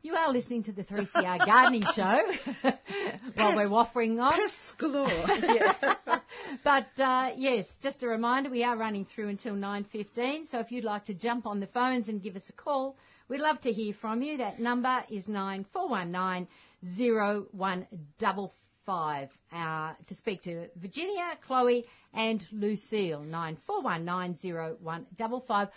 You 0.02 0.14
are 0.14 0.30
listening 0.32 0.62
to 0.64 0.72
the 0.72 0.84
3CR 0.84 1.44
Gardening 1.46 1.82
Show 1.94 2.20
while 3.34 3.56
we're 3.56 3.68
waffling 3.68 4.20
on. 4.20 4.32
Pests 4.34 4.72
galore. 4.78 5.08
But 6.62 6.86
uh, 6.98 7.30
yes, 7.36 7.66
just 7.82 8.02
a 8.02 8.08
reminder, 8.08 8.50
we 8.50 8.62
are 8.62 8.76
running 8.76 9.04
through 9.04 9.28
until 9.28 9.54
9.15, 9.54 10.46
so 10.50 10.60
if 10.60 10.70
you'd 10.70 10.84
like 10.84 11.04
to 11.06 11.14
jump 11.14 11.46
on 11.46 11.60
the 11.60 11.66
phones 11.66 12.08
and 12.08 12.22
give 12.22 12.36
us 12.36 12.48
a 12.48 12.52
call, 12.52 12.96
we'd 13.28 13.40
love 13.40 13.60
to 13.62 13.72
hear 13.72 13.92
from 13.94 14.22
you. 14.22 14.36
That 14.38 14.60
number 14.60 15.04
is 15.10 15.28
9419 15.28 16.48
0155 17.56 19.28
uh, 19.52 19.92
to 20.06 20.14
speak 20.14 20.42
to 20.42 20.68
Virginia, 20.76 21.24
Chloe 21.46 21.84
and 22.14 22.42
Lucille, 22.52 23.20
9419 23.22 24.76
0155. 24.82 25.68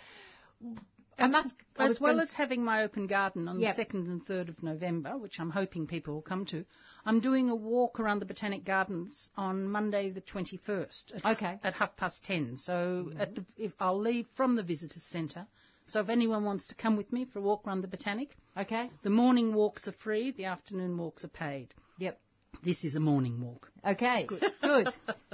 As, 1.18 1.32
must- 1.32 1.54
as 1.76 2.00
well 2.00 2.18
as 2.20 2.32
having 2.32 2.64
my 2.64 2.82
open 2.82 3.06
garden 3.06 3.46
on 3.46 3.60
Yep. 3.60 3.76
the 3.76 3.84
2nd 3.84 4.06
and 4.06 4.24
3rd 4.24 4.48
of 4.48 4.62
November, 4.62 5.18
which 5.18 5.38
I'm 5.38 5.50
hoping 5.50 5.86
people 5.86 6.14
will 6.14 6.22
come 6.22 6.46
to, 6.46 6.64
I'm 7.04 7.20
doing 7.20 7.50
a 7.50 7.54
walk 7.54 8.00
around 8.00 8.20
the 8.20 8.26
Botanic 8.26 8.64
Gardens 8.64 9.30
on 9.36 9.68
Monday 9.68 10.08
the 10.10 10.22
21st 10.22 11.16
at, 11.16 11.26
Okay. 11.36 11.58
at 11.62 11.74
half 11.74 11.94
past 11.96 12.24
10. 12.24 12.56
So 12.56 13.12
at 13.18 13.34
the, 13.34 13.44
if 13.58 13.72
I'll 13.80 13.98
leave 14.00 14.28
from 14.34 14.56
the 14.56 14.62
visitor 14.62 15.00
centre. 15.00 15.46
So 15.90 15.98
if 16.00 16.08
anyone 16.08 16.44
wants 16.44 16.68
to 16.68 16.76
come 16.76 16.96
with 16.96 17.12
me 17.12 17.24
for 17.24 17.40
a 17.40 17.42
walk 17.42 17.66
around 17.66 17.82
the 17.82 17.88
Botanic, 17.88 18.36
Okay? 18.56 18.88
the 19.02 19.10
morning 19.10 19.52
walks 19.52 19.88
are 19.88 19.92
free, 19.92 20.30
the 20.30 20.44
afternoon 20.44 20.96
walks 20.96 21.24
are 21.24 21.28
paid. 21.28 21.74
Yep. 21.98 22.16
This 22.62 22.84
is 22.84 22.94
a 22.94 23.00
morning 23.00 23.40
walk. 23.40 23.70
Okay, 23.84 24.26
good. 24.26 24.88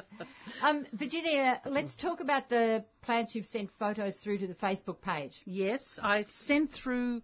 um, 0.62 0.86
Virginia, 0.94 1.60
let's 1.66 1.94
talk 1.96 2.20
about 2.20 2.48
the 2.48 2.84
plants 3.02 3.34
you've 3.34 3.46
sent 3.46 3.70
photos 3.78 4.16
through 4.16 4.38
to 4.38 4.46
the 4.46 4.54
Facebook 4.54 5.02
page. 5.02 5.42
Yes, 5.44 5.98
I 6.02 6.24
sent 6.28 6.72
through 6.72 7.20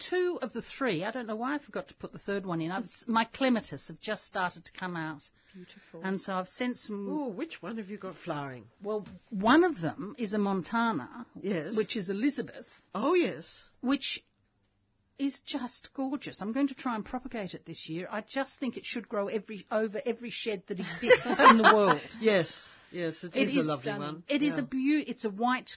two 0.00 0.38
of 0.42 0.52
the 0.52 0.62
three. 0.62 1.04
I 1.04 1.10
don't 1.12 1.26
know 1.26 1.36
why 1.36 1.54
I 1.54 1.58
forgot 1.58 1.88
to 1.88 1.94
put 1.94 2.12
the 2.12 2.18
third 2.18 2.44
one 2.46 2.60
in. 2.60 2.70
I've, 2.72 2.88
my 3.06 3.24
clematis 3.24 3.86
have 3.88 4.00
just 4.00 4.24
started 4.24 4.64
to 4.64 4.72
come 4.72 4.96
out. 4.96 5.22
Beautiful. 5.54 6.00
And 6.02 6.20
so 6.20 6.34
I've 6.34 6.48
sent 6.48 6.78
some. 6.78 7.08
Ooh, 7.08 7.28
which 7.28 7.60
one 7.62 7.76
have 7.78 7.88
you 7.90 7.98
got 7.98 8.14
flowering? 8.16 8.64
Well, 8.82 9.06
one 9.30 9.64
of 9.64 9.80
them 9.80 10.14
is 10.18 10.32
a 10.32 10.38
Montana, 10.38 11.26
Yes. 11.40 11.76
which 11.76 11.96
is 11.96 12.08
Elizabeth, 12.10 12.66
Oh, 12.94 13.14
yes. 13.14 13.62
which 13.80 14.22
is 15.18 15.40
just 15.44 15.90
gorgeous. 15.94 16.40
I'm 16.40 16.52
going 16.52 16.68
to 16.68 16.74
try 16.74 16.94
and 16.94 17.04
propagate 17.04 17.52
it 17.54 17.66
this 17.66 17.88
year. 17.88 18.08
I 18.10 18.22
just 18.26 18.58
think 18.58 18.76
it 18.76 18.84
should 18.86 19.08
grow 19.08 19.28
every 19.28 19.66
over 19.70 20.00
every 20.06 20.30
shed 20.30 20.62
that 20.68 20.80
exists 20.80 21.40
in 21.50 21.58
the 21.58 21.70
world. 21.74 22.00
Yes. 22.20 22.50
Yes, 22.92 23.22
It 23.22 23.36
it 23.36 23.48
is, 23.50 23.56
is 23.56 23.66
a 23.66 23.68
lovely 23.68 23.82
stunning. 23.84 24.00
one. 24.02 24.22
It 24.28 24.42
is 24.42 24.54
Yeah. 24.56 24.60
a 24.60 24.62
beau- 24.62 25.04
It's 25.06 25.24
a 25.24 25.30
white, 25.30 25.70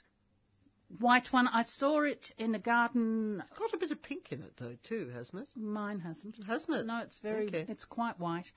white 0.99 1.31
one. 1.33 1.47
I 1.47 1.63
saw 1.63 2.01
it 2.01 2.33
in 2.37 2.55
a 2.55 2.59
garden. 2.59 3.41
It's 3.47 3.57
got 3.59 3.73
a 3.73 3.77
bit 3.77 3.91
of 3.91 4.01
pink 4.01 4.31
in 4.31 4.41
it, 4.41 4.53
though, 4.57 4.75
too, 4.83 5.09
hasn't 5.13 5.43
it? 5.43 5.47
Mine 5.55 5.99
hasn't. 5.99 6.35
Hasn't 6.45 6.75
it? 6.77 6.85
No, 6.85 6.99
it's 6.99 7.19
very, 7.19 7.47
Okay. 7.47 7.65
it's 7.67 7.85
quite 7.85 8.19
white, 8.19 8.51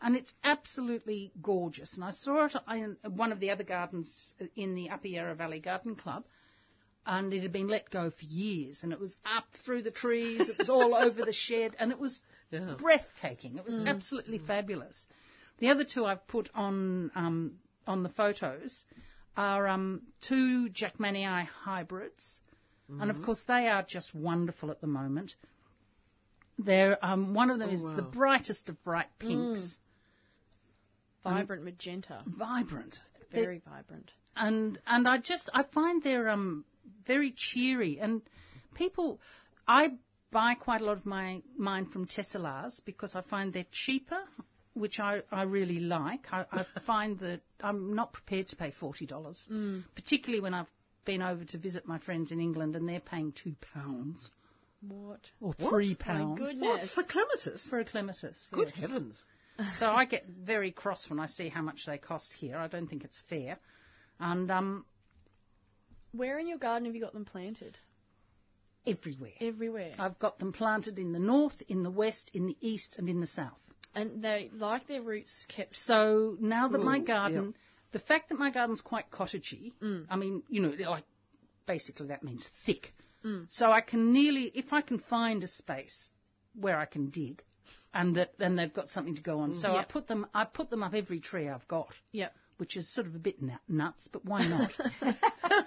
and 0.00 0.16
it's 0.16 0.32
absolutely 0.44 1.32
gorgeous. 1.42 1.94
And 1.94 2.04
I 2.04 2.10
saw 2.10 2.46
it 2.46 2.54
in 2.70 2.96
one 3.16 3.32
of 3.32 3.40
the 3.40 3.50
other 3.50 3.64
gardens 3.64 4.34
in 4.56 4.74
the 4.74 4.90
Upper 4.90 5.08
Yarra 5.08 5.34
Valley 5.34 5.60
Garden 5.60 5.94
Club, 5.94 6.24
and 7.06 7.32
it 7.32 7.42
had 7.42 7.52
been 7.52 7.68
let 7.68 7.88
go 7.90 8.10
for 8.10 8.24
years, 8.26 8.82
and 8.82 8.92
it 8.92 9.00
was 9.00 9.16
up 9.24 9.46
through 9.64 9.82
the 9.82 9.90
trees, 9.90 10.48
it 10.48 10.58
was 10.58 10.68
all 10.68 10.94
over 11.04 11.24
the 11.24 11.32
shed, 11.32 11.74
and 11.78 11.90
it 11.90 11.98
was 11.98 12.20
Yeah. 12.50 12.74
breathtaking. 12.78 13.56
It 13.58 13.64
was 13.64 13.78
absolutely 13.78 14.38
fabulous. 14.38 15.06
The 15.58 15.70
other 15.70 15.84
two 15.84 16.04
I've 16.04 16.26
put 16.28 16.50
on 16.54 17.10
um, 17.14 17.58
on 17.86 18.02
the 18.02 18.08
photos 18.10 18.84
are 19.38 19.68
um, 19.68 20.02
two 20.20 20.68
Jackmanii 20.70 21.46
hybrids, 21.64 22.40
and 23.00 23.10
of 23.10 23.22
course 23.22 23.44
they 23.46 23.68
are 23.68 23.82
just 23.84 24.14
wonderful 24.14 24.70
at 24.70 24.80
the 24.80 24.86
moment. 24.86 25.34
They're 26.58 26.98
um, 27.04 27.34
one 27.34 27.50
of 27.50 27.58
them 27.60 27.68
Oh, 27.70 27.72
is 27.72 27.82
the 27.96 28.02
brightest 28.02 28.68
of 28.68 28.82
bright 28.82 29.06
pinks, 29.20 29.78
Vibrant 31.22 31.62
magenta. 31.64 32.22
vibrant, 32.26 32.98
They're- 33.30 33.42
Very 33.44 33.62
vibrant. 33.64 34.10
and 34.36 34.78
and 34.86 35.06
I 35.06 35.18
just 35.18 35.50
I 35.54 35.62
find 35.62 36.02
they're 36.02 36.28
um 36.30 36.64
very 37.06 37.32
cheery. 37.36 37.98
And 38.00 38.22
people 38.74 39.20
I 39.66 39.92
buy 40.32 40.54
quite 40.54 40.80
a 40.80 40.84
lot 40.84 40.96
of 40.96 41.06
my 41.06 41.42
mine 41.56 41.86
from 41.86 42.06
Tesselaars 42.06 42.80
because 42.84 43.14
I 43.14 43.22
find 43.22 43.52
they're 43.52 43.66
cheaper, 43.70 44.18
which 44.78 45.00
I, 45.00 45.22
I 45.30 45.42
really 45.42 45.80
like. 45.80 46.26
I, 46.32 46.44
I 46.50 46.64
find 46.86 47.18
that 47.20 47.40
I'm 47.60 47.94
not 47.94 48.12
prepared 48.12 48.48
to 48.48 48.56
pay 48.56 48.70
forty 48.70 49.06
dollars, 49.06 49.46
mm. 49.50 49.82
particularly 49.94 50.40
when 50.40 50.54
I've 50.54 50.70
been 51.04 51.22
over 51.22 51.44
to 51.44 51.58
visit 51.58 51.86
my 51.86 51.98
friends 51.98 52.32
in 52.32 52.40
England 52.40 52.76
and 52.76 52.88
they're 52.88 53.00
paying 53.00 53.32
two 53.32 53.54
pounds 53.74 54.30
What? 54.86 55.20
or 55.40 55.54
three 55.54 55.94
pounds 55.94 56.38
goodness. 56.38 56.60
What? 56.60 56.88
For 56.90 57.02
clematis? 57.02 57.66
for 57.68 57.80
a 57.80 57.84
clematis. 57.84 58.48
Good 58.52 58.72
yes. 58.74 58.76
heavens. 58.76 59.16
So 59.78 59.86
I 59.86 60.04
get 60.04 60.24
very 60.28 60.70
cross 60.70 61.10
when 61.10 61.18
I 61.18 61.26
see 61.26 61.48
how 61.48 61.62
much 61.62 61.86
they 61.86 61.98
cost 61.98 62.32
here. 62.32 62.56
I 62.56 62.68
don't 62.68 62.86
think 62.86 63.04
it's 63.04 63.20
fair. 63.28 63.58
And 64.20 64.50
um, 64.50 64.84
Where 66.12 66.38
in 66.38 66.46
your 66.46 66.58
garden 66.58 66.86
have 66.86 66.94
you 66.94 67.00
got 67.00 67.12
them 67.12 67.24
planted? 67.24 67.78
everywhere. 68.86 69.32
Everywhere. 69.40 69.92
I've 69.98 70.18
got 70.18 70.38
them 70.38 70.52
planted 70.52 70.98
in 70.98 71.12
the 71.12 71.18
north, 71.18 71.62
in 71.68 71.82
the 71.82 71.90
west, 71.90 72.30
in 72.34 72.46
the 72.46 72.56
east, 72.60 72.96
and 72.98 73.08
in 73.08 73.20
the 73.20 73.26
south. 73.26 73.72
And 73.98 74.22
they 74.22 74.50
like 74.54 74.86
their 74.86 75.02
roots 75.02 75.44
kept. 75.48 75.74
So 75.74 76.36
now 76.40 76.68
that 76.68 76.82
my 76.82 76.98
Ooh, 76.98 77.04
garden, 77.04 77.54
the 77.92 77.98
fact 77.98 78.28
that 78.28 78.38
my 78.38 78.50
garden's 78.50 78.80
quite 78.80 79.10
cottagey, 79.10 79.72
mm. 79.82 80.06
I 80.08 80.16
mean, 80.16 80.42
you 80.48 80.62
know, 80.62 80.72
like 80.88 81.04
basically 81.66 82.08
that 82.08 82.22
means 82.22 82.48
thick. 82.64 82.92
Mm. 83.24 83.46
So 83.48 83.72
I 83.72 83.80
can 83.80 84.12
nearly, 84.12 84.52
if 84.54 84.72
I 84.72 84.82
can 84.82 85.00
find 85.00 85.42
a 85.42 85.48
space 85.48 86.10
where 86.54 86.78
I 86.78 86.84
can 86.84 87.10
dig, 87.10 87.42
and 87.92 88.14
that 88.16 88.38
then 88.38 88.54
they've 88.56 88.72
got 88.72 88.88
something 88.88 89.16
to 89.16 89.22
go 89.22 89.40
on. 89.40 89.52
Mm. 89.52 89.60
So 89.60 89.76
I 89.76 89.84
put 89.84 90.06
them, 90.06 90.26
I 90.32 90.44
put 90.44 90.70
them 90.70 90.82
up 90.82 90.94
every 90.94 91.20
tree 91.20 91.48
I've 91.48 91.66
got 91.66 91.92
Yep. 92.12 92.32
which 92.58 92.76
is 92.76 92.88
sort 92.92 93.06
of 93.08 93.14
a 93.16 93.18
bit 93.18 93.38
nuts, 93.68 94.08
but 94.08 94.24
why 94.24 94.46
not? 94.46 94.72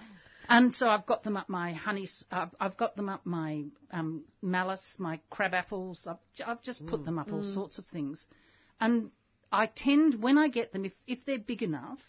and 0.52 0.74
so 0.74 0.90
I've 0.90 1.06
got 1.06 1.24
them 1.24 1.38
up 1.38 1.48
my 1.48 1.72
honey, 1.72 2.10
I've, 2.30 2.50
I've 2.60 2.76
got 2.76 2.98
them 2.98 3.08
up 3.08 3.26
my 3.26 3.64
um, 3.92 4.26
malice, 4.42 4.98
my 5.00 5.22
crab 5.30 5.54
apples. 5.54 6.06
I've, 6.10 6.18
I've 6.46 6.62
just 6.62 6.86
put 6.86 7.02
mm. 7.02 7.06
them 7.06 7.20
up 7.20 7.32
all 7.32 7.40
mm. 7.40 7.54
sorts 7.54 7.78
of 7.78 7.86
things, 7.86 8.28
and 8.82 9.12
I 9.50 9.68
tend 9.68 10.22
when 10.22 10.38
I 10.38 10.50
get 10.50 10.74
them, 10.74 10.84
if 10.84 10.94
if 11.08 11.26
they're 11.26 11.40
big 11.40 11.64
enough. 11.64 12.00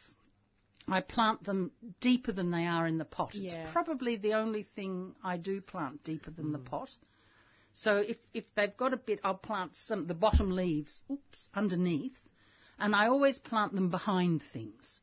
I 0.89 1.01
plant 1.01 1.45
them 1.45 1.71
deeper 2.01 2.33
than 2.33 2.51
they 2.51 2.67
are 2.67 2.89
in 2.89 2.99
the 2.99 3.05
pot. 3.05 3.37
Yeah. 3.37 3.61
It's 3.61 3.71
probably 3.73 4.17
the 4.17 4.35
only 4.35 4.65
thing 4.65 5.15
I 5.23 5.37
do 5.37 5.61
plant 5.61 6.03
deeper 6.03 6.33
than 6.33 6.51
the 6.51 6.59
mm. 6.59 6.65
pot. 6.65 6.91
So 7.73 7.99
if, 7.99 8.17
if 8.35 8.45
they've 8.57 8.77
got 8.77 8.93
a 8.93 8.97
bit, 8.97 9.21
I'll 9.23 9.35
plant 9.35 9.77
some 9.77 10.09
the 10.09 10.15
bottom 10.15 10.51
leaves, 10.51 11.03
oops, 11.09 11.49
underneath, 11.55 12.19
and 12.81 12.97
I 12.97 13.07
always 13.07 13.39
plant 13.39 13.77
them 13.77 13.91
behind 13.91 14.43
things. 14.53 15.01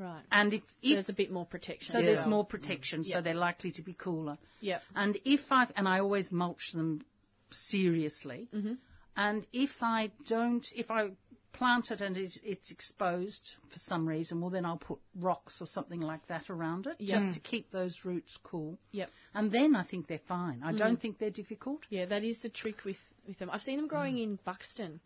Right. 0.00 0.22
And 0.32 0.54
if, 0.54 0.62
So 0.82 0.94
there's 0.94 1.08
a 1.10 1.12
bit 1.12 1.30
more 1.30 1.44
protection. 1.44 1.92
so 1.92 1.98
as 2.00 2.04
there's 2.06 2.26
more 2.26 2.44
protection, 2.44 3.04
so 3.04 3.16
Yep. 3.18 3.24
they're 3.24 3.34
likely 3.34 3.70
to 3.72 3.82
be 3.82 3.92
cooler. 3.92 4.38
Yep. 4.62 4.82
And 4.96 5.18
if 5.26 5.40
I 5.52 5.66
and 5.76 5.86
I 5.86 6.00
always 6.00 6.32
mulch 6.32 6.72
them 6.72 7.04
seriously, 7.50 8.48
Mm-hmm. 8.54 8.74
and 9.16 9.46
if 9.52 9.70
I 9.82 10.10
don't, 10.26 10.66
if 10.74 10.90
I 10.90 11.10
plant 11.52 11.90
it 11.90 12.00
and 12.00 12.16
it, 12.16 12.32
it's 12.42 12.70
exposed 12.70 13.56
for 13.68 13.78
some 13.80 14.08
reason, 14.08 14.40
well 14.40 14.50
then 14.50 14.64
I'll 14.64 14.78
put 14.78 15.00
rocks 15.16 15.60
or 15.60 15.66
something 15.66 16.00
like 16.00 16.26
that 16.28 16.48
around 16.48 16.86
it 16.86 16.96
Yeah. 16.98 17.18
just 17.18 17.34
to 17.34 17.40
keep 17.40 17.70
those 17.70 18.04
roots 18.04 18.38
cool. 18.42 18.78
Yep. 18.92 19.10
And 19.34 19.52
then 19.52 19.76
I 19.76 19.82
think 19.82 20.06
they're 20.06 20.18
fine. 20.26 20.62
I 20.62 20.72
Mm. 20.72 20.78
don't 20.78 21.00
think 21.00 21.18
they're 21.18 21.30
difficult. 21.42 21.82
Yeah, 21.90 22.06
that 22.06 22.24
is 22.24 22.38
the 22.40 22.48
trick 22.48 22.84
with, 22.84 22.98
with 23.26 23.38
them. 23.38 23.50
I've 23.52 23.62
seen 23.62 23.76
them 23.76 23.88
growing 23.88 24.16
in 24.18 24.38
Buxton 24.44 25.00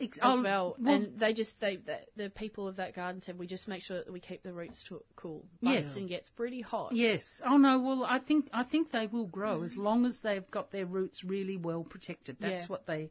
Ex- 0.00 0.18
as 0.18 0.38
oh, 0.38 0.42
well, 0.42 0.76
and 0.84 1.18
they 1.20 1.32
just 1.32 1.60
they 1.60 1.76
the, 1.76 1.98
the 2.16 2.30
people 2.30 2.66
of 2.66 2.76
that 2.76 2.94
garden 2.94 3.22
said 3.22 3.38
we 3.38 3.46
just 3.46 3.68
make 3.68 3.82
sure 3.82 3.98
that 3.98 4.12
we 4.12 4.18
keep 4.18 4.42
the 4.42 4.52
roots 4.52 4.82
to, 4.84 5.02
cool. 5.14 5.44
Yes. 5.60 5.84
Buxton 5.84 6.06
gets 6.08 6.28
pretty 6.30 6.60
hot. 6.60 6.92
Yes. 6.92 7.22
Oh 7.46 7.56
no. 7.56 7.78
Well, 7.78 8.04
I 8.04 8.18
think 8.18 8.48
I 8.52 8.64
think 8.64 8.90
they 8.90 9.06
will 9.06 9.28
grow 9.28 9.62
as 9.62 9.76
long 9.76 10.04
as 10.04 10.20
they've 10.20 10.50
got 10.50 10.72
their 10.72 10.86
roots 10.86 11.22
really 11.22 11.56
well 11.56 11.84
protected. 11.84 12.36
That's 12.40 12.62
Yeah. 12.62 12.66
what 12.68 12.86
they, 12.86 13.10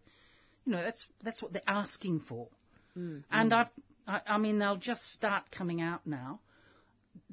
you 0.65 0.73
know, 0.73 0.83
that's 0.83 1.07
that's 1.23 1.41
what 1.41 1.53
they're 1.53 1.61
asking 1.67 2.21
for. 2.21 2.49
Mm. 2.97 3.23
And 3.31 3.53
I've, 3.53 3.69
I, 4.05 4.21
I 4.27 4.37
mean, 4.37 4.59
they'll 4.59 4.75
just 4.75 5.11
start 5.11 5.49
coming 5.51 5.81
out 5.81 6.05
now. 6.05 6.41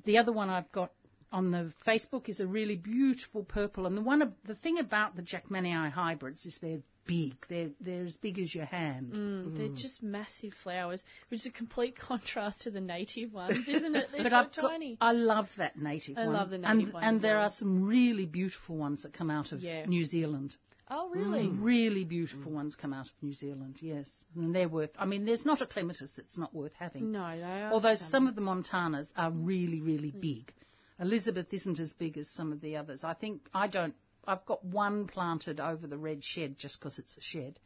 The 0.04 0.18
other 0.18 0.32
one 0.32 0.50
I've 0.50 0.70
got 0.70 0.92
on 1.32 1.50
the 1.50 1.72
Facebook 1.86 2.28
is 2.28 2.40
a 2.40 2.46
really 2.46 2.76
beautiful 2.76 3.44
purple, 3.44 3.86
and 3.86 3.96
the 3.96 4.02
one 4.02 4.22
of, 4.22 4.32
the 4.44 4.54
thing 4.54 4.78
about 4.78 5.16
the 5.16 5.22
Jackmanii 5.22 5.90
hybrids 5.90 6.46
is 6.46 6.58
they're 6.62 6.80
big. 7.08 7.34
They're 7.48 7.70
they're 7.80 8.04
as 8.04 8.16
big 8.16 8.38
as 8.38 8.54
your 8.54 8.66
hand. 8.66 9.12
Mm, 9.12 9.56
They're 9.56 9.68
mm. 9.70 9.76
just 9.76 10.00
massive 10.02 10.52
flowers, 10.62 11.02
which 11.30 11.40
is 11.40 11.46
a 11.46 11.50
complete 11.50 11.98
contrast 11.98 12.60
to 12.62 12.70
the 12.70 12.80
native 12.80 13.32
ones, 13.32 13.66
isn't 13.68 13.96
it? 13.96 14.08
They're 14.12 14.22
But 14.22 14.30
so 14.30 14.36
I've 14.36 14.54
got, 14.54 14.68
tiny. 14.70 14.98
I 15.00 15.12
love 15.12 15.48
that 15.56 15.76
native 15.76 16.16
I 16.18 16.26
one. 16.26 16.32
love 16.34 16.50
the 16.50 16.56
and, 16.62 16.78
native 16.78 16.94
one 16.94 17.02
And 17.02 17.20
there 17.20 17.36
well. 17.36 17.46
are 17.46 17.50
some 17.50 17.82
really 17.84 18.26
beautiful 18.26 18.76
ones 18.76 19.02
that 19.02 19.12
come 19.12 19.30
out 19.30 19.50
of 19.52 19.60
Yeah. 19.60 19.86
New 19.86 20.04
Zealand. 20.04 20.56
oh, 20.90 21.10
really? 21.10 21.46
Mm. 21.48 21.64
Really 21.64 22.04
beautiful 22.04 22.52
mm. 22.52 22.56
ones 22.56 22.76
come 22.76 22.92
out 22.92 23.06
of 23.06 23.12
New 23.22 23.34
Zealand, 23.34 23.76
yes. 23.80 24.08
And 24.36 24.54
they're 24.54 24.68
worth, 24.68 24.90
I 24.98 25.06
mean, 25.06 25.24
there's 25.24 25.44
not 25.46 25.60
a 25.62 25.66
clematis 25.66 26.12
that's 26.16 26.38
not 26.38 26.54
worth 26.54 26.74
having. 26.78 27.10
No, 27.10 27.36
they 27.36 27.42
are. 27.42 27.72
Although 27.72 27.94
stunning. 27.96 28.10
some 28.10 28.26
of 28.28 28.34
the 28.36 28.42
Montanas 28.42 29.12
are 29.16 29.30
really, 29.30 29.80
really 29.80 30.10
big. 30.12 30.52
Elizabeth 31.00 31.52
isn't 31.52 31.78
as 31.78 31.92
big 31.92 32.18
as 32.18 32.28
some 32.28 32.52
of 32.52 32.60
the 32.60 32.76
others. 32.76 33.04
I 33.04 33.14
think, 33.14 33.48
I 33.54 33.68
don't, 33.68 33.94
I've 34.28 34.44
got 34.44 34.62
one 34.62 35.06
planted 35.06 35.58
over 35.58 35.86
the 35.86 35.96
red 35.96 36.22
shed 36.22 36.58
just 36.58 36.78
because 36.78 36.98
it's 36.98 37.16
a 37.16 37.20
shed. 37.20 37.58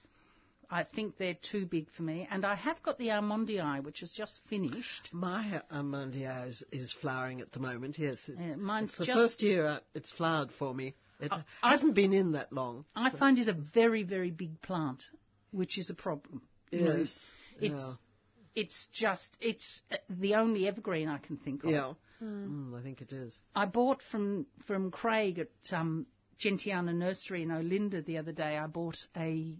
I 0.70 0.84
think 0.84 1.18
they're 1.18 1.34
too 1.34 1.66
big 1.66 1.90
for 1.90 2.02
me. 2.02 2.26
And 2.30 2.47
I 2.47 2.55
have 2.55 2.82
got 2.82 2.97
the 2.97 3.09
armandii, 3.09 3.82
which 3.82 4.02
is 4.02 4.10
just 4.12 4.40
finished. 4.48 5.10
My 5.12 5.60
Amandia 5.70 6.48
is, 6.48 6.62
is 6.72 6.93
flowering 6.93 7.43
at 7.43 7.52
the 7.52 7.60
moment. 7.60 7.98
Yes, 7.98 8.16
it, 8.26 8.36
Yeah, 8.40 8.55
mine's 8.55 8.90
it's 8.90 9.01
the 9.01 9.05
just 9.05 9.16
first 9.18 9.43
year 9.43 9.66
uh, 9.66 9.78
it's 9.94 10.10
flowered 10.12 10.51
for 10.59 10.72
me. 10.72 10.94
It 11.20 11.30
I- 11.30 11.44
hasn't 11.70 11.94
been 11.94 12.14
in 12.14 12.32
that 12.32 12.52
long. 12.52 12.86
I 12.97 13.10
find 13.10 13.39
it 13.39 13.48
a 13.48 13.52
very, 13.52 14.02
very 14.05 14.30
big 14.30 14.62
plant, 14.62 15.05
which 15.51 15.76
is 15.78 15.90
a 15.90 15.94
problem. 15.94 16.43
You 16.70 16.84
know, 16.84 16.93
it's 16.93 17.20
yeah. 17.60 17.93
it's 18.55 18.89
just 18.93 19.36
it's 19.40 19.82
uh, 19.93 19.97
the 20.09 20.36
only 20.36 20.66
evergreen 20.66 21.06
I 21.06 21.18
can 21.18 21.36
think 21.36 21.64
of. 21.64 21.70
Yeah, 21.70 21.93
mm, 22.22 22.78
I 22.78 22.82
think 22.82 23.02
it 23.02 23.12
is. 23.12 23.34
I 23.55 23.66
bought 23.66 24.02
from 24.10 24.47
from 24.66 24.90
Craig 24.90 25.39
at 25.39 25.76
um, 25.76 26.06
Gentiana 26.43 26.94
Nursery 26.94 27.43
in 27.43 27.51
Olinda 27.51 28.05
the 28.05 28.19
other 28.19 28.32
day. 28.32 28.56
I 28.56 28.66
bought 28.66 28.97
a 29.16 29.55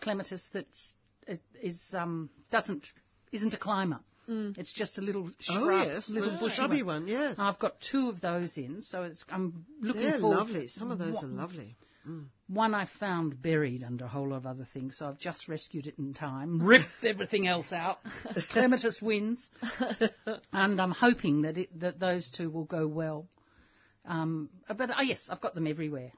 clematis 0.00 0.48
that's 0.52 0.94
it 1.26 1.40
is 1.62 1.94
um, 1.96 2.30
doesn't 2.50 2.86
isn't 3.32 3.54
a 3.54 3.58
climber. 3.58 4.00
It's 4.30 4.74
just 4.74 4.98
a 4.98 5.00
little 5.00 5.30
shrub, 5.40 5.62
oh 5.62 5.84
yes, 5.86 6.10
little 6.10 6.32
the 6.32 6.36
bushy 6.38 6.54
shrubby 6.56 6.82
one. 6.82 7.06
Yes, 7.06 7.36
I've 7.38 7.58
got 7.58 7.80
two 7.80 8.10
of 8.10 8.20
those 8.20 8.58
in, 8.58 8.82
so 8.82 9.04
it's 9.04 9.24
I'm 9.32 9.64
looking 9.80 10.02
they're 10.02 10.18
forward. 10.20 10.36
lovely. 10.36 10.68
Some 10.68 10.90
of 10.90 10.98
those 10.98 11.14
What- 11.14 11.24
are 11.24 11.28
lovely. 11.28 11.76
One 12.46 12.74
I 12.74 12.86
found 12.86 13.42
buried 13.42 13.82
under 13.82 14.06
a 14.06 14.08
whole 14.08 14.28
lot 14.28 14.36
of 14.36 14.46
other 14.46 14.66
things, 14.72 14.96
so 14.96 15.06
I've 15.08 15.18
just 15.18 15.46
rescued 15.48 15.86
it 15.86 15.98
in 15.98 16.14
time, 16.14 16.58
ripped 16.66 16.86
everything 17.04 17.46
else 17.46 17.70
out. 17.72 17.98
Clematis 18.50 19.02
wins, 19.02 19.50
and 20.52 20.80
I'm 20.80 20.92
hoping 20.92 21.42
that 21.42 21.58
it, 21.58 21.80
that 21.80 21.98
those 21.98 22.30
two 22.30 22.48
will 22.48 22.64
go 22.64 22.86
well. 22.86 23.26
Um, 24.04 24.48
but 24.68 24.90
oh 24.96 25.02
yes, 25.02 25.28
I've 25.30 25.40
got 25.40 25.54
them 25.54 25.66
everywhere, 25.66 26.12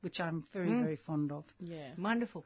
which 0.00 0.20
I'm 0.20 0.44
very 0.52 0.68
very 0.68 0.96
fond 0.96 1.32
of. 1.32 1.44
Yeah. 1.60 1.90
Wonderful. 1.98 2.44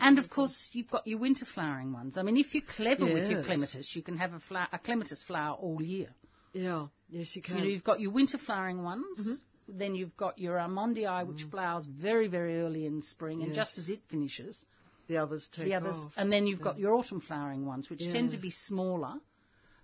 And 0.00 0.18
of 0.18 0.28
course, 0.28 0.68
you've 0.72 0.88
got 0.90 1.06
your 1.06 1.20
winter 1.20 1.44
flowering 1.44 1.92
ones. 1.92 2.18
I 2.18 2.22
mean, 2.22 2.36
if 2.36 2.54
you're 2.54 2.64
clever 2.66 3.04
with 3.04 3.30
your 3.30 3.44
clematis, 3.44 3.94
you 3.94 4.02
can 4.02 4.16
have 4.16 4.32
a, 4.32 4.40
flower, 4.40 4.66
a 4.72 4.80
clematis 4.80 5.22
flower 5.22 5.54
all 5.54 5.80
year. 5.80 6.08
Yeah, 6.52 6.86
yes, 7.08 7.36
you 7.36 7.42
can. 7.42 7.56
You 7.58 7.62
know, 7.62 7.68
you've 7.68 7.84
got 7.84 8.00
your 8.00 8.10
winter 8.10 8.36
flowering 8.38 8.82
ones. 8.82 9.44
Then 9.68 9.94
you've 9.94 10.16
got 10.16 10.38
your 10.38 10.56
armandii, 10.58 11.26
which 11.28 11.42
flowers 11.50 11.86
very, 11.86 12.26
very 12.28 12.60
early 12.60 12.86
in 12.86 13.02
spring, 13.02 13.42
and 13.42 13.48
Yes. 13.54 13.56
just 13.66 13.78
as 13.78 13.88
it 13.90 14.00
finishes, 14.08 14.64
the 15.08 15.18
others 15.18 15.48
take 15.52 15.66
the 15.66 15.74
others, 15.74 15.96
off. 15.96 16.12
and 16.16 16.32
then 16.32 16.46
you've 16.46 16.60
got 16.62 16.78
your 16.78 16.94
autumn 16.94 17.20
flowering 17.20 17.64
ones, 17.66 17.88
which 17.90 18.00
tend 18.10 18.30
to 18.32 18.38
be 18.38 18.50
smaller, 18.50 19.14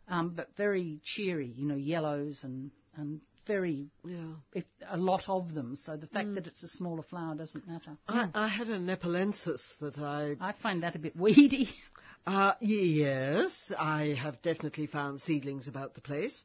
um, 0.09 0.31
but 0.35 0.49
very 0.57 1.01
cheery. 1.05 1.53
You 1.57 1.67
know, 1.67 1.77
yellows 1.77 2.43
and 2.45 2.71
and 2.97 3.21
very 3.47 3.89
Yeah. 4.05 4.35
if, 4.55 4.65
a 4.89 4.97
lot 4.97 5.29
of 5.29 5.55
them. 5.55 5.77
So 5.77 5.97
the 5.97 6.07
fact 6.07 6.35
that 6.35 6.47
it's 6.47 6.63
a 6.63 6.69
smaller 6.69 7.03
flower 7.03 7.35
doesn't 7.35 7.67
matter. 7.67 7.97
I, 8.09 8.29
I 8.35 8.49
had 8.49 8.69
a 8.69 8.79
Nepalensis 8.79 9.79
that 9.81 9.99
I 9.99 10.37
I 10.41 10.53
find 10.53 10.83
that 10.83 10.95
a 10.97 10.99
bit 10.99 11.17
weedy. 11.17 11.69
Uh, 12.25 12.53
yes, 12.61 13.73
I 13.77 14.17
have 14.17 14.41
definitely 14.43 14.87
found 14.87 15.21
seedlings 15.21 15.67
about 15.67 15.95
the 15.95 16.01
place. 16.01 16.45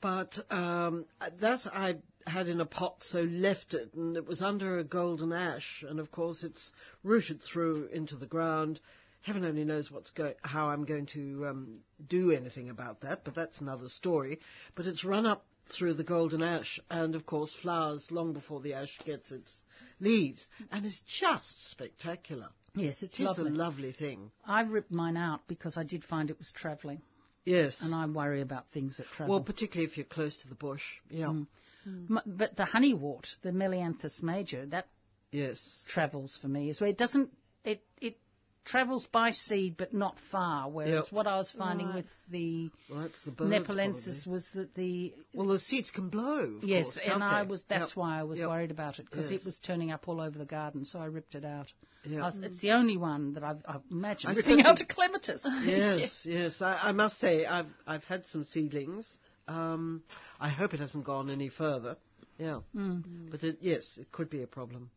But 0.00 0.38
um, 0.50 1.04
that 1.40 1.66
I 1.72 1.96
had 2.26 2.48
in 2.48 2.60
a 2.60 2.64
pot, 2.64 3.04
so 3.04 3.20
left 3.20 3.74
it, 3.74 3.92
and 3.94 4.16
it 4.16 4.26
was 4.26 4.42
under 4.42 4.78
a 4.78 4.84
golden 4.84 5.32
ash, 5.32 5.84
and 5.88 6.00
of 6.00 6.10
course 6.10 6.42
it's 6.42 6.72
rooted 7.04 7.40
through 7.42 7.90
into 7.92 8.16
the 8.16 8.26
ground. 8.26 8.80
Heaven 9.20 9.44
only 9.44 9.64
knows 9.64 9.90
what's 9.90 10.10
go- 10.10 10.34
how 10.42 10.70
I'm 10.70 10.84
going 10.84 11.06
to 11.06 11.46
um, 11.46 11.78
do 12.08 12.32
anything 12.32 12.70
about 12.70 13.02
that, 13.02 13.22
but 13.22 13.34
that's 13.34 13.60
another 13.60 13.88
story. 13.88 14.40
But 14.74 14.86
it's 14.86 15.04
run 15.04 15.26
up 15.26 15.44
through 15.66 15.94
the 15.94 16.04
golden 16.04 16.42
ash, 16.42 16.78
and 16.90 17.14
of 17.14 17.24
course 17.26 17.52
flowers 17.62 18.10
long 18.10 18.32
before 18.32 18.60
the 18.60 18.74
ash 18.74 18.98
gets 19.04 19.32
its 19.32 19.64
leaves, 20.00 20.48
and 20.70 20.84
it's 20.84 21.00
just 21.06 21.70
spectacular. 21.70 22.48
yes, 22.74 23.02
it's 23.02 23.18
It's 23.18 23.20
lovely. 23.20 23.50
a 23.50 23.54
lovely 23.54 23.92
thing. 23.92 24.30
I 24.44 24.62
ripped 24.62 24.90
mine 24.90 25.16
out 25.16 25.40
because 25.46 25.76
I 25.76 25.84
did 25.84 26.04
find 26.04 26.30
it 26.30 26.38
was 26.38 26.52
travelling, 26.52 27.00
Yes. 27.44 27.80
and 27.82 27.94
I 27.94 28.06
worry 28.06 28.40
about 28.40 28.68
things 28.70 28.96
that 28.98 29.06
travel. 29.08 29.34
Well, 29.36 29.44
particularly 29.44 29.90
if 29.90 29.96
you're 29.96 30.04
close 30.06 30.36
to 30.38 30.48
the 30.48 30.54
bush. 30.54 30.82
Yeah. 31.10 31.26
Mm. 31.26 31.46
M- 31.86 32.20
but 32.26 32.56
the 32.56 32.64
honeywort, 32.64 33.28
the 33.42 33.50
Melianthus 33.52 34.22
major, 34.22 34.66
that 34.66 34.88
Yes. 35.32 35.84
travels 35.88 36.36
for 36.40 36.48
me. 36.48 36.68
Is 36.70 36.80
where 36.80 36.90
it 36.90 36.98
doesn't 36.98 37.30
it 37.64 37.82
it 38.00 38.18
travels 38.64 39.06
by 39.12 39.30
seed 39.30 39.76
but 39.76 39.92
not 39.92 40.16
far. 40.30 40.68
Whereas 40.70 41.06
Yep. 41.06 41.12
what 41.12 41.26
I 41.26 41.36
was 41.36 41.50
finding 41.50 41.92
with 41.94 42.06
the 42.30 42.70
Well, 42.90 43.08
the. 43.24 43.44
Nepalensis 43.44 44.26
was 44.26 44.50
that 44.52 44.74
the 44.74 45.12
Well, 45.34 45.48
the 45.48 45.58
seeds 45.58 45.90
can 45.90 46.08
blow. 46.08 46.40
of 46.58 46.64
yes, 46.64 46.84
course, 46.84 47.00
and 47.04 47.22
I 47.24 47.42
they? 47.42 47.50
was 47.50 47.62
that's 47.68 47.90
Yep. 47.92 47.96
why 47.96 48.18
I 48.20 48.22
was 48.22 48.38
Yep. 48.40 48.48
worried 48.48 48.70
about 48.70 48.98
it 48.98 49.06
because 49.10 49.30
Yes. 49.30 49.40
it 49.40 49.44
was 49.44 49.58
turning 49.58 49.90
up 49.90 50.08
all 50.08 50.20
over 50.20 50.38
the 50.38 50.44
garden. 50.46 50.84
So 50.84 51.00
I 51.00 51.06
ripped 51.06 51.34
it 51.34 51.44
out. 51.44 51.72
Yeah. 52.04 52.20
Was- 52.22 52.36
It's 52.38 52.60
the 52.60 52.72
only 52.72 52.96
one 52.96 53.34
that 53.34 53.44
I've, 53.44 53.62
I've 53.66 53.82
imagined 53.90 54.32
I 54.32 54.36
ripping 54.36 54.58
certainly- 54.58 54.64
out 54.70 54.80
a 54.80 54.86
clematis. 54.86 55.44
Yes, 55.64 56.24
yes. 56.24 56.62
I, 56.62 56.74
I 56.88 56.92
must 56.92 57.18
say, 57.18 57.44
I've 57.46 57.66
I've 57.86 58.04
had 58.04 58.26
some 58.26 58.42
seedlings. 58.44 59.16
Um, 59.48 60.02
I 60.40 60.48
hope 60.48 60.72
it 60.74 60.80
hasn't 60.80 61.04
gone 61.04 61.30
any 61.30 61.48
further. 61.48 61.96
Yeah. 62.38 62.60
Mm. 62.74 63.30
But 63.30 63.42
it, 63.44 63.58
yes, 63.60 63.98
it 64.00 64.10
could 64.12 64.30
be 64.30 64.42
a 64.42 64.46
problem. 64.46 64.90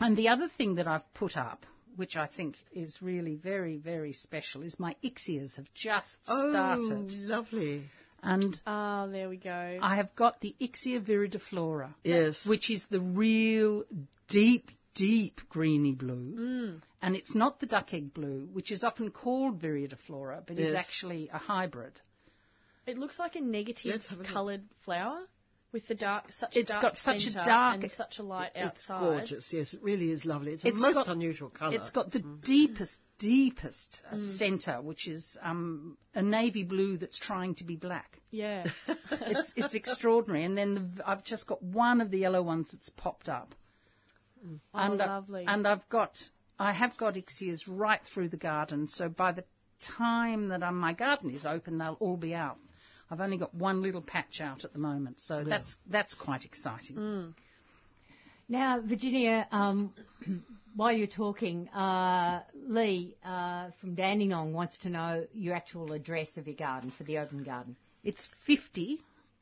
And 0.00 0.16
the 0.16 0.28
other 0.28 0.48
thing 0.48 0.74
that 0.76 0.86
I've 0.86 1.12
put 1.14 1.36
up, 1.36 1.64
which 1.98 2.16
I 2.16 2.26
think 2.28 2.56
is 2.72 3.02
really 3.02 3.34
very, 3.34 3.76
very 3.76 4.12
special, 4.12 4.62
is 4.62 4.78
my 4.78 4.94
ixias 5.04 5.56
have 5.56 5.72
just 5.74 6.16
started. 6.22 6.82
Oh, 6.92 7.06
lovely. 7.34 7.82
And 8.22 8.58
Oh, 8.66 9.08
there 9.10 9.28
we 9.28 9.36
go. 9.36 9.78
I 9.82 9.96
have 9.96 10.14
got 10.14 10.40
the 10.40 10.54
Ixia 10.60 11.00
viridiflora, 11.04 11.94
Yes. 12.04 12.44
which 12.46 12.70
is 12.70 12.84
the 12.86 13.00
real 13.00 13.84
deep, 14.28 14.70
deep 14.94 15.40
greeny 15.48 15.92
blue. 15.92 16.34
Mm. 16.38 16.82
And 17.02 17.16
it's 17.16 17.34
not 17.34 17.60
the 17.60 17.66
duck 17.66 17.92
egg 17.94 18.14
blue, 18.14 18.48
which 18.52 18.70
is 18.72 18.82
often 18.84 19.10
called 19.10 19.60
viridiflora, 19.60 20.44
but 20.46 20.58
is 20.58 20.74
actually 20.74 21.28
a 21.32 21.38
hybrid. 21.38 22.00
It 22.86 22.96
looks 22.98 23.18
like 23.18 23.36
a 23.36 23.40
negative 23.40 23.92
Let's 23.92 24.08
have 24.08 24.18
a 24.20 24.22
look. 24.22 24.32
coloured 24.32 24.62
flower 24.84 25.20
with 25.72 25.86
the 25.86 25.94
dark, 25.94 26.32
such 26.32 26.56
It's 26.56 26.68
dark 26.70 26.82
got 26.82 26.96
such 26.96 27.16
a 27.16 27.20
centre 27.30 27.42
dark- 27.44 27.82
and 27.82 27.92
such 27.92 28.18
a 28.18 28.22
light 28.22 28.52
It's 28.54 28.88
outside. 28.88 29.00
gorgeous. 29.00 29.52
Yes, 29.52 29.74
it 29.74 29.82
really 29.82 30.10
is 30.10 30.24
lovely. 30.24 30.52
It's 30.52 30.64
a 30.64 30.68
It's 30.68 30.80
most 30.80 30.94
got- 30.94 31.08
unusual 31.08 31.50
colour. 31.50 31.74
It's 31.74 31.90
got 31.90 32.10
the 32.10 32.20
deepest, 32.20 32.96
deepest 33.18 34.02
uh, 34.10 34.16
centre, 34.16 34.80
which 34.80 35.06
is 35.06 35.36
um, 35.42 35.98
a 36.14 36.22
navy 36.22 36.64
blue 36.64 36.96
that's 36.96 37.18
trying 37.18 37.54
to 37.56 37.64
be 37.64 37.76
black. 37.76 38.18
Yeah. 38.30 38.64
It's, 39.10 39.52
it's 39.56 39.74
extraordinary. 39.82 40.44
And 40.44 40.56
then 40.56 40.92
the, 40.96 41.08
I've 41.08 41.22
just 41.24 41.46
got 41.46 41.62
one 41.62 42.00
of 42.00 42.10
the 42.10 42.18
yellow 42.18 42.42
ones 42.42 42.70
that's 42.72 42.88
popped 42.90 43.28
up. 43.28 43.54
Oh, 44.44 44.58
and, 44.74 45.00
uh, 45.02 45.06
lovely. 45.06 45.44
and 45.46 45.66
I've 45.66 45.86
got, 45.88 46.18
I 46.58 46.72
have 46.72 46.96
got 46.96 47.14
ixias 47.16 47.64
right 47.66 48.00
through 48.14 48.28
the 48.30 48.36
garden. 48.36 48.88
So 48.88 49.08
by 49.08 49.32
the 49.32 49.44
time 49.80 50.48
that 50.48 50.62
um, 50.62 50.78
my 50.78 50.92
garden 50.92 51.30
is 51.30 51.44
open, 51.44 51.76
they'll 51.78 51.96
all 52.00 52.16
be 52.16 52.34
out. 52.34 52.56
I've 53.10 53.20
only 53.20 53.38
got 53.38 53.54
one 53.54 53.82
little 53.82 54.02
patch 54.02 54.40
out 54.40 54.64
at 54.64 54.72
the 54.72 54.78
moment, 54.78 55.20
so 55.20 55.44
that's 55.44 55.76
that's 55.88 56.14
quite 56.14 56.44
exciting. 56.44 56.96
Now, 58.48 58.80
Virginia, 58.80 59.46
um, 59.52 59.92
while 60.74 60.92
you're 60.92 61.06
talking, 61.06 61.68
uh, 61.68 62.42
Lee 62.66 63.14
uh, 63.22 63.70
from 63.80 63.94
Dandenong 63.94 64.54
wants 64.54 64.78
to 64.78 64.90
know 64.90 65.26
your 65.34 65.54
actual 65.54 65.92
address 65.92 66.38
of 66.38 66.46
your 66.46 66.56
garden 66.56 66.90
for 66.96 67.04
the 67.04 67.18
open 67.18 67.42
garden. 67.42 67.76
It's 68.04 68.26
50 68.46 69.00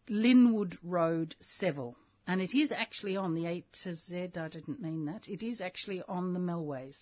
Linwood 0.09 0.77
Road, 0.83 1.37
Seville. 1.41 1.95
And 2.27 2.41
it 2.41 2.57
is 2.57 2.73
actually 2.73 3.17
on 3.17 3.35
the 3.35 3.47
A 3.47 3.65
to 3.85 3.95
Z. 3.95 4.31
I 4.37 4.49
didn't 4.49 4.83
mean 4.83 5.07
that. 5.07 5.29
It 5.29 5.45
is 5.45 5.61
actually 5.61 6.03
on 6.09 6.33
the 6.33 6.41
Melways. 6.41 6.99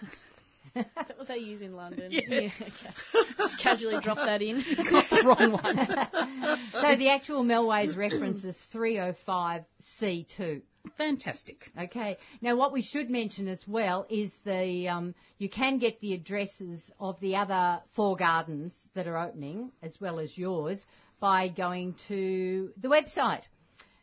Is 0.74 0.84
that 0.96 1.18
what 1.18 1.28
they 1.28 1.38
use 1.38 1.62
in 1.62 1.74
London? 1.74 2.10
Yeah. 2.10 2.48
okay. 2.60 2.92
Just 3.38 3.58
casually 3.58 4.00
drop 4.00 4.18
that 4.18 4.42
in. 4.42 4.62
Got 4.90 5.10
the 5.10 5.22
wrong 5.24 5.52
one. 5.52 6.58
So 6.72 6.96
the 6.96 7.10
actual 7.10 7.44
Melways 7.44 7.96
reference 7.96 8.44
is 8.44 8.56
305C2. 8.72 10.62
Fantastic. 10.96 11.70
Okay. 11.78 12.16
Now, 12.40 12.56
what 12.56 12.72
we 12.72 12.82
should 12.82 13.10
mention 13.10 13.48
as 13.48 13.62
well 13.68 14.06
is 14.08 14.32
the 14.44 14.88
um, 14.88 15.14
you 15.38 15.48
can 15.48 15.78
get 15.78 16.00
the 16.00 16.14
addresses 16.14 16.90
of 16.98 17.20
the 17.20 17.36
other 17.36 17.80
four 17.94 18.16
gardens 18.16 18.88
that 18.94 19.06
are 19.06 19.18
opening, 19.18 19.72
as 19.82 20.00
well 20.00 20.18
as 20.18 20.38
yours, 20.38 20.84
by 21.20 21.48
going 21.48 21.94
to 22.08 22.72
the 22.80 22.88
website. 22.88 23.42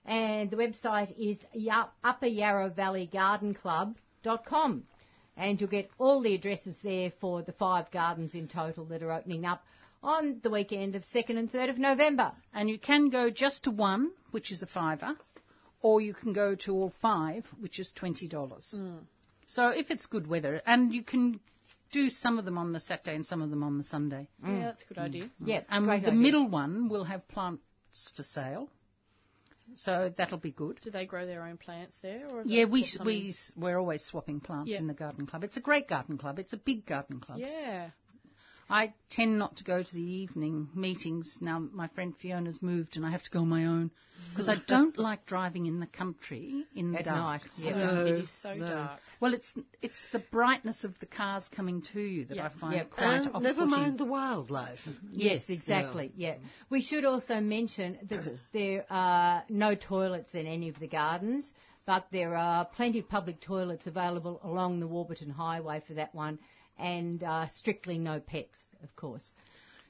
And 0.06 0.50
the 0.52 0.58
website 0.58 1.14
is 1.18 1.44
Ya- 1.54 1.90
Upper 5.38 5.46
Yarra 5.46 5.58
Valley 5.58 5.58
Garden 5.58 5.58
Club.com. 5.58 5.58
And 5.58 5.62
you'll 5.62 5.70
get 5.70 5.90
all 5.98 6.22
the 6.22 6.36
addresses 6.36 6.76
there 6.84 7.12
for 7.22 7.42
the 7.42 7.54
five 7.54 7.92
gardens 7.92 8.34
in 8.34 8.48
total 8.48 8.86
that 8.86 9.04
are 9.04 9.12
opening 9.12 9.46
up 9.46 9.64
on 10.04 10.40
the 10.44 10.50
weekend 10.50 10.96
of 10.96 11.04
2nd 11.04 11.38
and 11.38 11.52
3rd 11.52 11.70
of 11.70 11.78
November. 11.78 12.32
And 12.54 12.70
you 12.70 12.80
can 12.80 13.10
go 13.10 13.30
just 13.30 13.64
to 13.64 13.72
one, 13.72 14.12
which 14.32 14.52
is 14.52 14.62
a 14.62 14.68
fiver, 14.68 15.16
or 15.82 16.02
you 16.02 16.14
can 16.14 16.34
go 16.34 16.56
to 16.56 16.72
all 16.74 16.94
five, 17.02 17.46
which 17.60 17.80
is 17.80 17.94
$20. 18.00 18.78
Hmm. 18.78 18.98
So 19.48 19.70
if 19.70 19.92
it's 19.92 20.06
good 20.08 20.28
weather, 20.28 20.62
and 20.66 20.94
you 20.94 21.04
can 21.04 21.40
do 21.92 22.10
some 22.10 22.38
of 22.38 22.46
them 22.46 22.58
on 22.58 22.74
the 22.74 22.80
Saturday 22.80 23.16
and 23.16 23.26
some 23.26 23.42
of 23.42 23.50
them 23.50 23.64
on 23.64 23.78
the 23.78 23.84
Sunday. 23.84 24.28
Hmm. 24.44 24.58
Yeah, 24.58 24.66
that's 24.66 24.84
a 24.84 24.88
good 24.88 24.98
hmm. 24.98 25.04
idea. 25.04 25.30
Yeah, 25.44 25.62
And 25.70 25.86
great 25.86 26.02
the 26.02 26.08
idea. 26.08 26.20
middle 26.20 26.50
one 26.50 26.90
will 26.90 27.06
have 27.06 27.28
plants 27.28 28.12
for 28.16 28.24
sale. 28.24 28.70
So 29.76 30.12
that'll 30.18 30.38
be 30.40 30.52
good. 30.52 30.80
Do 30.82 30.90
they 30.92 31.06
grow 31.06 31.26
their 31.26 31.44
own 31.44 31.58
plants 31.58 31.98
there? 32.02 32.28
Or 32.32 32.44
Yeah, 32.46 32.66
we 32.66 32.82
got 32.82 32.88
s- 32.88 32.94
something- 32.94 33.16
we 33.16 33.34
we're 33.56 33.78
always 33.80 34.04
swapping 34.04 34.40
plants 34.40 34.72
Yeah. 34.72 34.80
in 34.80 34.88
the 34.88 34.94
garden 34.94 35.26
club. 35.26 35.44
It's 35.44 35.58
a 35.58 35.62
great 35.62 35.88
garden 35.88 36.18
club. 36.18 36.40
It's 36.40 36.54
a 36.54 36.58
big 36.58 36.86
garden 36.86 37.20
club. 37.20 37.40
Yeah. 37.40 37.92
I 38.70 38.94
tend 39.10 39.40
not 39.40 39.56
to 39.58 39.64
go 39.64 39.82
to 39.82 39.94
the 39.94 40.02
evening 40.02 40.68
meetings 40.76 41.38
now. 41.40 41.60
My 41.60 41.88
friend 41.88 42.14
Fiona's 42.22 42.62
moved, 42.62 42.98
and 42.98 43.06
I 43.06 43.12
have 43.12 43.24
to 43.24 43.30
go 43.32 43.40
on 43.40 43.48
my 43.48 43.66
own 43.66 43.90
mm-hmm. 43.90 44.30
because 44.32 44.50
I 44.50 44.58
don't 44.68 44.98
like 45.08 45.26
driving 45.26 45.68
in 45.68 45.80
the 45.80 45.88
country 45.88 46.66
in 46.76 46.92
the 46.92 47.00
At 47.00 47.06
dark. 47.06 47.44
night, 47.44 47.52
yeah. 47.58 47.78
No, 47.78 48.06
it 48.06 48.14
is 48.24 48.32
so 48.42 48.54
no. 48.54 48.68
dark. 48.68 49.00
Well, 49.22 49.34
it's 49.34 49.54
it's 49.82 50.06
the 50.12 50.20
brightness 50.20 50.84
of 50.84 51.00
the 51.00 51.06
cars 51.06 51.50
coming 51.50 51.82
to 51.94 52.02
you 52.02 52.26
that 52.26 52.36
Yeah. 52.36 52.46
I 52.46 52.50
find 52.50 52.74
Yeah. 52.76 52.84
quite 52.84 53.06
and 53.06 53.28
off-putting. 53.28 53.44
never 53.44 53.66
mind 53.66 53.98
the 53.98 54.06
wildlife. 54.06 54.86
Yes, 55.12 55.50
exactly. 55.50 56.12
Yeah. 56.16 56.36
Mm-hmm. 56.36 56.46
We 56.70 56.82
should 56.82 57.06
also 57.06 57.40
mention 57.40 57.98
that 58.10 58.38
there 58.52 58.86
are 58.90 59.44
no 59.48 59.76
toilets 59.76 60.36
in 60.36 60.46
any 60.46 60.68
of 60.68 60.78
the 60.80 60.88
gardens, 60.88 61.54
but 61.86 62.06
there 62.12 62.36
are 62.36 62.66
plenty 62.66 63.00
of 63.00 63.08
public 63.08 63.40
toilets 63.40 63.88
available 63.88 64.42
along 64.44 64.82
the 64.82 64.88
Warburton 64.88 65.30
Highway 65.30 65.82
for 65.88 65.94
that 65.94 66.14
one, 66.14 66.38
and 66.80 67.24
uh, 67.24 67.48
strictly 67.48 67.98
no 67.98 68.20
pets, 68.20 68.60
of 68.84 68.96
course. 68.96 69.32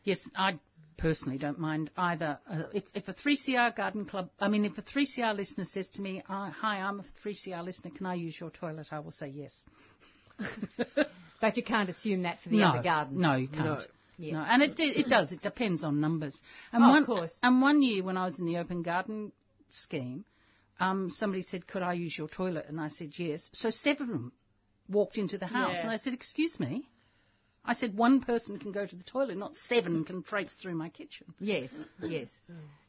Yes, 0.03 0.19
I 0.35 0.59
personally 0.97 1.37
don't 1.37 1.59
mind 1.59 1.91
either. 1.97 2.39
Uh, 2.49 2.63
if, 2.73 2.83
if 2.93 3.07
a 3.07 3.13
3CR 3.13 3.75
garden 3.75 4.05
club, 4.05 4.29
I 4.39 4.47
mean, 4.47 4.65
if 4.65 4.77
a 4.77 4.81
3CR 4.81 5.35
listener 5.35 5.65
says 5.65 5.87
to 5.89 6.01
me, 6.01 6.23
"Hi, 6.27 6.49
"Hi, 6.61 6.77
I'm 6.79 6.99
a 6.99 7.03
3CR 7.25 7.63
listener. 7.63 7.91
Can 7.91 8.05
I 8.05 8.15
use 8.15 8.39
your 8.39 8.49
toilet?" 8.49 8.87
I 8.91 8.99
will 8.99 9.11
say 9.11 9.27
yes. 9.27 9.65
But 11.39 11.55
you 11.57 11.63
can't 11.63 11.89
assume 11.89 12.23
that 12.23 12.39
for 12.41 12.49
the 12.49 12.57
no, 12.57 12.67
other 12.67 12.83
gardens. 12.83 13.21
no, 13.21 13.35
you 13.35 13.47
can't. 13.47 13.65
No. 13.65 13.79
Yeah. 14.17 14.33
No, 14.33 14.39
and 14.39 14.63
it 14.63 14.73
it 14.79 15.07
does. 15.07 15.31
It 15.31 15.41
depends 15.43 15.83
on 15.83 16.01
numbers. 16.01 16.41
And 16.73 16.83
Oh, 16.83 16.87
of 16.87 16.91
one, 16.93 17.05
course. 17.05 17.33
And 17.43 17.61
one 17.61 17.83
year 17.83 18.03
when 18.03 18.17
I 18.17 18.25
was 18.25 18.39
in 18.39 18.45
the 18.45 18.57
open 18.57 18.81
garden 18.81 19.31
scheme, 19.69 20.25
um, 20.79 21.11
somebody 21.11 21.43
said, 21.43 21.67
"Could 21.67 21.83
I 21.83 21.93
use 21.93 22.17
your 22.17 22.27
toilet?" 22.27 22.65
And 22.67 22.81
I 22.81 22.87
said, 22.87 23.09
"Yes." 23.19 23.51
So 23.53 23.69
seven 23.69 24.03
of 24.03 24.09
them 24.09 24.31
walked 24.89 25.17
into 25.17 25.37
the 25.37 25.47
house, 25.47 25.75
Yeah. 25.75 25.81
and 25.83 25.91
I 25.91 25.97
said, 25.97 26.13
"Excuse 26.13 26.59
me." 26.59 26.89
I 27.69 27.73
said, 27.73 27.97
"One 27.97 28.21
person 28.21 28.59
can 28.59 28.71
go 28.71 28.85
to 28.85 28.95
the 28.95 29.03
toilet, 29.03 29.35
not 29.37 29.53
seven 29.55 30.05
can 30.05 30.23
traipse 30.23 30.53
through 30.53 30.75
my 30.75 30.87
kitchen." 30.87 31.33
Yes, 31.39 31.69
yes. 32.01 32.29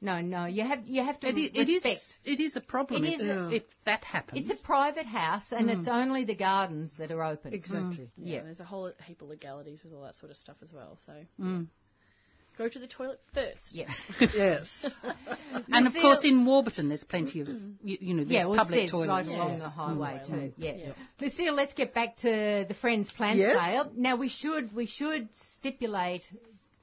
No, 0.01 0.21
no. 0.21 0.45
You 0.45 0.63
have 0.63 0.87
you 0.87 1.03
have 1.03 1.19
to 1.21 1.27
It, 1.29 1.37
i- 1.37 1.51
it 1.61 1.67
respect. 1.69 1.97
is 1.97 2.19
it 2.25 2.39
is 2.41 2.55
a 2.55 2.61
problem 2.61 3.05
It 3.05 3.15
if, 3.15 3.21
is 3.21 3.27
a- 3.27 3.51
if 3.51 3.63
that 3.85 4.05
happens. 4.05 4.49
It's 4.49 4.61
a 4.61 4.65
private 4.65 5.07
house, 5.07 5.51
and 5.53 5.69
it's 5.69 5.89
only 5.89 6.25
the 6.25 6.37
gardens 6.37 6.97
that 6.99 7.11
are 7.11 7.25
open. 7.25 7.53
Exactly. 7.53 8.09
Yeah, 8.17 8.37
Yeah. 8.37 8.43
there's 8.45 8.61
a 8.61 8.65
whole 8.65 8.93
heap 9.05 9.21
of 9.23 9.29
legalities 9.29 9.83
with 9.83 9.93
all 9.93 10.03
that 10.03 10.15
sort 10.15 10.31
of 10.31 10.37
stuff 10.37 10.59
as 10.63 10.73
well. 10.73 10.97
So 11.05 11.27
Mm. 11.41 11.67
Go 12.59 12.69
to 12.69 12.79
the 12.79 12.87
toilet 12.87 13.21
first. 13.33 13.63
Yeah. 13.71 13.89
yes. 14.21 14.69
and 15.73 15.87
of 15.87 15.95
course, 15.95 16.25
in 16.25 16.45
Warburton, 16.45 16.89
there's 16.89 17.05
plenty 17.05 17.41
of 17.41 17.49
you, 17.49 17.97
you 18.01 18.15
know 18.15 18.25
there's 18.25 18.33
Yeah, 18.33 18.47
well, 18.47 18.59
public 18.59 18.85
it 18.85 18.91
toilets. 18.91 19.09
right 19.09 19.27
along 19.27 19.53
yes. 19.53 19.63
the 19.63 19.69
highway 19.69 20.21
Mm. 20.25 20.27
too. 20.29 20.53
Yeah. 20.59 20.93
Lucille, 21.21 21.55
let's 21.55 21.73
get 21.73 21.95
back 21.95 22.17
to 22.19 22.65
the 22.69 22.75
Friends 22.81 23.11
Plan 23.13 23.37
Yes. 23.39 23.59
Sale. 23.59 23.93
Now 23.97 24.17
we 24.17 24.29
should 24.29 24.75
we 24.75 24.87
should 24.87 25.29
stipulate 25.57 26.25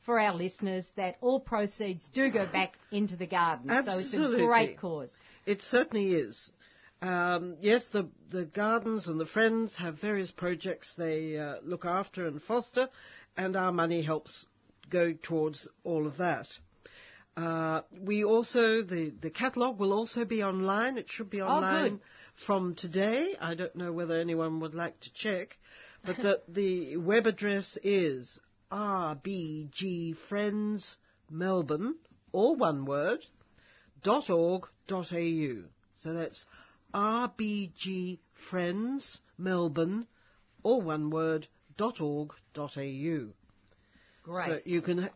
for 0.06 0.20
our 0.20 0.34
listeners 0.34 0.90
that 0.96 1.18
all 1.22 1.40
proceeds 1.40 2.08
do 2.10 2.32
go 2.32 2.46
back 2.46 2.74
into 2.92 3.16
the 3.16 3.26
garden. 3.28 3.68
So 3.84 3.98
it's 3.98 4.14
a 4.14 4.46
great 4.46 4.80
cause. 4.80 5.18
It 5.46 5.62
certainly 5.62 6.14
is. 6.14 6.52
Um, 7.02 7.58
yes, 7.60 7.88
the, 7.92 8.08
the 8.30 8.46
gardens 8.46 9.08
and 9.08 9.20
the 9.20 9.26
friends 9.26 9.76
have 9.78 10.00
various 10.00 10.32
projects 10.32 10.94
they 10.98 11.38
uh, 11.38 11.56
look 11.64 11.86
after 11.86 12.26
and 12.26 12.42
foster, 12.42 12.88
and 13.36 13.56
our 13.56 13.72
money 13.72 14.02
helps 14.02 14.46
go 14.90 15.14
towards 15.14 15.68
all 15.84 16.08
of 16.08 16.18
that. 16.18 16.48
Uh, 17.38 17.82
we 18.00 18.24
also, 18.24 18.82
the, 18.82 19.12
the 19.22 19.30
catalogue 19.30 19.78
will 19.78 19.92
also 19.92 20.24
be 20.24 20.42
online. 20.42 20.98
It 20.98 21.10
should 21.10 21.30
be 21.30 21.42
online 21.42 21.92
good. 21.92 22.02
from 22.46 22.76
today. 22.76 23.36
I 23.40 23.56
don't 23.56 23.76
know 23.76 23.92
whether 23.92 24.20
anyone 24.20 24.62
would 24.62 24.74
like 24.74 25.00
to 25.02 25.14
check, 25.14 25.58
but 26.06 26.16
the, 26.18 26.42
the 26.48 26.98
web 26.98 27.28
address 27.28 27.78
is 27.84 28.40
RBG 28.72 30.16
Friends 30.30 30.98
Melbourne, 31.30 31.96
all 32.32 32.56
one 32.56 32.86
word, 32.86 33.20
.org.au. 34.06 34.68
So 35.02 36.14
that's 36.14 36.46
RBG 36.94 38.20
Friends 38.50 39.20
Melbourne, 39.38 40.08
all 40.64 40.82
one 40.82 41.10
word, 41.10 41.48
.org.au. 41.78 43.34
Great. 44.26 44.48
So 44.48 44.58
you 44.66 44.82
can 44.82 44.98
ha- 45.04 45.10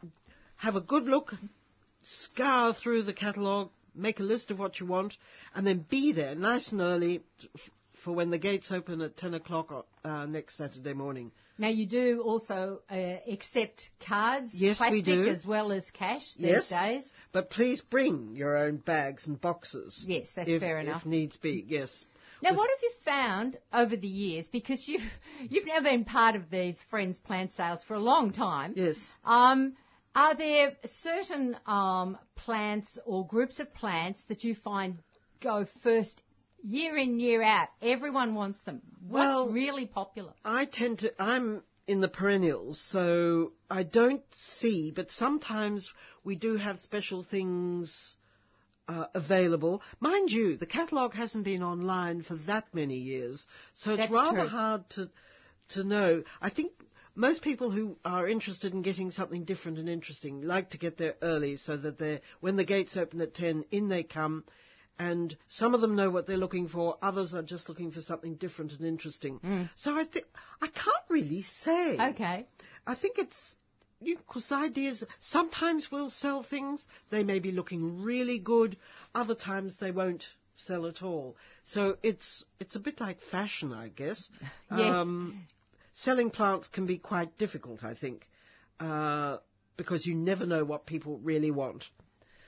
have 0.56 0.76
a 0.76 0.82
good 0.82 1.04
look, 1.06 1.34
scour 2.04 2.74
through 2.74 3.04
the 3.04 3.14
catalogue, 3.14 3.70
make 3.96 4.20
a 4.20 4.24
list 4.24 4.52
of 4.52 4.60
what 4.60 4.80
you 4.80 4.86
want, 4.86 5.18
and 5.56 5.66
then 5.66 5.86
be 5.90 6.12
there 6.14 6.36
nice 6.36 6.72
and 6.72 6.80
early 6.82 7.22
for 8.04 8.14
when 8.14 8.30
the 8.30 8.38
gates 8.38 8.72
open 8.72 9.02
at 9.02 9.18
10 9.18 9.34
o'clock 9.34 9.86
uh, 10.06 10.26
next 10.26 10.56
Saturday 10.58 10.94
morning. 10.94 11.32
now 11.58 11.68
you 11.68 11.86
do 11.86 12.22
also 12.22 12.80
uh, 12.90 12.96
accept 13.30 13.90
cards, 14.08 14.54
Yes, 14.56 14.80
we 14.80 15.02
plastic 15.02 15.06
do. 15.06 15.26
as 15.28 15.46
well 15.46 15.72
as 15.74 15.90
cash 15.92 16.24
these 16.38 16.46
Yes. 16.46 16.70
days. 16.70 17.12
But 17.34 17.50
please 17.50 17.82
bring 17.82 18.36
your 18.38 18.56
own 18.56 18.78
bags 18.78 19.28
and 19.28 19.40
boxes. 19.42 20.06
Yes, 20.08 20.30
that's 20.36 20.48
if, 20.48 20.62
fair 20.62 20.80
enough. 20.80 21.02
If 21.02 21.08
needs 21.08 21.36
be, 21.36 21.66
yes. 21.68 22.06
Now, 22.42 22.54
what 22.56 22.70
have 22.70 22.80
you 22.82 22.92
found 23.04 23.58
over 23.74 23.96
the 23.96 24.08
years? 24.08 24.48
Because 24.48 24.88
you've 24.88 25.02
you've 25.50 25.66
now 25.68 25.82
been 25.82 26.06
part 26.06 26.36
of 26.36 26.50
these 26.50 26.78
friends 26.90 27.20
plant 27.20 27.52
sales 27.54 27.84
for 27.84 27.96
a 27.96 28.00
long 28.00 28.32
time. 28.32 28.74
Yes. 28.76 28.98
Um, 29.26 29.74
Are 30.16 30.36
there 30.36 30.76
certain 30.86 31.56
um, 31.66 32.18
plants 32.36 32.98
or 33.06 33.26
groups 33.28 33.60
of 33.60 33.74
plants 33.74 34.24
that 34.30 34.44
you 34.44 34.56
find 34.56 34.98
go 35.42 35.66
first 35.84 36.22
year 36.64 36.98
in, 36.98 37.20
year 37.20 37.44
out? 37.44 37.68
Everyone 37.82 38.36
wants 38.36 38.60
them. 38.64 38.82
What's 39.08 39.26
Well- 39.26 39.50
really 39.50 39.86
popular? 39.86 40.34
I 40.44 40.66
tend 40.66 41.00
to, 41.00 41.22
I'm 41.22 41.62
in 41.88 42.02
the 42.02 42.08
perennials, 42.08 42.80
so 42.80 43.54
I 43.70 43.84
don't 43.84 44.24
see, 44.34 44.92
but 44.92 45.10
sometimes 45.12 45.92
we 46.24 46.36
do 46.36 46.56
have 46.58 46.80
special 46.80 47.24
things 47.24 48.18
uh, 48.90 49.06
available. 49.14 49.82
Mind 50.00 50.32
you, 50.32 50.58
the 50.58 50.66
catalogue 50.66 51.14
hasn't 51.14 51.44
been 51.46 51.62
online 51.62 52.24
for 52.24 52.36
that 52.48 52.66
many 52.74 52.96
years, 52.96 53.46
so 53.76 53.92
it's 53.92 54.02
That's 54.02 54.12
rather 54.12 54.40
true. 54.42 54.48
hard 54.48 54.90
to, 54.92 55.10
to 55.70 55.84
know. 55.84 56.24
I 56.42 56.50
think 56.50 56.72
most 57.16 57.44
people 57.44 57.70
who 57.70 57.98
are 58.04 58.28
interested 58.28 58.74
in 58.74 58.82
getting 58.82 59.12
something 59.12 59.44
different 59.46 59.78
and 59.78 59.88
interesting 59.88 60.42
like 60.42 60.72
to 60.72 60.80
get 60.80 60.98
there 60.98 61.16
early 61.22 61.58
so 61.58 61.78
that 61.78 62.00
they're, 62.00 62.22
when 62.40 62.56
the 62.56 62.66
gates 62.66 62.98
open 62.98 63.22
at 63.22 63.36
10, 63.36 63.66
in 63.72 63.90
they 63.90 64.04
come. 64.04 64.44
And 64.98 65.38
some 65.48 65.74
of 65.74 65.80
them 65.80 65.96
know 65.96 66.10
what 66.10 66.28
they're 66.28 66.36
looking 66.36 66.68
for. 66.68 66.98
Others 67.02 67.34
are 67.34 67.42
just 67.42 67.70
looking 67.70 67.92
for 67.92 68.02
something 68.02 68.36
different 68.36 68.74
and 68.74 68.82
interesting. 68.82 69.40
So 69.78 69.96
I 69.96 70.04
think 70.04 70.26
I 70.62 70.68
can't 70.68 71.06
really 71.10 71.42
say. 71.42 71.98
Okay. 71.98 72.46
I 72.86 72.96
think 72.96 73.18
it's 73.18 73.56
because 74.04 74.52
ideas 74.52 75.04
sometimes 75.20 75.92
will 75.92 76.10
sell 76.10 76.44
things. 76.44 76.86
They 77.10 77.24
may 77.24 77.40
be 77.40 77.52
looking 77.52 78.02
really 78.04 78.40
good. 78.40 78.78
Other 79.14 79.36
times 79.36 79.78
they 79.80 79.92
won't 79.92 80.24
sell 80.56 80.86
at 80.86 81.02
all. 81.02 81.36
So 81.66 81.98
it's 82.04 82.44
it's 82.60 82.76
a 82.76 82.80
bit 82.80 83.00
like 83.00 83.20
fashion, 83.32 83.74
I 83.74 83.90
guess. 83.90 84.30
Yes. 84.76 85.08
selling 85.94 86.30
plants 86.30 86.68
can 86.68 86.86
be 86.86 86.98
quite 86.98 87.38
difficult, 87.38 87.84
I 87.84 87.94
think, 87.96 88.28
uh, 88.80 89.38
because 89.78 90.06
you 90.06 90.16
never 90.16 90.46
know 90.46 90.64
what 90.64 90.86
people 90.86 91.18
really 91.24 91.52
want. 91.52 91.86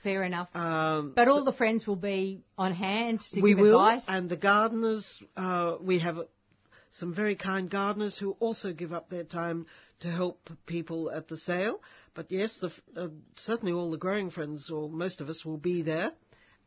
Fair 0.02 0.24
enough. 0.24 0.48
Um, 0.54 1.12
but 1.14 1.28
all 1.28 1.44
the 1.44 1.52
friends 1.52 1.86
will 1.86 1.96
be 1.96 2.40
on 2.58 2.72
hand 2.72 3.20
to 3.32 3.40
we 3.40 3.54
give 3.54 3.60
will, 3.62 3.80
advice. 3.80 4.04
and 4.08 4.28
the 4.28 4.36
gardeners, 4.36 5.22
uh, 5.36 5.76
we 5.80 6.00
have 6.00 6.18
some 6.92 7.12
very 7.14 7.34
kind 7.36 7.68
gardeners 7.70 8.16
who 8.18 8.36
also 8.38 8.72
give 8.72 8.92
up 8.92 9.08
their 9.08 9.24
time 9.24 9.66
to 10.00 10.10
help 10.10 10.48
people 10.66 11.10
at 11.10 11.26
the 11.28 11.36
sale. 11.36 11.80
But 12.14 12.30
yes, 12.30 12.58
the, 12.60 12.70
uh, 13.00 13.08
certainly 13.36 13.72
all 13.72 13.90
the 13.90 13.96
growing 13.96 14.30
friends, 14.30 14.70
or 14.70 14.88
most 14.90 15.20
of 15.20 15.28
us, 15.30 15.44
will 15.44 15.56
be 15.56 15.82
there 15.82 16.12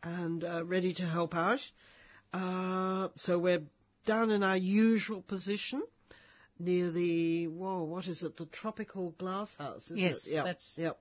and 0.03 0.43
uh, 0.43 0.65
ready 0.65 0.93
to 0.95 1.05
help 1.05 1.35
out. 1.35 1.59
Uh, 2.33 3.09
so 3.17 3.37
we're 3.39 3.61
down 4.05 4.31
in 4.31 4.41
our 4.43 4.57
usual 4.57 5.21
position 5.21 5.81
near 6.59 6.89
the 6.91 7.47
whoa, 7.47 7.83
what 7.83 8.07
is 8.07 8.23
it? 8.23 8.35
The 8.37 8.45
tropical 8.47 9.11
glass 9.11 9.55
house, 9.57 9.85
isn't 9.91 9.97
Yes, 9.97 10.25
it? 10.27 10.33
Yep, 10.33 10.45
that's- 10.45 10.73
yep. 10.77 10.99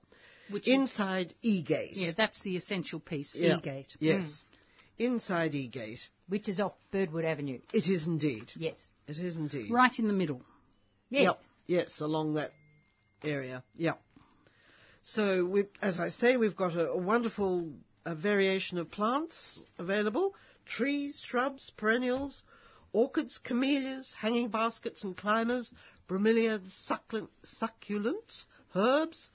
Which 0.51 0.67
Inside 0.67 1.33
E 1.41 1.63
Gate. 1.63 1.93
yeah, 1.95 2.11
that's 2.15 2.39
the 2.43 2.55
essential 2.55 2.99
piece. 2.99 3.35
E-gate. 3.35 3.95
Yes. 3.99 4.43
Inside 4.99 5.55
E 5.55 5.67
Gate. 5.67 6.07
which 6.27 6.47
is 6.47 6.59
off 6.59 6.73
Birdwood 6.91 7.25
Avenue. 7.25 7.59
It 7.73 7.87
is 7.87 8.05
indeed. 8.05 8.51
Yes. 8.55 8.77
It 9.07 9.19
is 9.19 9.37
indeed. 9.37 9.71
Right 9.71 9.97
in 9.99 10.07
the 10.07 10.13
middle. 10.13 10.41
Yes. 11.09 11.23
Yep. 11.23 11.35
Yes, 11.67 12.01
along 12.01 12.35
that 12.35 12.51
area. 13.23 13.63
Yep. 13.75 13.99
So, 15.03 15.45
we, 15.45 15.65
as 15.81 15.99
I 15.99 16.09
say, 16.09 16.37
we've 16.37 16.55
got 16.55 16.75
a, 16.75 16.89
a 16.89 16.97
wonderful 16.97 17.71
uh 18.05 18.15
variation 18.15 18.77
of 18.77 18.89
plants 18.91 19.63
available: 19.77 20.33
trees, 20.65 21.21
shrubs, 21.23 21.71
perennials, 21.77 22.43
orchids, 22.93 23.39
camellias, 23.43 24.13
hanging 24.17 24.49
baskets 24.49 25.03
and 25.03 25.15
climbers, 25.15 25.71
bromeliads, 26.07 26.71
succulent, 26.87 27.29
succulents, 27.43 28.45
herbs. 28.75 29.29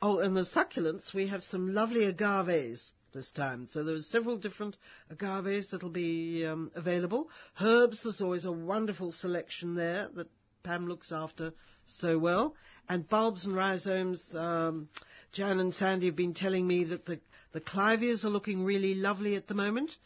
Oh, 0.00 0.18
and 0.18 0.36
the 0.36 0.44
succulents, 0.44 1.14
we 1.14 1.28
have 1.28 1.42
some 1.44 1.74
lovely 1.74 2.04
agaves 2.06 2.92
this 3.12 3.32
time. 3.32 3.66
So 3.70 3.84
there 3.84 3.94
are 3.94 4.00
several 4.00 4.36
different 4.36 4.76
agaves 5.10 5.70
that'll 5.70 5.90
be 5.90 6.44
um, 6.46 6.70
available. 6.74 7.28
Herbs, 7.60 8.02
there's 8.02 8.20
always 8.20 8.44
a 8.44 8.52
wonderful 8.52 9.12
selection 9.12 9.74
there 9.74 10.08
that 10.14 10.28
Pam 10.62 10.86
looks 10.86 11.12
after 11.12 11.52
so 11.86 12.18
well. 12.18 12.54
And 12.88 13.08
bulbs 13.08 13.44
and 13.44 13.54
rhizomes, 13.54 14.34
um, 14.34 14.88
Jan 15.32 15.60
and 15.60 15.74
Sandy 15.74 16.06
have 16.06 16.16
been 16.16 16.34
telling 16.34 16.66
me 16.66 16.84
that 16.84 17.06
the, 17.06 17.20
the 17.52 17.60
clivias 17.60 18.24
are 18.24 18.30
looking 18.30 18.64
really 18.64 18.94
lovely 18.94 19.36
at 19.36 19.46
the 19.46 19.54
moment. 19.54 19.96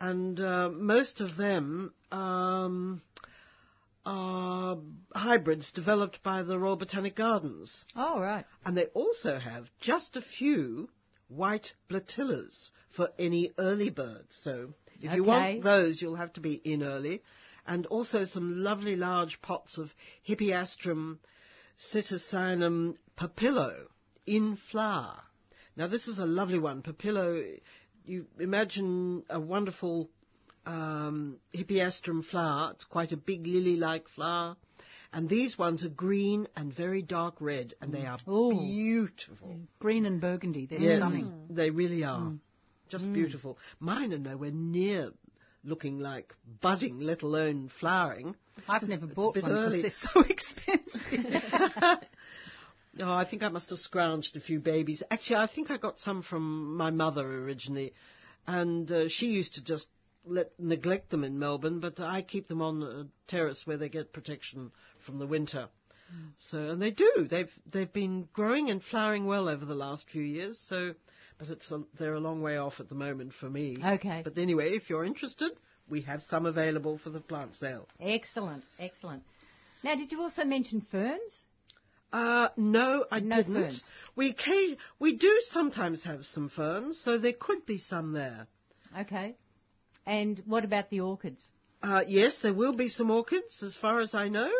And 0.00 0.40
uh, 0.40 0.70
most 0.70 1.20
of 1.20 1.36
them 1.36 1.92
um, 2.12 3.02
are 4.06 4.78
hybrids 5.14 5.72
developed 5.72 6.22
by 6.22 6.42
the 6.42 6.58
Royal 6.58 6.76
Botanic 6.76 7.16
Gardens. 7.16 7.84
Oh, 7.96 8.20
right. 8.20 8.44
And 8.64 8.76
they 8.76 8.86
also 8.86 9.38
have 9.38 9.68
just 9.80 10.16
a 10.16 10.22
few 10.22 10.88
white 11.28 11.72
platillas 11.88 12.70
for 12.90 13.10
any 13.18 13.52
early 13.58 13.90
birds. 13.90 14.38
So 14.42 14.74
if 15.00 15.14
you 15.14 15.24
want 15.24 15.62
those, 15.62 16.00
you'll 16.02 16.16
have 16.16 16.32
to 16.34 16.40
be 16.40 16.54
in 16.54 16.82
early. 16.82 17.22
And 17.66 17.86
also 17.86 18.24
some 18.24 18.62
lovely 18.62 18.96
large 18.96 19.40
pots 19.42 19.78
of 19.78 19.94
Hippeastrum 20.26 21.18
psittacinum 21.78 22.96
papilio 23.16 23.86
in 24.26 24.56
flower. 24.70 25.20
Now 25.76 25.86
this 25.86 26.08
is 26.08 26.18
a 26.18 26.26
lovely 26.26 26.58
one. 26.58 26.82
Papilio, 26.82 27.60
you 28.04 28.26
imagine 28.40 29.22
a 29.28 29.38
wonderful 29.38 30.10
um, 30.66 31.38
Hippeastrum 31.54 32.24
flower. 32.24 32.72
It's 32.72 32.84
quite 32.84 33.12
a 33.12 33.16
big 33.16 33.46
lily-like 33.46 34.08
flower. 34.08 34.56
And 35.12 35.28
these 35.28 35.56
ones 35.56 35.84
are 35.84 35.90
green 35.90 36.48
and 36.54 36.72
very 36.72 37.02
dark 37.02 37.36
red, 37.40 37.74
and 37.80 37.92
they 37.92 38.04
are 38.04 38.18
Ooh. 38.28 38.52
beautiful. 38.52 39.58
Green 39.78 40.04
and 40.04 40.20
burgundy. 40.20 40.66
They're 40.66 40.78
Yes, 40.78 40.98
stunning. 40.98 41.24
Mm. 41.24 41.54
they 41.54 41.70
really 41.70 42.04
are. 42.04 42.20
Mm. 42.20 42.40
Just 42.88 43.06
mm. 43.06 43.14
beautiful. 43.14 43.58
Mine 43.80 44.12
are 44.12 44.18
nowhere 44.18 44.50
near 44.50 45.12
looking 45.64 45.98
like 45.98 46.34
budding, 46.60 47.00
let 47.00 47.22
alone 47.22 47.70
flowering. 47.80 48.34
I've 48.68 48.82
never 48.88 49.06
bought 49.06 49.36
one 49.36 49.44
because 49.44 49.80
they're 49.80 49.90
so 49.90 50.20
expensive. 50.28 51.24
No, 52.94 53.00
oh, 53.08 53.12
I 53.12 53.24
think 53.24 53.42
I 53.42 53.48
must 53.48 53.70
have 53.70 53.78
scrounged 53.78 54.36
a 54.36 54.40
few 54.40 54.60
babies. 54.60 55.02
Actually, 55.10 55.36
I 55.36 55.46
think 55.46 55.70
I 55.70 55.76
got 55.76 56.00
some 56.00 56.22
from 56.22 56.76
my 56.76 56.90
mother 56.90 57.26
originally, 57.44 57.92
and 58.46 58.90
uh, 58.90 59.08
she 59.08 59.26
used 59.26 59.54
to 59.54 59.64
just 59.64 59.88
let 60.24 60.58
neglect 60.58 61.10
them 61.10 61.24
in 61.24 61.38
Melbourne, 61.38 61.80
but 61.80 62.00
I 62.00 62.22
keep 62.22 62.48
them 62.48 62.62
on 62.62 62.82
a 62.82 63.06
terrace 63.30 63.66
where 63.66 63.76
they 63.76 63.88
get 63.88 64.12
protection 64.12 64.72
from 65.04 65.18
the 65.18 65.26
winter. 65.26 65.68
So, 66.38 66.58
and 66.70 66.80
they 66.80 66.90
do. 66.90 67.26
They've 67.28 67.52
they've 67.70 67.92
been 67.92 68.28
growing 68.32 68.70
and 68.70 68.82
flowering 68.82 69.26
well 69.26 69.46
over 69.48 69.66
the 69.66 69.74
last 69.74 70.08
few 70.08 70.22
years. 70.22 70.58
So, 70.58 70.94
but 71.38 71.48
it's 71.50 71.70
a, 71.70 71.82
they're 71.98 72.14
a 72.14 72.20
long 72.20 72.40
way 72.40 72.56
off 72.56 72.80
at 72.80 72.88
the 72.88 72.94
moment 72.94 73.34
for 73.34 73.50
me. 73.50 73.76
Okay. 73.84 74.22
But 74.24 74.38
anyway, 74.38 74.70
if 74.70 74.88
you're 74.88 75.04
interested, 75.04 75.50
we 75.88 76.00
have 76.02 76.22
some 76.22 76.46
available 76.46 76.96
for 76.96 77.10
the 77.10 77.20
plant 77.20 77.56
sale. 77.56 77.86
Excellent. 78.00 78.64
Excellent. 78.78 79.22
Now, 79.84 79.96
did 79.96 80.10
you 80.10 80.22
also 80.22 80.44
mention 80.44 80.80
ferns? 80.80 81.42
Uh, 82.10 82.48
no, 82.56 83.04
I 83.10 83.20
No 83.20 83.36
didn't. 83.36 83.54
ferns. 83.54 83.84
We 84.16 84.34
we 84.98 85.16
do 85.16 85.40
sometimes 85.42 86.04
have 86.04 86.24
some 86.24 86.48
ferns, 86.48 86.98
so 86.98 87.18
there 87.18 87.34
could 87.34 87.66
be 87.66 87.76
some 87.76 88.12
there. 88.12 88.46
Okay. 88.98 89.36
And 90.08 90.42
what 90.46 90.64
about 90.64 90.88
the 90.88 91.00
orchids? 91.00 91.46
Uh, 91.82 92.00
yes, 92.08 92.38
there 92.42 92.54
will 92.54 92.72
be 92.72 92.88
some 92.88 93.10
orchids, 93.10 93.62
as 93.62 93.76
far 93.76 94.00
as 94.00 94.14
I 94.14 94.28
know. 94.28 94.50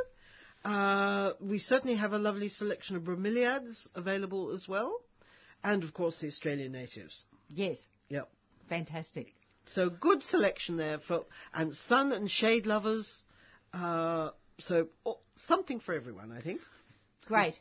Uh, 0.63 1.33
we 1.41 1.59
certainly 1.59 1.97
have 1.97 2.13
a 2.13 2.19
lovely 2.19 2.49
selection 2.49 2.97
of 2.97 3.03
bromeliads 3.05 3.89
available 3.95 4.53
as 4.53 4.69
well, 4.69 5.01
and 5.65 5.83
of 5.85 5.95
course 5.95 6.19
the 6.21 6.27
Australian 6.27 6.73
natives. 6.73 7.25
Yes. 7.49 7.79
Yep. 8.11 8.29
Fantastic. 8.69 9.35
So 9.71 9.89
good 9.89 10.23
selection 10.23 10.77
there 10.77 10.99
for 10.99 11.25
and 11.55 11.75
sun 11.75 12.13
and 12.13 12.31
shade 12.31 12.67
lovers. 12.67 13.11
Uh, 13.73 14.31
so 14.59 14.89
oh, 15.07 15.19
something 15.47 15.81
for 15.81 15.95
everyone, 15.95 16.31
I 16.31 16.43
think. 16.43 16.61
Great. 17.25 17.59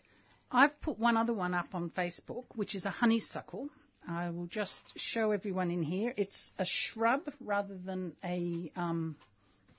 I've 0.52 0.80
put 0.82 1.00
one 1.00 1.16
other 1.16 1.34
one 1.34 1.54
up 1.54 1.74
on 1.74 1.90
Facebook, 1.92 2.46
which 2.56 2.76
is 2.76 2.86
a 2.86 2.90
honeysuckle. 2.90 3.70
I 4.08 4.30
will 4.30 4.48
just 4.48 4.82
show 4.96 5.32
everyone 5.32 5.70
in 5.70 5.84
here. 5.84 6.14
It's 6.16 6.52
a 6.58 6.66
shrub 6.66 7.22
rather 7.42 7.78
than 7.78 8.14
a 8.24 8.72
um, 8.76 9.18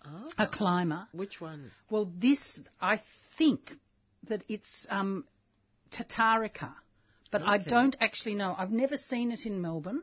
Ah, 0.05 0.29
a 0.39 0.47
climber. 0.47 1.07
which 1.13 1.41
one? 1.41 1.71
Well, 1.91 2.11
this 2.19 2.61
I 2.81 3.01
think 3.37 3.73
that 4.29 4.45
it's 4.49 4.87
um, 4.91 5.25
Tatarica, 5.91 6.73
but 7.31 7.43
I 7.43 7.59
don't 7.59 7.97
actually 8.01 8.35
know. 8.35 8.55
I've 8.57 8.71
never 8.71 8.97
seen 8.97 9.33
it 9.33 9.41
in 9.45 9.61
Melbourne. 9.61 10.03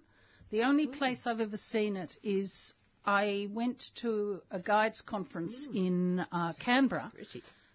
The 0.52 0.64
only 0.64 0.88
place 0.88 1.26
I've 1.26 1.41
ever 1.41 1.57
seen 1.57 1.95
it 1.95 2.14
is 2.23 2.73
I 3.06 3.47
went 3.52 3.84
to 4.02 4.41
a 4.52 4.60
guides 4.60 5.02
conference 5.02 5.68
in 5.73 6.26
uh, 6.31 6.53
Canberra, 6.60 7.11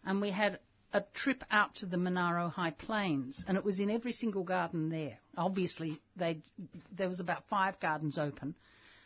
and 0.04 0.20
we 0.20 0.30
had 0.30 0.58
a 0.92 1.02
trip 1.14 1.44
out 1.50 1.74
to 1.76 1.86
the 1.86 1.96
Monaro 1.96 2.48
High 2.48 2.72
Plains, 2.72 3.44
and 3.46 3.56
it 3.56 3.64
was 3.64 3.80
in 3.80 3.90
every 3.90 4.12
single 4.12 4.42
garden 4.44 4.88
there. 4.90 5.18
Obviously, 5.36 6.00
they 6.16 6.38
there 6.96 7.08
was 7.08 7.20
about 7.20 7.44
five 7.48 7.78
gardens 7.80 8.18
open, 8.18 8.54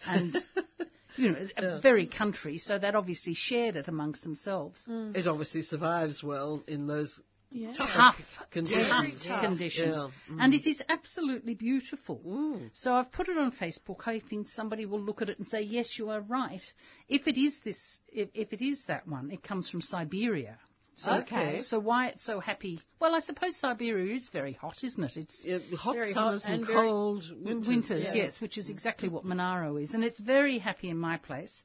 and 0.06 0.36
you 1.16 1.30
know, 1.32 1.46
a 1.56 1.80
very 1.80 2.06
country, 2.06 2.58
so 2.58 2.78
that 2.78 2.94
obviously 2.94 3.34
shared 3.34 3.76
it 3.76 3.88
amongst 3.88 4.22
themselves. 4.24 4.84
It 4.88 5.26
obviously 5.26 5.62
survives 5.62 6.22
well 6.22 6.62
in 6.66 6.86
those 6.86 7.20
Yeah. 7.52 7.72
tough, 7.76 8.16
Conditions. 8.50 9.24
tough 9.26 9.40
conditions. 9.44 9.96
Yeah. 9.96 10.36
And 10.40 10.54
it 10.54 10.66
is 10.66 10.82
absolutely 10.88 11.54
beautiful. 11.54 12.20
Mm. 12.26 12.70
So 12.72 12.94
I've 12.94 13.12
put 13.12 13.28
it 13.28 13.38
on 13.38 13.52
Facebook, 13.52 14.02
hoping 14.02 14.46
somebody 14.46 14.86
will 14.86 15.00
look 15.00 15.22
at 15.22 15.28
it 15.28 15.38
and 15.38 15.46
say, 15.46 15.60
"Yes, 15.62 15.96
you 15.98 16.10
are 16.10 16.20
right." 16.20 16.64
If 17.08 17.28
it 17.28 17.38
is 17.38 17.60
this, 17.64 18.00
if, 18.08 18.30
if 18.34 18.52
it 18.52 18.60
is 18.60 18.84
that 18.86 19.06
one, 19.06 19.30
it 19.30 19.42
comes 19.44 19.68
from 19.70 19.82
Siberia. 19.82 20.58
So, 20.96 21.10
Okay. 21.12 21.60
So 21.62 21.78
why 21.80 22.08
it's 22.08 22.22
so 22.24 22.38
happy? 22.40 22.80
Well, 23.00 23.14
I 23.14 23.20
suppose 23.20 23.56
Siberia 23.56 24.14
is 24.14 24.28
very 24.28 24.52
hot, 24.52 24.84
isn't 24.84 25.02
it? 25.02 25.16
It's 25.16 25.44
Yeah, 25.44 25.58
hot 25.76 25.94
Very 25.96 26.12
hot 26.12 26.40
summers 26.40 26.44
and, 26.44 26.54
and 26.54 26.66
cold 26.66 27.24
winters. 27.44 27.68
winters, 27.68 28.04
yeah. 28.14 28.22
yes, 28.24 28.40
which 28.40 28.58
is 28.58 28.70
exactly 28.70 29.08
what 29.08 29.24
Monaro 29.24 29.76
is, 29.76 29.94
and 29.94 30.04
it's 30.04 30.20
very 30.20 30.58
happy 30.58 30.88
in 30.88 30.96
my 30.98 31.16
place, 31.16 31.64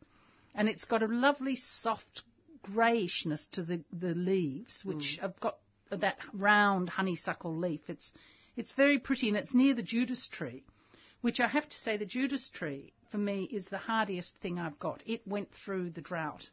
and 0.56 0.68
it's 0.68 0.86
got 0.86 1.04
a 1.04 1.08
lovely 1.08 1.56
soft 1.56 2.24
greyishness 2.64 3.48
to 3.52 3.64
the 3.64 3.84
the 3.94 4.14
leaves, 4.16 4.84
which 4.84 5.18
Mm. 5.18 5.22
have 5.22 5.40
got 5.40 5.58
that 5.92 6.18
round 6.34 6.90
honeysuckle 6.90 7.56
leaf. 7.56 7.90
It's 7.90 8.12
it's 8.56 8.72
very 8.74 9.00
pretty, 9.00 9.28
and 9.30 9.38
it's 9.38 9.54
near 9.54 9.74
the 9.76 9.84
Judas 9.84 10.28
tree, 10.28 10.64
which 11.22 11.40
I 11.40 11.48
have 11.48 11.70
to 11.70 11.78
say 11.78 11.98
the 11.98 12.06
Judas 12.06 12.50
tree 12.50 12.94
for 13.12 13.20
me 13.20 13.44
is 13.44 13.66
the 13.68 13.78
hardiest 13.78 14.36
thing 14.38 14.60
I've 14.60 14.80
got. 14.80 15.04
It 15.06 15.26
went 15.28 15.52
through 15.52 15.92
the 15.92 16.02
drought. 16.02 16.50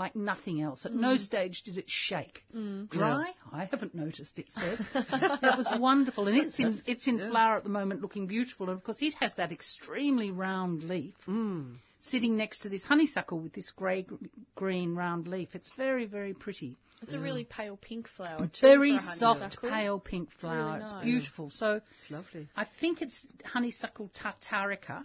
Like 0.00 0.16
nothing 0.16 0.62
else. 0.62 0.86
At 0.86 0.92
Mm. 0.92 1.00
no 1.08 1.16
stage 1.18 1.62
did 1.62 1.76
it 1.76 1.84
shake. 1.88 2.42
Dry? 2.88 3.30
I 3.52 3.66
haven't 3.66 3.94
noticed. 3.94 4.38
It 4.38 4.50
said 4.50 4.78
that 5.42 5.58
was 5.58 5.68
wonderful, 5.78 6.26
and 6.26 6.36
it's 6.38 6.58
in 6.58 6.80
it's 6.86 7.06
in 7.06 7.18
flower 7.30 7.56
at 7.58 7.64
the 7.64 7.68
moment, 7.80 8.00
looking 8.00 8.26
beautiful. 8.26 8.70
And 8.70 8.78
of 8.78 8.82
course, 8.82 9.02
it 9.02 9.14
has 9.20 9.34
that 9.34 9.52
extremely 9.52 10.30
round 10.30 10.84
leaf 10.84 11.14
Mm. 11.26 11.76
sitting 12.00 12.38
next 12.38 12.60
to 12.60 12.70
this 12.70 12.82
honeysuckle 12.82 13.40
with 13.40 13.52
this 13.52 13.70
grey 13.72 14.06
green 14.54 14.94
round 14.96 15.28
leaf. 15.28 15.54
It's 15.54 15.70
very 15.76 16.06
very 16.06 16.32
pretty, 16.32 16.78
It's 17.02 17.12
a 17.12 17.20
really 17.20 17.44
pale 17.44 17.76
pink 17.76 18.08
flower 18.08 18.46
too. 18.46 18.66
very 18.66 18.96
for 18.96 19.04
a 19.04 19.16
soft 19.16 19.60
pale 19.60 20.00
pink 20.00 20.30
flower. 20.40 20.70
Really 20.78 20.80
It's 20.80 20.92
beautiful. 21.10 21.50
So 21.50 21.82
It's 21.98 22.10
lovely. 22.10 22.48
I 22.56 22.64
think 22.80 23.02
it's 23.02 23.26
honeysuckle 23.44 24.08
tatarica. 24.20 25.04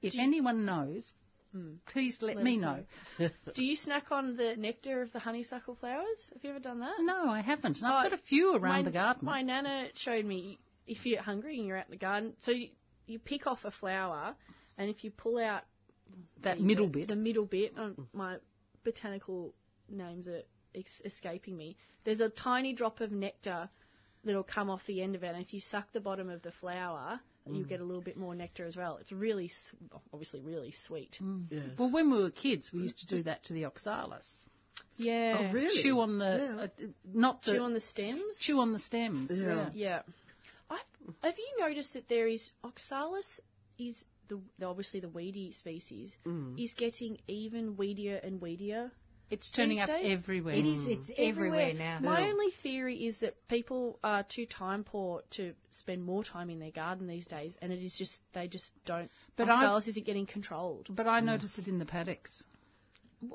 If 0.00 0.14
anyone 0.16 0.64
knows, 0.64 1.10
please 1.86 2.18
let, 2.22 2.36
Let 2.36 2.44
me 2.44 2.56
know. 2.58 2.84
know. 3.18 3.28
Do 3.54 3.64
you 3.64 3.76
snack 3.76 4.10
on 4.10 4.36
the 4.36 4.54
nectar 4.56 5.02
of 5.02 5.12
the 5.12 5.18
honeysuckle 5.18 5.76
flowers? 5.76 6.18
Have 6.32 6.44
you 6.44 6.50
ever 6.50 6.58
done 6.60 6.80
that? 6.80 6.94
No, 7.00 7.28
I 7.30 7.40
haven't. 7.40 7.78
And 7.78 7.86
I've 7.86 8.06
Oh, 8.06 8.10
got 8.10 8.18
a 8.18 8.22
few 8.22 8.52
around 8.54 8.62
my, 8.62 8.82
the 8.82 8.90
garden. 8.90 9.24
My 9.24 9.42
nana 9.42 9.88
showed 9.94 10.24
me 10.24 10.58
if 10.86 11.04
you're 11.06 11.22
hungry 11.22 11.58
and 11.58 11.66
you're 11.66 11.76
out 11.76 11.86
in 11.86 11.90
the 11.92 11.96
garden, 11.96 12.34
so 12.40 12.50
you, 12.50 12.68
you 13.06 13.18
pick 13.18 13.46
off 13.46 13.64
a 13.64 13.70
flower, 13.70 14.34
and 14.76 14.88
if 14.90 15.04
you 15.04 15.10
pull 15.10 15.38
out 15.38 15.62
that 16.42 16.60
middle 16.60 16.86
the, 16.86 16.92
bit. 17.00 17.08
the 17.08 17.16
middle 17.16 17.44
bit, 17.44 17.72
um, 17.76 18.08
my 18.12 18.36
botanical 18.84 19.54
names 19.88 20.28
are 20.28 20.42
ex- 20.74 21.02
escaping 21.04 21.56
me. 21.56 21.76
There's 22.04 22.20
a 22.20 22.28
tiny 22.30 22.72
drop 22.72 23.00
of 23.00 23.12
nectar 23.12 23.68
that'll 24.24 24.42
come 24.42 24.70
off 24.70 24.80
the 24.86 25.02
end 25.02 25.14
of 25.14 25.22
it, 25.24 25.34
and 25.34 25.42
if 25.44 25.52
you 25.52 25.60
suck 25.60 25.92
the 25.92 26.00
bottom 26.00 26.30
of 26.30 26.42
the 26.42 26.52
flower, 26.52 27.20
you 27.54 27.64
Mm. 27.64 27.68
get 27.68 27.80
a 27.80 27.84
little 27.84 28.02
bit 28.02 28.16
more 28.16 28.34
nectar 28.34 28.64
as 28.66 28.76
well. 28.76 28.96
It's 28.98 29.12
really, 29.12 29.46
s- 29.46 29.72
obviously, 30.12 30.40
really 30.40 30.72
sweet. 30.72 31.18
Yes. 31.50 31.62
Well, 31.78 31.90
when 31.90 32.10
we 32.10 32.18
were 32.18 32.30
kids, 32.30 32.72
we 32.72 32.80
used 32.80 32.98
to 33.00 33.06
do 33.06 33.22
that 33.24 33.44
to 33.44 33.52
the 33.54 33.64
oxalis. 33.66 34.44
Yeah. 34.96 35.36
Oh, 35.38 35.52
really? 35.52 35.82
Chew 35.82 36.00
on 36.00 36.18
the, 36.18 36.68
Yeah. 36.78 36.86
uh, 36.86 36.88
not 37.12 37.42
the 37.42 37.52
Chew 37.52 37.62
on 37.62 37.72
the 37.74 37.80
stems. 37.80 38.22
chew 38.40 38.58
on 38.60 38.72
the 38.72 38.78
stems. 38.78 39.30
Yeah. 39.30 39.70
Yeah. 39.74 40.02
I've, 40.70 40.78
have 41.22 41.38
you 41.38 41.56
noticed 41.60 41.92
that 41.94 42.08
there 42.08 42.26
is 42.28 42.50
oxalis 42.64 43.40
is 43.78 44.04
the, 44.28 44.40
the 44.58 44.66
obviously 44.66 45.00
the 45.00 45.08
weedy 45.08 45.52
species 45.52 46.16
Mm. 46.26 46.62
is 46.62 46.72
getting 46.74 47.18
even 47.28 47.76
weedier 47.76 48.22
and 48.26 48.40
weedier 48.40 48.90
It's 49.30 49.50
turning 49.50 49.76
These 49.76 49.80
up 49.80 49.88
days, 49.88 50.10
everywhere. 50.10 50.54
It 50.54 50.64
is. 50.64 50.86
Mm. 50.86 50.98
It's 50.98 51.10
everywhere, 51.18 51.74
now. 51.74 51.98
My 52.00 52.20
Yeah. 52.24 52.30
only 52.32 52.50
theory 52.62 53.06
is 53.06 53.20
that 53.20 53.34
people 53.48 53.98
are 54.02 54.22
too 54.22 54.46
time 54.46 54.84
poor 54.84 55.22
to 55.32 55.54
spend 55.70 56.02
more 56.02 56.24
time 56.24 56.48
in 56.48 56.58
their 56.60 56.70
garden 56.70 57.06
these 57.06 57.26
days, 57.26 57.56
and 57.60 57.70
it 57.72 57.82
is 57.82 57.94
just 57.96 58.22
they 58.32 58.48
just 58.48 58.72
don't. 58.86 59.10
But 59.36 59.46
But 59.46 59.50
I've- 59.54 59.64
oxalis 59.66 59.88
isn't 59.88 60.06
getting 60.06 60.24
controlled. 60.24 60.86
But 60.88 61.06
I 61.06 61.20
notice 61.20 61.58
it 61.58 61.68
in 61.68 61.78
the 61.78 61.84
paddocks 61.84 62.42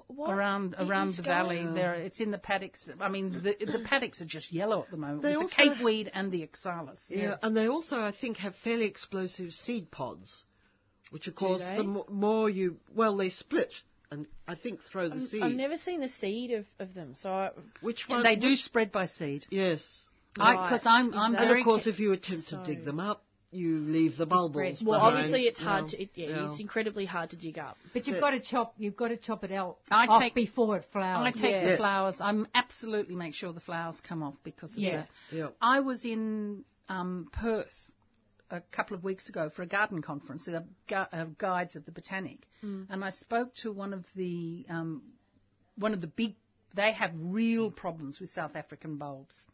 What 0.07 0.31
around 0.31 0.75
around 0.79 1.15
the 1.15 1.21
going- 1.21 1.25
valley. 1.25 1.65
There, 1.75 1.93
it's 1.93 2.19
in 2.21 2.31
the 2.31 2.39
paddocks. 2.39 2.89
I 2.99 3.09
mean, 3.09 3.31
the 3.43 3.55
the 3.63 3.83
paddocks 3.85 4.19
are 4.21 4.25
just 4.25 4.51
yellow 4.51 4.81
at 4.81 4.89
the 4.89 4.97
moment 4.97 5.21
They 5.21 5.37
with 5.37 5.49
the 5.49 5.55
cape 5.55 5.79
weed 5.79 6.09
and 6.13 6.31
the 6.31 6.41
oxalis. 6.43 7.05
Yeah. 7.09 7.37
and 7.43 7.55
they 7.55 7.67
also, 7.67 7.99
I 8.01 8.11
think, 8.11 8.37
have 8.37 8.55
fairly 8.55 8.85
explosive 8.85 9.53
seed 9.53 9.91
pods, 9.91 10.43
which 11.11 11.27
of 11.27 11.35
course, 11.35 11.61
the 11.61 11.83
mo- 11.83 12.05
more 12.09 12.49
you, 12.49 12.79
well, 12.95 13.15
they 13.15 13.29
split, 13.29 13.73
and 14.13 14.25
I 14.47 14.55
think 14.55 14.81
throw 14.83 15.09
the 15.09 15.19
seed. 15.21 15.41
I've 15.43 15.53
never 15.53 15.77
seen 15.77 15.99
the 16.01 16.07
seed 16.07 16.51
of, 16.51 16.65
of 16.79 16.93
them, 16.93 17.15
so 17.15 17.29
I, 17.31 17.49
which 17.81 18.05
And 18.07 18.17
one? 18.17 18.23
they 18.23 18.35
do 18.35 18.49
which- 18.51 18.63
spread 18.63 18.91
by 18.91 19.05
seed. 19.07 19.45
yes. 19.49 19.81
Because 20.33 20.83
Right. 20.85 20.91
I'm 20.97 21.09
Is 21.09 21.15
I'm 21.15 21.33
that- 21.33 21.41
And 21.47 21.59
of 21.59 21.63
course, 21.63 21.85
if 21.85 21.99
you 21.99 22.11
attempt 22.11 22.49
to 22.49 22.63
dig 22.65 22.85
them 22.85 22.99
up, 22.99 23.23
you 23.51 23.77
leave 23.77 24.17
the 24.17 24.25
bulbils. 24.25 24.83
well, 24.83 24.99
behind. 24.99 25.15
obviously 25.17 25.41
it's 25.43 25.59
hard 25.59 25.83
Yeah. 25.83 25.87
to. 25.97 26.01
It, 26.03 26.09
yeah, 26.15 26.27
Yeah. 26.29 26.45
it's 26.51 26.59
incredibly 26.59 27.05
hard 27.05 27.29
to 27.31 27.35
dig 27.35 27.59
up. 27.59 27.77
But 27.93 28.07
you've 28.07 28.19
got 28.19 28.31
to 28.31 28.39
chop. 28.39 28.73
You've 28.79 28.95
got 28.95 29.09
to 29.09 29.17
chop 29.17 29.43
it 29.43 29.51
out 29.51 29.77
I 29.91 30.07
off 30.07 30.21
take- 30.23 30.33
before 30.33 30.77
it 30.77 30.85
flowers. 30.91 31.27
I 31.27 31.31
take 31.39 31.51
Yes. 31.51 31.65
the 31.71 31.77
flowers. 31.77 32.19
I'm 32.19 32.47
absolutely 32.55 33.15
make 33.15 33.35
sure 33.35 33.53
the 33.53 33.59
flowers 33.59 34.01
come 34.01 34.23
off 34.23 34.33
because 34.43 34.71
of 34.75 34.79
Yes. 34.79 35.07
that. 35.29 35.37
Yeah. 35.37 35.47
I 35.61 35.81
was 35.81 36.03
in 36.03 36.65
um, 36.89 37.29
Perth 37.31 37.93
a 38.53 38.61
couple 38.71 38.95
of 38.95 39.03
weeks 39.03 39.27
ago 39.29 39.49
for 39.49 39.63
a 39.63 39.65
garden 39.65 40.01
conference, 40.01 40.47
uh, 40.47 40.61
gu- 40.87 40.95
uh, 41.11 41.25
guides 41.37 41.75
of 41.75 41.85
the 41.85 41.91
botanic, 41.91 42.47
and 42.61 43.03
I 43.03 43.09
spoke 43.09 43.53
to 43.63 43.71
one 43.73 43.93
of 43.93 44.05
the 44.15 44.65
um, 44.69 45.01
one 45.75 45.93
of 45.93 46.01
the 46.01 46.07
big. 46.07 46.35
They 46.75 46.91
have 46.93 47.11
real 47.15 47.69
problems 47.71 48.19
with 48.19 48.29
South 48.29 48.55
African 48.55 48.97
bulbs, 48.97 49.47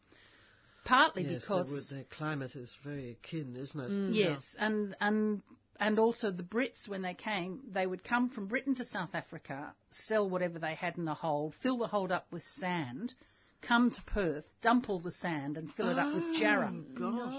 partly 0.84 1.24
Yes, 1.24 1.42
because 1.42 1.66
they 1.68 1.72
would- 1.74 1.88
their 2.04 2.16
climate 2.16 2.54
is 2.56 2.74
very 2.84 3.10
akin, 3.12 3.56
isn't 3.56 3.80
it? 3.80 3.90
Mm. 3.90 4.14
Yes, 4.14 4.56
and 4.58 4.94
and 5.00 5.42
and 5.78 5.98
also 5.98 6.30
the 6.30 6.42
Brits 6.42 6.88
when 6.88 7.02
they 7.02 7.14
came, 7.14 7.60
they 7.72 7.86
would 7.86 8.04
come 8.04 8.28
from 8.28 8.46
Britain 8.48 8.74
to 8.76 8.84
South 8.84 9.14
Africa, 9.14 9.74
sell 9.90 10.28
whatever 10.28 10.58
they 10.58 10.74
had 10.74 10.98
in 10.98 11.04
the 11.06 11.14
hold, 11.14 11.54
fill 11.54 11.78
the 11.78 11.86
hold 11.86 12.12
up 12.12 12.26
with 12.30 12.42
sand, 12.42 13.14
come 13.62 13.90
to 13.90 14.02
Perth, 14.02 14.46
dump 14.62 14.88
all 14.90 15.00
the 15.00 15.10
sand, 15.10 15.56
and 15.56 15.72
fill 15.74 15.88
it 15.88 15.98
up 15.98 16.14
with 16.14 16.34
jarrah. 16.38 16.72
Gosh. 16.94 17.34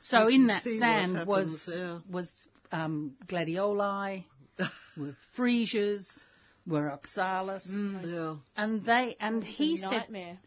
So 0.00 0.28
in 0.28 0.46
that 0.48 0.62
sand 0.62 1.26
was 1.26 1.64
happens, 1.66 1.80
yeah. 1.80 1.98
was 2.10 2.32
um, 2.70 3.12
gladioli, 3.26 4.24
were 4.96 5.16
freesias, 5.36 6.24
were 6.66 6.90
oxalis, 6.90 7.68
Yeah. 7.70 8.36
and 8.56 8.84
they 8.84 9.16
and 9.20 9.42
he 9.42 9.76
said 9.76 10.06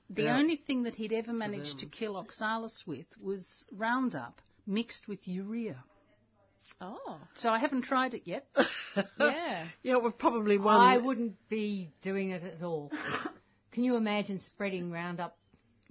the 0.10 0.24
Yeah. 0.24 0.38
only 0.38 0.56
thing 0.56 0.84
that 0.84 0.96
he'd 0.96 1.14
ever 1.14 1.34
managed 1.34 1.80
to 1.80 1.86
kill 1.86 2.18
oxalis 2.18 2.84
with 2.88 3.08
was 3.22 3.66
Roundup 3.72 4.42
mixed 4.68 5.08
with 5.08 5.28
urea. 5.28 5.84
Oh, 6.82 7.20
So 7.36 7.50
I 7.50 7.60
haven't 7.60 7.84
tried 7.84 8.14
it 8.14 8.24
yet. 8.26 8.48
yeah. 9.20 9.68
Yeah, 9.84 9.98
we've 9.98 10.18
probably 10.18 10.58
one. 10.58 10.76
I 10.76 10.98
wouldn't 10.98 11.36
be 11.48 11.92
doing 12.02 12.32
it 12.32 12.44
at 12.44 12.64
all. 12.64 12.92
Can 13.72 13.84
you 13.84 13.96
imagine 13.96 14.40
spreading 14.40 14.92
Roundup? 14.92 15.38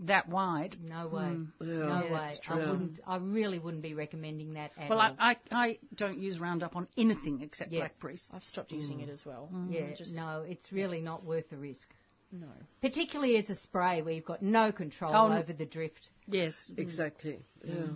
That 0.01 0.29
wide. 0.29 0.77
No 0.83 1.07
way. 1.09 1.23
Mm. 1.23 1.49
Yeah. 1.61 1.67
No 1.67 1.87
Yeah, 1.87 2.03
way. 2.03 2.09
that's 2.11 2.41
I 2.49 2.57
wouldn't. 2.57 3.01
I 3.07 3.17
really 3.19 3.59
wouldn't 3.59 3.83
be 3.83 3.95
recommending 3.95 4.55
that 4.55 4.73
at 4.77 4.91
Well, 4.91 5.01
all. 5.01 5.17
I, 5.19 5.31
I, 5.31 5.37
I 5.53 5.79
don't 5.95 6.19
use 6.19 6.41
Roundup 6.41 6.77
on 6.77 6.89
anything 6.97 7.41
except 7.43 7.71
Yeah. 7.73 7.81
blackberries. 7.81 8.29
I've 8.33 8.45
stopped 8.45 8.73
using 8.73 9.01
it 9.01 9.07
hmm. 9.07 9.13
as 9.13 9.25
well. 9.25 9.47
Hmm. 9.51 9.73
yeah, 9.73 9.93
just 9.95 10.17
no, 10.17 10.45
it's 10.49 10.73
really 10.73 11.01
not 11.01 11.25
worth 11.25 11.49
the 11.51 11.57
risk. 11.57 11.89
no. 12.33 12.49
Particularly 12.81 13.37
as 13.37 13.49
a 13.51 13.55
spray 13.55 14.03
where 14.03 14.15
you've 14.15 14.25
got 14.25 14.43
no 14.43 14.73
control 14.73 15.13
Oh, 15.15 15.33
over 15.33 15.53
the 15.53 15.67
drift. 15.67 16.11
Yes. 16.27 16.55
Hmm. 16.75 16.81
Exactly. 16.81 17.39
Yeah. 17.63 17.87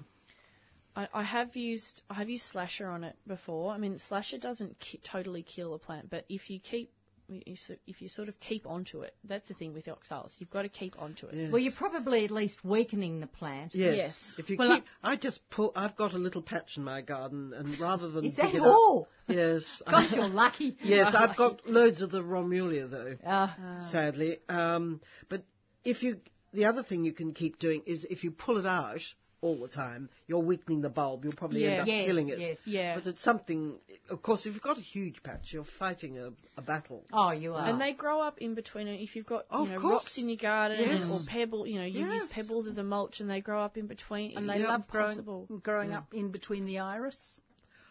I, 0.97 1.09
I 1.15 1.23
have 1.23 1.57
used 1.57 2.03
I 2.11 2.15
have 2.15 2.29
used 2.29 2.47
slasher 2.47 2.89
on 2.89 3.05
it 3.05 3.16
before. 3.27 3.73
I 3.73 3.79
mean, 3.79 3.99
slasher 3.99 4.39
doesn't 4.39 4.79
ki- 4.81 5.01
totally 5.05 5.43
kill 5.43 5.75
a 5.75 5.79
plant, 5.79 6.11
but 6.11 6.25
if 6.29 6.51
you 6.51 6.59
keep 6.61 6.70
you, 6.81 6.87
so- 6.89 6.98
if 7.29 8.01
you 8.03 8.09
sort 8.09 8.29
of 8.29 8.39
keep 8.41 8.67
onto 8.67 9.03
it, 9.03 9.15
that's 9.25 9.47
the 9.49 9.55
thing 9.55 9.75
with 9.75 9.87
oxalis. 9.89 10.35
You've 10.39 10.51
got 10.51 10.63
to 10.63 10.69
keep 10.69 11.01
onto 11.01 11.27
it. 11.27 11.35
Yes. 11.35 11.53
Well, 11.53 11.61
you're 11.61 11.73
probably 11.77 12.25
at 12.25 12.31
least 12.31 12.65
weakening 12.65 13.21
the 13.21 13.27
plant. 13.27 13.75
Yes. 13.75 13.97
Yes. 13.97 14.15
If 14.39 14.51
you 14.51 14.57
Well, 14.59 14.77
keep, 14.77 14.85
I, 15.03 15.17
just 15.17 15.41
pull. 15.51 15.73
I've 15.77 15.97
got 15.97 16.15
a 16.15 16.19
little 16.19 16.43
patch 16.43 16.77
in 16.77 16.85
my 16.85 17.01
garden, 17.03 17.53
and 17.55 17.79
rather 17.79 18.09
than 18.09 18.25
Is 18.25 18.35
dig 18.35 18.47
that 18.47 18.55
it 18.55 18.63
all? 18.63 19.09
up, 19.29 19.35
yes, 19.35 19.83
Gosh, 19.91 20.13
you're 20.13 20.29
lucky. 20.29 20.77
yes, 20.83 21.15
I've 21.15 21.37
got 21.37 21.67
loads 21.67 22.01
of 22.03 22.11
the 22.11 22.23
Romulea 22.23 22.91
though. 22.91 23.17
Uh, 23.29 23.49
sadly. 23.91 24.39
Um, 24.49 25.01
but 25.29 25.45
if 25.85 26.03
you, 26.03 26.19
the 26.53 26.65
other 26.65 26.83
thing 26.83 27.05
you 27.05 27.13
can 27.13 27.35
keep 27.35 27.59
doing 27.59 27.83
is 27.87 28.05
if 28.09 28.25
you 28.25 28.31
pull 28.31 28.59
it 28.59 28.67
out 28.67 29.01
all 29.40 29.56
the 29.56 29.69
time, 29.69 30.09
you're 30.27 30.40
weakening 30.40 30.81
the 30.81 30.89
bulb. 30.89 31.23
You'll 31.24 31.32
probably 31.35 31.62
Yeah. 31.62 31.70
end 31.70 31.81
up 31.82 31.86
yes, 31.86 32.06
killing 32.06 32.28
it. 32.28 32.39
yes. 32.39 32.59
Yeah. 32.65 32.94
But 32.97 33.06
it's 33.06 33.23
something. 33.23 33.78
Of 34.10 34.23
course, 34.23 34.47
if 34.47 34.55
you've 34.55 34.62
got 34.62 34.78
a 34.78 34.82
huge 34.82 35.23
patch, 35.23 35.52
you're 35.52 35.65
fighting 35.78 36.19
a, 36.19 36.31
a 36.56 36.62
battle. 36.62 37.05
Oh, 37.12 37.31
you 37.31 37.55
are. 37.55 37.69
And 37.69 37.81
they 37.81 37.93
grow 37.93 38.20
up 38.20 38.39
in 38.39 38.55
between. 38.55 38.89
And 38.89 39.01
if 39.01 39.15
you've 39.15 39.27
got 39.27 39.47
Of 39.51 39.69
you 39.69 39.74
know, 39.74 39.90
rocks 39.90 40.19
in 40.19 40.28
your 40.28 40.39
garden 40.39 40.78
Yes. 40.81 41.09
or 41.10 41.20
pebble, 41.28 41.66
you 41.66 41.78
know, 41.78 41.85
you 41.86 42.05
use 42.06 42.24
pebbles 42.31 42.66
as 42.66 42.78
a 42.78 42.82
mulch, 42.82 43.20
and 43.20 43.31
they 43.31 43.40
grow 43.40 43.62
up 43.62 43.77
in 43.77 43.86
between. 43.86 44.36
And 44.36 44.48
It 44.51 44.55
they 44.55 44.62
love 44.65 44.81
impossible. 44.86 45.47
growing, 45.47 45.60
growing 45.60 45.94
up 45.94 46.12
in 46.12 46.31
between 46.32 46.65
the 46.66 46.81
iris. 46.81 47.40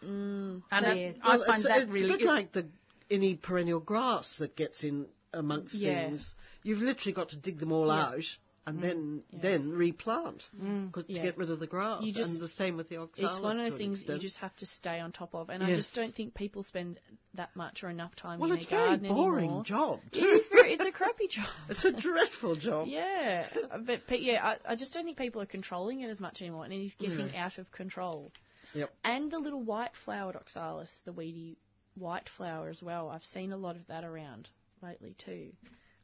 Mm. 0.04 0.62
And 0.70 0.98
Yeah. 0.98 1.12
Well, 1.24 1.42
I 1.42 1.46
find 1.46 1.58
it's, 1.60 1.68
that 1.68 1.80
it's 1.82 1.90
really. 1.92 2.14
a 2.14 2.18
bit 2.18 2.26
like 2.26 2.52
the 2.52 2.66
any 3.10 3.36
perennial 3.36 3.80
grass 3.80 4.36
that 4.38 4.54
gets 4.54 4.84
in 4.84 5.06
amongst 5.32 5.74
Yeah. 5.74 6.08
things. 6.08 6.34
You've 6.62 6.80
literally 6.80 7.14
got 7.14 7.30
to 7.30 7.36
dig 7.36 7.58
them 7.58 7.72
all 7.72 7.86
Yeah. 7.86 8.02
out 8.08 8.24
and 8.68 8.78
mm, 8.78 8.82
then 8.82 9.22
then 9.32 9.70
replant 9.72 10.42
mm, 10.60 10.92
'cause- 10.92 11.04
to 11.06 11.12
yeah. 11.12 11.22
get 11.22 11.36
rid 11.38 11.50
of 11.50 11.58
the 11.58 11.66
grass. 11.66 12.02
You 12.02 12.12
just- 12.12 12.30
and 12.30 12.40
the 12.40 12.48
same 12.48 12.76
with 12.76 12.88
the 12.88 12.96
oxalis. 12.98 13.34
It's 13.34 13.42
one 13.42 13.58
of 13.58 13.68
those 13.70 13.78
things 13.78 14.04
that 14.04 14.14
you 14.14 14.18
just 14.20 14.38
have 14.38 14.54
to 14.56 14.66
stay 14.66 15.00
on 15.00 15.12
top 15.12 15.34
of, 15.34 15.50
and 15.50 15.62
I 15.62 15.74
just 15.74 15.94
don't 15.94 16.14
think 16.14 16.34
people 16.34 16.62
spend 16.62 16.98
that 17.34 17.54
much 17.56 17.82
or 17.84 17.90
enough 17.90 18.14
time 18.16 18.38
Well, 18.40 18.52
in 18.52 18.58
it's 18.58 18.66
their 18.68 18.78
a 18.80 18.82
very 18.82 18.96
garden 18.98 19.14
boring 19.14 19.44
anymore. 19.46 19.64
job. 19.64 20.00
It 20.12 20.20
Too. 20.20 20.26
is 20.28 20.48
very. 20.48 20.72
It's 20.74 20.84
a 20.84 20.92
crappy 20.92 21.28
job. 21.30 21.46
It's 21.68 21.84
a 21.84 21.92
dreadful 21.92 22.54
job. 22.56 22.88
Yeah, 22.98 23.46
but, 23.86 24.02
but 24.08 24.22
yeah, 24.22 24.44
I, 24.66 24.72
I 24.72 24.76
just 24.76 24.92
don't 24.92 25.04
think 25.04 25.18
people 25.18 25.40
are 25.42 25.46
controlling 25.46 26.00
it 26.00 26.08
as 26.10 26.20
much 26.20 26.40
anymore, 26.42 26.64
and 26.64 26.72
it's 26.72 26.94
getting 26.94 27.34
out 27.36 27.58
of 27.58 27.70
control. 27.72 28.32
Yep. 28.74 28.90
And 29.04 29.30
the 29.30 29.38
little 29.38 29.62
white 29.62 29.92
flowered 30.04 30.36
oxalis, 30.36 30.90
the 31.04 31.12
weedy 31.12 31.56
white 31.94 32.28
flower 32.36 32.68
as 32.68 32.82
well. 32.82 33.08
I've 33.08 33.24
seen 33.24 33.52
a 33.52 33.56
lot 33.56 33.76
of 33.76 33.86
that 33.88 34.04
around 34.04 34.48
lately 34.82 35.14
too, 35.18 35.50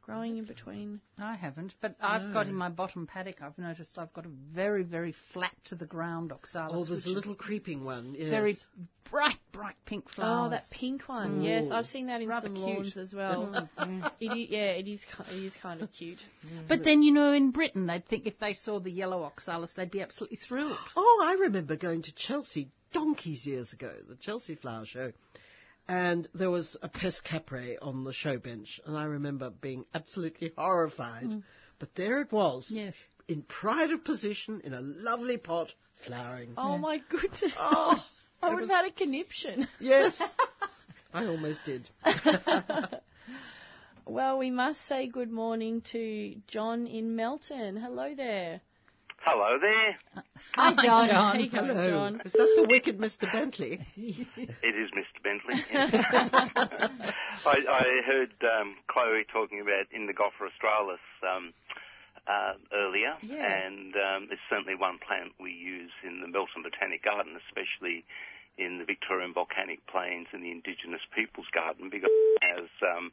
growing 0.05 0.36
in 0.36 0.44
between. 0.44 1.01
I 1.18 1.35
haven't, 1.35 1.74
but 1.81 1.97
I've 2.01 2.32
got 2.32 2.47
in 2.47 2.55
my 2.55 2.68
bottom 2.68 3.06
paddock. 3.06 3.43
I've 3.43 3.56
noticed 3.59 3.98
I've 3.98 4.12
got 4.12 4.26
a 4.26 4.31
very, 4.52 4.82
very 4.82 5.14
flat 5.32 5.52
to 5.64 5.74
the 5.74 5.86
ground 5.86 6.32
oxalis. 6.32 6.72
Oh, 6.74 6.85
there's 6.85 7.06
a 7.06 7.10
little 7.10 7.35
creeping 7.35 7.85
one. 7.85 8.14
Yes. 8.16 8.31
very 8.31 8.56
bright, 9.10 9.39
bright 9.52 9.76
pink 9.86 10.10
flowers. 10.10 10.47
Oh, 10.47 10.51
that 10.51 10.64
pink 10.70 11.09
one. 11.09 11.43
Yes, 11.43 11.70
I've 11.70 11.86
seen 11.86 12.06
that 12.06 12.20
in 12.20 12.31
some 12.31 12.55
cute. 12.55 12.66
lawns 12.66 12.97
as 12.97 13.14
well. 13.14 13.68
Mm, 13.78 14.10
it 14.20 14.26
is, 14.26 14.51
yeah, 14.51 14.72
it 14.72 14.89
is. 14.89 15.05
It 15.31 15.44
is 15.44 15.55
kind 15.60 15.82
of 15.82 15.90
cute. 15.93 16.22
But 16.68 16.85
then 16.85 17.02
you 17.02 17.12
know, 17.12 17.32
in 17.32 17.51
Britain, 17.51 17.86
they'd 17.86 18.06
think 18.06 18.26
if 18.26 18.39
they 18.39 18.52
saw 18.52 18.81
the 18.81 18.90
yellow 18.90 19.22
oxalis, 19.22 19.72
they'd 19.72 19.90
be 19.90 20.01
absolutely 20.01 20.39
thrilled. 20.39 20.78
Oh, 20.97 21.22
I 21.24 21.35
remember 21.40 21.76
going 21.76 22.02
to 22.02 22.14
Chelsea 22.14 22.70
donkeys 22.93 23.47
years 23.47 23.72
ago, 23.72 23.93
the 24.09 24.16
Chelsea 24.16 24.55
Flower 24.55 24.86
Show, 24.86 25.12
and 25.89 26.28
there 26.35 26.51
was 26.51 26.77
a 26.82 26.89
pes-caprae 26.89 27.77
on 27.82 28.05
the 28.05 28.12
show 28.12 28.39
bench, 28.39 28.81
and 28.86 28.97
I 28.97 29.05
remember 29.05 29.51
being 29.51 29.85
absolutely 29.94 30.52
horrified. 30.56 31.24
Mm. 31.24 31.43
But 31.78 31.94
there 31.94 32.20
it 32.20 32.32
was, 32.32 32.70
Yes. 32.70 32.94
in 33.28 33.43
pride 33.43 33.90
of 33.90 34.05
position, 34.05 34.61
in 34.65 34.73
a 34.74 34.81
lovely 34.81 35.36
pot, 35.36 35.73
flowering. 36.06 36.55
Oh 36.56 36.78
my 36.78 36.98
goodness! 37.09 37.52
Oh, 37.59 38.02
I 38.43 38.48
would 38.51 38.61
was- 38.62 38.70
have 38.70 38.85
had 38.85 38.90
a 38.90 38.94
conniption. 38.94 39.69
yes, 39.81 40.20
I 41.15 41.27
almost 41.27 41.61
did. 41.65 41.89
Well, 44.06 44.36
we 44.39 44.51
must 44.51 44.86
say 44.86 45.06
good 45.06 45.31
morning 45.31 45.81
to 45.93 46.35
John 46.47 46.86
in 46.86 47.16
Melton. 47.16 47.77
Hello 47.77 48.15
there. 48.15 48.61
Hello 49.24 49.56
there. 49.56 49.96
Hi, 50.55 50.74
John. 50.84 51.09
How 51.09 51.32
you 51.40 51.48
going, 51.48 51.66
Hello. 51.72 51.88
John? 51.88 52.20
Is 52.24 52.32
that 52.32 52.51
the 52.60 52.66
wicked 52.68 52.98
Mr. 52.98 53.24
Bentley? 53.32 53.80
It 53.96 54.74
is 54.76 54.90
Mr. 54.92 55.18
Bentley. 55.24 55.56
I, 55.72 57.56
I 57.64 57.84
heard 58.05 58.36
um, 58.44 58.76
Chloe 58.86 59.24
talking 59.32 59.60
about 59.64 59.88
Indigofera 59.96 60.52
australis 60.52 61.01
um, 61.24 61.55
uh, 62.28 62.52
earlier, 62.76 63.16
Yeah. 63.24 63.40
and 63.48 63.94
um, 63.96 64.20
it's 64.30 64.44
certainly 64.51 64.76
one 64.76 64.98
plant 65.01 65.32
we 65.40 65.52
use 65.52 65.92
in 66.05 66.20
the 66.20 66.28
Melton 66.28 66.60
Botanic 66.62 67.02
Garden, 67.05 67.32
especially 67.48 68.05
in 68.60 68.76
the 68.78 68.84
Victorian 68.84 69.32
Volcanic 69.32 69.80
Plains 69.88 70.28
and 70.36 70.44
the 70.44 70.52
Indigenous 70.52 71.02
Peoples 71.16 71.48
Garden, 71.55 71.88
because 71.88 72.12
it 72.12 72.44
has 72.44 72.68
um, 72.84 73.09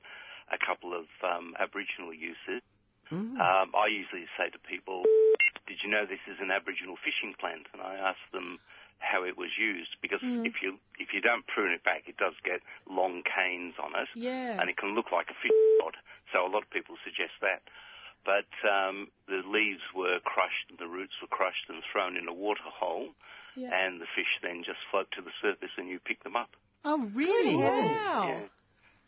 a 0.52 0.60
couple 0.60 0.92
of 0.92 1.08
um, 1.24 1.56
Aboriginal 1.56 2.12
uses. 2.14 2.60
Um, 3.12 3.76
I 3.76 3.92
usually 3.92 4.24
say 4.40 4.48
to 4.56 4.60
people, 4.64 5.04
"Did 5.72 5.80
you 5.84 5.90
know 5.90 6.04
this 6.06 6.20
is 6.28 6.38
an 6.44 6.52
Aboriginal 6.52 6.98
fishing 7.00 7.32
plant?" 7.40 7.68
And 7.72 7.80
I 7.82 7.96
ask 7.96 8.20
them 8.36 8.60
how 9.00 9.24
it 9.24 9.36
was 9.38 9.50
used 9.58 9.96
because 10.04 10.20
if 10.22 10.62
you 10.62 10.78
if 11.00 11.10
you 11.16 11.22
don't 11.22 11.48
prune 11.48 11.72
it 11.72 11.84
back, 11.84 12.04
it 12.12 12.18
does 12.18 12.36
get 12.44 12.60
long 12.90 13.24
canes 13.24 13.76
on 13.80 13.96
it, 13.96 14.10
Yeah. 14.14 14.60
and 14.60 14.70
it 14.70 14.76
can 14.78 14.94
look 14.94 15.12
like 15.12 15.30
a 15.32 15.38
fish 15.42 15.56
rod. 15.82 15.96
So 16.32 16.46
a 16.46 16.52
lot 16.52 16.64
of 16.64 16.70
people 16.70 16.96
suggest 17.08 17.34
that. 17.42 17.62
But 18.24 18.52
um, 18.70 19.10
the 19.28 19.42
leaves 19.48 19.82
were 19.96 20.20
crushed 20.24 20.70
and 20.70 20.78
the 20.78 20.88
roots 20.88 21.14
were 21.22 21.28
crushed 21.28 21.66
and 21.70 21.82
thrown 21.92 22.16
in 22.18 22.28
a 22.28 22.34
water 22.34 22.62
hole, 22.70 23.10
Yeah. 23.56 23.74
and 23.74 24.00
the 24.00 24.06
fish 24.16 24.30
then 24.44 24.64
just 24.64 24.78
float 24.92 25.10
to 25.18 25.22
the 25.24 25.32
surface 25.42 25.72
and 25.78 25.90
you 25.90 25.98
pick 26.00 26.22
them 26.24 26.36
up. 26.36 26.52
Oh, 26.86 27.00
really? 27.16 27.56
Wow. 27.56 28.28
Yeah. 28.30 28.48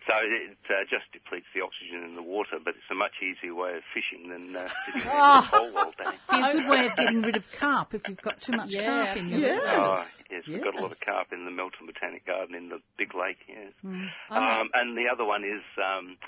So 0.04 0.14
it 0.20 0.60
uh, 0.68 0.84
just 0.92 1.08
depletes 1.16 1.48
the 1.56 1.64
oxygen 1.64 2.04
in 2.04 2.20
the 2.20 2.24
water, 2.26 2.60
but 2.60 2.76
it's 2.76 2.92
a 2.92 2.96
much 2.96 3.16
easier 3.24 3.56
way 3.56 3.80
of 3.80 3.84
fishing 3.96 4.28
than 4.28 4.52
uh, 4.52 4.68
sitting 4.84 5.08
there 5.08 5.16
in 5.16 5.32
the 5.40 5.48
hole 5.48 5.72
all 5.80 5.96
day. 6.04 6.16
Be 6.28 6.40
a 6.44 6.52
good 6.60 6.68
way 6.68 6.84
of 6.92 6.96
getting 7.00 7.22
rid 7.24 7.38
of 7.40 7.46
carp 7.56 7.96
if 7.96 8.04
you've 8.12 8.22
got 8.22 8.42
too 8.44 8.52
much 8.52 8.76
Yeah, 8.76 8.84
carp 8.84 9.18
in 9.18 9.32
your 9.32 9.48
absolutely. 9.48 9.80
Oh, 9.80 10.04
yes, 10.28 10.44
we've 10.48 10.64
got 10.64 10.76
a 10.76 10.82
lot 10.84 10.92
of 10.92 11.00
carp 11.00 11.32
in 11.32 11.48
the 11.48 11.56
Melton 11.56 11.88
Botanic 11.88 12.28
Garden 12.28 12.56
in 12.56 12.68
the 12.68 12.84
big 13.00 13.16
lake, 13.16 13.40
yes. 13.48 13.72
Mm. 13.80 14.12
Um, 14.28 14.68
and 14.76 14.98
the 15.00 15.08
other 15.08 15.24
one 15.24 15.48
is 15.48 15.64
um, 15.80 16.20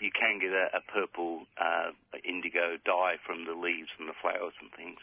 you 0.00 0.08
can 0.08 0.40
get 0.40 0.56
a, 0.56 0.80
a 0.80 0.82
purple 0.88 1.44
uh, 1.60 1.92
indigo 2.24 2.80
dye 2.88 3.20
from 3.26 3.44
the 3.44 3.52
leaves 3.52 3.92
and 4.00 4.08
the 4.08 4.16
flowers 4.16 4.56
and 4.64 4.72
things. 4.72 5.00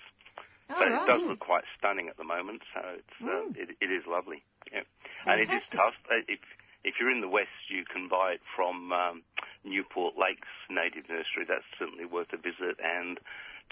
Oh, 0.71 0.75
but 0.79 0.87
right. 0.89 1.03
it 1.03 1.05
does 1.05 1.21
look 1.27 1.39
quite 1.39 1.63
stunning 1.77 2.07
at 2.07 2.17
the 2.17 2.23
moment, 2.23 2.63
so 2.73 2.81
it's, 2.97 3.17
uh, 3.21 3.45
it, 3.53 3.75
it 3.77 3.91
is 3.91 4.07
lovely. 4.07 4.41
Yeah. 4.71 4.87
And 5.27 5.41
it 5.41 5.51
is 5.51 5.63
tough. 5.69 5.93
Uh, 6.07 6.23
If, 6.27 6.39
if 6.83 6.95
you're 6.99 7.11
in 7.11 7.21
the 7.21 7.29
west, 7.29 7.69
you 7.69 7.83
can 7.85 8.07
buy 8.07 8.33
it 8.33 8.41
from 8.55 8.91
um, 8.91 9.21
Newport 9.63 10.15
Lakes 10.17 10.47
Native 10.69 11.09
Nursery. 11.09 11.45
That's 11.47 11.67
certainly 11.77 12.05
worth 12.05 12.33
a 12.33 12.37
visit 12.37 12.77
and 12.83 13.19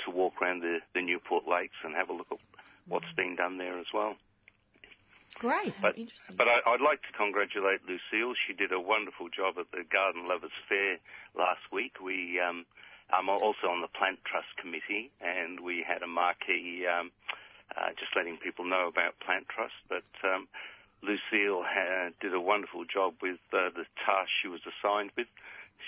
to 0.06 0.12
walk 0.12 0.42
around 0.42 0.62
the, 0.62 0.80
the 0.94 1.02
Newport 1.02 1.48
Lakes 1.48 1.76
and 1.84 1.96
have 1.96 2.10
a 2.10 2.14
look 2.14 2.28
at 2.32 2.38
what's 2.88 3.12
been 3.16 3.36
done 3.36 3.58
there 3.58 3.80
as 3.80 3.88
well. 3.94 4.16
Great. 5.38 5.74
But, 5.82 5.98
Interesting. 5.98 6.36
but 6.36 6.48
I, 6.48 6.60
I'd 6.66 6.82
like 6.82 7.02
to 7.04 7.14
congratulate 7.16 7.82
Lucille. 7.86 8.34
She 8.48 8.54
did 8.54 8.72
a 8.72 8.80
wonderful 8.80 9.30
job 9.30 9.56
at 9.60 9.72
the 9.72 9.84
Garden 9.86 10.28
Lovers 10.28 10.56
Fair 10.68 10.98
last 11.38 11.62
week. 11.72 12.02
We, 12.04 12.40
um, 12.40 12.66
I'm 13.12 13.30
also 13.30 13.70
on 13.70 13.82
the 13.82 13.88
Plant 13.88 14.20
Trust 14.26 14.50
Committee, 14.58 15.12
and 15.22 15.60
we 15.60 15.86
had 15.86 16.02
a 16.02 16.08
marquee 16.08 16.86
um, 16.86 17.12
uh, 17.78 17.90
just 17.98 18.16
letting 18.16 18.38
people 18.38 18.66
know 18.66 18.88
about 18.88 19.20
Plant 19.20 19.48
Trust. 19.48 19.78
But 19.88 20.10
um, 20.26 20.48
Lucille 21.02 21.64
had, 21.64 22.14
did 22.22 22.34
a 22.34 22.40
wonderful 22.42 22.84
job 22.86 23.14
with 23.22 23.38
uh, 23.54 23.70
the 23.76 23.86
task 24.06 24.30
she 24.42 24.48
was 24.50 24.60
assigned 24.68 25.12
with. 25.18 25.28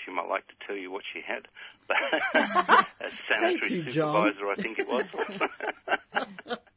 She 0.04 0.10
might 0.10 0.28
like 0.28 0.46
to 0.48 0.54
tell 0.66 0.76
you 0.76 0.90
what 0.90 1.02
she 1.12 1.20
had. 1.20 1.46
As 3.00 3.12
sanitary 3.28 3.74
you, 3.74 3.82
John. 3.90 4.32
supervisor, 4.32 4.50
I 4.50 4.54
think 4.56 4.78
it 4.78 4.88
was. 4.88 6.58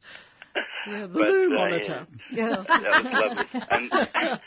Yeah, 0.88 1.02
the 1.02 1.08
But, 1.08 1.30
loo 1.30 1.46
uh, 1.48 1.56
monitor. 1.58 2.08
Yeah. 2.32 2.50
that 2.68 3.04
was 3.04 3.12
lovely. 3.12 3.62
And, 3.72 3.92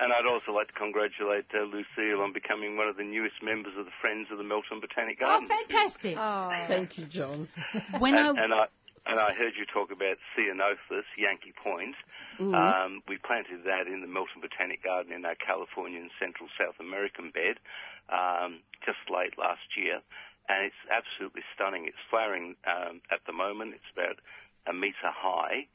and 0.00 0.12
I'd 0.12 0.26
also 0.26 0.52
like 0.52 0.68
to 0.68 0.72
congratulate 0.72 1.44
uh, 1.54 1.64
Lucille 1.64 2.20
on 2.22 2.32
becoming 2.32 2.76
one 2.78 2.88
of 2.88 2.96
the 2.96 3.04
newest 3.04 3.42
members 3.42 3.74
of 3.78 3.84
the 3.84 3.90
Friends 4.00 4.28
of 4.32 4.38
the 4.38 4.44
Melton 4.44 4.80
Botanic 4.80 5.20
Garden. 5.20 5.48
Oh, 5.50 5.54
Garden. 5.54 5.68
fantastic. 5.68 6.16
Oh, 6.18 6.50
Thank 6.66 6.96
you, 6.98 7.04
John. 7.04 7.46
When 7.98 8.14
I 8.14 8.28
and, 8.30 8.38
and 8.38 8.54
I 8.54 8.66
and 9.06 9.18
I 9.18 9.32
heard 9.32 9.54
you 9.58 9.66
talk 9.66 9.90
about 9.90 10.16
Ceanothus, 10.36 11.04
Yankee 11.16 11.52
Point. 11.52 11.96
Um, 12.54 13.02
we 13.08 13.18
planted 13.18 13.64
that 13.66 13.86
in 13.86 14.00
the 14.00 14.06
Melton 14.06 14.40
Botanic 14.40 14.82
Garden 14.84 15.12
in 15.12 15.24
our 15.24 15.34
California 15.34 16.00
and 16.00 16.10
Central 16.18 16.48
South 16.58 16.78
American 16.80 17.30
bed 17.30 17.58
um, 18.08 18.60
just 18.84 18.98
late 19.10 19.38
last 19.38 19.76
year, 19.76 20.00
and 20.48 20.66
it's 20.66 20.82
absolutely 20.90 21.42
stunning. 21.54 21.86
It's 21.86 22.02
flowering 22.10 22.56
um, 22.66 23.00
at 23.10 23.20
the 23.26 23.32
moment. 23.32 23.74
It's 23.74 23.90
about 23.92 24.16
a 24.66 24.72
metre 24.72 25.12
high. 25.12 25.66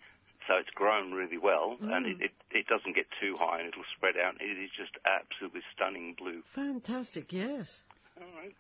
So 0.48 0.56
it's 0.56 0.70
grown 0.70 1.12
really 1.12 1.38
well, 1.38 1.76
and 1.82 2.06
it, 2.06 2.22
it, 2.22 2.32
it 2.52 2.68
doesn't 2.68 2.96
get 2.96 3.08
too 3.20 3.36
high, 3.38 3.60
and 3.60 3.68
it'll 3.68 3.84
spread 3.98 4.16
out. 4.16 4.36
It 4.40 4.58
is 4.58 4.70
just 4.72 4.96
absolutely 5.04 5.60
stunning 5.76 6.16
blue. 6.18 6.42
Fantastic, 6.56 7.34
yes. 7.34 7.82
All 8.18 8.28
right. 8.42 8.56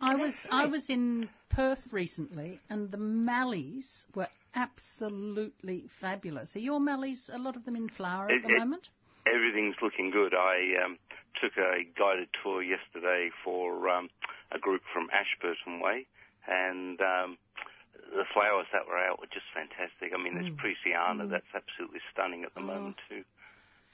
I 0.00 0.14
was 0.14 0.46
I 0.50 0.66
was 0.66 0.88
in 0.90 1.28
Perth 1.50 1.92
recently, 1.92 2.60
and 2.70 2.90
the 2.90 2.98
mallees 2.98 4.06
were 4.14 4.28
absolutely 4.54 5.84
fabulous. 6.00 6.54
Are 6.56 6.60
your 6.60 6.80
mallees 6.80 7.30
a 7.32 7.38
lot 7.38 7.56
of 7.56 7.64
them 7.64 7.76
in 7.76 7.88
flower 7.88 8.26
at 8.26 8.36
It- 8.36 8.42
the 8.42 8.54
it- 8.54 8.58
moment? 8.58 8.90
Everything's 9.26 9.76
looking 9.82 10.10
good. 10.10 10.32
I 10.34 10.82
um, 10.84 10.98
took 11.40 11.52
a 11.58 11.84
guided 11.98 12.28
tour 12.42 12.62
yesterday 12.62 13.30
for 13.44 13.88
um, 13.90 14.08
a 14.52 14.58
group 14.58 14.80
from 14.92 15.10
Ashburton 15.12 15.80
Way, 15.80 16.06
and 16.46 16.98
um, 17.02 17.36
the 18.14 18.24
flowers 18.32 18.66
that 18.72 18.86
were 18.86 18.96
out 18.96 19.20
were 19.20 19.26
just 19.26 19.44
fantastic. 19.52 20.12
I 20.14 20.22
mean, 20.22 20.34
there's 20.34 20.48
Preissiana, 20.56 21.28
that's 21.28 21.52
absolutely 21.54 22.00
stunning 22.12 22.44
at 22.44 22.54
the 22.54 22.60
moment 22.62 22.96
too. 23.08 23.22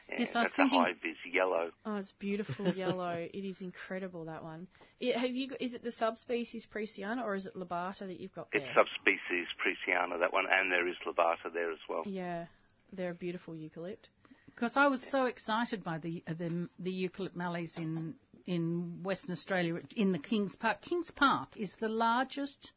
Yeah, 0.08 0.16
Yes, 0.18 0.36
I 0.36 0.42
was 0.42 0.54
thinking- 0.54 0.80
a 0.80 0.84
high 0.84 0.92
vis 0.92 1.16
yellow. 1.32 1.70
oh, 1.86 1.96
it's 1.96 2.12
beautiful 2.12 2.68
yellow. 2.74 3.26
It 3.32 3.44
is 3.44 3.60
incredible 3.62 4.26
that 4.26 4.42
one. 4.44 4.66
It, 5.00 5.16
have 5.16 5.30
you? 5.30 5.48
got- 5.48 5.62
Is 5.62 5.74
it 5.74 5.82
the 5.82 5.92
subspecies 5.92 6.66
Preissiana 6.72 7.22
or 7.24 7.34
is 7.34 7.46
it 7.46 7.54
Labata 7.56 8.00
that 8.00 8.20
you've 8.20 8.34
got 8.34 8.48
there? 8.52 8.60
It's 8.62 8.74
subspecies 8.74 9.46
Preissiana, 9.64 10.18
that 10.20 10.32
one, 10.32 10.44
and 10.50 10.70
there 10.70 10.86
is 10.86 10.96
Labata 11.06 11.52
there 11.52 11.72
as 11.72 11.78
well. 11.88 12.02
Yeah, 12.06 12.46
they're 12.92 13.12
a 13.12 13.14
beautiful 13.14 13.54
eucalypt. 13.54 14.08
Because 14.46 14.76
I 14.76 14.86
was 14.86 15.02
so 15.10 15.24
excited 15.24 15.82
by 15.82 15.98
the 15.98 16.22
uh, 16.28 16.34
the, 16.34 16.68
the 16.78 16.92
eucalypt 16.92 17.34
mallees 17.34 17.76
in 17.78 18.14
in 18.46 19.02
Western 19.02 19.32
Australia 19.32 19.80
in 19.96 20.12
the 20.12 20.18
Kings 20.18 20.54
Park. 20.54 20.82
Kings 20.82 21.10
Park 21.10 21.56
is 21.56 21.74
the 21.80 21.88
largest 21.88 22.72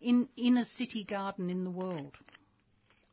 in 0.00 0.28
inner 0.36 0.64
city 0.64 1.04
garden 1.04 1.48
in 1.50 1.64
the 1.64 1.70
world 1.70 2.16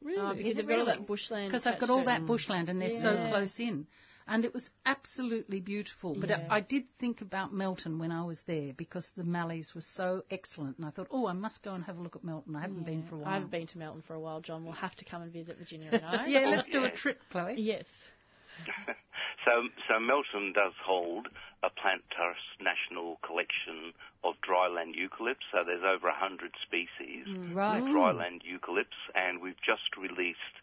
Really? 0.03 0.19
Um, 0.19 0.37
because 0.37 0.51
Is 0.53 0.59
it 0.59 0.67
they've 0.67 0.77
got 0.77 0.79
all 0.79 0.85
that 0.85 1.07
bushland. 1.07 1.49
because 1.51 1.63
they've 1.63 1.79
got 1.79 1.89
all 1.89 2.05
that 2.05 2.25
bushland 2.25 2.69
and 2.69 2.81
they're 2.81 2.89
so 3.01 3.23
close 3.29 3.59
in. 3.59 3.87
and 4.27 4.45
it 4.45 4.53
was 4.53 4.69
absolutely 4.85 5.59
beautiful. 5.59 6.15
But 6.17 6.29
Yeah. 6.29 6.47
I, 6.49 6.57
I 6.57 6.61
did 6.61 6.83
think 6.99 7.21
about 7.21 7.53
Melton 7.53 7.99
when 7.99 8.09
I 8.11 8.23
was 8.23 8.41
there 8.47 8.71
because 8.77 9.09
the 9.17 9.23
mallees 9.25 9.73
were 9.75 9.81
so 9.81 10.23
excellent, 10.31 10.77
and 10.77 10.85
I 10.85 10.91
thought, 10.91 11.07
oh, 11.11 11.27
I 11.27 11.33
must 11.33 11.61
go 11.61 11.73
and 11.73 11.83
have 11.83 11.97
a 11.97 12.01
look 12.01 12.15
at 12.15 12.23
Melton. 12.23 12.55
I 12.55 12.61
haven't 12.61 12.85
been 12.85 13.03
for 13.03 13.15
a 13.15 13.17
while. 13.19 13.27
I 13.27 13.33
haven't 13.33 13.51
been 13.51 13.67
to 13.67 13.77
Melton 13.77 14.01
for 14.07 14.13
a 14.13 14.19
while, 14.19 14.39
John. 14.39 14.63
We'll 14.63 14.73
have 14.73 14.95
to 14.95 15.05
come 15.05 15.21
and 15.23 15.31
visit 15.33 15.57
Virginia 15.57 15.89
and 15.91 16.05
I. 16.05 16.27
Yeah, 16.33 16.45
let's 16.55 16.67
do 16.71 16.85
a 16.85 16.91
trip, 16.91 17.19
Chloe. 17.31 17.55
Yes. 17.57 17.85
So, 19.45 19.67
so 19.87 19.99
Melton 19.99 20.53
does 20.53 20.73
hold 20.85 21.27
a 21.63 21.69
Plant 21.69 22.03
National 22.59 23.19
Collection 23.25 23.93
of 24.23 24.35
dryland 24.47 24.95
eucalypts. 24.95 25.43
So 25.51 25.63
there's 25.65 25.83
over 25.83 26.07
100 26.07 26.51
species 26.63 27.27
Right. 27.53 27.79
of 27.79 27.85
dryland 27.85 28.41
eucalypts, 28.43 28.97
and 29.15 29.41
we've 29.41 29.59
just 29.65 29.95
released 29.97 30.55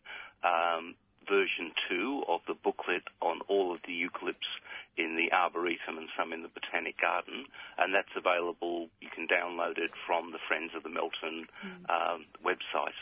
um, 0.42 0.94
version 1.28 1.72
two 1.88 2.22
of 2.28 2.40
the 2.48 2.54
booklet 2.54 3.04
on 3.20 3.40
all 3.48 3.72
of 3.72 3.80
the 3.86 3.92
eucalypts 3.92 4.48
in 4.96 5.16
the 5.16 5.32
Arboretum 5.34 5.96
and 5.98 6.08
some 6.18 6.32
in 6.32 6.42
the 6.42 6.48
Botanic 6.48 7.00
Garden, 7.00 7.46
and 7.78 7.94
that's 7.94 8.12
available. 8.16 8.88
You 9.00 9.08
can 9.14 9.28
download 9.28 9.78
it 9.78 9.92
from 10.06 10.32
the 10.32 10.38
Friends 10.48 10.72
of 10.74 10.82
the 10.82 10.88
Melton 10.90 11.46
um, 11.88 12.26
website. 12.44 12.96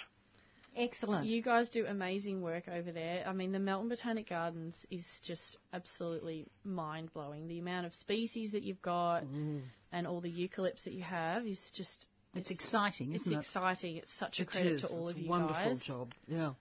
Excellent. 0.77 1.27
You 1.27 1.43
guys 1.43 1.69
do 1.69 1.87
amazing 1.87 2.41
work 2.41 2.69
over 2.69 2.93
there. 2.93 3.25
I 3.27 3.33
mean, 3.33 3.53
the 3.53 3.59
Melton 3.59 3.89
Botanic 3.89 4.29
Gardens 4.29 4.87
is 4.91 5.05
just 5.25 5.59
absolutely 5.73 6.47
mind 6.65 7.13
blowing. 7.13 7.49
The 7.49 7.59
amount 7.59 7.87
of 7.87 7.95
species 7.95 8.53
that 8.53 8.63
you've 8.63 8.83
got 8.83 9.25
mm. 9.25 9.63
and 9.93 10.07
all 10.07 10.21
the 10.21 10.31
eucalypts 10.31 10.85
that 10.85 10.93
you 10.93 11.03
have 11.03 11.47
is 11.47 11.71
just. 11.75 12.07
It's 12.35 12.51
exciting, 12.51 13.13
It's 13.13 13.23
isn't 13.23 13.33
it? 13.33 13.39
It's 13.39 13.49
exciting. 13.49 13.97
It's 13.97 14.13
such 14.19 14.39
a 14.39 14.43
It 14.43 14.49
credit 14.49 14.73
is. 14.75 14.83
to 14.83 14.89
all 14.89 15.09
It's 15.09 15.17
of 15.17 15.19
a 15.19 15.25
you 15.25 15.31
wonderful 15.31 15.77
job. 15.77 16.13
Yeah. 16.29 16.53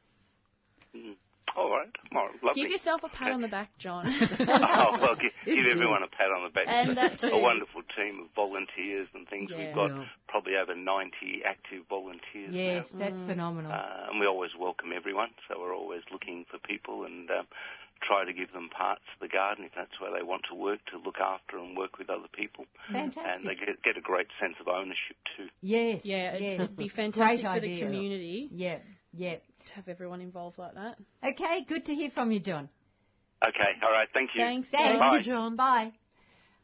Mm-hmm. 0.96 1.12
All 1.56 1.72
right, 1.72 1.90
all 2.14 2.26
right, 2.28 2.44
lovely. 2.44 2.62
Give 2.62 2.72
yourself 2.72 3.02
a 3.04 3.10
pat 3.10 3.32
on 3.32 3.42
the 3.42 3.48
back, 3.48 3.70
John. 3.80 4.06
oh, 4.40 4.98
well, 5.00 5.16
give, 5.16 5.32
give 5.46 5.66
everyone 5.66 6.04
a 6.04 6.08
pat 6.08 6.28
on 6.30 6.44
the 6.44 6.50
back. 6.50 6.66
And 6.68 6.90
It's 6.90 7.00
that 7.00 7.24
a, 7.24 7.30
too. 7.30 7.36
a 7.36 7.40
wonderful 7.42 7.82
team 7.96 8.20
of 8.22 8.28
volunteers 8.36 9.08
and 9.14 9.28
things. 9.30 9.50
Yeah. 9.52 9.66
We've 9.68 9.76
got 9.76 9.92
Yeah. 9.92 10.06
probably 10.28 10.54
over 10.56 10.76
90 10.76 11.44
active 11.46 11.84
volunteers 11.90 12.52
yes, 12.52 12.88
now. 12.94 13.00
that's 13.00 13.22
phenomenal. 13.22 13.72
Uh, 13.72 14.12
and 14.12 14.20
we 14.20 14.28
always 14.28 14.52
welcome 14.60 14.90
everyone, 14.96 15.30
so 15.48 15.60
we're 15.60 15.76
always 15.76 16.02
looking 16.12 16.46
for 16.52 16.60
people 16.60 17.06
and 17.06 17.30
um, 17.32 17.48
try 18.02 18.26
to 18.26 18.34
give 18.34 18.52
them 18.54 18.70
parts 18.70 19.04
of 19.16 19.20
the 19.22 19.32
garden 19.32 19.66
if 19.66 19.72
that's 19.76 20.00
where 20.02 20.12
they 20.12 20.24
want 20.24 20.44
to 20.50 20.56
work, 20.56 20.80
to 20.92 20.98
look 21.00 21.18
after 21.20 21.58
and 21.58 21.78
work 21.78 21.98
with 21.98 22.10
other 22.10 22.28
people. 22.34 22.66
Fantastic. 22.92 23.24
And 23.26 23.44
they 23.46 23.56
get, 23.56 23.82
get 23.84 23.98
a 23.98 24.02
great 24.02 24.28
sense 24.40 24.56
of 24.60 24.68
ownership 24.68 25.18
too. 25.36 25.48
Yes. 25.62 26.02
yeah, 26.04 26.34
it 26.36 26.42
yes. 26.42 26.60
would 26.60 26.78
be 26.78 26.90
fantastic 26.90 27.42
Great 27.46 27.56
for 27.56 27.62
the 27.62 27.80
community 27.80 28.50
Yeah. 28.52 28.80
Yeah. 29.14 29.38
To 29.68 29.74
have 29.74 29.88
everyone 29.88 30.22
involved 30.22 30.58
like 30.58 30.74
that. 30.76 30.98
Okay. 31.24 31.64
Good 31.68 31.86
to 31.86 31.96
hear 31.96 32.10
from 32.10 32.32
you, 32.32 32.40
John. 32.40 32.70
Okay, 33.48 33.70
all 33.84 33.92
right, 33.92 34.08
thank 34.16 34.32
you. 34.34 34.42
Thanks, 34.42 34.72
Thanks. 34.72 34.90
John. 34.90 35.00
Bye. 35.00 35.10
Thank 35.12 35.26
you, 35.26 35.32
John. 35.32 35.56
Bye. 35.56 35.92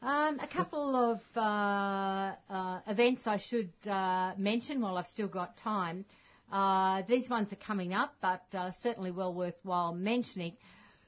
Um, 0.02 0.38
a 0.40 0.46
couple 0.48 0.96
of 0.96 1.20
uh, 1.36 2.34
uh, 2.52 2.80
events 2.88 3.26
I 3.26 3.38
should 3.38 3.70
uh, 3.88 4.32
mention 4.36 4.80
while 4.80 4.98
I've 4.98 5.06
still 5.06 5.28
got 5.28 5.56
time. 5.56 6.04
Uh, 6.52 7.02
these 7.08 7.28
ones 7.30 7.52
are 7.52 7.56
coming 7.56 7.94
up, 7.94 8.14
but 8.20 8.42
uh, 8.54 8.70
certainly 8.80 9.12
well 9.12 9.32
worthwhile 9.32 9.94
mentioning. 9.94 10.56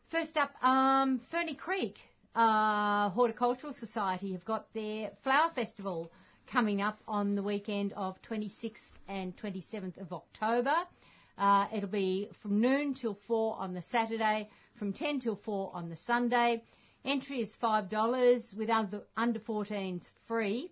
First 0.09 0.37
up, 0.37 0.53
um, 0.63 1.21
Ferny 1.31 1.55
Creek 1.55 1.99
uh, 2.37 3.11
Horticultural 3.11 3.73
Society 3.73 4.33
have 4.33 4.45
got 4.45 4.73
their 4.73 5.11
flower 5.25 5.51
festival 5.55 6.11
coming 6.47 6.81
up 6.81 6.99
on 7.09 7.35
the 7.35 7.43
weekend 7.43 7.93
of 7.95 8.17
26th 8.23 8.77
and 9.09 9.37
27th 9.37 9.99
of 10.01 10.13
October. 10.13 10.75
Uh, 11.39 11.67
it'll 11.73 11.89
be 11.89 12.29
from 12.43 12.61
noon 12.61 12.95
till 12.95 13.15
4 13.27 13.57
on 13.59 13.75
the 13.75 13.83
Saturday, 13.83 14.49
from 14.79 14.93
10 14.93 15.21
till 15.21 15.37
4 15.37 15.71
on 15.75 15.89
the 15.89 15.97
Sunday. 15.97 16.63
Entry 17.05 17.41
is 17.41 17.55
$5 17.63 18.57
with 18.57 18.71
under, 18.71 19.03
under 19.17 19.39
14s 19.39 20.11
free. 20.27 20.71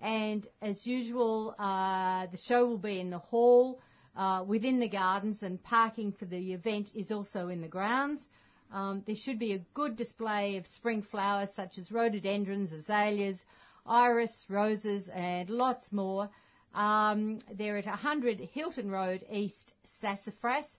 And 0.00 0.46
as 0.60 0.86
usual, 0.86 1.54
uh, 1.58 2.26
the 2.26 2.38
show 2.38 2.66
will 2.66 2.78
be 2.78 3.00
in 3.00 3.10
the 3.10 3.18
hall 3.18 3.80
uh, 4.16 4.44
within 4.46 4.80
the 4.80 4.88
gardens, 4.88 5.42
and 5.42 5.62
parking 5.62 6.12
for 6.12 6.24
the 6.24 6.52
event 6.52 6.90
is 6.94 7.12
also 7.12 7.48
in 7.48 7.60
the 7.60 7.68
grounds. 7.68 8.26
Um, 8.72 9.02
there 9.06 9.16
should 9.16 9.38
be 9.38 9.52
a 9.52 9.58
good 9.74 9.96
display 9.96 10.56
of 10.56 10.66
spring 10.66 11.02
flowers 11.02 11.50
such 11.54 11.78
as 11.78 11.92
rhododendrons, 11.92 12.72
azaleas, 12.72 13.44
iris, 13.86 14.46
roses, 14.48 15.08
and 15.10 15.48
lots 15.48 15.92
more. 15.92 16.28
Um, 16.74 17.38
they're 17.52 17.78
at 17.78 17.86
100 17.86 18.40
Hilton 18.52 18.90
Road 18.90 19.24
East, 19.30 19.74
Sassafras. 20.00 20.78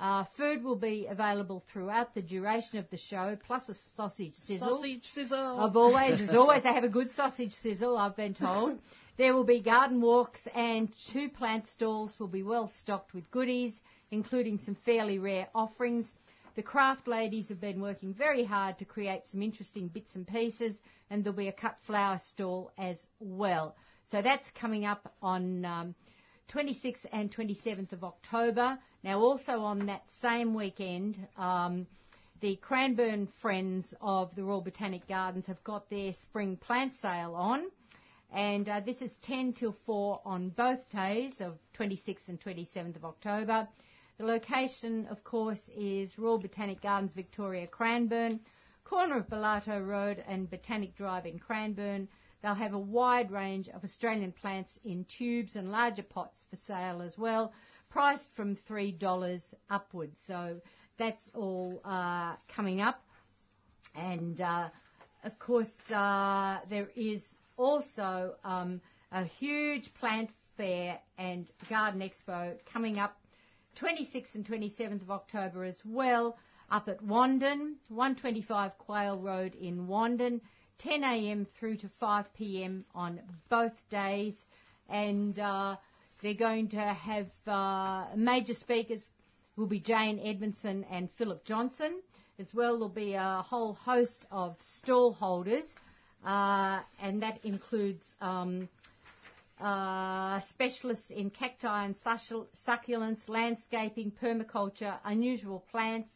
Uh, 0.00 0.24
food 0.36 0.64
will 0.64 0.76
be 0.76 1.06
available 1.06 1.62
throughout 1.72 2.14
the 2.14 2.22
duration 2.22 2.78
of 2.78 2.88
the 2.90 2.96
show, 2.96 3.36
plus 3.46 3.68
a 3.68 3.74
sausage 3.94 4.34
sizzle. 4.34 4.76
Sausage 4.76 5.04
sizzle. 5.04 5.60
I've 5.60 5.76
always, 5.76 6.20
as 6.20 6.34
always, 6.34 6.62
they 6.62 6.72
have 6.72 6.84
a 6.84 6.88
good 6.88 7.10
sausage 7.10 7.52
sizzle, 7.54 7.96
I've 7.96 8.16
been 8.16 8.34
told. 8.34 8.78
There 9.18 9.34
will 9.34 9.44
be 9.44 9.60
garden 9.60 10.00
walks 10.00 10.40
and 10.54 10.88
two 11.12 11.28
plant 11.28 11.66
stalls 11.66 12.18
will 12.18 12.28
be 12.28 12.42
well 12.42 12.68
stocked 12.80 13.12
with 13.12 13.30
goodies, 13.30 13.78
including 14.10 14.58
some 14.58 14.74
fairly 14.74 15.18
rare 15.18 15.48
offerings. 15.54 16.10
The 16.54 16.62
craft 16.62 17.06
ladies 17.06 17.48
have 17.48 17.60
been 17.60 17.80
working 17.80 18.14
very 18.14 18.44
hard 18.44 18.78
to 18.78 18.84
create 18.84 19.26
some 19.26 19.42
interesting 19.42 19.88
bits 19.88 20.16
and 20.16 20.26
pieces, 20.26 20.80
and 21.10 21.22
there'll 21.22 21.36
be 21.36 21.48
a 21.48 21.52
cut 21.52 21.76
flower 21.86 22.18
stall 22.18 22.72
as 22.76 23.08
well. 23.20 23.76
So 24.12 24.20
that's 24.20 24.50
coming 24.50 24.84
up 24.84 25.10
on 25.22 25.64
um, 25.64 25.94
26th 26.50 27.06
and 27.12 27.34
27th 27.34 27.92
of 27.94 28.04
October. 28.04 28.78
Now, 29.02 29.18
also 29.20 29.60
on 29.60 29.86
that 29.86 30.02
same 30.20 30.52
weekend, 30.52 31.18
um, 31.38 31.86
the 32.42 32.56
Cranbourne 32.56 33.26
Friends 33.40 33.94
of 34.02 34.34
the 34.34 34.44
Royal 34.44 34.60
Botanic 34.60 35.08
Gardens 35.08 35.46
have 35.46 35.64
got 35.64 35.88
their 35.88 36.12
spring 36.12 36.58
plant 36.58 36.92
sale 36.92 37.34
on. 37.34 37.70
And 38.30 38.68
uh, 38.68 38.80
this 38.84 39.00
is 39.00 39.16
10 39.22 39.54
till 39.54 39.74
4 39.86 40.20
on 40.26 40.50
both 40.50 40.90
days 40.90 41.40
of 41.40 41.56
26th 41.78 42.28
and 42.28 42.38
27th 42.38 42.96
of 42.96 43.06
October. 43.06 43.66
The 44.18 44.26
location, 44.26 45.06
of 45.06 45.24
course, 45.24 45.70
is 45.74 46.18
Royal 46.18 46.38
Botanic 46.38 46.82
Gardens, 46.82 47.14
Victoria, 47.14 47.66
Cranbourne, 47.66 48.40
corner 48.84 49.16
of 49.16 49.28
Ballarto 49.30 49.80
Road 49.80 50.22
and 50.28 50.50
Botanic 50.50 50.94
Drive 50.96 51.24
in 51.24 51.38
Cranbourne. 51.38 52.08
They'll 52.42 52.54
have 52.54 52.74
a 52.74 52.78
wide 52.78 53.30
range 53.30 53.68
of 53.68 53.84
Australian 53.84 54.32
plants 54.32 54.78
in 54.84 55.04
tubes 55.04 55.54
and 55.56 55.70
larger 55.70 56.02
pots 56.02 56.44
for 56.50 56.56
sale 56.56 57.00
as 57.00 57.16
well, 57.16 57.52
priced 57.88 58.34
from 58.34 58.56
$3 58.56 59.54
upwards. 59.70 60.20
So 60.26 60.60
that's 60.98 61.30
all 61.34 61.80
uh, 61.84 62.34
coming 62.48 62.80
up. 62.80 63.00
And 63.94 64.40
uh, 64.40 64.70
of 65.24 65.38
course, 65.38 65.90
uh, 65.90 66.58
there 66.68 66.88
is 66.96 67.24
also 67.56 68.34
um, 68.44 68.80
a 69.12 69.24
huge 69.24 69.92
plant 69.94 70.30
fair 70.56 70.98
and 71.18 71.50
garden 71.68 72.00
expo 72.00 72.56
coming 72.72 72.98
up 72.98 73.16
26th 73.76 74.34
and 74.34 74.44
27th 74.44 75.02
of 75.02 75.10
October 75.10 75.64
as 75.64 75.80
well, 75.84 76.36
up 76.70 76.88
at 76.88 77.02
Wandin, 77.02 77.74
125 77.88 78.76
Quail 78.78 79.18
Road 79.18 79.54
in 79.54 79.86
Wandin, 79.86 80.40
10 80.82 81.04
a.m. 81.04 81.46
through 81.58 81.76
to 81.76 81.88
5 82.00 82.34
p.m. 82.34 82.84
on 82.94 83.20
both 83.48 83.88
days. 83.88 84.34
And 84.88 85.38
uh, 85.38 85.76
they're 86.22 86.34
going 86.34 86.68
to 86.70 86.80
have 86.80 87.26
uh, 87.46 88.06
major 88.16 88.54
speakers 88.54 89.06
will 89.56 89.66
be 89.66 89.78
Jane 89.80 90.18
Edmanson 90.18 90.84
and 90.90 91.08
Philip 91.12 91.44
Johnson. 91.44 92.00
As 92.38 92.52
well, 92.54 92.72
there'll 92.72 92.88
be 92.88 93.14
a 93.14 93.42
whole 93.46 93.74
host 93.74 94.26
of 94.30 94.56
stall 94.60 95.12
holders, 95.12 95.66
uh, 96.24 96.80
and 97.00 97.22
that 97.22 97.38
includes 97.44 98.04
um, 98.20 98.68
uh, 99.60 100.40
specialists 100.40 101.10
in 101.10 101.30
cacti 101.30 101.84
and 101.84 101.94
succul- 101.94 102.46
succulents, 102.66 103.28
landscaping, 103.28 104.10
permaculture, 104.10 104.98
unusual 105.04 105.62
plants. 105.70 106.10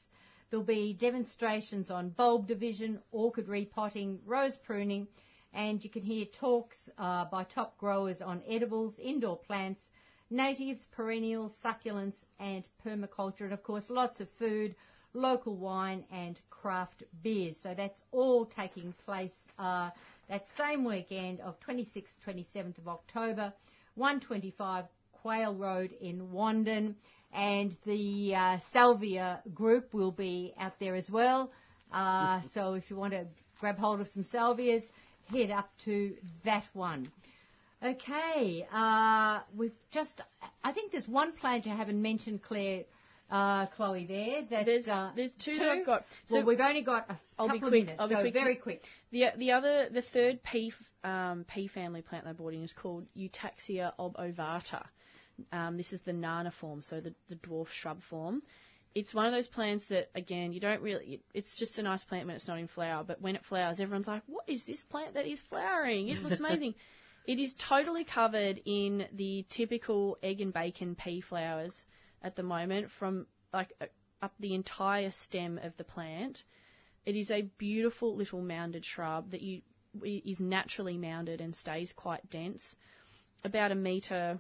There'll 0.49 0.65
be 0.65 0.93
demonstrations 0.93 1.91
on 1.91 2.11
bulb 2.11 2.47
division, 2.47 3.01
orchid 3.11 3.49
repotting, 3.49 4.21
rose 4.25 4.57
pruning, 4.57 5.09
and 5.53 5.83
you 5.83 5.91
can 5.91 6.03
hear 6.03 6.25
talks 6.25 6.89
uh, 6.99 7.25
by 7.25 7.43
top 7.45 7.77
growers 7.79 8.23
on 8.23 8.43
edibles, 8.47 8.99
indoor 9.01 9.39
plants, 9.39 9.91
natives, 10.31 10.87
perennials, 10.93 11.53
succulents, 11.65 12.25
and 12.39 12.69
permaculture, 12.85 13.41
and 13.43 13.53
of 13.53 13.63
course 13.65 13.91
lots 13.91 14.21
of 14.21 14.29
food, 14.39 14.77
local 15.15 15.57
wine, 15.57 16.05
and 16.13 16.41
craft 16.51 17.03
beers. 17.23 17.57
So 17.57 17.75
that's 17.75 18.03
all 18.13 18.47
taking 18.47 18.93
place 19.05 19.49
uh, 19.59 19.91
that 20.29 20.47
same 20.57 20.85
weekend 20.85 21.41
of 21.41 21.59
26th, 21.59 22.19
27th 22.25 22.79
of 22.79 22.87
October, 22.87 23.53
125 23.97 24.85
Quail 25.13 25.55
Road 25.57 25.93
in 26.01 26.29
Wandin, 26.29 26.95
and 27.37 27.77
the 27.85 28.35
uh, 28.35 28.59
Salvia 28.73 29.43
group 29.55 29.93
will 29.95 30.11
be 30.13 30.55
out 30.59 30.73
there 30.81 30.95
as 30.95 31.11
well. 31.11 31.51
Uh, 31.93 32.41
so 32.53 32.75
if 32.75 32.91
you 32.91 32.97
want 32.97 33.13
to 33.13 33.27
grab 33.61 33.79
hold 33.79 34.01
of 34.01 34.09
some 34.09 34.25
salvias, 34.25 34.83
head 35.31 35.51
up 35.51 35.69
to 35.85 36.15
that 36.45 36.67
one. 36.73 37.11
Okay, 37.85 38.67
uh, 38.73 39.41
we've 39.55 39.75
just, 39.93 40.21
I 40.65 40.73
think 40.73 40.93
there's 40.93 41.07
one 41.07 41.33
plant 41.33 41.67
you 41.67 41.73
haven't 41.77 42.01
mentioned, 42.01 42.43
Claire, 42.43 42.85
uh, 43.31 43.67
Chloe, 43.77 44.07
there. 44.07 44.43
That, 44.51 44.67
There's 44.67 44.89
uh, 44.89 45.11
there's 45.15 45.33
two, 45.45 45.59
that 45.59 45.69
I've 45.69 45.87
got. 45.87 46.05
well, 46.31 46.41
So 46.41 46.47
we've 46.47 46.61
only 46.61 46.83
got 46.83 47.11
a 47.11 47.19
I'll 47.39 47.49
be 47.49 47.55
couple 47.55 47.69
quick, 47.71 47.81
of 47.83 47.87
minutes, 47.87 47.97
I'll 48.01 48.09
be 48.09 48.15
so 48.15 48.21
quick. 48.23 48.35
very 48.35 48.57
quick. 48.57 48.83
the 49.11 49.25
the 49.37 49.53
other 49.53 49.89
the 49.91 50.03
third 50.03 50.43
pea 50.45 50.73
f- 51.05 51.11
um, 51.11 51.45
pea 51.53 51.67
family 51.69 52.03
plant 52.03 52.25
they 52.25 52.33
brought 52.33 52.55
in 52.55 52.63
is 52.63 52.73
called 52.73 53.05
Eutaxia 53.17 53.93
obovata. 53.99 54.85
Um, 55.53 55.77
this 55.77 55.93
is 55.93 56.01
the 56.01 56.13
nana 56.13 56.51
form, 56.51 56.83
so 56.83 57.01
the, 57.01 57.15
the 57.29 57.37
dwarf 57.37 57.69
shrub 57.69 58.03
form. 58.03 58.43
It's 58.95 59.13
one 59.13 59.27
of 59.27 59.33
those 59.33 59.49
plants 59.49 59.89
that, 59.89 60.09
again, 60.15 60.53
you 60.53 60.61
don't 60.61 60.81
really. 60.81 61.15
It, 61.15 61.21
it's 61.35 61.57
just 61.59 61.79
a 61.79 61.83
nice 61.83 62.03
plant 62.05 62.27
when 62.27 62.37
it's 62.37 62.49
not 62.49 62.59
in 62.59 62.69
flower, 62.69 63.05
but 63.05 63.21
when 63.21 63.37
it 63.37 63.45
flowers, 63.45 63.79
everyone's 63.81 64.07
like, 64.07 64.23
"What 64.27 64.49
is 64.49 64.65
this 64.65 64.83
plant 64.85 65.15
that 65.15 65.27
is 65.27 65.41
flowering? 65.51 66.09
It 66.09 66.23
looks 66.23 66.41
amazing." 66.41 66.75
it 67.27 67.41
is 67.41 67.53
totally 67.55 68.05
covered 68.05 68.61
in 68.65 69.07
the 69.13 69.45
typical 69.51 70.17
egg 70.23 70.41
and 70.41 70.53
bacon 70.53 70.95
pea 70.95 71.21
flowers 71.21 71.85
at 72.23 72.37
the 72.37 72.43
moment, 72.43 72.91
from 72.99 73.27
like 73.53 73.73
uh, 73.81 73.87
up 74.23 74.33
the 74.39 74.55
entire 74.55 75.11
stem 75.11 75.59
of 75.63 75.77
the 75.77 75.85
plant. 75.85 76.43
It 77.05 77.17
is 77.17 77.31
a 77.31 77.43
beautiful 77.59 78.17
little 78.17 78.41
mounded 78.41 78.85
shrub 78.85 79.31
that 79.31 79.43
you 79.43 79.63
is 80.05 80.41
naturally 80.41 80.99
mounded 80.99 81.41
and 81.41 81.57
stays 81.57 81.93
quite 81.95 82.29
dense, 82.29 82.77
about 83.45 83.73
a 83.73 83.75
metre, 83.75 84.39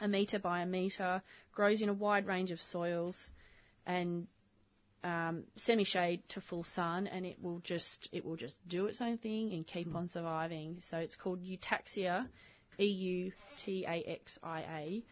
a 0.00 0.08
metre 0.08 0.38
by 0.38 0.60
a 0.60 0.66
metre, 0.66 1.22
grows 1.52 1.82
in 1.82 1.88
a 1.88 1.94
wide 1.94 2.26
range 2.26 2.50
of 2.50 2.60
soils, 2.60 3.30
and 3.86 4.26
um, 5.04 5.44
semi-shade 5.56 6.22
to 6.30 6.40
full 6.40 6.64
sun, 6.64 7.06
and 7.06 7.24
it 7.24 7.36
will 7.40 7.60
just 7.60 8.08
it 8.12 8.24
will 8.24 8.36
just 8.36 8.56
do 8.68 8.86
its 8.86 9.00
own 9.00 9.18
thing 9.18 9.52
and 9.52 9.66
keep 9.66 9.94
on 9.94 10.08
surviving. 10.08 10.78
So 10.80 10.98
it's 10.98 11.16
called 11.16 11.40
Eutaxia, 11.42 12.26
E 12.78 12.86
U 12.86 13.32
T 13.56 13.84
A 13.86 14.02
X 14.04 14.38
I 14.42 14.60
A, 14.60 15.02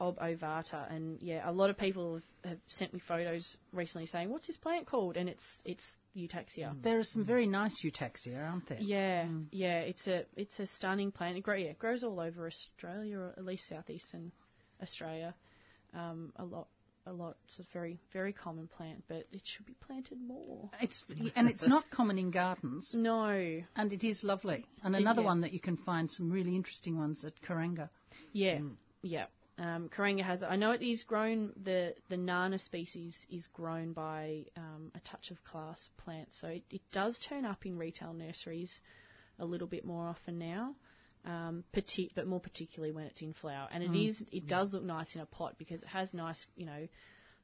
ob 0.00 0.18
ovata, 0.18 0.92
and 0.92 1.18
yeah, 1.20 1.48
a 1.48 1.52
lot 1.52 1.70
of 1.70 1.78
people 1.78 2.14
have, 2.14 2.50
have 2.50 2.58
sent 2.68 2.92
me 2.92 3.00
photos 3.00 3.56
recently 3.72 4.06
saying, 4.06 4.30
"What's 4.30 4.46
this 4.46 4.56
plant 4.56 4.86
called?" 4.86 5.16
And 5.16 5.28
it's 5.28 5.62
it's 5.64 5.84
Eutaxia. 6.16 6.74
Mm. 6.74 6.82
There 6.82 6.98
are 6.98 7.04
some 7.04 7.24
very 7.24 7.46
nice 7.46 7.82
eutaxia, 7.84 8.42
aren't 8.50 8.68
there? 8.68 8.78
Yeah, 8.80 9.24
mm. 9.24 9.46
yeah, 9.50 9.80
it's 9.80 10.06
a 10.06 10.24
it's 10.36 10.58
a 10.58 10.66
stunning 10.66 11.12
plant. 11.12 11.36
It, 11.36 11.42
grow, 11.42 11.54
yeah, 11.54 11.70
it 11.70 11.78
grows 11.78 12.02
all 12.02 12.20
over 12.20 12.46
Australia, 12.46 13.18
or 13.18 13.34
at 13.36 13.44
least 13.44 13.68
southeastern 13.68 14.32
Australia. 14.82 15.34
Um, 15.94 16.32
a 16.36 16.44
lot, 16.44 16.68
a 17.06 17.12
lot. 17.12 17.36
It's 17.44 17.58
a 17.58 17.64
very 17.72 17.98
very 18.12 18.32
common 18.32 18.66
plant, 18.66 19.04
but 19.08 19.24
it 19.32 19.42
should 19.44 19.66
be 19.66 19.74
planted 19.86 20.18
more. 20.20 20.70
It's 20.80 21.04
and 21.36 21.48
it's 21.48 21.66
not 21.66 21.84
common 21.90 22.18
in 22.18 22.30
gardens, 22.30 22.92
No, 22.94 23.28
and 23.76 23.92
it 23.92 24.04
is 24.04 24.24
lovely. 24.24 24.64
And 24.82 24.96
another 24.96 25.20
yeah. 25.20 25.26
one 25.26 25.40
that 25.42 25.52
you 25.52 25.60
can 25.60 25.76
find 25.76 26.10
some 26.10 26.30
really 26.30 26.56
interesting 26.56 26.98
ones 26.98 27.24
at 27.24 27.32
Kuranga. 27.42 27.90
yeah, 28.32 28.58
mm. 28.58 28.72
yeah. 29.02 29.26
Um, 29.58 29.88
Kuranga 29.88 30.22
has. 30.22 30.42
I 30.42 30.56
know 30.56 30.72
it 30.72 30.82
is 30.82 31.02
grown. 31.04 31.52
The 31.64 31.94
the 32.10 32.16
Nana 32.16 32.58
species 32.58 33.16
is 33.30 33.46
grown 33.54 33.92
by 33.92 34.44
um, 34.56 34.92
a 34.94 35.00
touch 35.00 35.30
of 35.30 35.42
class 35.44 35.88
plant, 35.96 36.28
so 36.32 36.48
it, 36.48 36.62
it 36.70 36.82
does 36.92 37.18
turn 37.26 37.44
up 37.46 37.64
in 37.64 37.78
retail 37.78 38.12
nurseries 38.12 38.82
a 39.38 39.46
little 39.46 39.66
bit 39.66 39.84
more 39.84 40.08
often 40.08 40.38
now. 40.38 40.74
Um, 41.24 41.64
partic- 41.74 42.10
but 42.14 42.26
more 42.26 42.38
particularly 42.38 42.92
when 42.94 43.04
it's 43.04 43.20
in 43.22 43.32
flower, 43.32 43.66
and 43.72 43.82
it 43.82 43.96
is. 43.96 44.22
It 44.30 44.46
does 44.46 44.74
look 44.74 44.84
nice 44.84 45.14
in 45.14 45.22
a 45.22 45.26
pot 45.26 45.54
because 45.58 45.80
it 45.82 45.88
has 45.88 46.12
nice, 46.12 46.46
you 46.54 46.66
know, 46.66 46.86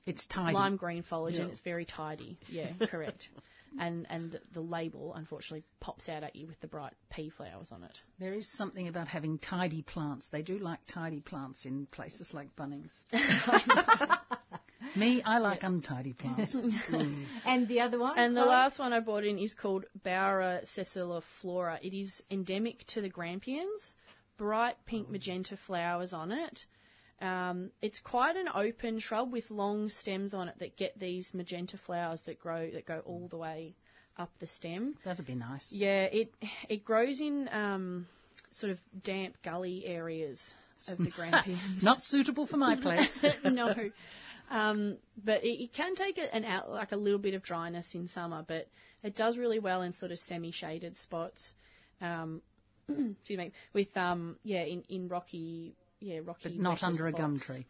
It's 0.07 0.27
tidy. 0.27 0.55
lime 0.55 0.77
green 0.77 1.03
foliage 1.03 1.39
and 1.39 1.51
it's 1.51 1.63
very 1.63 1.85
tidy. 1.87 2.39
Yeah, 2.49 2.73
correct. 2.91 3.29
And 3.79 4.07
and 4.11 4.39
the 4.53 4.61
label 4.61 5.15
unfortunately 5.15 5.65
pops 5.81 6.09
out 6.09 6.23
at 6.23 6.37
you 6.37 6.47
with 6.47 6.61
the 6.61 6.67
bright 6.67 6.93
pea 7.11 7.31
flowers 7.31 7.73
on 7.73 7.83
it. 7.85 7.99
There 8.19 8.35
is 8.35 8.51
something 8.53 8.89
about 8.89 9.09
having 9.09 9.39
tidy 9.39 9.83
plants. 9.83 10.29
They 10.29 10.43
do 10.43 10.59
like 10.59 10.81
tidy 10.87 11.21
plants 11.21 11.65
in 11.65 11.87
places 11.87 12.33
like 12.35 12.55
Bunnings. 12.57 13.05
Me, 14.97 15.23
I 15.25 15.39
like 15.39 15.63
untidy 15.63 16.13
plants. 16.13 16.55
Mm. 16.93 17.25
And 17.47 17.69
the 17.69 17.81
other 17.81 17.99
one? 17.99 18.19
And 18.19 18.37
the 18.37 18.43
Chloe? 18.43 18.51
last 18.51 18.79
one 18.79 18.93
I 18.93 19.01
bought 19.01 19.25
in 19.25 19.39
is 19.39 19.55
called 19.55 19.85
Bauera 20.05 20.63
sessiliflora. 20.77 21.79
It 21.83 21.95
is 21.97 22.23
endemic 22.31 22.85
to 22.89 23.01
the 23.01 23.09
Grampians. 23.09 23.95
Bright 24.37 24.77
pink 24.85 25.09
magenta 25.09 25.57
flowers 25.57 26.13
on 26.13 26.33
it. 26.33 26.67
Um, 27.23 27.71
it's 27.81 28.01
quite 28.01 28.37
an 28.37 28.49
open 28.53 28.99
shrub 28.99 29.33
with 29.33 29.49
long 29.51 29.89
stems 29.89 30.35
on 30.35 30.49
it 30.49 30.57
that 30.59 30.77
get 30.77 30.99
these 30.99 31.33
magenta 31.33 31.79
flowers 31.79 32.21
that 32.27 32.41
grow 32.41 32.69
that 32.71 32.85
go 32.85 33.01
all 33.07 33.29
the 33.29 33.37
way 33.37 33.77
up 34.19 34.31
the 34.41 34.47
stem. 34.47 34.97
That'd 35.05 35.27
be 35.27 35.37
nice. 35.37 35.67
Yeah, 35.71 36.03
it 36.05 36.35
it 36.69 36.85
grows 36.85 37.21
in 37.21 37.49
um, 37.53 38.07
sort 38.51 38.73
of 38.73 38.81
damp 39.05 39.37
gully 39.45 39.87
areas 39.87 40.41
of 40.89 40.99
the 40.99 41.11
Grampians. 41.17 41.83
Not 41.83 42.03
suitable 42.03 42.47
for 42.47 42.57
my 42.57 42.75
place. 42.77 43.25
no. 43.45 43.73
Um, 44.51 44.99
but 45.25 45.45
it, 45.45 45.63
it 45.65 45.73
can 45.73 45.95
take 45.95 46.19
a- 46.19 46.35
an 46.35 46.45
out 46.45 46.71
like 46.71 46.91
a 46.93 46.97
little 46.97 47.21
bit 47.21 47.35
of 47.35 47.43
dryness 47.43 47.95
in 47.95 48.09
summer, 48.09 48.45
but 48.47 48.67
it 49.03 49.15
does 49.17 49.39
really 49.39 49.61
well 49.61 49.83
in 49.83 49.93
sort 49.93 50.11
of 50.13 50.19
semi-shaded 50.19 50.97
spots. 50.97 51.55
Um, 52.01 52.43
excuse 52.89 53.39
me, 53.39 53.53
with 53.73 53.97
um, 53.97 54.37
yeah, 54.43 54.63
in, 54.65 54.83
in 54.89 55.09
rocky, 55.09 55.77
yeah, 56.03 56.19
rocky. 56.25 56.51
but 56.51 56.59
not 56.59 56.83
under 56.83 57.07
a 57.07 57.13
gum 57.13 57.39
tree. 57.39 57.67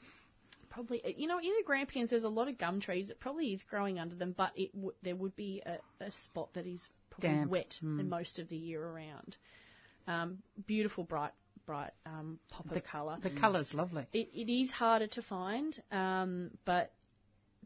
Probably, 0.71 1.05
uh, 1.05 1.09
you 1.17 1.27
know, 1.29 1.39
in 1.39 1.45
the 1.59 1.63
Grampians, 1.67 2.11
there's 2.11 2.25
a 2.25 2.29
lot 2.31 2.49
of 2.49 2.57
gum 2.57 2.81
trees. 2.81 3.11
It 3.11 3.21
probably 3.21 3.53
is 3.53 3.63
growing 3.63 3.99
under 4.01 4.15
them, 4.17 4.35
but 4.37 4.53
it 4.57 4.73
w- 4.73 4.95
there 5.03 5.15
would 5.15 5.37
be 5.37 5.63
a, 5.67 5.77
a 6.05 6.11
spot 6.11 6.49
that 6.55 6.67
is 6.67 6.89
probably 7.11 7.29
Damp. 7.29 7.51
wet 7.51 7.75
Mm. 7.83 8.01
and 8.01 8.09
most 8.11 8.39
of 8.39 8.49
the 8.49 8.57
year 8.57 8.83
around. 8.83 9.37
Um, 10.07 10.39
beautiful, 10.67 11.05
bright, 11.05 11.33
bright 11.67 11.93
um, 12.07 12.39
pop 12.51 12.71
of 12.73 12.83
colour. 12.85 13.19
The 13.23 13.31
colour's 13.31 13.75
lovely. 13.75 14.07
It, 14.15 14.31
it 14.35 14.51
is 14.51 14.71
harder 14.73 15.09
to 15.09 15.23
find, 15.23 15.81
um, 15.93 16.51
but 16.65 16.93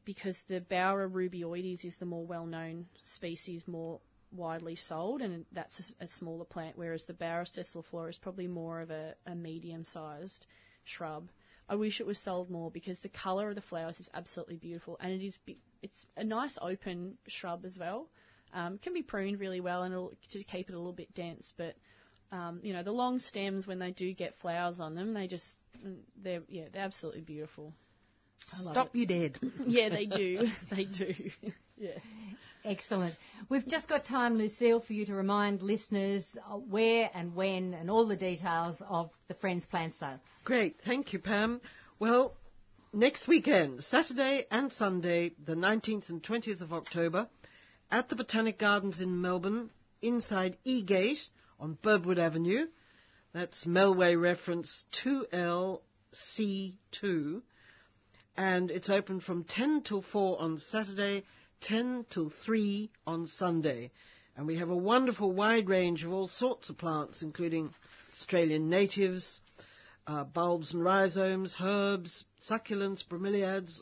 because 0.05 0.43
the 0.49 0.61
Bauera 0.61 1.09
rubioides 1.09 1.85
is 1.85 1.97
the 1.99 2.07
more 2.07 2.25
well-known 2.27 2.87
species, 3.03 3.63
more 3.67 4.01
widely 4.33 4.77
sold, 4.77 5.23
and 5.23 5.45
that's 5.53 5.81
a, 6.01 6.05
a 6.05 6.09
smaller 6.09 6.45
plant, 6.45 6.77
whereas 6.77 7.05
the 7.05 7.15
Bauera 7.15 7.47
sessiliflora 7.47 8.11
is 8.11 8.19
probably 8.19 8.47
more 8.47 8.81
of 8.81 8.91
a, 8.91 9.15
a 9.27 9.35
medium-sized 9.35 10.47
shrub. 10.85 11.29
I 11.69 11.75
wish 11.75 12.01
it 12.01 12.07
was 12.07 12.19
sold 12.19 12.51
more 12.51 12.71
because 12.71 13.01
the 13.01 13.09
colour 13.09 13.49
of 13.49 13.57
the 13.57 13.61
flowers 13.63 13.99
is 13.99 14.09
absolutely 14.15 14.57
beautiful, 14.57 14.97
and 15.01 15.13
it 15.13 15.25
is 15.25 15.39
it's 15.83 16.07
a 16.17 16.25
nice 16.25 16.59
open 16.61 17.19
shrub 17.27 17.65
as 17.65 17.77
well. 17.79 18.09
Um, 18.53 18.79
can 18.79 18.95
be 18.95 19.03
pruned 19.03 19.41
really 19.41 19.61
well 19.61 19.83
and 19.83 20.11
to 20.31 20.45
keep 20.45 20.69
it 20.69 20.75
a 20.75 20.79
little 20.79 20.93
bit 20.93 21.13
dense, 21.15 21.53
but 21.57 21.75
um, 22.33 22.61
you 22.63 22.73
know 22.73 22.83
the 22.83 22.93
long 22.93 23.21
stems 23.21 23.67
when 23.67 23.79
they 23.79 23.91
do 23.91 24.13
get 24.15 24.35
flowers 24.41 24.81
on 24.81 24.95
them, 24.95 25.13
they 25.13 25.27
just 25.27 25.47
they're 26.23 26.43
yeah 26.49 26.65
they're 26.73 26.83
absolutely 26.83 27.23
beautiful. 27.23 27.73
Stop 28.39 28.95
you 28.95 29.07
dead. 29.07 29.39
Yeah, 29.67 29.89
they 29.89 30.07
do. 30.23 30.47
they 30.71 30.85
do. 30.85 31.13
Yeah. 31.77 31.91
Excellent. 32.65 33.15
We've 33.49 33.67
just 33.67 33.89
got 33.89 34.05
time, 34.05 34.37
Lucille, 34.37 34.81
for 34.81 34.93
you 34.93 35.07
to 35.07 35.15
remind 35.15 35.63
listeners 35.63 36.37
uh, 36.51 36.57
where 36.57 37.09
and 37.15 37.35
when 37.35 37.75
and 37.75 37.89
all 37.89 38.09
the 38.09 38.17
details 38.17 38.83
of 38.89 39.11
the 39.29 39.35
Friends 39.35 39.65
Plant 39.67 39.95
Sale. 39.95 40.19
Great, 40.45 40.81
thank 40.85 41.13
you, 41.13 41.21
Pam. 41.21 41.61
Well, 42.01 42.35
next 42.93 43.29
weekend, 43.29 43.85
Saturday 43.85 44.47
and 44.51 44.73
Sunday, 44.73 45.33
the 45.45 45.55
19th 45.55 46.11
and 46.11 46.21
20th 46.21 46.61
of 46.61 46.73
October, 46.73 47.29
at 47.89 48.09
the 48.09 48.17
Botanic 48.17 48.59
Gardens 48.59 49.01
in 49.01 49.21
Melbourne, 49.21 49.71
inside 50.03 50.57
E 50.65 50.83
Gate 50.83 51.21
on 51.61 51.79
Birdwood 51.83 52.19
Avenue. 52.19 52.67
That's 53.33 53.65
Melway 53.65 54.21
reference 54.21 54.85
2LC2. 55.05 57.43
And 58.37 58.71
it's 58.71 58.91
open 58.91 59.21
from 59.21 59.45
10 59.45 59.83
till 59.83 60.03
4 60.03 60.41
on 60.41 60.59
Saturday, 60.59 61.25
10 61.67 62.07
till 62.11 62.31
3 62.31 62.91
on 63.09 63.27
Sunday. 63.27 63.91
And 64.37 64.47
we 64.47 64.59
have 64.59 64.71
a 64.71 64.77
wonderful 64.77 65.33
wide 65.33 65.69
range 65.69 66.05
of 66.05 66.13
all 66.13 66.29
sorts 66.29 66.71
of 66.71 66.79
plants, 66.79 67.23
including 67.23 67.75
Australian 68.13 68.69
natives, 68.69 69.41
uh, 70.07 70.23
bulbs 70.23 70.73
and 70.73 70.85
rhizomes, 70.85 71.57
herbs, 71.61 72.25
succulents, 72.49 73.05
bromeliads, 73.05 73.81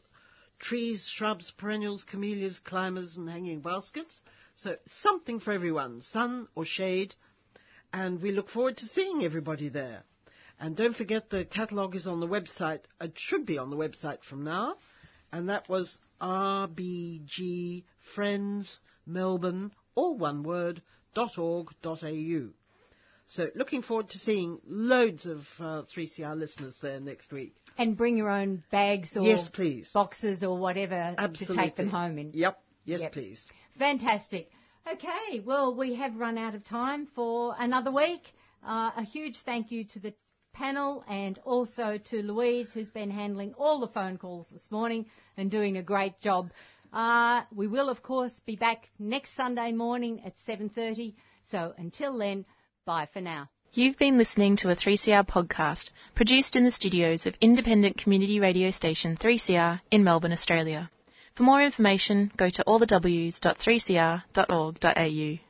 trees, 0.59 1.07
shrubs, 1.07 1.51
perennials, 1.51 2.05
camellias, 2.05 2.59
climbers, 2.59 3.19
and 3.19 3.29
hanging 3.29 3.61
baskets. 3.61 4.23
So 4.57 4.77
something 5.03 5.39
for 5.39 5.53
everyone, 5.53 6.01
sun 6.01 6.49
or 6.55 6.65
shade. 6.65 7.15
And 7.93 8.23
we 8.23 8.33
look 8.33 8.49
forward 8.49 8.79
to 8.79 8.87
seeing 8.87 9.25
everybody 9.25 9.69
there. 9.69 10.05
And 10.59 10.75
don't 10.75 10.97
forget 10.97 11.29
the 11.29 11.45
catalogue 11.45 11.97
is 11.97 12.07
on 12.07 12.21
the 12.21 12.29
website. 12.29 12.85
It 12.99 13.19
should 13.19 13.45
be 13.45 13.59
on 13.59 13.69
the 13.69 13.77
website 13.77 14.23
from 14.23 14.43
now. 14.43 14.77
And 15.33 15.51
that 15.51 15.69
was 15.69 15.99
RBG 16.21 17.85
Friends 18.15 18.81
Melbourne, 19.07 19.73
all 19.95 20.17
one 20.19 20.43
word, 20.43 20.83
dot 21.15 21.39
org 21.39 21.69
dot 21.83 22.03
au. 22.03 22.49
So 23.27 23.49
looking 23.55 23.83
forward 23.83 24.11
to 24.11 24.19
seeing 24.19 24.59
loads 24.67 25.25
of 25.27 25.41
uh, 25.59 25.83
3CR 25.97 26.37
listeners 26.39 26.79
there 26.83 27.01
next 27.01 27.33
week. 27.33 27.55
And 27.79 27.97
bring 27.97 28.19
your 28.19 28.29
own 28.29 28.63
bags 28.71 29.17
or 29.17 29.23
Yes, 29.23 29.49
please. 29.49 29.91
boxes 29.93 30.43
or 30.43 30.59
whatever 30.59 31.15
Absolutely. 31.17 31.57
to 31.57 31.63
take 31.63 31.77
them 31.77 31.89
home 31.89 32.19
in. 32.19 32.33
Yep. 32.35 32.59
Yes, 32.85 33.01
Yep. 33.01 33.13
please. 33.13 33.47
Fantastic. 33.79 34.51
Okay, 34.91 35.41
well, 35.45 35.75
we 35.75 35.95
have 35.95 36.15
run 36.17 36.37
out 36.37 36.55
of 36.55 36.65
time 36.65 37.09
for 37.15 37.55
another 37.59 37.91
week. 37.91 38.21
Uh, 38.63 38.91
a 38.97 39.03
huge 39.03 39.39
thank 39.45 39.71
you 39.71 39.85
to 39.85 39.99
the 39.99 40.15
panel 40.55 41.05
and 41.07 41.39
also 41.45 41.99
to 41.99 42.23
Louise, 42.23 42.73
who's 42.73 42.89
been 42.89 43.11
handling 43.11 43.53
all 43.59 43.81
the 43.81 43.89
phone 43.89 44.17
calls 44.17 44.49
this 44.51 44.71
morning 44.71 45.05
and 45.37 45.51
doing 45.51 45.77
a 45.77 45.83
great 45.83 46.19
job. 46.21 46.51
Uh, 46.93 47.43
we 47.55 47.67
will, 47.67 47.91
of 47.91 48.03
course, 48.03 48.41
be 48.47 48.57
back 48.57 48.89
next 48.99 49.37
Sunday 49.37 49.73
morning 49.73 50.23
at 50.25 50.35
7.30. 50.49 51.13
So 51.43 51.75
until 51.77 52.17
then, 52.17 52.47
bye 52.87 53.09
for 53.13 53.21
now. 53.21 53.51
You've 53.73 53.99
been 53.99 54.17
listening 54.17 54.57
to 54.59 54.71
a 54.71 54.77
3CR 54.77 55.27
podcast 55.27 55.91
produced 56.15 56.55
in 56.55 56.65
the 56.65 56.71
studios 56.71 57.27
of 57.27 57.35
independent 57.41 57.99
community 57.99 58.39
radio 58.39 58.71
station 58.71 59.17
3CR 59.17 59.81
in 59.91 60.05
Melbourne, 60.05 60.33
Australia. 60.33 60.89
For 61.35 61.43
more 61.43 61.61
information, 61.61 62.31
go 62.37 62.49
to 62.49 62.63
allthews.3cr.org.au. 62.65 65.44